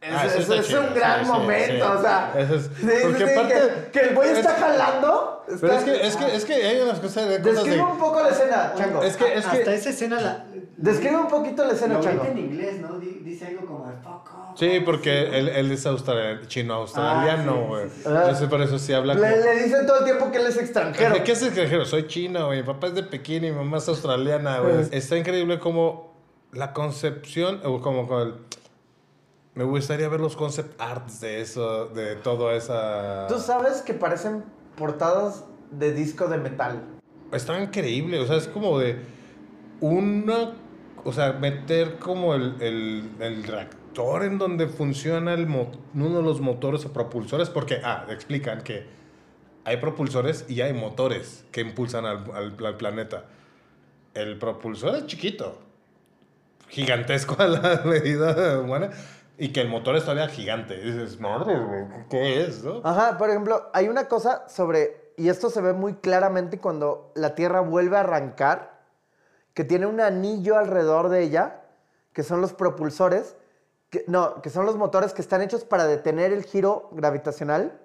es, 0.01 0.13
Ah, 0.15 0.27
es 0.27 0.73
un 0.75 0.95
gran 0.95 1.27
momento. 1.27 1.75
sí. 1.75 1.81
O 1.99 2.01
sea, 2.03 2.33
Eso 2.37 2.55
es- 2.55 2.65
sí, 2.67 2.87
sí, 2.89 2.97
porque 3.03 3.27
sí, 3.27 3.33
aparte- 3.35 3.55
que, 3.55 3.91
que 3.91 4.01
el 4.09 4.15
güey 4.15 4.31
está 4.31 4.53
es- 4.57 4.61
jalando. 4.63 5.38
Pero 5.61 5.73
es 5.73 5.85
que, 5.85 6.07
es 6.07 6.17
que, 6.17 6.37
es 6.37 6.45
que 6.45 6.55
hay 6.55 6.81
unas 6.81 6.99
cosas 7.01 7.29
de 7.29 7.39
cosas 7.41 7.55
Describe 7.65 7.77
de. 7.77 7.83
un 7.93 7.99
poco 7.99 8.21
la 8.23 8.29
escena, 8.29 8.73
Chango. 8.77 9.03
Es 9.03 9.17
que, 9.17 9.35
es 9.35 9.47
Hasta 9.47 9.65
que. 9.65 9.75
esa 9.75 9.91
escena 9.91 10.21
la... 10.21 10.45
Describe 10.77 11.17
un 11.17 11.29
poquito 11.29 11.65
la 11.65 11.73
escena, 11.73 11.95
Lo 11.95 12.01
Chango. 12.01 12.25
en 12.25 12.39
inglés, 12.39 12.81
¿no? 12.81 12.99
Di- 12.99 13.21
Dice 13.25 13.47
algo 13.47 13.67
como 13.67 13.85
fuck 14.03 14.35
off. 14.35 14.59
Sí, 14.59 14.81
porque 14.85 15.39
él, 15.39 15.49
él 15.49 15.71
es 15.73 15.87
australiano, 15.87 16.41
chino-australiano, 16.47 17.53
Ah, 17.53 17.63
sí, 17.63 17.69
güey. 17.69 17.89
sí, 17.89 17.95
sí. 18.03 18.09
Entonces, 18.09 18.49
por 18.49 18.63
eso 18.63 18.79
sí 18.79 18.93
habla 18.93 19.15
como. 19.15 19.27
Le, 19.27 19.37
le 19.41 19.63
dicen 19.65 19.87
todo 19.87 19.99
el 20.01 20.05
tiempo 20.05 20.31
que 20.33 20.39
él 20.39 20.47
es 20.47 20.57
extranjero. 20.57 21.15
¿De 21.15 21.23
qué 21.23 21.33
es 21.33 21.43
extranjero? 21.43 21.85
Soy 21.85 22.07
chino, 22.07 22.47
güey. 22.47 22.61
Mi 22.61 22.67
papá 22.67 22.89
es 22.89 22.95
de 22.95 23.03
Pekín 23.05 23.45
y 23.45 23.51
mi 23.51 23.57
mamá 23.57 23.79
es 23.79 23.89
australiana, 23.89 24.59
güey. 24.61 24.87
Está 24.93 25.17
increíble 25.17 25.59
como 25.59 26.15
la 26.53 26.73
concepción, 26.73 27.61
o 27.65 27.81
como 27.81 28.07
con 28.09 28.21
el- 28.23 28.35
Me 29.55 29.65
gustaría 29.65 30.09
ver 30.09 30.21
los 30.21 30.37
concept 30.37 30.81
arts 30.81 31.21
de 31.21 31.41
eso, 31.41 31.87
de 31.89 32.15
toda 32.17 32.55
esa... 32.55 33.27
Tú 33.29 33.39
sabes 33.41 33.83
que 33.83 33.93
parecen 33.95 34.45
portadas 34.79 35.45
de 35.71 35.93
disco 35.93 36.29
de 36.29 36.39
metal. 36.39 36.83
Está 37.33 37.61
increíble, 37.61 38.19
o 38.21 38.27
sea, 38.27 38.37
es 38.37 38.49
como 38.49 38.79
de 38.79 38.97
una... 39.81 40.53
O 41.05 41.13
sea, 41.13 41.33
meter 41.35 41.99
como 41.99 42.35
el, 42.35 42.57
el, 43.21 43.45
reactor 43.45 44.25
en 44.25 44.37
donde 44.37 44.67
funciona 44.67 45.33
el 45.33 45.47
uno 45.49 46.17
de 46.17 46.23
los 46.23 46.41
motores 46.41 46.85
o 46.85 46.93
propulsores, 46.93 47.51
porque, 47.51 47.81
ah, 47.85 48.07
explican 48.11 48.63
que 48.63 48.85
hay 49.65 49.77
propulsores 49.77 50.45
y 50.49 50.61
hay 50.61 50.73
motores 50.73 51.45
que 51.53 51.61
impulsan 51.61 52.05
al, 52.05 52.25
al- 52.35 52.67
al 52.67 52.77
planeta. 52.77 53.27
El 54.15 54.39
propulsor 54.39 54.97
es 54.97 55.07
chiquito, 55.07 55.59
gigantesco 56.69 57.37
a 57.43 57.47
la 57.47 57.83
medida 57.85 58.59
humana, 58.61 58.91
y 59.39 59.53
que 59.53 59.61
el 59.61 59.69
motor 59.69 59.97
es 59.97 60.03
todavía 60.03 60.29
gigante. 60.29 60.75
Y 60.75 60.91
dices, 60.91 61.21
madre, 61.21 61.59
güey, 61.59 61.85
¿qué 62.11 62.43
es, 62.43 62.63
no? 62.65 62.81
Ajá, 62.85 63.17
por 63.17 63.31
ejemplo, 63.31 63.71
hay 63.73 63.89
una 63.89 64.09
cosa 64.09 64.49
sobre, 64.49 65.13
y 65.17 65.29
esto 65.29 65.49
se 65.49 65.61
ve 65.61 65.73
muy 65.73 65.95
claramente 65.95 66.59
cuando 66.59 67.13
la 67.15 67.35
Tierra 67.35 67.61
vuelve 67.61 67.97
a 67.97 68.01
arrancar, 68.01 68.77
que 69.55 69.65
tiene 69.65 69.87
un 69.87 70.01
anillo 70.01 70.59
alrededor 70.59 71.09
de 71.09 71.23
ella, 71.23 71.63
que 72.13 72.23
son 72.23 72.41
los 72.41 72.53
propulsores, 72.53 73.37
que, 73.91 74.05
no, 74.09 74.43
que 74.43 74.51
son 74.51 74.67
los 74.67 74.77
motores 74.77 75.15
que 75.15 75.23
están 75.23 75.41
hechos 75.41 75.65
para 75.65 75.87
detener 75.87 76.33
el 76.33 76.45
giro 76.45 76.89
gravitacional, 76.93 77.79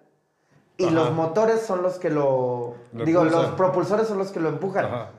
y 0.77 0.85
Ajá. 0.85 0.93
los 0.95 1.11
motores 1.11 1.61
son 1.61 1.83
los 1.83 1.99
que 1.99 2.09
lo... 2.09 2.73
Lo 2.93 3.05
digo, 3.05 3.23
los 3.25 3.51
propulsores 3.51 4.07
son 4.07 4.17
los 4.17 4.31
que 4.31 4.39
lo 4.39 4.49
empujan. 4.49 4.85
Ajá. 4.85 5.09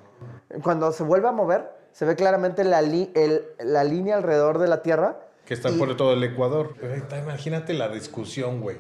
Cuando 0.64 0.91
se 0.91 1.05
vuelve 1.05 1.28
a 1.28 1.32
mover, 1.32 1.70
se 1.93 2.05
ve 2.05 2.16
claramente 2.16 2.64
la, 2.64 2.82
li- 2.82 3.12
el- 3.14 3.45
la 3.61 3.85
línea 3.85 4.16
alrededor 4.16 4.59
de 4.59 4.66
la 4.66 4.82
Tierra. 4.82 5.20
Que 5.45 5.55
está 5.55 5.70
Y- 5.70 5.78
por 5.78 5.97
todo 5.97 6.12
el 6.12 6.22
Ecuador. 6.24 6.74
Imagínate 7.22 7.74
la 7.74 7.88
discusión, 7.88 8.61
güey. 8.61 8.76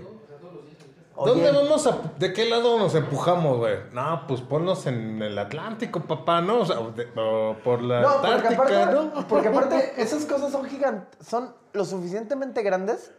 Oye, 1.16 1.30
¿Dónde 1.44 1.52
vamos 1.52 1.86
a... 1.86 2.12
¿De 2.18 2.32
qué 2.32 2.44
lado 2.48 2.76
nos 2.76 2.92
empujamos, 2.96 3.58
güey? 3.58 3.76
No, 3.92 4.24
pues 4.26 4.40
ponnos 4.40 4.84
en 4.86 5.22
el 5.22 5.38
Atlántico, 5.38 6.00
papá, 6.00 6.40
¿no? 6.40 6.60
O 6.62 6.66
sea, 6.66 6.76
de- 6.80 7.06
o 7.16 7.56
por 7.62 7.82
la 7.82 8.00
No, 8.00 8.08
porque 8.20 8.26
Antártica, 8.32 8.62
aparte, 8.82 8.92
¿no? 8.92 9.28
porque 9.28 9.48
aparte 9.54 9.92
esas 10.02 10.24
cosas 10.26 10.50
son 10.50 10.64
gigantes, 10.64 11.24
son 11.24 11.54
lo 11.72 11.84
suficientemente 11.84 12.62
grandes 12.62 13.12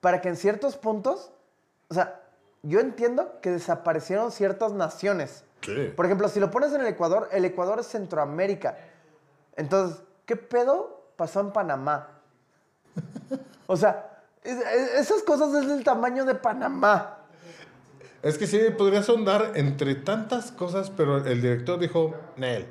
para 0.00 0.22
que 0.22 0.30
en 0.30 0.36
ciertos 0.36 0.76
puntos, 0.76 1.32
o 1.90 1.94
sea, 1.94 2.22
yo 2.62 2.80
entiendo 2.80 3.40
que 3.42 3.50
desaparecieron 3.50 4.32
ciertas 4.32 4.72
naciones. 4.72 5.44
Sí. 5.60 5.92
Por 5.94 6.06
ejemplo, 6.06 6.28
si 6.28 6.40
lo 6.40 6.50
pones 6.50 6.72
en 6.72 6.80
el 6.80 6.86
Ecuador, 6.86 7.28
el 7.32 7.44
Ecuador 7.44 7.78
es 7.80 7.88
Centroamérica. 7.88 8.78
Entonces, 9.56 10.02
¿qué 10.24 10.36
pedo 10.36 11.02
pasó 11.16 11.40
en 11.40 11.52
Panamá? 11.52 12.20
O 13.66 13.76
sea, 13.76 14.10
es- 14.44 14.56
es- 14.58 14.94
esas 15.00 15.22
cosas 15.22 15.54
es 15.54 15.68
del 15.68 15.84
tamaño 15.84 16.24
de 16.24 16.34
Panamá. 16.34 17.18
Es 18.22 18.38
que 18.38 18.46
sí, 18.46 18.58
podría 18.76 19.02
sondar 19.02 19.52
entre 19.54 19.94
tantas 19.96 20.52
cosas, 20.52 20.90
pero 20.90 21.16
el 21.18 21.42
director 21.42 21.78
dijo, 21.78 22.14
Nel. 22.36 22.66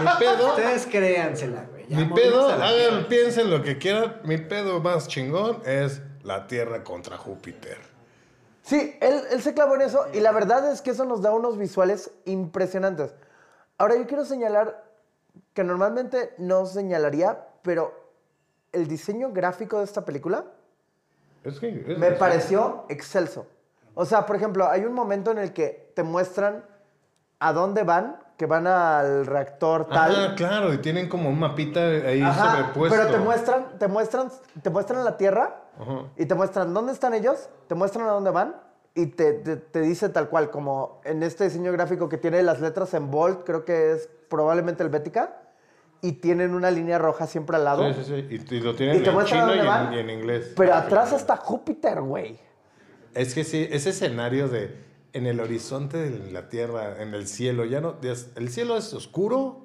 Mi 0.00 0.06
pedo, 0.18 0.48
Ustedes 0.50 0.86
créansela, 0.86 1.64
güey. 1.70 1.86
mi 1.88 2.04
pedo, 2.14 2.48
hagan, 2.48 3.06
piensen 3.08 3.50
lo 3.50 3.62
que 3.62 3.78
quieran. 3.78 4.20
Mi 4.24 4.36
pedo 4.38 4.80
más 4.80 5.08
chingón 5.08 5.60
es 5.64 6.00
la 6.22 6.46
Tierra 6.46 6.84
contra 6.84 7.16
Júpiter. 7.16 7.78
Sí, 8.62 8.96
él, 9.00 9.20
él 9.30 9.42
se 9.42 9.52
clavó 9.52 9.74
en 9.74 9.82
eso 9.82 10.06
y 10.14 10.20
la 10.20 10.32
verdad 10.32 10.70
es 10.72 10.80
que 10.80 10.90
eso 10.90 11.04
nos 11.04 11.20
da 11.20 11.32
unos 11.32 11.58
visuales 11.58 12.10
impresionantes. 12.24 13.14
Ahora 13.76 13.96
yo 13.96 14.06
quiero 14.06 14.24
señalar 14.24 14.84
que 15.52 15.64
normalmente 15.64 16.34
no 16.38 16.64
señalaría, 16.64 17.46
pero 17.62 18.03
el 18.74 18.86
diseño 18.88 19.30
gráfico 19.32 19.78
de 19.78 19.84
esta 19.84 20.04
película 20.04 20.44
Es 21.42 21.58
que, 21.58 21.84
es- 21.88 21.98
me 21.98 22.08
es- 22.08 22.18
pareció 22.18 22.84
excelso. 22.88 23.46
O 23.94 24.04
sea, 24.04 24.26
por 24.26 24.36
ejemplo, 24.36 24.68
hay 24.68 24.84
un 24.84 24.92
momento 24.92 25.30
en 25.30 25.38
el 25.38 25.52
que 25.52 25.92
te 25.94 26.02
muestran 26.02 26.64
a 27.38 27.52
dónde 27.52 27.82
van, 27.84 28.16
que 28.36 28.46
van 28.46 28.66
al 28.66 29.26
reactor 29.26 29.86
tal. 29.86 30.14
Ah, 30.32 30.34
claro, 30.36 30.72
y 30.72 30.78
tienen 30.78 31.08
como 31.08 31.28
un 31.28 31.38
mapita 31.38 31.80
ahí 31.80 32.20
Ajá, 32.22 32.50
sobrepuesto. 32.56 32.96
pero 32.98 33.10
te 33.10 33.18
muestran, 33.18 33.78
te 33.78 33.86
muestran, 33.86 34.32
te 34.62 34.70
muestran 34.70 35.04
la 35.04 35.16
Tierra 35.16 35.62
Ajá. 35.78 36.02
y 36.16 36.26
te 36.26 36.34
muestran 36.34 36.74
dónde 36.74 36.92
están 36.92 37.14
ellos, 37.14 37.48
te 37.68 37.74
muestran 37.76 38.06
a 38.08 38.10
dónde 38.10 38.30
van 38.30 38.56
y 38.94 39.06
te, 39.06 39.34
te- 39.34 39.56
te 39.56 39.80
dice 39.80 40.08
tal 40.08 40.28
cual, 40.28 40.50
como 40.50 41.00
en 41.04 41.22
este 41.22 41.44
diseño 41.44 41.70
gráfico 41.72 42.08
que 42.08 42.18
tiene 42.18 42.42
las 42.42 42.60
letras 42.60 42.92
en 42.94 43.10
bold, 43.10 43.44
creo 43.44 43.64
que 43.64 43.92
es 43.92 44.08
probablemente 44.28 44.82
helvética, 44.82 45.36
y 46.06 46.12
tienen 46.12 46.54
una 46.54 46.70
línea 46.70 46.98
roja 46.98 47.26
siempre 47.26 47.56
al 47.56 47.64
lado. 47.64 47.92
Sí, 47.94 48.02
sí, 48.04 48.24
sí. 48.28 48.44
Y, 48.50 48.54
y 48.56 48.60
lo 48.60 48.74
tienen 48.74 48.96
Y 48.96 48.98
en 49.08 49.24
chino 49.24 49.54
y 49.54 49.58
en, 49.58 49.92
y 49.94 49.98
en 49.98 50.10
inglés. 50.10 50.52
Pero 50.56 50.74
atrás 50.74 51.12
está 51.12 51.36
Júpiter, 51.36 52.00
güey. 52.02 52.38
Es 53.14 53.34
que 53.34 53.44
sí, 53.44 53.66
ese 53.70 53.90
escenario 53.90 54.48
de 54.48 54.76
en 55.12 55.26
el 55.26 55.40
horizonte 55.40 55.96
de 56.10 56.30
la 56.32 56.48
Tierra, 56.48 57.00
en 57.00 57.14
el 57.14 57.26
cielo, 57.26 57.64
ya 57.64 57.80
no, 57.80 58.00
ya 58.00 58.12
es- 58.12 58.30
el 58.36 58.48
cielo 58.50 58.76
es 58.76 58.92
oscuro 58.92 59.62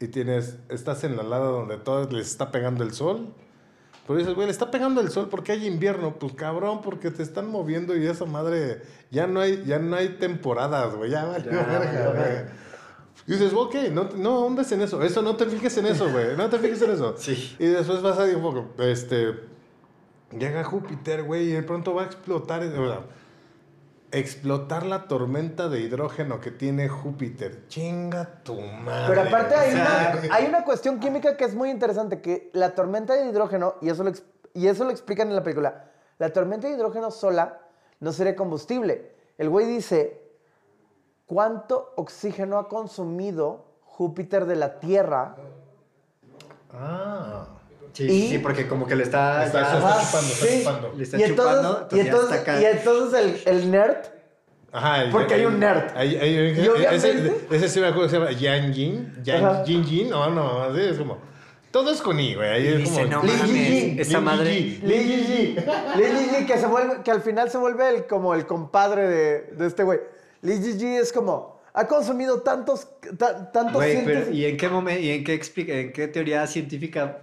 y 0.00 0.08
tienes, 0.08 0.56
estás 0.68 1.02
en 1.04 1.16
la 1.16 1.22
lado 1.22 1.52
donde 1.52 1.78
todo 1.78 2.08
les 2.10 2.26
está 2.28 2.50
pegando 2.52 2.84
el 2.84 2.92
sol. 2.92 3.32
Pero 4.06 4.18
dices, 4.18 4.34
güey, 4.34 4.46
le 4.46 4.52
está 4.52 4.70
pegando 4.70 5.00
el 5.00 5.10
sol 5.10 5.28
porque 5.30 5.52
hay 5.52 5.66
invierno. 5.66 6.18
Pues 6.18 6.32
cabrón, 6.34 6.82
porque 6.82 7.10
te 7.10 7.22
están 7.22 7.46
moviendo 7.48 7.96
y 7.96 8.06
esa 8.06 8.24
madre, 8.26 8.82
ya 9.10 9.26
no 9.26 9.40
hay, 9.40 9.64
ya 9.64 9.78
no 9.78 9.96
hay 9.96 10.10
temporadas, 10.10 10.94
güey, 10.94 11.10
ya 11.10 11.24
valió 11.24 11.50
verga, 11.52 12.12
güey. 12.12 12.62
Y 13.26 13.32
dices, 13.32 13.52
ok, 13.54 13.74
no, 13.92 14.08
no 14.16 14.46
hundes 14.46 14.72
en 14.72 14.82
eso, 14.82 15.02
eso, 15.02 15.22
no 15.22 15.36
te 15.36 15.46
fijes 15.46 15.76
en 15.78 15.86
eso, 15.86 16.10
güey, 16.10 16.36
no 16.36 16.48
te 16.48 16.58
fijes 16.58 16.82
en 16.82 16.90
eso. 16.90 17.14
Sí. 17.22 17.56
Y 17.58 17.66
después 17.66 18.02
vas 18.02 18.18
a 18.18 18.24
un 18.24 18.42
poco, 18.42 18.66
este, 18.78 19.34
llega 20.36 20.64
Júpiter, 20.64 21.22
güey, 21.22 21.50
y 21.50 21.52
de 21.52 21.62
pronto 21.62 21.94
va 21.94 22.02
a 22.02 22.06
explotar, 22.06 22.62
o 22.62 22.88
sea, 22.88 23.04
explotar 24.10 24.84
la 24.84 25.06
tormenta 25.08 25.68
de 25.68 25.80
hidrógeno 25.80 26.40
que 26.40 26.50
tiene 26.50 26.88
Júpiter. 26.88 27.66
Chinga 27.68 28.42
tu 28.42 28.60
madre. 28.60 29.06
Pero 29.08 29.22
aparte 29.22 29.54
hay, 29.54 29.70
O 29.70 29.72
sea, 29.72 30.20
una, 30.22 30.28
hay 30.34 30.46
una 30.46 30.64
cuestión 30.64 30.98
química 30.98 31.36
que 31.36 31.44
es 31.44 31.54
muy 31.54 31.70
interesante, 31.70 32.20
que 32.20 32.50
la 32.52 32.74
tormenta 32.74 33.14
de 33.14 33.30
hidrógeno, 33.30 33.76
y 33.80 33.88
eso, 33.88 34.04
lo, 34.04 34.12
y 34.52 34.66
eso 34.66 34.84
lo 34.84 34.90
explican 34.90 35.28
en 35.28 35.36
la 35.36 35.42
película, 35.42 35.90
la 36.18 36.32
tormenta 36.32 36.68
de 36.68 36.74
hidrógeno 36.74 37.10
sola 37.10 37.60
no 38.00 38.12
sería 38.12 38.36
combustible. 38.36 39.12
El 39.38 39.48
güey 39.48 39.66
dice, 39.66 40.21
¿cuánto 41.32 41.92
oxígeno 41.96 42.58
ha 42.58 42.68
consumido 42.68 43.64
Júpiter 43.84 44.44
de 44.44 44.56
la 44.56 44.78
Tierra? 44.80 45.34
Ah. 46.72 47.46
Sí, 47.94 48.04
Y- 48.04 48.28
sí, 48.30 48.38
porque 48.38 48.66
como 48.68 48.86
que 48.86 48.94
le 48.96 49.02
está... 49.04 49.44
Está- 49.46 49.60
ya- 49.62 49.78
está 49.78 50.00
chupando, 50.04 50.28
está 50.32 50.46
sí. 50.46 50.58
chupando. 50.60 50.92
Le 50.96 51.02
está 51.04 51.16
Y 51.18 51.22
entonces, 51.24 51.56
chupando, 51.60 51.88
y 51.96 52.00
entonces 52.00 52.04
ya 52.04 52.10
entonces, 52.10 52.38
está 52.38 52.60
y 52.60 52.64
entonces 52.64 53.46
el, 53.46 53.54
el 53.64 53.70
nerd 53.70 53.96
Ajá. 54.72 55.02
el- 55.04 55.10
Porque 55.10 55.34
hay 55.34 55.44
un 55.46 55.58
nerd. 55.60 55.84
hay- 55.94 56.16
hay- 56.16 56.36
hay- 56.38 56.64
Y 56.64 56.68
obviamente- 56.68 56.94
ese, 56.96 57.46
ese 57.50 57.68
sí 57.68 57.80
me 57.80 57.86
acuerdo 57.88 58.04
que 58.08 58.10
se 58.10 58.18
llama 58.18 58.32
Yang 58.32 58.72
Jin. 58.74 59.12
Ajá. 59.18 59.22
Yang 59.24 59.66
Jin 59.66 59.84
Jin. 59.84 60.10
No, 60.10 60.30
no, 60.30 60.62
así 60.62 60.80
es 60.80 60.98
como. 60.98 61.18
Todo 61.70 61.90
es 61.90 62.00
con 62.02 62.18
I, 62.20 62.34
güey. 62.34 62.48
Ahí 62.48 62.64
Y 62.64 62.68
es 62.68 62.78
dice, 62.78 63.02
como. 63.04 63.16
no 63.16 63.22
Lee 63.24 63.32
Ji-ji, 63.44 64.00
esa 64.00 64.20
madre... 64.20 64.44
Lee 64.54 64.80
Ji-ji. 64.82 65.56
Lee 65.96 66.06
Ji-ji, 66.06 66.46
que, 66.46 66.58
se 66.58 66.66
vuelve, 66.66 67.02
que 67.02 67.10
al 67.10 67.20
final 67.22 67.50
se 67.50 67.56
vuelve 67.58 67.88
el, 67.90 68.06
como 68.06 68.34
el 68.34 68.46
compadre 68.46 69.06
de, 69.08 69.40
de 69.54 69.66
este 69.66 69.82
güey. 69.82 70.00
Lee 70.42 70.58
Ji-ji 70.60 70.96
es 70.96 71.12
como, 71.12 71.60
ha 71.72 71.86
consumido 71.86 72.42
tantos, 72.42 72.86
ta- 73.18 73.50
tantos 73.50 73.74
Güey, 73.74 74.04
pero 74.04 74.30
¿y 74.30 74.44
en 74.44 74.56
qué 74.56 74.68
momento, 74.68 75.00
y 75.00 75.10
en 75.10 75.24
qué, 75.24 75.34
explica, 75.34 75.72
en 75.72 75.92
qué 75.92 76.08
teoría 76.08 76.46
científica 76.46 77.18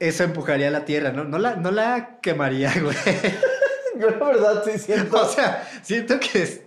eso 0.00 0.24
empujaría 0.24 0.68
a 0.68 0.70
la 0.70 0.84
Tierra? 0.84 1.12
No, 1.12 1.24
no, 1.24 1.38
la, 1.38 1.56
no 1.56 1.70
la 1.70 2.18
quemaría, 2.20 2.72
güey. 2.82 2.96
Yo 4.00 4.10
la 4.10 4.26
verdad 4.26 4.62
sí 4.64 4.78
siento... 4.78 5.22
O 5.22 5.28
sea, 5.28 5.66
siento 5.82 6.18
que 6.18 6.42
es- 6.42 6.60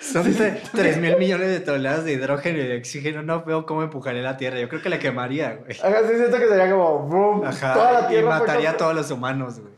son 0.00 0.34
3 0.72 0.96
mil 0.98 1.16
millones 1.16 1.48
de 1.48 1.60
toneladas 1.60 2.04
de 2.04 2.12
hidrógeno 2.14 2.58
y 2.58 2.66
de 2.66 2.76
oxígeno. 2.78 3.22
No 3.22 3.44
veo 3.44 3.66
cómo 3.66 3.82
empujaría 3.84 4.20
la 4.20 4.36
Tierra. 4.36 4.58
Yo 4.58 4.68
creo 4.68 4.82
que 4.82 4.88
la 4.88 4.98
quemaría, 4.98 5.54
güey. 5.54 5.78
Ajá, 5.78 6.00
sí 6.08 6.16
siento 6.16 6.38
que 6.38 6.48
sería 6.48 6.68
como, 6.70 6.98
boom, 7.00 7.44
Ajá. 7.46 7.72
toda 7.72 7.92
la 7.92 8.00
y 8.06 8.08
tierra 8.08 8.38
fue 8.38 8.46
mataría 8.48 8.70
a 8.70 8.76
todos 8.76 8.94
los 8.96 9.10
humanos, 9.12 9.60
güey. 9.60 9.72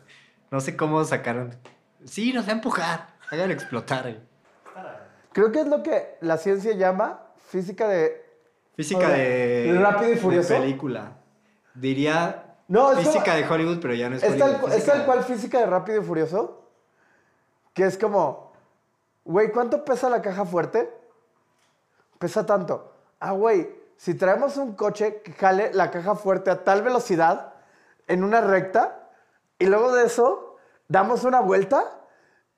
No 0.50 0.60
sé 0.60 0.76
cómo 0.76 1.04
sacaron. 1.04 1.54
Sí, 2.06 2.32
nos 2.32 2.46
va 2.46 2.50
a 2.50 2.54
empujar. 2.54 3.06
Hagan 3.30 3.50
explotar, 3.50 4.02
güey. 4.04 4.16
Creo 5.38 5.52
que 5.52 5.60
es 5.60 5.68
lo 5.68 5.84
que 5.84 6.16
la 6.20 6.36
ciencia 6.36 6.72
llama 6.72 7.20
física 7.36 7.86
de, 7.86 8.26
Física 8.74 8.98
O 8.98 9.02
sea, 9.02 9.10
de. 9.10 9.72
¿de 9.72 9.78
Rápido 9.78 10.10
y 10.10 10.14
de 10.16 10.20
Furioso? 10.20 10.48
película. 10.54 11.12
Diría. 11.74 12.56
No, 12.66 12.88
física 12.96 13.22
como- 13.24 13.36
de 13.36 13.48
Hollywood, 13.48 13.78
pero 13.80 13.94
ya 13.94 14.10
no 14.10 14.16
es 14.16 14.22
Es 14.24 14.36
tal, 14.36 14.60
es 14.72 14.84
tal 14.84 15.06
cual 15.06 15.22
física 15.22 15.60
de 15.60 15.66
Rápido 15.66 16.02
y 16.02 16.04
Furioso. 16.04 16.68
Que 17.72 17.84
es 17.84 17.96
como, 17.96 18.50
güey, 19.24 19.52
¿cuánto 19.52 19.84
pesa 19.84 20.10
la 20.10 20.22
caja 20.22 20.44
fuerte? 20.44 20.92
Pesa 22.18 22.44
tanto. 22.44 22.92
Ah, 23.20 23.30
güey, 23.30 23.70
si 23.96 24.14
traemos 24.14 24.56
un 24.56 24.74
coche 24.74 25.22
que 25.22 25.32
jale 25.34 25.72
la 25.72 25.92
caja 25.92 26.16
fuerte 26.16 26.50
a 26.50 26.64
tal 26.64 26.82
velocidad 26.82 27.54
en 28.08 28.24
una 28.24 28.40
recta 28.40 29.08
y 29.56 29.66
luego 29.66 29.92
de 29.94 30.04
eso 30.04 30.56
damos 30.88 31.22
una 31.22 31.38
vuelta, 31.38 31.84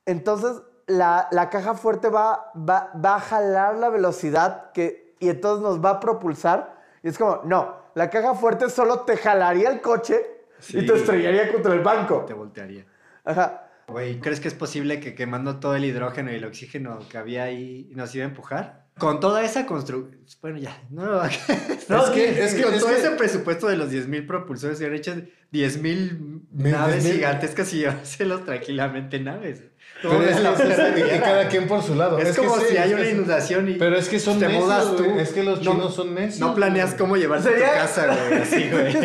entonces 0.07 0.63
la, 0.91 1.29
la 1.31 1.49
caja 1.51 1.75
fuerte 1.75 2.09
va, 2.09 2.53
va, 2.57 2.93
va 3.03 3.17
a 3.17 3.21
jalar 3.21 3.77
la 3.77 3.89
velocidad 3.89 4.71
que, 4.73 5.15
y 5.19 5.29
entonces 5.29 5.63
nos 5.63 5.83
va 5.85 5.91
a 5.91 6.01
propulsar. 6.01 6.77
Y 7.03 7.09
es 7.09 7.17
como, 7.19 7.41
no, 7.45 7.77
la 7.95 8.11
caja 8.11 8.35
fuerte 8.35 8.69
solo 8.71 9.01
te 9.01 9.17
jalaría 9.17 9.71
el 9.71 9.81
coche 9.81 10.21
y 10.61 10.63
Sí. 10.63 10.87
te 10.87 10.95
estrellaría 10.95 11.51
contra 11.53 11.73
el 11.73 11.81
banco. 11.81 12.25
Te 12.27 12.35
voltearía. 12.35 12.85
Ajá. 13.25 13.67
Güey, 13.89 14.21
¿crees 14.21 14.39
que 14.41 14.49
es 14.49 14.55
posible 14.55 15.01
que 15.01 15.15
quemando 15.15 15.59
todo 15.59 15.75
el 15.75 15.85
hidrógeno 15.85 16.31
y 16.31 16.37
el 16.37 16.45
oxígeno 16.45 16.99
que 17.09 17.19
había 17.19 17.45
ahí 17.45 17.91
nos 17.97 18.15
iba 18.15 18.25
a 18.25 18.29
empujar? 18.29 18.85
Con 18.99 19.19
toda 19.19 19.43
esa 19.43 19.65
construcción. 19.67 20.21
Bueno, 20.43 20.59
ya. 20.59 20.77
No, 20.91 21.07
no, 21.07 21.25
Es 21.25 21.39
que- 22.13 22.45
es 22.45 22.55
que- 22.55 22.63
con 22.63 22.75
es 22.75 22.81
todo 22.81 22.91
que- 22.91 22.99
ese 22.99 23.11
presupuesto 23.13 23.67
de 23.67 23.77
los 23.77 23.91
10.000 23.91 24.27
propulsores, 24.27 24.79
se 24.79 24.87
han 24.87 24.95
hecho 24.95 25.15
10.000 25.51 26.47
Mil- 26.53 26.73
naves 26.73 27.03
10,000. 27.03 27.15
gigantescas 27.15 27.73
y 27.73 27.79
llevárselos 27.81 28.45
tranquilamente 28.45 29.17
en 29.17 29.25
naves. 29.25 29.65
Pero 30.03 30.15
¿Cómo 30.15 30.25
es, 30.25 30.41
la 30.43 30.51
y 31.17 31.21
cada 31.21 31.49
quien 31.49 31.69
por 31.69 31.83
su 31.83 31.95
lado. 31.95 32.19
Es, 32.19 32.37
como 32.37 32.59
si 32.59 32.77
hay 32.79 32.91
es 32.93 32.99
una 32.99 33.09
inundación 33.09 33.69
y 33.69 33.75
Pero 33.75 33.97
es 33.97 34.09
que 34.09 34.19
son 34.19 34.39
te 34.39 34.47
necios, 34.47 34.65
mudas 34.65 34.97
tú. 34.97 35.05
Es 35.19 35.33
que 35.33 35.43
los 35.43 35.63
No- 35.63 35.73
chinos 35.73 35.95
son 35.95 36.15
necios. 36.15 36.41
No 36.41 36.55
planeas 36.55 36.95
cómo 36.95 37.17
llevarte 37.17 37.49
a 37.51 37.53
tu 37.55 37.61
casa, 37.61 38.07
güey. 38.07 38.41
Así, 38.43 38.69
güey. 38.73 38.97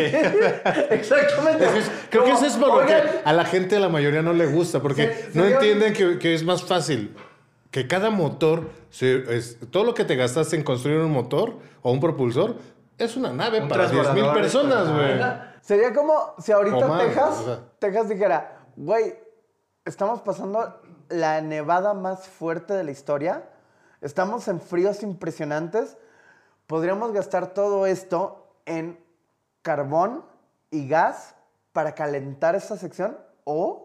Exactamente. 0.90 1.64
Es 1.78 1.90
creo 2.10 2.24
que 2.24 2.30
eso 2.32 2.46
es 2.46 2.54
por 2.56 2.80
lo 2.82 2.86
que 2.86 2.94
a 3.24 3.32
la 3.32 3.44
gente, 3.44 3.76
a 3.76 3.80
la 3.80 3.88
mayoría, 3.88 4.22
no 4.22 4.32
le 4.32 4.46
gusta, 4.46 4.80
porque 4.80 5.28
Se- 5.32 5.38
no 5.38 5.44
entienden 5.44 5.92
que, 5.92 6.18
que 6.18 6.34
es 6.34 6.44
más 6.44 6.62
fácil 6.64 7.14
que 7.70 7.86
cada 7.86 8.10
motor, 8.10 8.70
se- 8.90 9.36
es- 9.36 9.58
todo 9.70 9.84
lo 9.84 9.94
que 9.94 10.04
te 10.04 10.16
gastaste 10.16 10.56
en 10.56 10.62
construir 10.62 10.98
un 10.98 11.10
motor 11.12 11.58
o 11.82 11.92
un 11.92 12.00
propulsor, 12.00 12.56
es 12.98 13.16
una 13.16 13.32
nave 13.32 13.60
Un 13.60 13.68
para 13.68 13.82
10 13.88 13.92
mil 13.92 14.02
transbordador, 14.02 14.40
personas, 14.42 14.88
ajá. 14.88 14.94
güey. 14.94 15.56
Sería 15.60 15.92
como 15.92 16.34
si 16.38 16.52
ahorita 16.52 16.98
Texas, 16.98 17.38
o 17.40 17.44
sea. 17.44 17.58
Texas 17.80 18.08
dijera, 18.08 18.60
güey, 18.76 19.14
estamos 19.84 20.20
pasando 20.22 20.80
la 21.08 21.40
nevada 21.40 21.94
más 21.94 22.26
fuerte 22.28 22.74
de 22.74 22.84
la 22.84 22.90
historia, 22.90 23.44
estamos 24.00 24.48
en 24.48 24.60
fríos 24.60 25.02
impresionantes, 25.02 25.96
podríamos 26.66 27.12
gastar 27.12 27.54
todo 27.54 27.86
esto 27.86 28.48
en 28.66 28.98
carbón 29.62 30.24
y 30.70 30.88
gas 30.88 31.34
para 31.72 31.94
calentar 31.94 32.54
esta 32.54 32.76
sección 32.76 33.16
o... 33.44 33.82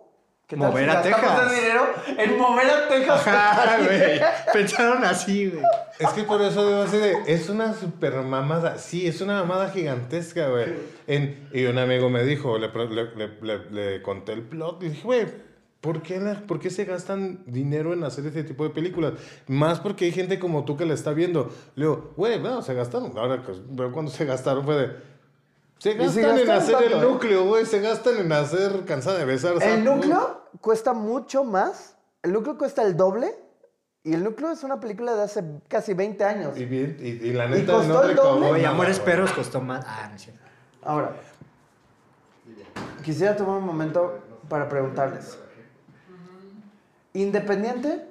¿qué 0.48 0.58
tal 0.58 0.68
Mover 0.70 0.90
si 0.92 0.98
a 0.98 1.02
Texas. 1.02 1.52
dinero 1.52 1.86
en 2.18 2.38
mover 2.38 2.70
a 2.70 2.88
Texas? 2.90 3.22
Ajá, 3.28 3.78
güey. 3.78 4.20
Pensaron 4.54 5.04
así, 5.06 5.50
güey. 5.50 5.64
Es 5.98 6.10
que 6.10 6.24
por 6.24 6.42
eso 6.42 6.68
digo 6.68 6.82
así 6.82 6.98
de, 6.98 7.16
es 7.28 7.48
una 7.48 7.74
super 7.74 8.16
mamada. 8.16 8.78
Sí, 8.78 9.08
es 9.08 9.22
una 9.22 9.36
mamada 9.44 9.70
gigantesca, 9.70 10.50
güey. 10.50 10.74
En- 11.08 11.48
Y 11.54 11.66
un 11.68 11.78
amigo 11.78 12.10
me 12.10 12.24
dijo, 12.24 12.58
le, 12.58 12.68
pre- 12.68 12.90
le- 12.90 13.16
le- 13.16 13.38
le- 13.42 13.70
le 13.72 14.02
conté 14.02 14.34
el 14.34 14.42
plot 14.42 14.84
y 14.84 14.90
dije, 14.90 15.04
güey, 15.04 15.51
¿por 15.82 16.02
qué, 16.04 16.20
la- 16.20 16.40
¿por 16.48 16.60
qué 16.60 16.70
se 16.70 16.86
gastan 16.86 17.44
dinero 17.46 17.94
en 17.94 18.04
hacer 18.04 18.26
este 18.28 18.44
tipo 18.44 18.64
de 18.64 18.70
películas? 18.70 19.14
Más 19.48 19.80
porque 19.80 20.06
hay 20.06 20.12
gente 20.12 20.40
como 20.40 20.64
tú 20.64 20.78
que 20.78 20.86
la 20.86 20.94
está 20.94 21.12
viendo. 21.12 21.50
Le 21.76 21.86
digo, 21.86 22.14
güey, 22.16 22.40
bueno, 22.40 22.62
se 22.62 22.74
gastaron. 22.74 23.18
Ahora, 23.18 23.44
pues, 23.44 23.60
cuando 23.92 24.12
se 24.12 24.26
gastaron 24.26 24.64
fue 24.64 24.76
de... 24.76 25.12
Se 25.80 25.96
gastan 25.96 26.38
en 26.38 26.50
hacer 26.52 26.76
el 26.84 26.92
tanto, 26.92 27.08
¿eh? 27.08 27.12
núcleo, 27.12 27.46
güey. 27.46 27.66
Se 27.66 27.80
gastan 27.82 28.18
en 28.20 28.32
hacer 28.32 28.86
cansada 28.86 29.18
de 29.18 29.26
besar. 29.26 29.56
El 29.64 29.84
núcleo 29.84 30.44
cuesta 30.62 30.94
mucho 30.94 31.44
más, 31.44 31.96
el 32.22 32.34
núcleo 32.34 32.56
cuesta 32.56 32.84
el 32.84 32.96
doble, 32.96 33.34
y 34.04 34.14
el 34.14 34.24
núcleo 34.24 34.52
es 34.52 34.64
una 34.64 34.80
película 34.80 35.16
de 35.16 35.24
hace 35.24 35.44
casi 35.68 35.96
20 35.96 36.24
años. 36.24 36.56
Y, 36.58 36.66
bien- 36.66 36.98
y, 37.00 37.08
y 37.10 37.34
la 37.34 37.48
Y 37.48 37.50
neta 37.50 37.74
costó 37.74 37.94
no 37.94 38.04
el 38.04 38.16
doble. 38.16 38.52
Nada, 38.62 38.70
Amores. 38.70 39.00
Perros 39.00 39.32
costó 39.32 39.60
más. 39.62 39.84
Ah, 39.88 40.06
no 40.10 40.16
es 40.16 40.22
cierto. 40.22 40.42
Ahora, 40.84 41.16
quisiera 43.04 43.36
tomar 43.36 43.58
un 43.58 43.66
momento 43.66 44.20
para 44.50 44.68
preguntarles. 44.70 45.38
Independiente 47.14 48.06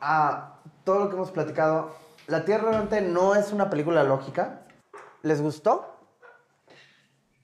a 0.00 0.54
todo 0.84 1.00
lo 1.00 1.08
que 1.10 1.16
hemos 1.16 1.30
platicado, 1.30 1.94
La 2.26 2.44
Tierra 2.44 2.70
Errante 2.70 3.00
no 3.00 3.34
es 3.34 3.52
una 3.52 3.68
película 3.70 4.02
lógica. 4.04 4.60
¿Les 5.22 5.40
gustó? 5.42 5.94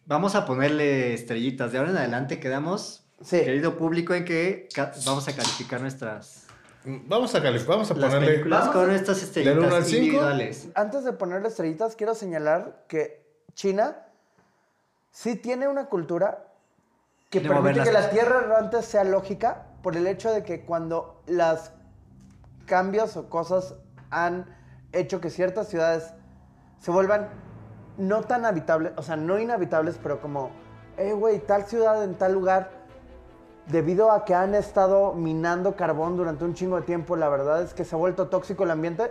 Vamos 0.06 0.34
a 0.34 0.44
ponerle 0.46 1.14
estrellitas. 1.14 1.72
De 1.72 1.78
ahora 1.78 1.90
en 1.90 1.96
adelante 1.98 2.38
quedamos, 2.40 3.00
Sí. 3.22 3.40
querido 3.40 3.76
público, 3.76 4.12
en 4.14 4.24
que 4.24 4.68
vamos 5.06 5.26
a 5.28 5.34
calificar 5.34 5.80
nuestras 5.80 6.46
Vamos 6.84 7.34
a 7.34 7.42
calificar, 7.42 7.76
vamos 7.76 7.90
a 7.90 7.94
las 7.94 8.04
ponerle... 8.12 8.26
películas 8.34 8.60
Vamos 8.66 8.74
con 8.74 8.90
estas 8.90 9.16
uno 9.16 9.22
al 9.22 9.28
estrellitas 9.28 9.86
cinco? 9.86 9.96
individuales. 10.02 10.68
Antes 10.74 11.04
de 11.04 11.12
ponerle 11.14 11.48
estrellitas, 11.48 11.96
quiero 11.96 12.14
señalar 12.14 12.84
que 12.88 13.24
China 13.54 13.96
sí 15.10 15.36
tiene 15.36 15.66
una 15.66 15.86
cultura 15.86 16.44
que 17.30 17.40
De 17.40 17.48
permite 17.48 17.82
que 17.84 17.92
la. 17.92 18.10
Tierra 18.10 18.40
errante 18.40 18.82
sea 18.82 19.02
lógica 19.04 19.64
por 19.84 19.98
el 19.98 20.06
hecho 20.06 20.32
de 20.32 20.42
que 20.42 20.62
cuando 20.62 21.20
las 21.26 21.70
cambios 22.64 23.18
o 23.18 23.28
cosas 23.28 23.74
han 24.10 24.46
hecho 24.92 25.20
que 25.20 25.28
ciertas 25.28 25.68
ciudades 25.68 26.14
se 26.80 26.90
vuelvan 26.90 27.28
no 27.98 28.22
tan 28.22 28.46
habitables, 28.46 28.94
o 28.96 29.02
sea, 29.02 29.16
no 29.16 29.38
inhabitables, 29.38 30.00
pero 30.02 30.22
como, 30.22 30.50
eh, 30.96 31.12
güey, 31.12 31.38
tal 31.38 31.64
ciudad 31.64 32.02
en 32.02 32.14
tal 32.14 32.32
lugar, 32.32 32.70
debido 33.66 34.10
a 34.10 34.24
que 34.24 34.34
han 34.34 34.54
estado 34.54 35.12
minando 35.12 35.76
carbón 35.76 36.16
durante 36.16 36.46
un 36.46 36.54
chingo 36.54 36.76
de 36.76 36.82
tiempo, 36.82 37.14
la 37.14 37.28
verdad 37.28 37.60
es 37.60 37.74
que 37.74 37.84
se 37.84 37.94
ha 37.94 37.98
vuelto 37.98 38.28
tóxico 38.28 38.64
el 38.64 38.70
ambiente, 38.70 39.10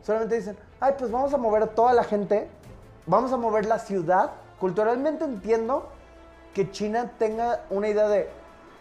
solamente 0.00 0.36
dicen, 0.36 0.56
ay, 0.80 0.94
pues 0.98 1.10
vamos 1.10 1.34
a 1.34 1.36
mover 1.36 1.64
a 1.64 1.66
toda 1.66 1.92
la 1.92 2.02
gente, 2.02 2.48
vamos 3.04 3.30
a 3.30 3.36
mover 3.36 3.66
la 3.66 3.78
ciudad. 3.78 4.30
Culturalmente 4.58 5.26
entiendo 5.26 5.90
que 6.54 6.70
China 6.70 7.12
tenga 7.18 7.60
una 7.68 7.88
idea 7.88 8.08
de, 8.08 8.30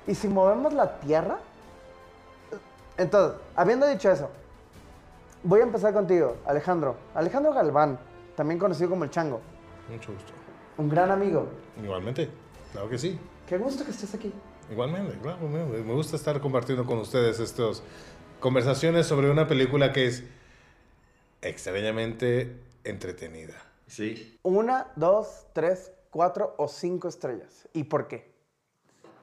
¿y 0.07 0.15
si 0.15 0.27
movemos 0.27 0.73
la 0.73 0.99
tierra? 0.99 1.39
Entonces, 2.97 3.39
habiendo 3.55 3.87
dicho 3.87 4.11
eso, 4.11 4.29
voy 5.43 5.61
a 5.61 5.63
empezar 5.63 5.93
contigo, 5.93 6.37
Alejandro. 6.45 6.95
Alejandro 7.15 7.53
Galván, 7.53 7.99
también 8.35 8.59
conocido 8.59 8.89
como 8.91 9.03
el 9.03 9.09
Chango, 9.09 9.41
Mucho 9.89 10.13
gusto. 10.13 10.31
un 10.77 10.89
gran 10.89 11.09
amigo. 11.11 11.47
Igualmente, 11.81 12.29
claro 12.71 12.89
que 12.89 12.97
sí. 12.97 13.19
Qué 13.47 13.57
gusto 13.57 13.83
que 13.83 13.91
estés 13.91 14.13
aquí. 14.13 14.31
Igualmente, 14.71 15.17
claro. 15.21 15.47
Me, 15.47 15.63
me 15.65 15.93
gusta 15.93 16.15
estar 16.15 16.39
compartiendo 16.39 16.85
con 16.85 16.99
ustedes 16.99 17.39
estas 17.39 17.83
conversaciones 18.39 19.05
sobre 19.07 19.29
una 19.29 19.47
película 19.47 19.91
que 19.91 20.07
es 20.07 20.23
extrañamente 21.41 22.59
entretenida. 22.83 23.55
Sí. 23.87 24.39
Una, 24.43 24.87
dos, 24.95 25.45
tres, 25.53 25.91
cuatro 26.09 26.55
o 26.57 26.67
cinco 26.67 27.07
estrellas. 27.07 27.67
¿Y 27.73 27.83
por 27.85 28.07
qué? 28.07 28.32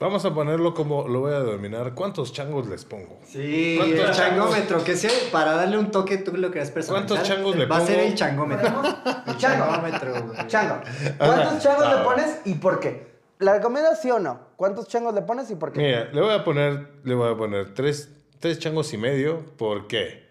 Vamos 0.00 0.24
a 0.24 0.32
ponerlo 0.34 0.72
como 0.72 1.06
lo 1.06 1.20
voy 1.20 1.34
a 1.34 1.40
denominar. 1.40 1.94
¿Cuántos 1.94 2.32
changos 2.32 2.66
les 2.66 2.86
pongo? 2.86 3.20
Sí, 3.26 3.74
¿Cuántos 3.76 3.98
el 3.98 4.04
changos? 4.06 4.16
changómetro, 4.46 4.82
que 4.84 4.96
sea 4.96 5.10
para 5.30 5.52
darle 5.52 5.76
un 5.78 5.90
toque, 5.90 6.16
tú 6.16 6.34
lo 6.36 6.50
querías 6.50 6.70
personalizar. 6.70 7.08
¿Cuántos 7.18 7.28
changos 7.28 7.56
le 7.56 7.66
Va 7.66 7.76
a 7.76 7.80
ser 7.82 7.96
pongo? 7.98 8.08
el 8.08 8.14
changómetro. 8.14 8.82
El 9.26 9.36
changómetro, 9.36 10.12
güey. 10.24 10.46
Chango. 10.46 10.80
¿Cuántos 11.18 11.62
changos 11.62 11.84
Ah, 11.86 11.96
le 11.98 12.04
pones 12.04 12.40
y 12.46 12.54
por 12.54 12.80
qué? 12.80 13.10
¿La 13.40 13.52
recomiendas 13.54 14.00
sí 14.00 14.10
o 14.10 14.18
no? 14.18 14.40
¿Cuántos 14.56 14.88
changos 14.88 15.14
le 15.14 15.22
pones 15.22 15.50
y 15.50 15.54
por 15.56 15.70
qué? 15.72 15.80
Mira, 15.80 16.08
le 16.12 16.20
voy 16.20 16.32
a 16.34 16.44
poner, 16.44 16.88
le 17.04 17.14
voy 17.14 17.30
a 17.32 17.36
poner 17.36 17.74
tres, 17.74 18.10
tres 18.38 18.58
changos 18.58 18.92
y 18.94 18.96
medio 18.98 19.44
porque 19.58 20.30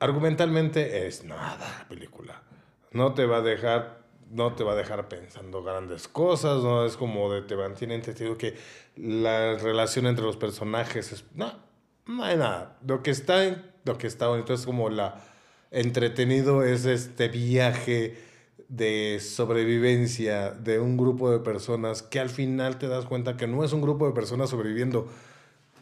argumentalmente 0.00 1.06
es 1.06 1.22
nada 1.24 1.58
la 1.80 1.88
película. 1.88 2.42
No 2.92 3.12
te 3.14 3.26
va 3.26 3.38
a 3.38 3.42
dejar, 3.42 4.01
no 4.32 4.54
te 4.54 4.64
va 4.64 4.72
a 4.72 4.76
dejar 4.76 5.08
pensando 5.08 5.62
grandes 5.62 6.08
cosas, 6.08 6.62
no 6.62 6.84
es 6.86 6.96
como 6.96 7.32
de 7.32 7.42
te 7.42 7.54
mantiene 7.56 7.94
entretenido 7.94 8.38
que 8.38 8.56
la 8.96 9.56
relación 9.58 10.06
entre 10.06 10.24
los 10.24 10.36
personajes 10.36 11.12
es 11.12 11.24
no, 11.34 11.52
no 12.06 12.24
hay 12.24 12.36
nada. 12.36 12.78
Lo 12.86 13.02
que 13.02 13.10
está, 13.10 13.44
en- 13.46 13.62
lo 13.84 13.98
que 13.98 14.06
está 14.06 14.28
bonito 14.28 14.54
es 14.54 14.64
como 14.66 14.88
la 14.88 15.22
entretenido 15.70 16.64
es 16.64 16.84
este 16.86 17.28
viaje 17.28 18.16
de 18.68 19.20
sobrevivencia 19.20 20.50
de 20.50 20.80
un 20.80 20.96
grupo 20.96 21.30
de 21.30 21.38
personas 21.40 22.02
que 22.02 22.20
al 22.20 22.30
final 22.30 22.78
te 22.78 22.88
das 22.88 23.04
cuenta 23.04 23.36
que 23.36 23.46
no 23.46 23.64
es 23.64 23.72
un 23.72 23.82
grupo 23.82 24.06
de 24.06 24.12
personas 24.14 24.50
sobreviviendo, 24.50 25.08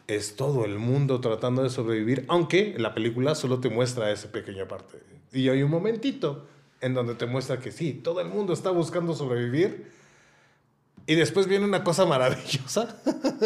es 0.07 0.35
todo 0.35 0.65
el 0.65 0.77
mundo 0.77 1.21
tratando 1.21 1.63
de 1.63 1.69
sobrevivir, 1.69 2.25
aunque 2.27 2.75
la 2.77 2.93
película 2.93 3.33
solo 3.35 3.59
te 3.59 3.69
muestra 3.69 4.11
esa 4.11 4.31
pequeña 4.31 4.67
parte. 4.67 4.97
Y 5.31 5.47
hay 5.47 5.63
un 5.63 5.71
momentito 5.71 6.47
en 6.81 6.93
donde 6.93 7.15
te 7.15 7.27
muestra 7.27 7.59
que 7.59 7.71
sí, 7.71 7.93
todo 7.93 8.21
el 8.21 8.27
mundo 8.27 8.53
está 8.53 8.71
buscando 8.71 9.13
sobrevivir. 9.13 9.91
Y 11.05 11.15
después 11.15 11.47
viene 11.47 11.65
una 11.65 11.83
cosa 11.83 12.05
maravillosa. 12.05 12.97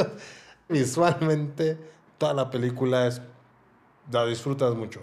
Visualmente, 0.70 1.78
toda 2.18 2.34
la 2.34 2.50
película 2.50 3.08
es, 3.08 3.22
la 4.12 4.26
disfrutas 4.26 4.76
mucho. 4.76 5.02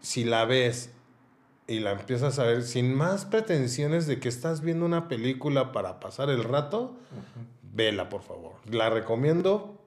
Si 0.00 0.24
la 0.24 0.44
ves 0.44 0.90
y 1.66 1.80
la 1.80 1.92
empiezas 1.92 2.38
a 2.38 2.44
ver 2.44 2.62
sin 2.62 2.94
más 2.94 3.24
pretensiones 3.24 4.06
de 4.06 4.20
que 4.20 4.28
estás 4.28 4.60
viendo 4.60 4.84
una 4.84 5.08
película 5.08 5.72
para 5.72 5.98
pasar 5.98 6.30
el 6.30 6.44
rato, 6.44 6.96
vela, 7.62 8.08
por 8.08 8.22
favor. 8.22 8.54
La 8.70 8.90
recomiendo. 8.90 9.80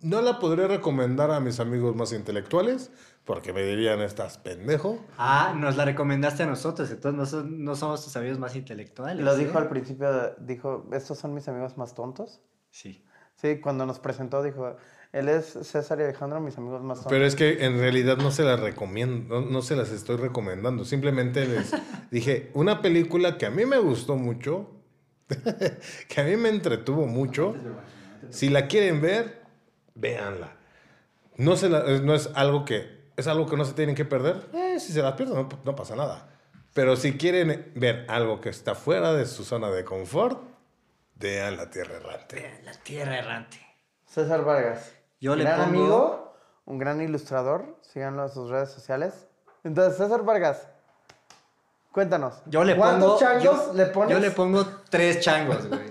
No 0.00 0.20
la 0.20 0.40
podría 0.40 0.66
recomendar 0.66 1.30
a 1.30 1.38
mis 1.38 1.60
amigos 1.60 1.94
más 1.94 2.12
intelectuales, 2.12 2.90
porque 3.24 3.52
me 3.52 3.62
dirían, 3.62 4.00
estás 4.00 4.38
pendejo. 4.38 4.98
Ah, 5.16 5.54
nos 5.56 5.76
la 5.76 5.84
recomendaste 5.84 6.42
a 6.42 6.46
nosotros, 6.46 6.90
entonces 6.90 7.16
no, 7.18 7.26
son- 7.26 7.64
no 7.64 7.76
somos 7.76 8.04
tus 8.04 8.16
amigos 8.16 8.38
más 8.38 8.56
intelectuales. 8.56 9.24
Lo 9.24 9.34
¿eh? 9.34 9.38
dijo 9.38 9.58
al 9.58 9.68
principio, 9.68 10.34
dijo, 10.40 10.88
estos 10.92 11.18
son 11.18 11.32
mis 11.34 11.46
amigos 11.48 11.76
más 11.78 11.94
tontos. 11.94 12.40
Sí. 12.70 13.04
Sí, 13.36 13.60
cuando 13.60 13.86
nos 13.86 13.98
presentó 13.98 14.42
dijo, 14.42 14.76
él 15.12 15.28
es 15.28 15.46
César 15.62 15.98
y 16.00 16.04
Alejandro, 16.04 16.40
mis 16.40 16.56
amigos 16.58 16.82
más 16.82 16.98
tontos. 16.98 17.12
Pero 17.12 17.24
es 17.26 17.34
que 17.34 17.64
en 17.64 17.78
realidad 17.78 18.16
no 18.18 18.30
se 18.30 18.44
las 18.44 18.60
recomiendo, 18.60 19.40
no, 19.40 19.46
no 19.50 19.62
se 19.62 19.74
las 19.76 19.90
estoy 19.90 20.16
recomendando. 20.16 20.84
Simplemente 20.84 21.46
les 21.46 21.72
dije, 22.10 22.50
una 22.54 22.82
película 22.82 23.38
que 23.38 23.46
a 23.46 23.50
mí 23.50 23.64
me 23.66 23.78
gustó 23.78 24.16
mucho, 24.16 24.70
que 26.08 26.20
a 26.20 26.24
mí 26.24 26.36
me 26.36 26.48
entretuvo 26.50 27.06
mucho. 27.06 27.54
Si 28.30 28.48
la 28.48 28.66
quieren 28.68 29.00
ver, 29.00 29.42
véanla. 29.94 30.56
No, 31.36 31.56
se 31.56 31.68
la- 31.68 31.84
no 32.00 32.14
es 32.14 32.30
algo 32.34 32.64
que 32.64 33.01
es 33.16 33.26
algo 33.26 33.46
que 33.46 33.56
no 33.56 33.64
se 33.64 33.72
tienen 33.74 33.94
que 33.94 34.04
perder. 34.04 34.48
Eh, 34.52 34.78
si 34.80 34.92
se 34.92 35.02
las 35.02 35.12
pierden, 35.14 35.34
no, 35.36 35.48
no 35.64 35.76
pasa 35.76 35.96
nada. 35.96 36.28
Pero 36.74 36.96
si 36.96 37.16
quieren 37.18 37.72
ver 37.74 38.06
algo 38.08 38.40
que 38.40 38.48
está 38.48 38.74
fuera 38.74 39.12
de 39.12 39.26
su 39.26 39.44
zona 39.44 39.68
de 39.70 39.84
confort, 39.84 40.40
vean 41.16 41.56
La 41.56 41.68
Tierra 41.70 41.96
Errante. 41.96 42.60
La 42.64 42.72
tierra 42.72 43.18
errante. 43.18 43.58
César 44.06 44.44
Vargas. 44.44 44.92
Yo 45.20 45.36
le 45.36 45.44
gran 45.44 45.60
pongo- 45.60 45.64
amigo, 45.80 46.34
un 46.64 46.78
gran 46.78 47.00
ilustrador. 47.02 47.78
Síganlo 47.82 48.24
en 48.24 48.28
sus 48.30 48.48
redes 48.50 48.70
sociales. 48.70 49.28
Entonces, 49.64 49.96
César 49.98 50.24
Vargas, 50.24 50.66
cuéntanos. 51.92 52.42
Yo 52.46 52.64
le 52.64 52.76
¿Cuántos 52.76 53.04
pongo. 53.04 53.20
changos 53.20 53.42
yo, 53.44 53.72
le 53.74 53.86
pones? 53.86 54.10
Yo 54.16 54.18
le 54.20 54.30
pongo 54.30 54.66
tres 54.90 55.20
changos, 55.20 55.66
güey. 55.68 55.82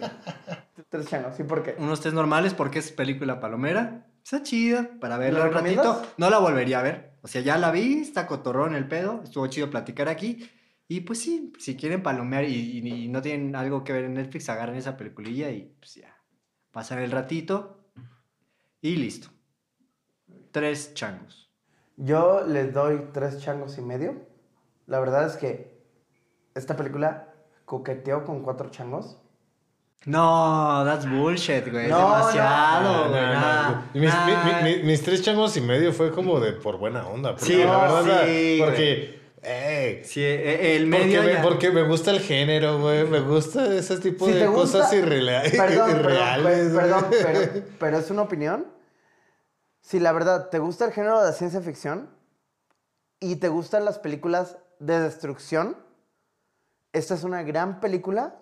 Tres 0.90 1.08
changos, 1.08 1.36
¿sí 1.38 1.44
por 1.46 1.64
qué? 1.64 1.74
Unos 1.78 2.02
tres 2.02 2.14
normales 2.14 2.54
porque 2.54 2.80
es 2.80 2.92
película 2.92 3.40
palomera. 3.40 4.06
Está 4.26 4.44
chida 4.44 4.90
para 5.00 5.16
verla 5.18 5.40
¿La 5.40 5.46
un 5.46 5.54
ratito. 5.54 6.02
No 6.18 6.30
la 6.30 6.38
volvería 6.40 6.80
a 6.80 6.84
ver. 6.84 7.11
O 7.22 7.28
sea, 7.28 7.42
ya 7.42 7.58
la 7.58 7.72
vi, 7.72 8.00
está 8.02 8.28
cotorrón 8.28 8.76
el 8.76 8.88
pedo. 8.88 9.22
Estuvo 9.24 9.48
chido 9.48 9.70
platicar 9.70 10.10
aquí. 10.10 10.50
Y 10.88 11.02
pues 11.02 11.20
sí, 11.22 11.54
si 11.60 11.76
quieren 11.78 12.04
palomear 12.04 12.44
y, 12.46 12.54
y- 12.80 13.06
y 13.06 13.08
no 13.08 13.22
tienen 13.22 13.56
algo 13.56 13.84
que 13.84 13.94
ver 13.94 14.06
en 14.06 14.16
Netflix, 14.16 14.50
agarren 14.50 14.76
esa 14.76 14.98
peliculilla 14.98 15.50
y 15.52 15.76
pues 15.80 15.96
ya. 15.96 16.16
Pasan 16.72 17.00
el 17.00 17.12
ratito 17.12 17.86
y 18.82 18.96
listo. 18.98 19.30
Tres 20.52 20.94
changos. 20.94 21.50
Yo 21.98 22.46
les 22.46 22.74
doy 22.74 23.10
tres 23.14 23.40
changos 23.40 23.78
y 23.78 23.82
medio. 23.82 24.28
La 24.88 25.00
verdad 25.00 25.26
es 25.28 25.38
que 25.38 25.82
esta 26.56 26.76
película 26.76 27.34
coqueteó 27.66 28.26
con 28.26 28.44
cuatro 28.44 28.70
changos. 28.72 29.21
No, 30.06 30.84
that's 30.84 31.08
bullshit, 31.08 31.70
güey. 31.72 31.88
No, 31.88 31.98
Demasiado, 32.00 33.10
güey. 33.10 33.22
no, 33.22 33.72
no. 33.72 33.84
Mis, 33.94 34.12
mi- 34.26 34.64
mi- 34.78 34.84
mis 34.84 35.04
tres 35.04 35.22
changos 35.22 35.56
y 35.58 35.62
medio 35.62 35.94
fue 35.94 36.12
como 36.12 36.40
de 36.40 36.54
por 36.54 36.78
buena 36.78 37.08
onda. 37.08 37.32
porque 37.36 37.46
Sí, 37.46 37.58
la 37.64 37.78
verdad, 37.78 38.26
sí, 38.26 38.62
porque, 38.66 39.22
ey, 39.44 40.04
Sí, 40.04 40.24
eh, 40.24 40.76
el 40.78 40.90
porque, 40.90 41.06
medio. 41.06 41.24
me, 41.24 41.34
ya- 41.34 41.42
porque 41.44 41.70
me 41.72 41.84
gusta 41.84 42.10
el 42.12 42.20
género, 42.20 42.80
güey. 42.80 43.06
Me 43.06 43.20
gusta 43.20 43.66
ese 43.76 44.00
tipo 44.00 44.26
Si 44.26 44.32
de 44.32 44.40
te 44.40 44.48
gusta- 44.48 44.80
cosas 44.80 44.94
irrea- 44.94 45.44
Perdón, 45.52 45.92
perdón, 45.92 46.00
irreales. 46.00 46.58
per- 46.58 46.72
güey. 46.72 46.76
perdón, 46.82 47.06
pero, 47.52 47.66
pero 47.80 47.98
es 48.00 48.10
una 48.10 48.22
opinión. 48.24 48.68
Si 49.82 50.00
la 50.00 50.12
verdad 50.14 50.50
te 50.50 50.58
gusta 50.58 50.86
el 50.86 50.94
género 50.94 51.22
de 51.24 51.32
ciencia 51.34 51.62
ficción 51.62 52.10
y 53.20 53.36
te 53.36 53.50
gustan 53.50 53.86
las 53.86 54.00
películas 54.00 54.58
de 54.80 55.00
destrucción, 55.00 55.78
esta 56.92 57.14
es 57.14 57.24
una 57.24 57.44
gran 57.44 57.80
película. 57.80 58.36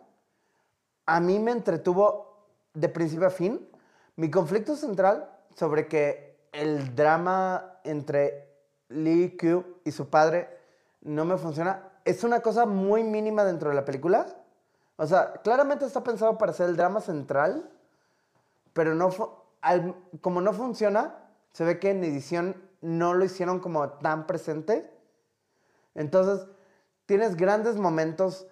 A 1.10 1.20
mí 1.20 1.40
me 1.40 1.50
entretuvo 1.50 2.38
de 2.76 2.88
principio 2.88 3.26
a 3.26 3.32
fin. 3.32 3.68
Mi 4.16 4.30
conflicto 4.30 4.76
central 4.76 5.28
sobre 5.56 5.88
que 5.88 6.38
el 6.52 6.96
drama 6.96 7.80
entre 7.84 8.48
Lee 8.90 9.36
Q 9.36 9.82
y 9.86 9.92
su 9.92 10.08
padre 10.08 10.56
no 11.02 11.26
me 11.26 11.38
funciona 11.38 11.94
es 12.06 12.24
una 12.24 12.42
cosa 12.42 12.68
muy 12.68 13.04
mínima 13.04 13.44
dentro 13.44 13.70
de 13.70 13.76
la 13.76 13.86
película. 13.86 14.28
O 14.98 15.08
sea, 15.08 15.34
claramente 15.44 15.84
está 15.84 16.04
pensado 16.04 16.38
para 16.38 16.54
ser 16.54 16.70
el 16.70 16.78
drama 16.78 17.02
central, 17.02 17.68
pero 18.74 18.94
no 18.94 19.10
como 20.22 20.42
no 20.42 20.54
funciona, 20.54 21.16
se 21.54 21.66
ve 21.66 21.80
que 21.80 21.90
en 21.90 22.04
edición 22.04 22.56
no 22.82 23.16
lo 23.16 23.26
hicieron 23.26 23.60
como 23.60 23.90
tan 23.94 24.28
presente. 24.28 24.88
Entonces, 25.96 26.48
tienes 27.08 27.36
grandes 27.36 27.78
momentos, 27.78 28.46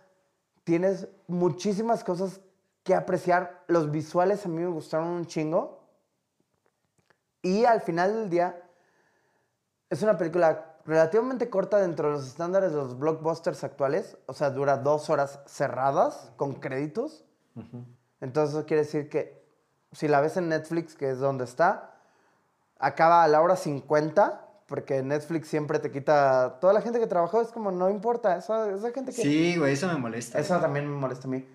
tienes 0.63 1.07
muchísimas 1.27 2.03
cosas 2.03 2.41
que 2.87 2.95
apreciar. 2.95 3.65
Los 3.67 3.91
visuales 3.91 4.45
a 4.45 4.49
mí 4.49 4.61
me 4.61 4.69
gustaron 4.69 5.09
un 5.09 5.25
chingo. 5.25 5.83
Y 7.41 7.65
al 7.65 7.81
final 7.81 8.13
del 8.13 8.29
día, 8.29 8.63
es 9.89 10.01
una 10.01 10.17
película 10.17 10.77
relativamente 10.85 11.49
corta 11.49 11.79
dentro 11.79 12.07
de 12.07 12.13
los 12.15 12.27
estándares 12.27 12.71
de 12.71 12.77
los 12.77 12.97
blockbusters 12.97 13.65
actuales. 13.65 14.17
O 14.25 14.33
sea, 14.33 14.51
dura 14.51 14.77
dos 14.77 15.09
horas 15.09 15.41
cerradas 15.45 16.31
con 16.37 16.53
créditos. 16.53 17.25
Entonces 18.21 18.55
eso 18.55 18.65
quiere 18.65 18.83
decir 18.83 19.09
que 19.09 19.45
si 19.91 20.07
la 20.07 20.21
ves 20.21 20.37
en 20.37 20.47
Netflix, 20.47 20.95
que 20.95 21.09
es 21.09 21.19
donde 21.19 21.43
está, 21.43 21.93
acaba 22.79 23.23
a 23.23 23.27
la 23.27 23.41
hora 23.41 23.57
50, 23.57 24.47
porque 24.65 25.03
Netflix 25.03 25.49
siempre 25.49 25.79
te 25.79 25.91
quita... 25.91 26.57
Toda 26.61 26.71
la 26.71 26.81
gente 26.81 26.99
que 26.99 27.07
trabajó 27.07 27.41
es 27.41 27.49
como, 27.49 27.69
no 27.71 27.89
importa, 27.89 28.37
esa, 28.37 28.69
esa 28.71 28.91
gente 28.91 29.11
que... 29.11 29.21
Sí, 29.21 29.57
güey, 29.57 29.73
eso 29.73 29.87
me 29.87 29.97
molesta. 29.97 30.39
Eso 30.39 30.57
también 30.59 30.89
me 30.89 30.95
molesta 30.95 31.27
a 31.27 31.31
mí. 31.31 31.45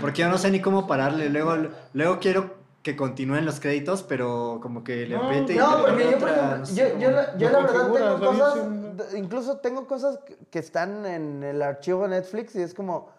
Porque 0.00 0.22
yo 0.22 0.28
no 0.28 0.38
sé 0.38 0.50
ni 0.50 0.60
cómo 0.60 0.86
pararle. 0.86 1.28
Luego, 1.30 1.56
luego 1.92 2.18
quiero 2.20 2.54
que 2.82 2.96
continúen 2.96 3.44
los 3.44 3.60
créditos, 3.60 4.02
pero 4.02 4.58
como 4.62 4.82
que 4.82 5.06
le 5.06 5.16
y 5.54 5.56
No, 5.58 5.76
le 5.78 5.82
porque 5.84 6.10
yo, 6.10 6.18
por 6.18 6.28
otra, 6.30 6.34
ejemplo, 6.36 6.56
no 6.58 6.66
sé 6.66 6.74
yo, 6.74 6.98
yo 6.98 7.10
la, 7.10 7.36
yo 7.36 7.50
No 7.50 7.60
la 7.60 7.66
verdad 7.66 7.92
tengo 7.92 8.20
cosas, 8.20 8.54
d- 9.10 9.18
incluso 9.18 9.56
tengo 9.58 9.86
cosas 9.86 10.18
que, 10.26 10.36
que 10.50 10.58
están 10.58 11.04
en 11.04 11.42
el 11.42 11.60
archivo 11.60 12.02
de 12.04 12.08
Netflix 12.08 12.54
y 12.56 12.62
es 12.62 12.72
como, 12.72 13.10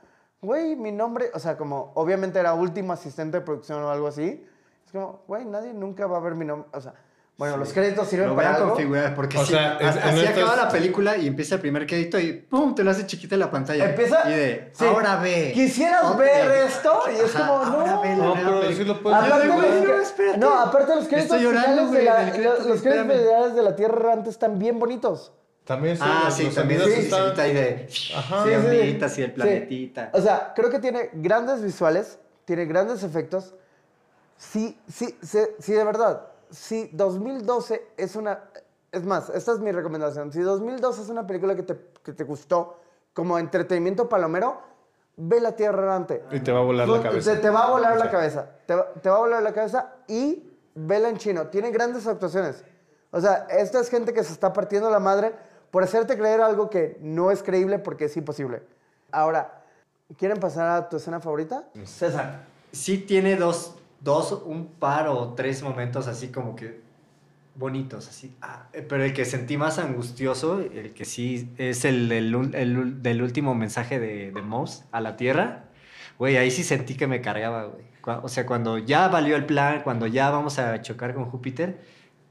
güey, 0.42 0.76
mi 0.76 0.92
nombre, 0.92 1.30
o 1.36 1.40
sea, 1.40 1.58
como, 1.58 1.92
obviamente 1.94 2.40
era 2.40 2.54
último 2.56 2.92
asistente 2.94 3.38
de 3.38 3.46
producción 3.46 3.84
o 3.84 3.90
algo 3.92 4.08
así. 4.08 4.44
Es 4.86 4.92
como, 4.92 5.22
güey, 5.28 5.46
nadie 5.46 5.74
nunca 5.76 6.08
va 6.08 6.18
a 6.18 6.22
ver 6.22 6.34
mi 6.34 6.46
nombre, 6.46 6.68
o 6.74 6.82
sea, 6.82 6.94
bueno, 7.42 7.58
los 7.58 7.74
créditos 7.74 8.08
sirven 8.08 8.28
Lo 8.28 8.36
voy 8.36 8.44
para 8.44 8.54
a 8.54 8.58
algo. 8.60 8.70
configurar 8.70 9.16
porque 9.16 9.36
O 9.40 9.44
sí, 9.44 9.54
sea, 9.54 9.78
así 9.82 10.28
acaba 10.28 10.56
la 10.56 10.70
película 10.70 11.18
y 11.18 11.26
empieza 11.26 11.56
el 11.56 11.62
primer 11.62 11.88
crédito 11.88 12.20
y 12.20 12.34
¡pum! 12.34 12.76
te 12.76 12.84
lo 12.84 12.92
hace 12.92 13.08
chiquita 13.08 13.34
en 13.34 13.40
la 13.40 13.50
pantalla. 13.50 13.86
Empieza. 13.90 14.30
Y 14.30 14.34
de, 14.36 14.70
sí, 14.74 14.86
ahora 14.86 15.16
ve. 15.16 15.50
Quisieras 15.52 16.16
ver 16.20 16.52
esto 16.68 17.02
y 17.12 17.16
es 17.26 17.36
Ajá, 17.36 17.48
como, 17.48 17.66
no. 17.66 17.80
ahora 17.80 18.00
ve 18.02 18.10
la 18.10 18.16
No, 18.26 18.34
pero 18.36 18.46
película. 18.60 18.76
sí 18.78 18.84
lo 18.84 19.02
puedes 19.02 19.18
Aparte, 19.20 19.48
güey, 19.48 19.72
que- 20.32 20.38
no, 20.38 20.54
aparte 20.60 20.96
los 20.96 21.08
créditos 21.08 21.36
Estoy 21.38 21.42
llorando, 21.42 21.92
de 21.92 22.04
la- 22.04 22.20
del 22.20 22.30
crédito, 22.32 22.54
los, 22.68 22.82
créditos 22.84 23.18
finales 23.18 23.56
de 23.56 23.62
la 23.64 23.76
Tierra 23.76 23.96
Errante 23.98 24.30
están 24.30 24.60
bien 24.60 24.78
bonitos. 24.78 25.32
También 25.66 25.96
sí, 25.98 26.04
Ah, 26.06 26.22
los- 26.26 26.34
sí, 26.36 26.44
los 26.44 26.54
también 26.54 26.82
sí, 26.84 26.92
están- 26.92 27.34
y 27.50 27.54
de 27.54 27.88
Ajá. 28.18 28.44
Sí, 28.44 28.50
sí, 28.52 28.56
sí. 28.70 28.76
y 28.76 29.24
el 29.24 29.30
Sí. 29.30 29.34
planetita. 29.34 30.10
O 30.14 30.22
sea, 30.22 30.54
creo 30.56 30.70
que 30.70 30.78
tiene 30.78 31.10
grandes 31.14 31.64
visuales, 31.64 32.20
tiene 32.46 32.66
grandes 32.66 33.02
efectos. 33.02 33.56
Sí, 34.38 34.78
sí, 34.88 35.18
sí, 35.24 35.40
sí, 35.60 35.74
de 35.74 35.84
verdad. 35.84 36.28
Si 36.52 36.90
2012 36.94 37.88
es 37.98 38.16
una... 38.16 38.44
Es 38.92 39.06
más, 39.06 39.30
esta 39.30 39.54
es 39.54 39.60
mi 39.60 39.72
recomendación. 39.72 40.32
Si 40.34 40.42
2012 40.42 41.02
es 41.04 41.10
una 41.10 41.26
película 41.26 41.56
que 41.56 41.64
te, 41.64 41.78
que 42.04 42.12
te 42.14 42.24
gustó 42.26 42.78
como 43.14 43.40
entretenimiento 43.40 44.10
palomero, 44.10 44.60
ve 45.16 45.40
La 45.40 45.54
Tierra 45.56 45.82
Errante. 45.84 46.24
Y 46.32 46.42
te 46.42 46.52
va 46.52 46.60
a 46.60 46.64
volar 46.64 46.88
la 46.90 47.02
cabeza. 47.02 47.34
Te, 47.34 47.40
te 47.40 47.50
va 47.50 47.66
a 47.68 47.70
volar 47.72 47.94
O 47.94 47.96
la 47.96 48.12
cabeza. 48.12 48.50
Te, 48.66 48.76
va- 48.76 48.88
te 49.02 49.10
va 49.10 49.16
a 49.16 49.20
volar 49.20 49.42
la 49.44 49.54
cabeza 49.54 49.94
y 50.08 50.52
vela 50.76 51.08
en 51.10 51.18
chino. 51.18 51.48
Tiene 51.48 51.72
grandes 51.72 52.06
actuaciones. 52.06 52.64
O 53.12 53.22
sea, 53.22 53.48
esta 53.50 53.80
es 53.80 53.90
gente 53.90 54.14
que 54.14 54.24
se 54.24 54.34
está 54.34 54.52
partiendo 54.52 54.90
la 54.90 55.00
madre 55.00 55.34
por 55.70 55.84
hacerte 55.84 56.18
creer 56.18 56.42
algo 56.42 56.70
que 56.70 56.98
no 57.02 57.32
es 57.32 57.44
creíble 57.44 57.80
porque 57.80 58.06
es 58.06 58.18
imposible. 58.18 58.62
Ahora, 59.12 59.64
¿quieren 60.18 60.38
pasar 60.40 60.68
a 60.68 60.90
tu 60.90 60.98
escena 60.98 61.22
favorita? 61.22 61.64
César. 61.86 62.44
Sí 62.74 62.98
tiene 62.98 63.36
dos, 63.38 63.76
dos, 64.02 64.42
un 64.46 64.68
par 64.68 65.08
o 65.08 65.34
tres 65.34 65.64
momentos 65.64 66.08
así 66.08 66.30
como 66.30 66.56
que 66.56 66.82
bonitos, 67.56 68.08
así. 68.08 68.36
Ah, 68.42 68.68
eh, 68.74 68.82
pero 68.88 69.04
el 69.04 69.14
que 69.14 69.26
sentí 69.26 69.58
más 69.58 69.78
angustioso, 69.80 70.60
el 70.62 70.94
que 70.94 71.06
sí 71.06 71.50
es 71.58 71.86
el 71.86 72.12
el 72.12 72.34
ul- 72.36 73.02
del 73.02 73.22
último 73.22 73.56
mensaje 73.56 74.00
de, 74.00 74.32
de 74.32 74.42
Moss 74.42 74.84
a 74.92 75.02
la 75.02 75.18
Tierra. 75.18 75.66
Güey, 76.18 76.38
ahí 76.38 76.52
sí 76.52 76.64
sentí 76.64 76.96
que 76.96 77.08
me 77.08 77.22
cargaba, 77.22 77.66
güey. 77.66 77.84
O 78.24 78.30
sea, 78.30 78.46
cuando 78.46 78.78
ya 78.80 79.08
valió 79.08 79.36
el 79.36 79.46
plan, 79.46 79.82
cuando 79.84 80.08
ya 80.08 80.30
vamos 80.32 80.60
a 80.60 80.82
chocar 80.82 81.14
con 81.14 81.26
Júpiter, 81.26 81.80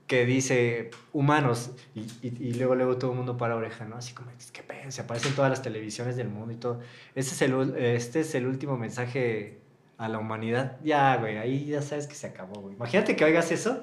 que 0.07 0.27
dice 0.27 0.91
humanos, 1.13 1.71
y, 1.95 2.55
luego, 2.55 2.75
luego 2.75 2.97
todo 2.99 3.13
el 3.13 3.17
mundo 3.17 3.37
para 3.37 3.55
oreja, 3.55 3.85
¿no? 3.85 3.97
Así 3.97 4.13
como, 4.13 4.31
es 4.33 4.51
que 4.51 4.65
se 4.91 5.03
aparecen 5.03 5.35
todas 5.35 5.51
las 5.51 5.63
televisiones 5.63 6.17
del 6.17 6.29
mundo 6.29 6.53
y 6.53 6.57
todo. 6.57 6.81
Este 7.15 7.35
es 7.35 7.43
el, 7.43 7.77
este 7.77 8.21
es 8.21 8.35
el 8.35 8.47
último 8.47 8.77
mensaje 8.77 9.60
a 10.01 10.09
la 10.09 10.19
humanidad. 10.19 10.79
Ya, 10.83 11.17
güey, 11.17 11.37
ahí 11.37 11.67
ya 11.67 11.83
sabes 11.83 12.07
que 12.07 12.15
se 12.15 12.27
acabó, 12.29 12.61
güey. 12.63 12.75
Imagínate 12.75 13.15
que 13.17 13.25
oigas 13.25 13.53
eso. 13.53 13.83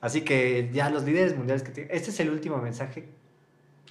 Así 0.00 0.20
que 0.22 0.70
ya 0.72 0.90
los 0.90 1.02
líderes 1.04 1.36
mundiales 1.36 1.62
que 1.64 1.72
te... 1.72 1.94
Este 1.96 2.10
es 2.10 2.20
el 2.20 2.30
último 2.30 2.58
mensaje 2.58 3.08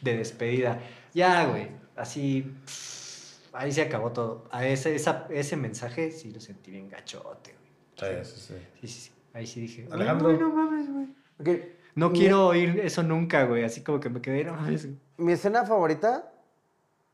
de 0.02 0.16
despedida. 0.18 0.80
Ya, 1.14 1.46
güey. 1.46 1.70
así, 1.98 2.44
pff, 2.66 3.54
ahí 3.54 3.72
se 3.72 3.82
acabó 3.82 4.12
todo. 4.12 4.46
A 4.52 4.66
ese, 4.66 4.96
esa- 4.96 5.28
ese 5.30 5.58
mensaje 5.58 6.12
sí 6.12 6.32
lo 6.32 6.40
sentí 6.40 6.72
bien 6.72 6.88
gachote, 6.90 7.56
güey. 7.98 8.24
Sí, 8.24 8.32
sí, 8.32 8.40
sí. 8.40 8.54
Sí, 8.82 8.88
sí, 8.88 9.00
sí. 9.02 9.12
Ahí 9.34 9.46
sí 9.48 9.60
dije, 9.62 9.88
Alejandro. 9.92 10.30
"Ay, 10.30 10.38
no 10.38 10.50
mames, 10.50 10.88
güey. 10.92 11.74
No 11.96 12.10
Mi- 12.10 12.20
quiero 12.20 12.48
oír 12.48 12.80
eso 12.82 13.04
nunca, 13.04 13.44
güey. 13.46 13.64
Así 13.66 13.82
como 13.82 14.00
que 14.00 14.10
me 14.10 14.22
quedé, 14.22 14.44
no 14.46 14.54
mames. 14.54 14.86
güey". 14.86 14.98
Mi 15.18 15.34
escena 15.34 15.66
favorita, 15.66 16.32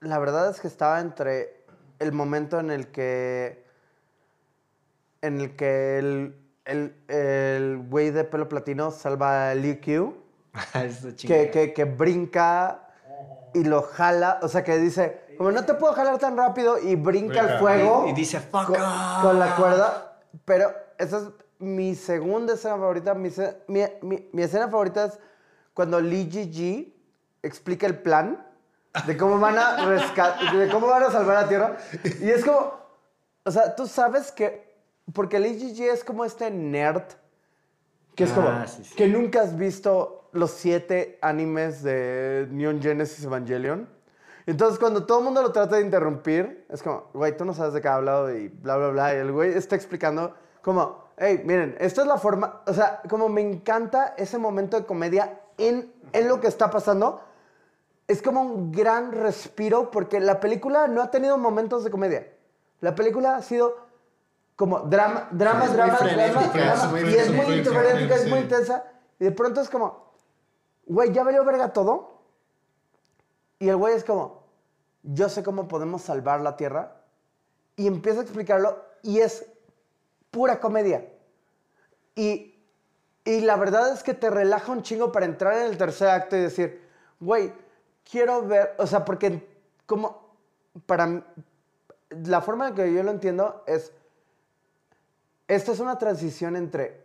la 0.02 0.20
verdad 0.20 0.52
es 0.52 0.60
que 0.60 0.68
estaba 0.68 1.00
entre 1.00 1.64
el 2.00 2.12
momento 2.12 2.60
en 2.60 2.70
el 2.72 2.88
que. 2.88 3.61
En 5.22 5.40
el 5.40 5.56
que 5.56 5.98
el. 6.00 6.38
El, 6.64 6.96
el 7.08 7.80
güey 7.90 8.12
de 8.12 8.24
pelo 8.24 8.48
platino 8.48 8.92
salva 8.92 9.50
a 9.50 9.56
Liu 9.56 9.80
Q. 9.84 10.16
Que, 11.28 11.50
que, 11.50 11.74
que 11.74 11.86
brinca 11.86 12.88
y 13.54 13.64
lo 13.64 13.82
jala. 13.82 14.40
O 14.44 14.48
sea, 14.48 14.64
que 14.64 14.78
dice, 14.78 15.22
como 15.38 15.52
no 15.52 15.66
te 15.66 15.74
puedo 15.74 15.94
jalar 15.94 16.20
tan 16.20 16.38
rápido 16.38 16.78
y 16.78 16.96
brinca 16.96 17.40
al 17.42 17.60
fuego. 17.60 18.04
Y, 18.08 18.12
y 18.12 18.14
dice, 18.14 18.40
fuck 18.40 18.68
con, 18.68 18.76
off". 18.82 19.22
con 19.24 19.40
la 19.40 19.56
cuerda. 19.56 20.18
Pero 20.46 20.72
esa 21.00 21.18
es 21.18 21.24
mi 21.58 21.96
segunda 21.96 22.54
escena 22.54 22.76
favorita. 22.76 23.16
Mi, 23.16 23.32
se- 23.32 23.58
mi, 23.68 23.82
mi- 24.02 24.30
mi 24.32 24.44
escena 24.44 24.68
favorita 24.70 25.06
es 25.06 25.20
cuando 25.74 26.00
Lee 26.00 26.30
Ji 26.32 26.96
explica 27.42 27.88
el 27.88 27.98
plan 27.98 28.46
de 29.08 29.18
cómo 29.18 29.40
van 29.40 29.58
a 29.58 29.90
de 29.90 30.70
cómo 30.70 30.88
van 30.88 31.04
a 31.04 31.10
salvar 31.12 31.42
la 31.44 31.48
Tierra. 31.50 31.78
Y 32.22 32.30
es 32.30 32.46
como, 32.46 32.72
o 33.46 33.52
sea, 33.52 33.76
tú 33.76 33.88
sabes 33.88 34.32
que, 34.32 34.71
porque 35.14 35.40
Lee 35.40 35.56
Ji 35.74 35.84
es 35.86 36.04
como 36.04 36.26
este 36.26 36.50
nerd, 36.52 37.04
que 38.16 38.24
es 38.26 38.32
como, 38.32 38.48
Ah, 38.50 38.68
sí, 38.68 38.84
sí. 38.84 38.96
que 38.96 39.08
nunca 39.08 39.42
has 39.42 39.58
visto 39.58 40.30
los 40.34 40.52
siete 40.52 41.18
animes 41.22 41.84
de 41.84 42.48
Neon 42.52 42.82
Genesis 42.82 43.24
Evangelion. 43.26 43.90
Entonces, 44.46 44.80
cuando 44.80 45.06
todo 45.06 45.20
el 45.20 45.26
mundo 45.26 45.42
lo 45.42 45.52
trata 45.52 45.76
de 45.78 45.84
interrumpir, 45.84 46.66
es 46.70 46.82
como, 46.82 47.10
güey, 47.14 47.36
tú 47.38 47.46
no 47.46 47.54
sabes 47.54 47.74
de 47.74 47.82
qué 47.82 47.88
ha 47.88 47.96
hablado 47.96 48.36
y 48.36 48.48
bla, 48.48 48.78
bla, 48.78 48.90
bla. 48.90 49.14
Y 49.14 49.18
el 49.18 49.32
güey 49.32 49.52
está 49.54 49.76
explicando 49.76 50.34
como, 50.62 51.06
hey, 51.18 51.42
miren, 51.46 51.76
esta 51.80 52.02
es 52.02 52.08
la 52.08 52.18
forma, 52.18 52.62
o 52.66 52.74
sea, 52.74 53.02
como 53.10 53.30
me 53.30 53.42
encanta 53.42 54.16
ese 54.18 54.38
momento 54.38 54.78
de 54.80 54.86
comedia 54.86 55.40
en, 55.58 55.94
en 56.12 56.28
lo 56.28 56.40
que 56.42 56.48
está 56.48 56.70
pasando. 56.72 57.22
Es 58.08 58.22
como 58.22 58.42
un 58.42 58.72
gran 58.72 59.12
respiro 59.14 59.90
porque 59.92 60.20
la 60.20 60.40
película 60.40 60.88
no 60.88 61.02
ha 61.02 61.12
tenido 61.12 61.38
momentos 61.38 61.84
de 61.84 61.92
comedia. 61.92 62.28
La 62.82 62.96
película 62.96 63.36
ha 63.38 63.42
sido 63.42 63.91
como 64.62 64.82
drama, 64.82 65.28
drama, 65.32 65.66
Es 65.66 65.74
drama, 65.74 65.98
drama, 65.98 66.48
drama, 66.54 67.02
y 67.02 67.16
es 67.16 67.32
muy 67.32 67.64
frenética, 67.64 68.16
es 68.16 68.30
muy 68.30 68.40
intensa. 68.42 68.86
Y 69.20 69.24
de 69.24 69.32
pronto 69.32 69.60
es 69.60 69.68
como, 69.72 70.14
güey, 70.86 71.12
ya 71.12 71.24
valió 71.24 71.44
verga 71.44 71.74
todo. 71.74 72.22
Y 73.58 73.70
el 73.70 73.76
güey 73.78 73.96
es 73.96 74.04
como, 74.04 74.44
yo 75.02 75.30
sé 75.30 75.42
cómo 75.42 75.68
podemos 75.68 76.04
salvar 76.04 76.42
la 76.42 76.58
Tierra. 76.58 76.92
Y 77.76 77.88
empieza 77.88 78.20
a 78.20 78.22
explicarlo 78.22 78.78
y 79.02 79.22
es 79.22 79.48
pura 80.30 80.60
comedia. 80.60 81.12
Y, 82.14 82.64
y 83.26 83.42
la 83.42 83.56
verdad 83.56 83.92
es 83.92 84.04
que 84.04 84.14
te 84.14 84.30
relaja 84.30 84.72
un 84.72 84.84
chingo 84.84 85.12
para 85.12 85.26
entrar 85.26 85.56
en 85.58 85.72
el 85.72 85.78
tercer 85.80 86.08
acto 86.10 86.36
y 86.38 86.42
decir, 86.42 86.88
güey, 87.20 87.52
quiero 88.08 88.46
ver, 88.46 88.76
o 88.78 88.86
sea, 88.86 89.06
porque 89.06 89.44
como, 89.88 90.36
para 90.86 91.24
la 92.12 92.42
forma 92.42 92.68
en 92.68 92.76
que 92.76 92.94
yo 92.94 93.02
lo 93.02 93.10
entiendo 93.10 93.64
es, 93.66 93.92
esta 95.56 95.72
es 95.74 95.80
una 95.80 95.98
transición 95.98 96.56
entre 96.56 97.04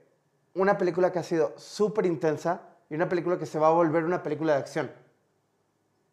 una 0.55 0.78
película 0.78 1.10
que 1.12 1.18
ha 1.18 1.23
sido 1.23 1.52
súper 1.56 2.06
intensa 2.06 2.60
y 2.89 2.94
una 2.94 3.09
película 3.09 3.39
que 3.39 3.47
se 3.47 3.59
va 3.59 3.68
a 3.68 3.73
volver 3.73 4.05
una 4.05 4.23
película 4.23 4.52
de 4.55 4.59
acción. 4.60 4.90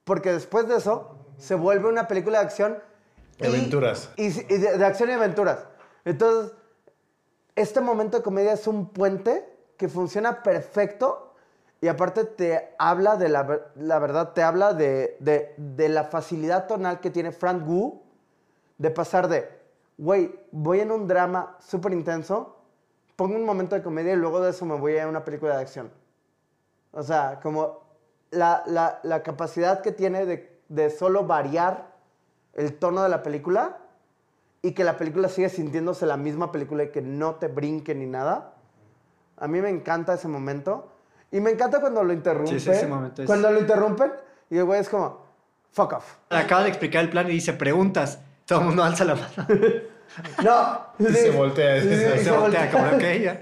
Porque 0.03 0.31
después 0.31 0.67
de 0.67 0.77
eso, 0.77 1.15
se 1.37 1.55
vuelve 1.55 1.87
una 1.89 2.07
película 2.07 2.39
de 2.39 2.45
acción. 2.45 2.79
y- 3.39 3.45
Aventuras. 3.45 4.09
Y, 4.17 4.25
y 4.27 4.57
de, 4.57 4.77
de 4.77 4.85
acción 4.85 5.09
y 5.09 5.13
aventuras. 5.13 5.65
Entonces, 6.05 6.53
este 7.55 7.81
momento 7.81 8.17
de 8.17 8.23
comedia 8.23 8.53
es 8.53 8.67
un 8.67 8.89
puente 8.89 9.47
que 9.77 9.87
funciona 9.87 10.41
perfecto 10.43 11.33
y 11.81 11.87
aparte 11.87 12.23
te 12.25 12.73
habla 12.79 13.15
de 13.15 13.29
la, 13.29 13.61
la 13.75 13.99
verdad, 13.99 14.33
te 14.33 14.41
habla 14.41 14.73
de, 14.73 15.17
de- 15.19 15.53
de 15.57 15.89
la 15.89 16.05
facilidad 16.05 16.65
tonal 16.67 16.99
que 16.99 17.11
tiene 17.11 17.31
Frank 17.31 17.63
Wu 17.67 18.01
de 18.77 18.89
pasar 18.89 19.27
de, 19.27 19.47
güey, 19.97 20.33
voy 20.51 20.79
en 20.81 20.91
un 20.91 21.07
drama 21.07 21.57
súper 21.59 21.93
intenso, 21.93 22.57
pongo 23.15 23.35
un 23.35 23.45
momento 23.45 23.75
de 23.75 23.83
comedia 23.83 24.13
y 24.13 24.17
luego 24.17 24.41
de 24.41 24.49
eso 24.51 24.65
me 24.65 24.75
voy 24.75 24.97
a 24.97 25.07
una 25.07 25.23
película 25.23 25.55
de 25.55 25.61
acción. 25.61 25.91
O 26.91 27.03
sea, 27.03 27.39
como 27.41 27.81
la, 28.31 28.63
la- 28.65 28.99
la 29.03 29.23
capacidad 29.23 29.81
que 29.81 29.91
tiene 29.91 30.25
de, 30.25 30.59
de 30.69 30.89
solo 30.89 31.25
variar 31.25 31.91
el 32.53 32.75
tono 32.77 33.03
de 33.03 33.09
la 33.09 33.23
película 33.23 33.77
y 34.61 34.71
que 34.73 34.83
la 34.83 34.97
película 34.97 35.27
sigue 35.29 35.49
sintiéndose 35.49 36.05
la 36.05 36.17
misma 36.17 36.51
película 36.51 36.83
y 36.83 36.89
que 36.91 37.01
no 37.01 37.35
te 37.35 37.47
brinque 37.47 37.93
ni 37.95 38.05
nada. 38.05 38.53
A 39.37 39.47
mí 39.47 39.59
me 39.61 39.69
encanta 39.69 40.13
ese 40.13 40.27
momento. 40.27 40.89
Y 41.31 41.39
me 41.41 41.49
encanta 41.51 41.81
cuando 41.81 42.03
lo 42.03 42.13
interrumpen. 42.13 42.59
Sí, 42.59 42.65
sí, 42.65 42.69
ese 42.71 42.87
momento 42.87 43.23
es- 43.23 43.27
Cuando 43.27 43.51
lo 43.51 43.59
interrumpen 43.59 44.13
y 44.49 44.57
el 44.57 44.63
güey 44.65 44.79
es 44.79 44.87
como, 44.89 45.19
fuck 45.71 45.93
off. 45.93 46.15
Acaba 46.29 46.63
de 46.63 46.69
explicar 46.69 47.03
el 47.03 47.09
plan 47.09 47.25
y 47.27 47.31
dice, 47.31 47.53
preguntas. 47.53 48.19
Todo 48.53 48.61
el 48.61 48.67
mundo 48.67 48.83
alza 48.83 49.05
la 49.05 49.15
mano. 49.15 49.29
No. 50.43 50.79
Y 50.99 51.11
se 51.11 51.31
voltea. 51.31 51.81
Sí, 51.81 51.89
sí, 51.89 51.95
Se 51.95 52.23
se 52.25 52.31
voltea 52.31 52.69
como, 52.71 52.85
ok, 52.85 53.01
ya. 53.23 53.41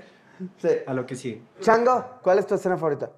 Sí. 0.57 0.69
A 0.87 0.93
lo 0.93 1.05
que 1.05 1.15
sigue. 1.15 1.41
Chango, 1.59 2.19
¿cuál 2.21 2.39
es 2.39 2.47
tu 2.47 2.55
escena 2.55 2.77
favorita? 2.77 3.11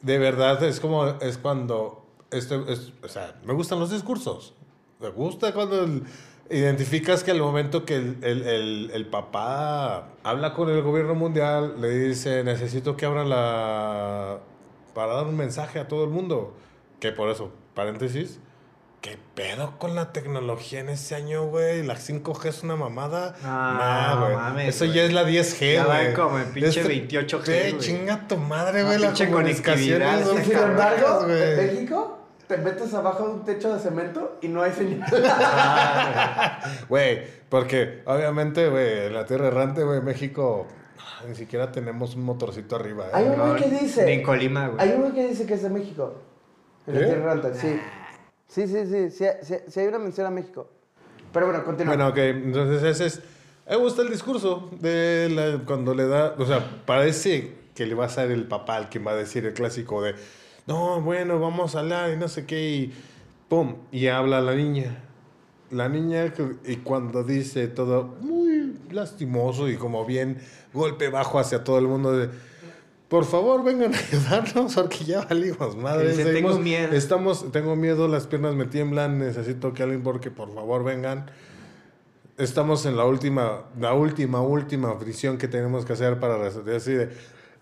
De 0.00 0.18
verdad, 0.18 0.62
es 0.64 0.80
como, 0.80 1.06
es 1.06 1.36
cuando, 1.38 2.06
esto 2.30 2.66
es, 2.68 2.92
o 3.02 3.08
sea, 3.08 3.34
me 3.44 3.52
gustan 3.52 3.78
los 3.78 3.90
discursos. 3.90 4.54
Me 5.00 5.10
gusta 5.10 5.52
cuando 5.52 5.84
el- 5.84 6.02
identificas 6.50 7.22
que 7.24 7.30
al 7.30 7.40
momento 7.40 7.84
que 7.84 7.96
el, 7.96 8.18
el- 8.22 8.42
el- 8.48 8.90
el 8.94 9.06
papá 9.06 10.08
habla 10.22 10.54
con 10.54 10.70
el 10.70 10.80
gobierno 10.82 11.14
mundial, 11.14 11.80
le 11.80 11.90
dice, 11.90 12.42
necesito 12.42 12.96
que 12.96 13.04
abran 13.06 13.28
la... 13.28 14.38
para 14.94 15.14
dar 15.14 15.26
un 15.26 15.36
mensaje 15.36 15.78
a 15.78 15.88
todo 15.88 16.04
el 16.04 16.10
mundo. 16.10 16.54
Que 17.00 17.12
por 17.12 17.28
eso, 17.28 17.50
paréntesis, 17.74 18.40
¿qué 19.04 19.18
pedo 19.34 19.78
con 19.78 19.94
la 19.94 20.12
tecnología 20.14 20.80
en 20.80 20.88
ese 20.88 21.14
año, 21.14 21.44
güey? 21.44 21.82
La 21.82 21.94
5G 21.96 22.48
es 22.48 22.62
una 22.62 22.74
mamada. 22.74 23.34
Ah, 23.44 24.14
Nah, 24.16 24.24
güey. 24.24 24.34
mames, 24.36 24.68
Eso 24.76 24.86
güey. 24.86 24.96
ya 24.96 25.02
es 25.04 25.12
la 25.12 25.24
10G, 25.24 25.74
Ya 25.74 25.84
güey. 25.84 26.14
como 26.14 26.38
en 26.38 26.46
pinche 26.54 26.80
Este- 26.80 26.88
28G, 26.88 27.44
Güey, 27.44 27.70
güey. 27.72 27.82
chinga 27.82 28.26
tu 28.26 28.38
madre, 28.38 28.82
güey. 28.82 28.98
La 28.98 29.08
pinche 29.08 29.26
comunicación 29.30 30.00
es 30.00 30.26
sin 30.46 30.56
embargo, 30.56 31.24
güey. 31.26 31.42
en 31.42 31.56
México 31.58 32.18
te 32.48 32.56
metes 32.56 32.94
abajo 32.94 33.26
de 33.28 33.34
un 33.34 33.44
techo 33.44 33.74
de 33.74 33.80
cemento 33.80 34.38
y 34.40 34.48
no 34.48 34.62
hay 34.62 34.72
señal. 34.72 35.04
Güey, 36.88 37.22
porque 37.50 38.02
obviamente, 38.06 38.68
güey, 38.68 39.06
en 39.06 39.14
la 39.14 39.26
tierra 39.26 39.48
errante, 39.48 39.82
güey, 39.84 40.00
México, 40.00 40.66
ni 41.28 41.34
siquiera 41.34 41.70
tenemos 41.72 42.14
un 42.16 42.22
motorcito 42.24 42.76
arriba. 42.76 43.06
¿eh? 43.06 43.10
Hay 43.12 43.24
un 43.26 43.34
güey 43.36 43.48
No, 43.48 43.56
que 43.56 43.68
dice. 43.70 44.12
en 44.12 44.22
Colima, 44.22 44.68
güey. 44.68 44.80
Hay 44.80 44.94
un 44.94 45.00
güey 45.02 45.12
que 45.12 45.28
dice 45.28 45.44
que 45.46 45.54
es 45.54 45.62
de 45.62 45.70
México. 45.70 46.14
En 46.86 46.94
la. 47.00 47.06
Tierra 47.06 47.20
Errante, 47.32 47.54
sí. 47.54 47.80
Sí, 48.48 48.66
sí, 48.68 48.86
sí. 48.86 49.10
Sí, 49.10 49.24
sí, 49.42 49.54
sí 49.68 49.80
hay 49.80 49.86
una 49.88 49.98
mención 49.98 50.26
a 50.26 50.30
México. 50.30 50.68
Pero 51.32 51.46
bueno, 51.46 51.64
continúa. 51.64 51.94
Bueno, 51.96 52.08
ok, 52.10 52.16
entonces 52.18 52.82
ese 52.82 53.06
es. 53.06 53.22
Me 53.68 53.76
gusta 53.76 54.02
el 54.02 54.10
discurso 54.10 54.70
de 54.80 55.28
la- 55.30 55.64
cuando 55.64 55.94
le 55.94 56.06
da. 56.06 56.34
O 56.38 56.44
sea, 56.46 56.82
parece 56.86 57.52
que 57.74 57.86
le 57.86 57.94
va 57.94 58.04
a 58.04 58.08
ser 58.08 58.30
el 58.30 58.46
papá 58.46 58.78
el 58.78 58.88
que 58.88 58.98
va 58.98 59.12
a 59.12 59.16
decir 59.16 59.44
el 59.46 59.54
clásico 59.54 60.02
de. 60.02 60.14
No, 60.66 61.00
bueno, 61.00 61.40
vamos 61.40 61.74
a 61.74 61.80
hablar 61.80 62.12
y 62.12 62.16
no 62.16 62.28
sé 62.28 62.46
qué. 62.46 62.70
Y 62.70 62.92
pum, 63.48 63.76
y 63.90 64.06
habla 64.08 64.40
la 64.40 64.54
niña. 64.54 64.98
La 65.70 65.88
niña, 65.88 66.32
y 66.66 66.76
cuando 66.76 67.24
dice 67.24 67.66
todo 67.68 68.04
muy 68.20 68.78
lastimoso 68.90 69.68
y 69.68 69.76
como 69.76 70.04
bien 70.04 70.38
golpe 70.72 71.08
bajo 71.08 71.38
hacia 71.40 71.64
todo 71.64 71.78
el 71.78 71.88
mundo 71.88 72.12
de. 72.16 72.28
Por 73.08 73.24
favor, 73.26 73.62
vengan 73.62 73.94
a 73.94 73.98
ayudarnos 73.98 74.74
porque 74.74 75.04
ya 75.04 75.20
valimos 75.22 75.76
madre. 75.76 76.10
dice, 76.10 76.24
Seguimos- 76.24 76.52
"Tengo 76.52 76.64
miedo". 76.64 76.92
Estamos, 76.94 77.52
tengo 77.52 77.76
miedo, 77.76 78.08
las 78.08 78.26
piernas 78.26 78.54
me 78.54 78.64
tiemblan, 78.64 79.18
necesito 79.18 79.72
que 79.72 79.82
alguien 79.82 80.02
porque 80.02 80.30
por 80.30 80.52
favor 80.54 80.82
vengan. 80.84 81.30
Estamos 82.38 82.84
en 82.86 82.96
la 82.96 83.04
última, 83.04 83.64
la 83.78 83.92
última, 83.94 84.40
última 84.40 84.94
fricción 84.98 85.38
que 85.38 85.46
tenemos 85.46 85.84
que 85.84 85.92
hacer 85.92 86.18
para 86.18 86.36
resolver 86.38 86.76
así 86.76 86.92
de, 86.92 87.10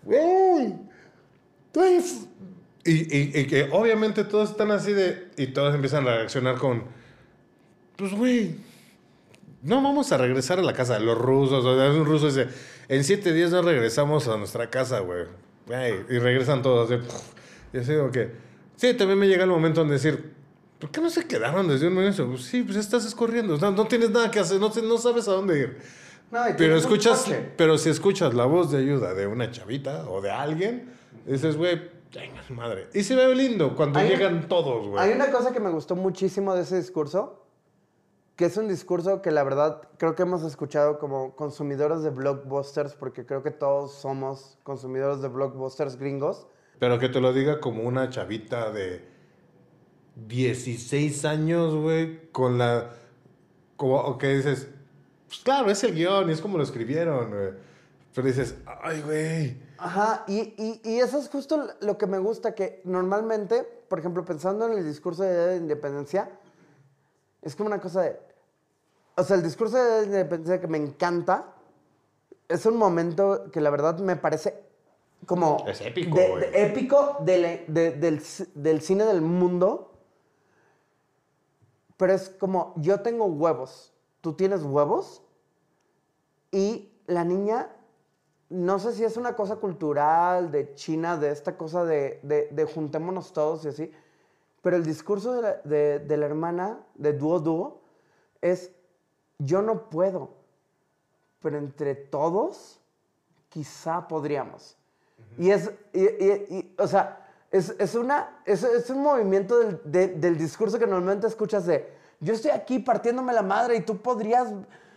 güey, 0.03 0.73
tú 1.71 1.83
eres-". 1.83 2.25
Y, 2.85 2.91
y- 3.17 3.31
y 3.39 3.45
que 3.47 3.69
obviamente 3.71 4.23
todos 4.23 4.49
están 4.51 4.71
así 4.71 4.91
de, 4.93 5.29
y 5.37 5.47
todos 5.47 5.73
empiezan 5.75 6.07
a 6.07 6.15
reaccionar 6.17 6.55
con, 6.57 6.83
pues 7.95 8.11
güey, 8.13 8.55
no 9.61 9.81
vamos 9.81 10.11
a 10.11 10.17
regresar 10.17 10.59
a 10.59 10.63
la 10.63 10.73
casa. 10.73 10.99
Los 10.99 11.17
rusos, 11.17 11.63
o 11.63 11.77
sea, 11.77 11.91
un 11.91 12.05
ruso 12.05 12.25
dice, 12.27 12.47
en 12.87 13.03
siete 13.03 13.33
días 13.33 13.51
no 13.51 13.61
regresamos 13.61 14.27
a 14.27 14.37
nuestra 14.37 14.69
casa, 14.69 14.99
güey. 14.99 15.25
Y 16.09 16.19
regresan 16.19 16.61
todos. 16.61 16.91
así, 16.91 17.03
Y 17.73 17.77
así 17.77 17.95
como 17.95 18.11
que, 18.11 18.31
sí, 18.75 18.93
también 18.93 19.17
me 19.19 19.27
llega 19.27 19.43
el 19.43 19.49
momento 19.49 19.81
en 19.81 19.89
decir, 19.89 20.33
¿por 20.79 20.91
qué 20.91 21.01
no 21.01 21.09
se 21.09 21.25
quedaron 21.25 21.67
desde 21.67 21.87
un 21.87 21.93
momento? 21.93 22.27
Pues 22.27 22.43
sí, 22.43 22.63
pues 22.63 22.77
estás 22.77 23.05
escorriendo, 23.05 23.57
no, 23.57 23.71
no 23.71 23.85
tienes 23.87 24.09
nada 24.09 24.29
que 24.29 24.39
hacer, 24.39 24.59
no, 24.59 24.69
no 24.83 24.97
sabes 24.97 25.27
a 25.27 25.31
dónde 25.31 25.59
ir. 25.59 25.77
No, 26.31 26.41
Pero 26.57 26.75
escuchas, 26.77 27.29
pero 27.57 27.77
si 27.77 27.89
escuchas 27.89 28.33
la 28.33 28.45
voz 28.45 28.71
de 28.71 28.79
ayuda 28.79 29.13
de 29.13 29.27
una 29.27 29.51
chavita 29.51 30.09
o 30.09 30.19
de 30.19 30.31
alguien, 30.31 30.89
dices, 31.25 31.55
güey, 31.57 31.93
Venga, 32.13 32.43
madre. 32.49 32.89
Y 32.93 33.01
se 33.01 33.15
ve 33.15 33.33
lindo 33.33 33.75
cuando 33.75 33.97
Hay- 33.97 34.09
llegan 34.09 34.47
todos, 34.47 34.87
güey. 34.87 35.03
Hay 35.03 35.13
una 35.13 35.31
cosa 35.31 35.51
que 35.51 35.59
me 35.59 35.71
gustó 35.71 35.95
muchísimo 35.95 36.53
de 36.53 36.61
ese 36.61 36.77
discurso, 36.77 37.42
que 38.35 38.45
es 38.45 38.57
un 38.57 38.67
discurso 38.67 39.21
que 39.21 39.31
la 39.31 39.43
verdad 39.43 39.81
creo 39.97 40.15
que 40.15 40.23
hemos 40.23 40.43
escuchado 40.43 40.97
como 40.99 41.35
consumidores 41.35 42.01
de 42.01 42.09
blockbusters, 42.09 42.95
porque 42.95 43.25
creo 43.25 43.43
que 43.43 43.51
todos 43.51 43.93
somos 43.93 44.57
consumidores 44.63 45.21
de 45.21 45.27
blockbusters 45.27 45.97
gringos. 45.97 46.47
Pero 46.79 46.97
que 46.99 47.09
te 47.09 47.21
lo 47.21 47.31
diga 47.33 47.59
como 47.59 47.83
una 47.83 48.09
chavita 48.09 48.71
de 48.71 49.05
16 50.15 51.25
años, 51.25 51.75
güey, 51.75 52.29
con 52.31 52.57
la... 52.57 52.91
Como 53.77 53.95
o 53.97 54.17
que 54.17 54.35
dices, 54.35 54.67
pues 55.27 55.39
claro, 55.39 55.69
es 55.71 55.83
el 55.83 55.93
guion 55.95 56.29
y 56.29 56.33
es 56.33 56.41
como 56.41 56.57
lo 56.57 56.63
escribieron, 56.63 57.29
güey. 57.29 57.49
Pero 58.13 58.27
dices, 58.27 58.55
ay, 58.83 59.01
güey. 59.01 59.57
Ajá, 59.79 60.23
y, 60.27 60.53
y- 60.57 60.81
y 60.83 60.99
eso 60.99 61.17
es 61.17 61.27
justo 61.29 61.67
lo 61.81 61.97
que 61.97 62.05
me 62.05 62.19
gusta, 62.19 62.53
que 62.53 62.81
normalmente, 62.83 63.63
por 63.87 63.97
ejemplo, 63.99 64.23
pensando 64.23 64.67
en 64.67 64.77
el 64.77 64.85
discurso 64.85 65.23
de 65.23 65.33
de 65.33 65.57
Independencia, 65.57 66.29
es 67.43 67.55
como 67.55 67.67
una 67.67 67.79
cosa 67.79 68.01
de... 68.01 68.19
O 69.15 69.23
sea, 69.23 69.35
el 69.35 69.43
discurso 69.43 69.77
de 69.77 70.05
Independencia 70.05 70.59
que 70.59 70.67
me 70.67 70.77
encanta, 70.77 71.53
es 72.47 72.65
un 72.65 72.77
momento 72.77 73.51
que 73.51 73.61
la 73.61 73.69
verdad 73.69 73.99
me 73.99 74.15
parece 74.15 74.63
como... 75.25 75.63
Es 75.67 75.81
épico, 75.81 76.17
de- 76.17 76.29
güey. 76.29 76.41
de- 76.51 76.65
épico 76.65 77.17
de- 77.21 77.65
de- 77.67 77.91
del, 77.91 78.21
del 78.55 78.81
cine 78.81 79.05
del 79.05 79.21
mundo, 79.21 79.91
pero 81.97 82.13
es 82.13 82.29
como, 82.29 82.73
yo 82.77 83.01
tengo 83.01 83.25
huevos, 83.25 83.93
tú 84.21 84.33
tienes 84.33 84.63
huevos, 84.63 85.21
y 86.51 86.91
la 87.07 87.23
niña, 87.23 87.69
no 88.49 88.79
sé 88.79 88.93
si 88.93 89.03
es 89.03 89.15
una 89.17 89.35
cosa 89.35 89.55
cultural 89.57 90.51
de 90.51 90.73
China, 90.75 91.17
de 91.17 91.31
esta 91.31 91.55
cosa 91.57 91.85
de, 91.85 92.19
de- 92.23 92.47
de 92.51 92.65
juntémonos 92.65 93.31
todos 93.31 93.63
y 93.65 93.69
así, 93.69 93.91
pero 94.63 94.75
el 94.77 94.83
discurso 94.83 95.33
de 95.33 95.41
la, 95.43 95.53
de- 95.63 95.99
de 95.99 96.17
la 96.17 96.25
hermana 96.25 96.79
de 96.95 97.13
Duo 97.13 97.39
Duo 97.39 97.81
es, 98.41 98.71
yo 99.37 99.61
no 99.61 99.89
puedo, 99.89 100.31
pero 101.41 101.59
entre 101.59 101.93
todos 101.93 102.79
quizá 103.49 104.07
podríamos. 104.07 104.75
Y 105.37 105.51
es, 105.51 105.69
y- 105.93 105.99
y- 106.01 106.45
y, 106.49 106.75
o 106.79 106.87
sea, 106.87 107.19
es, 107.51 107.75
es 107.77 107.93
una, 107.93 108.41
es, 108.45 108.63
es 108.63 108.89
un 108.89 109.03
movimiento 109.03 109.59
del, 109.59 109.79
de- 109.83 110.07
del 110.07 110.37
discurso 110.37 110.79
que 110.79 110.87
normalmente 110.87 111.27
escuchas 111.27 111.65
de, 111.67 111.93
yo 112.19 112.33
estoy 112.33 112.51
aquí 112.51 112.79
partiéndome 112.79 113.33
la 113.33 113.43
madre 113.43 113.75
y 113.75 113.81
tú 113.81 113.97
podrías 113.97 114.49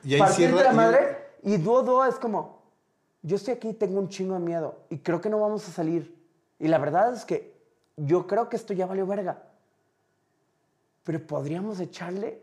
Y 0.04 0.18
partirte 0.18 0.62
la 0.62 0.72
madre. 0.72 1.26
Y 1.42 1.56
Duo 1.58 1.82
Duo 1.82 2.04
es 2.04 2.14
como, 2.16 2.62
yo 3.22 3.34
estoy 3.36 3.54
aquí, 3.54 3.72
tengo 3.74 3.98
un 3.98 4.08
chingo 4.08 4.34
de 4.34 4.40
miedo 4.40 4.76
y 4.90 4.98
creo 4.98 5.20
que 5.20 5.28
no 5.28 5.40
vamos 5.40 5.68
a 5.68 5.72
salir. 5.72 6.16
Y 6.60 6.68
la 6.68 6.78
verdad 6.78 7.12
es 7.12 7.24
que 7.24 7.52
yo 7.96 8.26
creo 8.28 8.48
que 8.48 8.56
esto 8.56 8.72
ya 8.72 8.86
valió 8.86 9.06
verga. 9.06 9.42
Pero 11.06 11.26
podríamos 11.26 11.80
echarle 11.80 12.42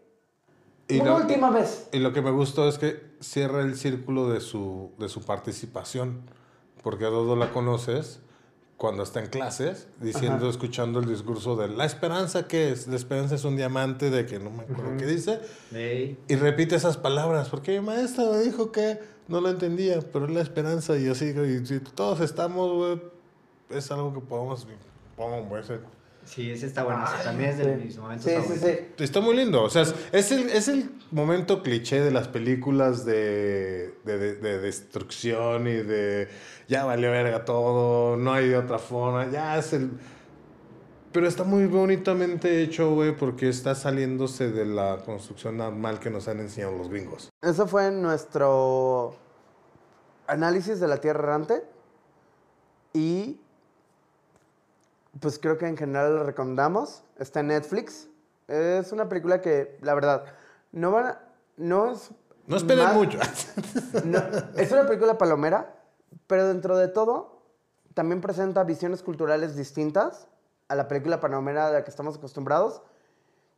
Y 0.88 1.00
una 1.02 1.12
lo- 1.12 1.18
última 1.18 1.52
vez. 1.52 1.90
Y 1.92 2.00
lo 2.00 2.12
que 2.14 2.22
me 2.24 2.32
gustó 2.32 2.68
es 2.68 2.80
que 2.80 3.12
cierra 3.20 3.62
el 3.62 3.76
círculo 3.78 4.30
de 4.30 4.40
su, 4.42 4.90
de 4.98 5.10
su 5.10 5.22
participación. 5.22 6.22
Porque 6.82 7.06
a 7.06 7.10
Dodo 7.10 7.36
la 7.36 7.52
conoces 7.52 8.20
cuando 8.78 9.04
está 9.04 9.20
en 9.22 9.28
clases, 9.28 9.88
diciendo, 10.02 10.38
Ajá. 10.40 10.50
escuchando 10.50 11.00
el 11.00 11.06
discurso 11.08 11.56
de 11.56 11.68
la 11.70 11.86
esperanza, 11.86 12.48
¿qué 12.48 12.72
es? 12.72 12.88
La 12.88 12.96
esperanza 12.96 13.36
es 13.36 13.44
un 13.46 13.56
diamante 13.56 14.10
de 14.10 14.26
que 14.26 14.40
no 14.40 14.50
me 14.50 14.64
acuerdo 14.64 14.98
qué 14.98 15.06
dice. 15.06 15.40
Y 16.28 16.36
repite 16.36 16.76
esas 16.76 16.98
palabras, 16.98 17.50
porque 17.50 17.80
mi 17.80 17.86
maestra 17.86 18.26
me 18.32 18.40
dijo 18.40 18.72
que 18.74 19.00
no 19.30 19.40
lo 19.40 19.50
entendía, 19.50 20.00
pero 20.12 20.26
es 20.26 20.32
la 20.32 20.42
esperanza 20.42 20.98
y 20.98 21.08
así, 21.08 21.28
y 21.28 21.66
si 21.66 21.80
todos 21.80 22.20
estamos, 22.20 22.72
güey, 22.74 23.02
es 23.70 23.90
algo 23.92 24.14
que 24.14 24.20
podemos, 24.20 24.62
se- 24.62 25.80
Sí, 26.26 26.52
ese 26.52 26.68
está 26.68 26.84
bueno. 26.84 27.04
ese 27.06 27.24
también 27.24 27.50
es 27.52 27.58
de 27.58 27.76
mis 27.76 27.98
momentos 27.98 28.26
Sí, 28.26 28.32
sí, 28.32 28.36
favoritos. 28.42 28.70
sí. 28.98 29.04
Está 29.04 29.20
muy 29.22 29.36
lindo. 29.36 29.62
O 29.64 29.70
sea, 29.70 29.82
es, 29.84 29.94
es 30.12 30.32
el, 30.32 30.50
es 30.50 30.68
el 30.68 30.90
momento 31.12 31.62
cliché 31.62 32.02
de 32.02 32.12
las 32.12 32.28
películas 32.28 33.06
de, 33.06 33.94
de, 34.06 34.18
de- 34.18 34.36
de 34.36 34.60
destrucción 34.60 35.68
y 35.68 35.74
de 35.74 36.28
ya 36.68 36.86
valió 36.86 37.12
verga 37.12 37.44
todo, 37.46 38.16
no 38.18 38.34
hay 38.34 38.48
de 38.50 38.58
otra 38.58 38.80
forma, 38.80 39.30
ya 39.30 39.58
es 39.58 39.74
el... 39.74 39.92
Pero 41.12 41.28
está 41.28 41.44
muy 41.44 41.68
bonitamente 41.68 42.64
hecho, 42.64 42.96
güey, 42.96 43.16
porque 43.16 43.48
está 43.50 43.76
saliéndose 43.76 44.50
de 44.50 44.66
la 44.66 44.98
construcción 45.06 45.58
normal 45.58 46.00
que 46.00 46.10
nos 46.10 46.28
han 46.28 46.40
enseñado 46.40 46.76
los 46.76 46.90
gringos. 46.90 47.30
Eso 47.44 47.68
fue 47.68 47.92
nuestro 47.92 49.16
análisis 50.26 50.80
de 50.80 50.88
la 50.88 50.98
Tierra 50.98 51.20
Errante. 51.20 51.64
Y 52.94 53.40
pues 55.20 55.40
creo 55.40 55.58
que 55.58 55.68
en 55.68 55.78
general 55.78 56.16
la 56.16 56.24
recomendamos. 56.24 57.04
Está 57.20 57.42
en 57.42 57.48
Netflix. 57.48 58.08
Es 58.48 58.92
una 58.92 59.08
película 59.10 59.42
que, 59.42 59.78
la 59.82 59.94
verdad, 59.94 60.26
no 60.72 60.92
van 60.92 61.06
a- 61.06 61.20
No 61.58 61.92
es. 61.92 62.10
No 62.48 62.58
esperen 62.58 62.84
más- 62.84 62.96
mucho. 62.96 63.18
no, 64.06 64.20
es 64.58 64.72
una 64.72 64.86
película 64.86 65.18
palomera, 65.18 65.76
pero 66.28 66.48
dentro 66.48 66.78
de 66.78 66.88
todo 66.90 67.42
también 67.94 68.20
presenta 68.22 68.64
visiones 68.64 69.02
culturales 69.04 69.56
distintas 69.56 70.28
a 70.68 70.76
la 70.76 70.88
película 70.88 71.20
palomera 71.22 71.68
a 71.68 71.72
la 71.72 71.84
que 71.84 71.90
estamos 71.92 72.18
acostumbrados. 72.18 72.82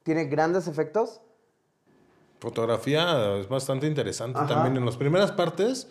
Tiene 0.03 0.25
grandes 0.25 0.67
efectos. 0.67 1.21
Fotografía 2.39 3.37
es 3.37 3.47
bastante 3.47 3.87
interesante 3.87 4.37
Ajá. 4.39 4.47
también. 4.47 4.77
En 4.77 4.85
las 4.85 4.97
primeras 4.97 5.31
partes 5.31 5.87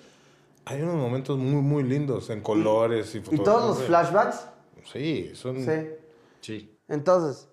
hay 0.66 0.82
unos 0.82 0.95
momentos 0.97 1.36
muy, 1.39 1.62
muy 1.62 1.82
lindos 1.82 2.31
en 2.31 2.43
colores 2.43 3.15
y 3.15 3.19
Y 3.19 3.20
fotografía. 3.23 3.53
todos 3.53 3.78
los 3.78 3.86
flashbacks 3.86 4.47
Sí, 4.85 5.31
son... 5.35 5.65
Sí. 5.65 5.90
Sí. 6.40 6.78
Entonces, 6.89 7.48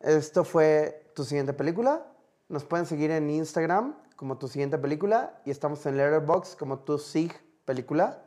esto 0.00 0.44
fue 0.44 1.10
tu 1.14 1.24
siguiente 1.24 1.52
película. 1.52 2.06
Nos 2.48 2.64
pueden 2.64 2.86
seguir 2.86 3.10
en 3.10 3.30
Instagram 3.30 3.96
como 4.16 4.38
tu 4.38 4.48
siguiente 4.48 4.78
película 4.78 5.40
y 5.44 5.50
estamos 5.50 5.84
en 5.86 5.96
Letterboxd 5.96 6.56
como 6.58 6.78
tu 6.80 6.98
SIG 6.98 7.32
película, 7.64 8.22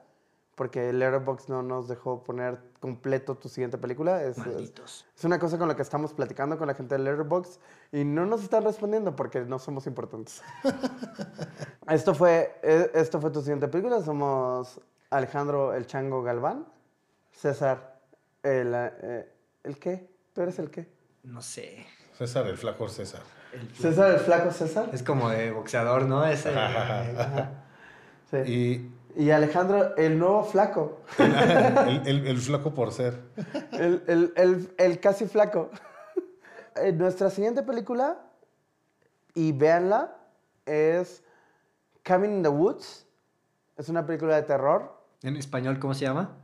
porque 0.55 0.91
Letterboxd 0.91 1.49
no 1.49 1.63
nos 1.63 1.87
dejó 1.87 2.23
poner 2.23 2.59
completo 2.79 3.35
tu 3.35 3.49
siguiente 3.49 3.77
película. 3.77 4.23
Es, 4.23 4.37
es, 4.39 4.73
es 5.15 5.23
una 5.23 5.39
cosa 5.39 5.57
con 5.57 5.67
la 5.67 5.75
que 5.75 5.81
estamos 5.81 6.13
platicando 6.13 6.57
con 6.57 6.67
la 6.67 6.73
gente 6.73 6.95
de 6.95 7.03
Letterboxd 7.03 7.59
y 7.91 8.03
no 8.03 8.25
nos 8.25 8.43
están 8.43 8.63
respondiendo 8.63 9.15
porque 9.15 9.41
no 9.41 9.59
somos 9.59 9.87
importantes. 9.87 10.41
esto, 11.87 12.13
fue, 12.13 12.59
eh, 12.61 12.91
esto 12.93 13.21
fue 13.21 13.31
tu 13.31 13.41
siguiente 13.41 13.67
película. 13.67 14.01
Somos 14.01 14.81
Alejandro 15.11 15.73
El 15.73 15.85
Chango 15.85 16.23
Galván, 16.23 16.65
César 17.31 17.98
el, 18.43 18.73
eh, 18.75 19.29
¿el 19.63 19.77
qué? 19.79 20.09
¿Tú 20.33 20.41
eres 20.41 20.59
el 20.59 20.69
qué? 20.69 20.87
No 21.23 21.41
sé. 21.41 21.85
César, 22.17 22.47
el 22.47 22.57
flaco 22.57 22.87
César. 22.89 23.21
César 23.79 24.11
el 24.11 24.19
flaco 24.19 24.51
César. 24.51 24.89
Es 24.93 25.03
como 25.03 25.29
de 25.29 25.51
boxeador, 25.51 26.03
¿no? 26.03 26.25
Ese. 26.25 26.53
Sí. 28.31 28.91
Y 29.15 29.23
Y 29.23 29.31
Alejandro 29.31 29.95
el 29.97 30.19
nuevo 30.19 30.43
flaco. 30.43 31.01
el, 31.19 32.01
el- 32.05 32.27
el 32.27 32.37
flaco 32.37 32.73
por 32.73 32.91
ser. 32.91 33.19
el, 33.71 34.03
el- 34.07 34.33
el- 34.35 34.73
el 34.77 34.99
casi 34.99 35.25
flaco. 35.27 35.69
Eh, 36.75 36.93
Nuestra 36.93 37.29
siguiente 37.29 37.61
película, 37.63 38.19
y 39.33 39.51
véanla, 39.51 40.15
es 40.65 41.23
Cabin 42.03 42.31
in 42.37 42.43
the 42.43 42.47
Woods. 42.47 43.05
Es 43.75 43.89
una 43.89 44.05
película 44.05 44.35
de 44.37 44.43
terror. 44.43 44.95
En 45.23 45.35
español, 45.35 45.77
¿cómo 45.79 45.93
se 45.93 46.01
llama? 46.05 46.37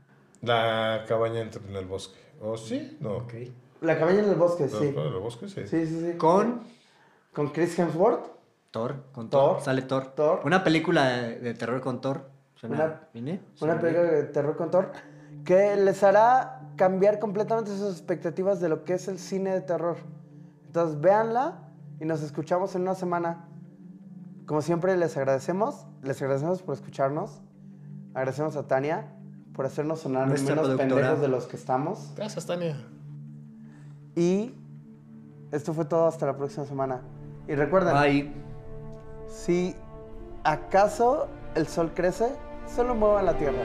La 0.46 1.04
cabaña 1.08 1.42
entre 1.42 1.62
en 1.68 1.76
el 1.76 1.86
bosque. 1.86 2.20
¿O 2.42 2.58
sí? 2.58 2.98
No. 3.00 3.18
Ok. 3.18 3.34
La 3.82 3.98
cabaña 3.98 4.20
en 4.20 4.30
el 4.30 4.36
bosque, 4.36 4.68
¿No, 4.72 4.80
sí. 4.80 4.88
¿En 4.88 4.98
el 4.98 5.14
bosque? 5.20 5.48
Sí. 5.48 5.68
Sí, 5.68 5.86
sí, 5.86 6.12
sí. 6.12 6.18
Con 6.18 6.62
Con 7.34 7.50
Chris 7.50 7.78
Hemsworth. 7.78 8.26
Thor. 8.72 8.96
Con 9.12 9.30
Thor. 9.30 9.54
Thor. 9.56 9.62
Sale 9.64 9.82
Thor. 9.84 10.08
Thor. 10.16 10.42
Una 10.46 10.64
película 10.64 11.08
de, 11.10 11.40
de 11.40 11.54
terror 11.54 11.82
con 11.82 12.02
Thor. 12.02 12.30
Suena 12.56 12.76
Una- 12.76 13.02
bien, 13.14 13.28
¿eh? 13.28 13.42
Una 13.62 13.80
película 13.80 14.04
de 14.10 14.24
terror 14.24 14.56
con 14.58 14.72
Thor. 14.72 14.92
Que 15.44 15.76
les 15.76 16.04
hará 16.04 16.62
cambiar 16.76 17.20
completamente 17.20 17.72
sus 17.72 17.92
expectativas 17.92 18.60
de 18.60 18.70
lo 18.70 18.84
que 18.84 18.94
es 18.96 19.08
el 19.08 19.20
cine 19.20 19.52
de 19.54 19.62
terror. 19.62 19.98
Entonces, 20.66 21.00
véanla 21.00 21.60
y 22.00 22.06
nos 22.06 22.22
escuchamos 22.22 22.76
en 22.76 22.82
una 22.84 22.96
semana. 22.96 23.48
Como 24.46 24.62
siempre, 24.62 24.96
les 24.98 25.16
agradecemos. 25.18 25.86
Les 26.02 26.22
agradecemos 26.22 26.62
por 26.62 26.76
escucharnos. 26.76 27.42
Agradecemos 28.14 28.56
a 28.56 28.68
Tania 28.68 29.12
por 29.56 29.66
hacernos 29.66 30.02
sonar 30.02 30.28
Nuestra 30.28 30.56
menos 30.56 30.68
productora. 30.68 30.96
pendejos 30.98 31.22
de 31.22 31.28
los 31.28 31.46
que 31.48 31.56
estamos. 31.56 32.12
Gracias, 32.16 32.46
Tania. 32.46 32.76
Y 34.16 34.54
esto 35.52 35.74
fue 35.74 35.86
todo 35.86 36.08
hasta 36.08 36.26
la 36.26 36.36
próxima 36.36 36.66
semana. 36.66 37.02
Y 37.48 37.56
recuerden, 37.56 37.94
Bye. 37.96 38.34
si 39.28 39.76
acaso 40.44 41.28
el 41.56 41.68
sol 41.68 41.92
crece, 41.96 42.28
solo 42.68 42.96
muevan 42.96 43.26
la 43.26 43.38
tierra. 43.38 43.64